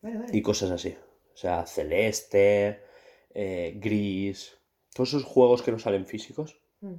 Vale, 0.00 0.18
vale. 0.18 0.36
Y 0.36 0.42
cosas 0.42 0.70
así. 0.70 0.96
O 1.34 1.36
sea, 1.36 1.66
Celeste, 1.66 2.80
eh, 3.34 3.78
Gris, 3.80 4.56
todos 4.94 5.10
esos 5.10 5.24
juegos 5.24 5.62
que 5.62 5.72
no 5.72 5.78
salen 5.78 6.06
físicos. 6.06 6.60
Mm. 6.80 6.94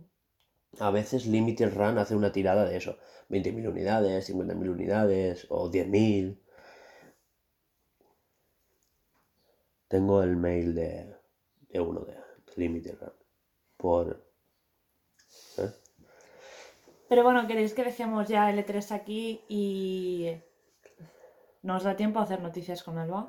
A 0.80 0.90
veces 0.92 1.26
Limited 1.28 1.74
Run 1.74 1.98
hace 1.98 2.16
una 2.16 2.32
tirada 2.32 2.66
de 2.66 2.78
eso. 2.78 2.98
20.000 3.30 3.68
unidades, 3.68 4.26
50.000 4.26 4.70
unidades 4.70 5.46
o 5.50 5.70
10.000. 5.70 6.40
Tengo 9.88 10.22
el 10.24 10.36
mail 10.36 10.76
de, 10.76 11.16
de 11.70 11.80
uno 11.80 12.02
de 12.02 12.18
Limited 12.58 12.98
Run. 13.00 13.14
Por, 13.78 14.26
Pero 17.14 17.22
bueno, 17.26 17.46
¿queréis 17.46 17.76
que 17.76 17.84
dejemos 17.84 18.28
ya 18.28 18.50
el 18.50 18.58
E3 18.66 18.92
aquí 18.92 19.42
y 19.48 20.36
nos 21.62 21.84
da 21.84 21.96
tiempo 21.96 22.18
a 22.18 22.24
hacer 22.24 22.42
noticias 22.42 22.82
con 22.82 22.98
Alba? 22.98 23.28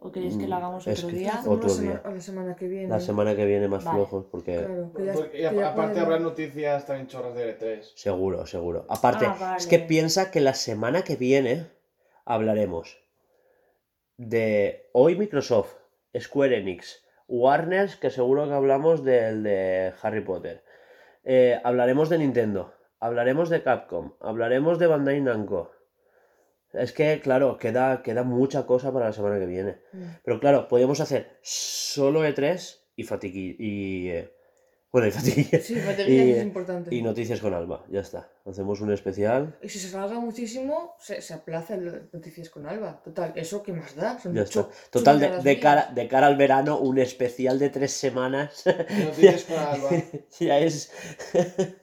¿O 0.00 0.10
queréis 0.10 0.36
que 0.36 0.48
lo 0.48 0.56
Mm, 0.56 0.58
hagamos 0.58 0.86
es 0.88 0.98
otro 0.98 1.10
que- 1.10 1.16
día? 1.16 1.42
Otro 1.46 1.72
día. 1.72 2.02
la 2.04 2.20
semana 2.20 2.56
que 2.56 2.66
viene. 2.66 2.88
La 2.88 2.98
semana 2.98 3.36
que 3.36 3.44
viene 3.46 3.68
más 3.68 3.84
Vale. 3.84 3.98
flojos, 3.98 4.24
porque 4.32 4.56
Claro, 4.56 4.92
que 4.96 5.04
ya- 5.04 5.12
Porque- 5.12 5.38
y 5.38 5.48
que 5.48 5.54
ya 5.54 5.68
aparte 5.68 6.00
habrá 6.00 6.18
noticias 6.18 6.86
también 6.86 7.06
chorras 7.06 7.36
de 7.36 7.50
E3. 7.56 7.92
seguro, 7.94 8.44
seguro. 8.48 8.84
Aparte, 8.88 9.26
Ah, 9.26 9.36
vale. 9.38 9.58
es 9.58 9.68
que 9.68 9.78
piensa 9.78 10.32
que 10.32 10.40
la 10.40 10.54
semana 10.54 11.02
que 11.04 11.14
viene 11.14 11.68
hablaremos 12.24 12.98
de 14.16 14.88
hoy 14.92 15.14
Microsoft, 15.14 15.72
Square 16.18 16.58
Enix, 16.58 17.00
Warner, 17.28 17.90
que 18.00 18.10
seguro 18.10 18.48
que 18.48 18.54
hablamos 18.54 19.04
del 19.04 19.44
de 19.44 19.92
Harry 20.02 20.22
Potter. 20.22 20.64
Eh, 21.28 21.60
hablaremos 21.64 22.08
de 22.08 22.18
Nintendo, 22.18 22.72
hablaremos 23.00 23.50
de 23.50 23.64
Capcom, 23.64 24.12
hablaremos 24.20 24.78
de 24.78 24.86
Bandai 24.86 25.20
Namco. 25.20 25.72
Es 26.72 26.92
que, 26.92 27.20
claro, 27.20 27.58
queda, 27.58 28.00
queda 28.04 28.22
mucha 28.22 28.64
cosa 28.64 28.92
para 28.92 29.06
la 29.06 29.12
semana 29.12 29.40
que 29.40 29.46
viene. 29.46 29.80
Mm. 29.92 30.04
Pero 30.24 30.38
claro, 30.38 30.68
podríamos 30.68 31.00
hacer 31.00 31.38
solo 31.42 32.24
E3 32.24 32.78
y. 32.94 33.02
Y, 33.58 34.08
eh, 34.10 34.35
bueno, 34.96 35.08
y 35.08 35.10
Fatiguilla. 35.10 35.60
Sí, 35.60 35.74
batería 35.86 36.24
Y- 36.24 36.30
es 36.32 36.42
importante. 36.42 36.94
Y 36.94 37.02
noticias 37.02 37.40
con 37.40 37.52
Alba, 37.52 37.84
ya 37.90 38.00
está. 38.00 38.30
Hacemos 38.46 38.80
un 38.80 38.90
especial. 38.92 39.58
Y 39.62 39.68
si 39.68 39.78
se 39.78 39.88
salga 39.90 40.18
muchísimo, 40.18 40.94
se, 40.98 41.20
se 41.20 41.34
aplaza 41.34 41.74
el 41.74 42.08
noticias 42.14 42.48
con 42.48 42.66
Alba. 42.66 43.02
Total, 43.02 43.32
¿eso 43.36 43.62
qué 43.62 43.74
más 43.74 43.94
da? 43.94 44.18
Son 44.18 44.32
Ya 44.34 44.42
está. 44.42 44.66
Total, 44.90 45.42
de, 45.42 45.60
cara, 45.60 45.90
de 45.94 46.08
cara 46.08 46.28
al 46.28 46.36
verano, 46.36 46.78
un 46.78 46.98
especial 46.98 47.58
de 47.58 47.68
tres 47.68 47.92
semanas. 47.92 48.64
Noticias 49.04 49.44
con 49.44 49.58
Alba. 49.58 49.90
ya 50.40 50.58
es. 50.60 50.90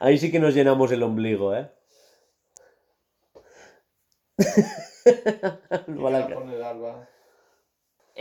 Ahí 0.00 0.18
sí 0.18 0.30
que 0.30 0.38
nos 0.38 0.54
llenamos 0.54 0.92
el 0.92 1.02
ombligo, 1.02 1.54
¿eh? 1.56 1.70
Alba 5.70 6.10
la 6.10 6.20
Ya 6.20 6.28
ca- 6.28 6.34
con 6.34 6.50
el 6.50 6.62
Alba. 6.62 7.08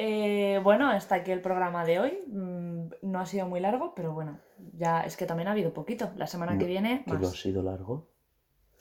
Eh, 0.01 0.59
bueno, 0.63 0.89
hasta 0.89 1.15
aquí 1.15 1.31
el 1.31 1.41
programa 1.41 1.83
de 1.83 1.99
hoy. 1.99 2.19
Mm, 2.27 2.89
no 3.01 3.19
ha 3.19 3.25
sido 3.25 3.47
muy 3.47 3.59
largo, 3.59 3.93
pero 3.95 4.13
bueno, 4.13 4.39
ya 4.73 5.01
es 5.01 5.17
que 5.17 5.25
también 5.25 5.49
ha 5.49 5.51
habido 5.51 5.73
poquito. 5.73 6.11
La 6.15 6.25
semana 6.25 6.53
que 6.53 6.63
No, 6.63 6.67
viene, 6.69 7.03
que 7.05 7.11
no 7.11 7.17
ha 7.17 7.21
más. 7.21 7.37
sido 7.41 7.61
largo. 7.61 8.07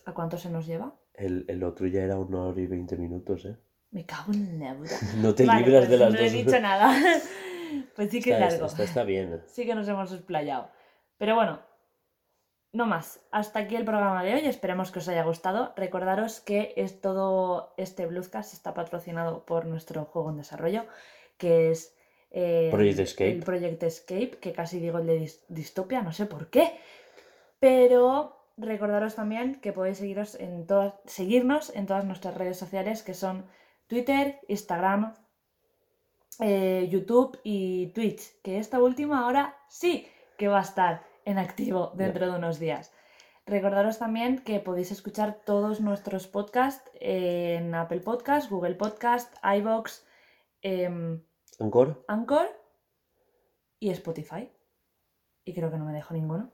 ¿A 0.06 0.12
cuánto 0.14 0.38
se 0.38 0.48
nos 0.48 0.64
lleva? 0.66 0.94
El, 1.14 1.44
el 1.48 1.64
otro 1.64 1.88
ya 1.88 2.02
era 2.02 2.16
una 2.18 2.42
hora 2.44 2.60
y 2.60 2.66
veinte 2.66 2.96
minutos, 2.96 3.44
¿eh? 3.46 3.56
Me 3.90 4.04
cago 4.06 4.32
en 4.32 4.60
la 4.60 4.74
puta. 4.76 4.90
No 5.20 5.34
te 5.34 5.44
Vale, 5.44 5.66
libras 5.66 5.86
pues 5.86 5.90
de 5.90 5.96
las 5.98 6.12
no 6.14 6.20
dos. 6.20 6.26
he 6.28 6.30
dicho 6.36 6.60
nada. 6.60 6.94
pues 7.96 8.10
sí 8.10 8.22
que 8.22 8.30
es 8.30 8.36
Está- 8.36 8.50
largo. 8.50 8.66
está- 8.66 8.82
está 8.84 9.02
bien. 9.02 9.42
Sí 9.46 9.66
que 9.66 9.74
nos 9.74 9.88
hemos 9.88 10.12
explayado. 10.12 10.68
Pero 11.18 11.34
bueno, 11.34 11.58
no 12.72 12.86
más. 12.86 13.20
Hasta 13.30 13.60
aquí 13.60 13.76
el 13.76 13.84
programa 13.84 14.22
de 14.22 14.34
hoy. 14.34 14.46
Esperemos 14.46 14.90
que 14.90 14.98
os 14.98 15.08
haya 15.08 15.24
gustado. 15.24 15.72
Recordaros 15.76 16.40
que 16.40 16.74
es 16.76 17.00
todo 17.00 17.72
este 17.76 18.06
Bluescast 18.06 18.52
está 18.52 18.74
patrocinado 18.74 19.44
por 19.44 19.64
nuestro 19.66 20.04
juego 20.04 20.30
en 20.30 20.36
desarrollo, 20.36 20.84
que 21.38 21.70
es 21.70 21.94
eh, 22.30 22.68
Project 22.70 22.98
Escape. 23.00 23.30
el 23.32 23.42
Project 23.42 23.82
Escape, 23.82 24.38
que 24.40 24.52
casi 24.52 24.80
digo 24.80 24.98
el 24.98 25.06
de 25.06 25.20
dis- 25.20 25.40
distopia, 25.48 26.02
no 26.02 26.12
sé 26.12 26.26
por 26.26 26.50
qué. 26.50 26.78
Pero 27.58 28.36
recordaros 28.56 29.14
también 29.14 29.60
que 29.60 29.72
podéis 29.72 29.98
seguiros 29.98 30.34
en 30.34 30.66
todas, 30.66 30.94
seguirnos 31.06 31.74
en 31.74 31.86
todas 31.86 32.04
nuestras 32.04 32.34
redes 32.34 32.58
sociales, 32.58 33.02
que 33.02 33.14
son 33.14 33.46
Twitter, 33.86 34.40
Instagram, 34.48 35.14
eh, 36.40 36.86
YouTube 36.90 37.40
y 37.42 37.88
Twitch, 37.94 38.40
que 38.42 38.58
esta 38.58 38.78
última 38.80 39.24
ahora 39.24 39.56
sí 39.68 40.06
que 40.36 40.48
va 40.48 40.58
a 40.58 40.62
estar 40.62 41.02
en 41.28 41.38
activo 41.38 41.92
dentro 41.94 42.30
de 42.30 42.38
unos 42.38 42.58
días. 42.58 42.92
Recordaros 43.44 43.98
también 43.98 44.38
que 44.38 44.60
podéis 44.60 44.90
escuchar 44.92 45.40
todos 45.44 45.80
nuestros 45.80 46.26
podcasts 46.26 46.90
en 47.00 47.74
Apple 47.74 48.00
Podcast, 48.00 48.50
Google 48.50 48.74
Podcast, 48.74 49.34
iBox, 49.42 50.06
em, 50.62 51.22
¿Encore? 51.58 51.96
Anchor 52.08 52.48
y 53.78 53.90
Spotify. 53.90 54.50
Y 55.44 55.54
creo 55.54 55.70
que 55.70 55.76
no 55.76 55.84
me 55.84 55.92
dejo 55.92 56.14
ninguno. 56.14 56.50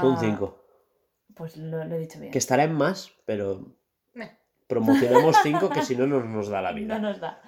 Son 0.00 0.14
Ah, 0.14 0.18
cinco. 0.20 0.64
Pues 1.34 1.56
lo, 1.56 1.84
lo 1.84 1.94
he 1.96 1.98
dicho 1.98 2.20
bien. 2.20 2.30
Que 2.32 2.38
estará 2.38 2.64
en 2.64 2.74
más, 2.74 3.12
pero 3.24 3.76
Meh. 4.14 4.38
promocionemos 4.68 5.36
cinco 5.42 5.68
que 5.70 5.82
si 5.82 5.96
no 5.96 6.06
no 6.06 6.22
nos 6.22 6.48
da 6.48 6.62
la 6.62 6.72
vida. 6.72 6.96
No 6.98 7.08
nos 7.08 7.20
da. 7.20 7.40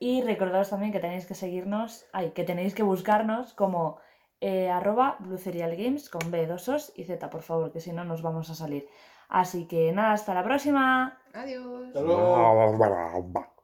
Y 0.00 0.22
recordaros 0.22 0.68
también 0.70 0.92
que 0.92 1.00
tenéis 1.00 1.26
que 1.26 1.34
seguirnos, 1.34 2.06
ay, 2.12 2.30
que 2.32 2.44
tenéis 2.44 2.74
que 2.74 2.82
buscarnos 2.82 3.52
como 3.54 4.00
eh, 4.40 4.70
arroba 4.70 5.16
Blue 5.20 5.38
Cereal 5.38 5.76
Games 5.76 6.10
con 6.10 6.30
B, 6.30 6.46
dos 6.46 6.68
os 6.68 6.92
y 6.96 7.04
Z, 7.04 7.30
por 7.30 7.42
favor, 7.42 7.72
que 7.72 7.80
si 7.80 7.92
no 7.92 8.04
nos 8.04 8.22
vamos 8.22 8.50
a 8.50 8.54
salir. 8.54 8.88
Así 9.28 9.66
que 9.66 9.92
nada, 9.92 10.12
hasta 10.12 10.34
la 10.34 10.44
próxima. 10.44 11.18
Adiós. 11.34 11.88
Hasta 11.88 12.00
luego. 12.00 13.54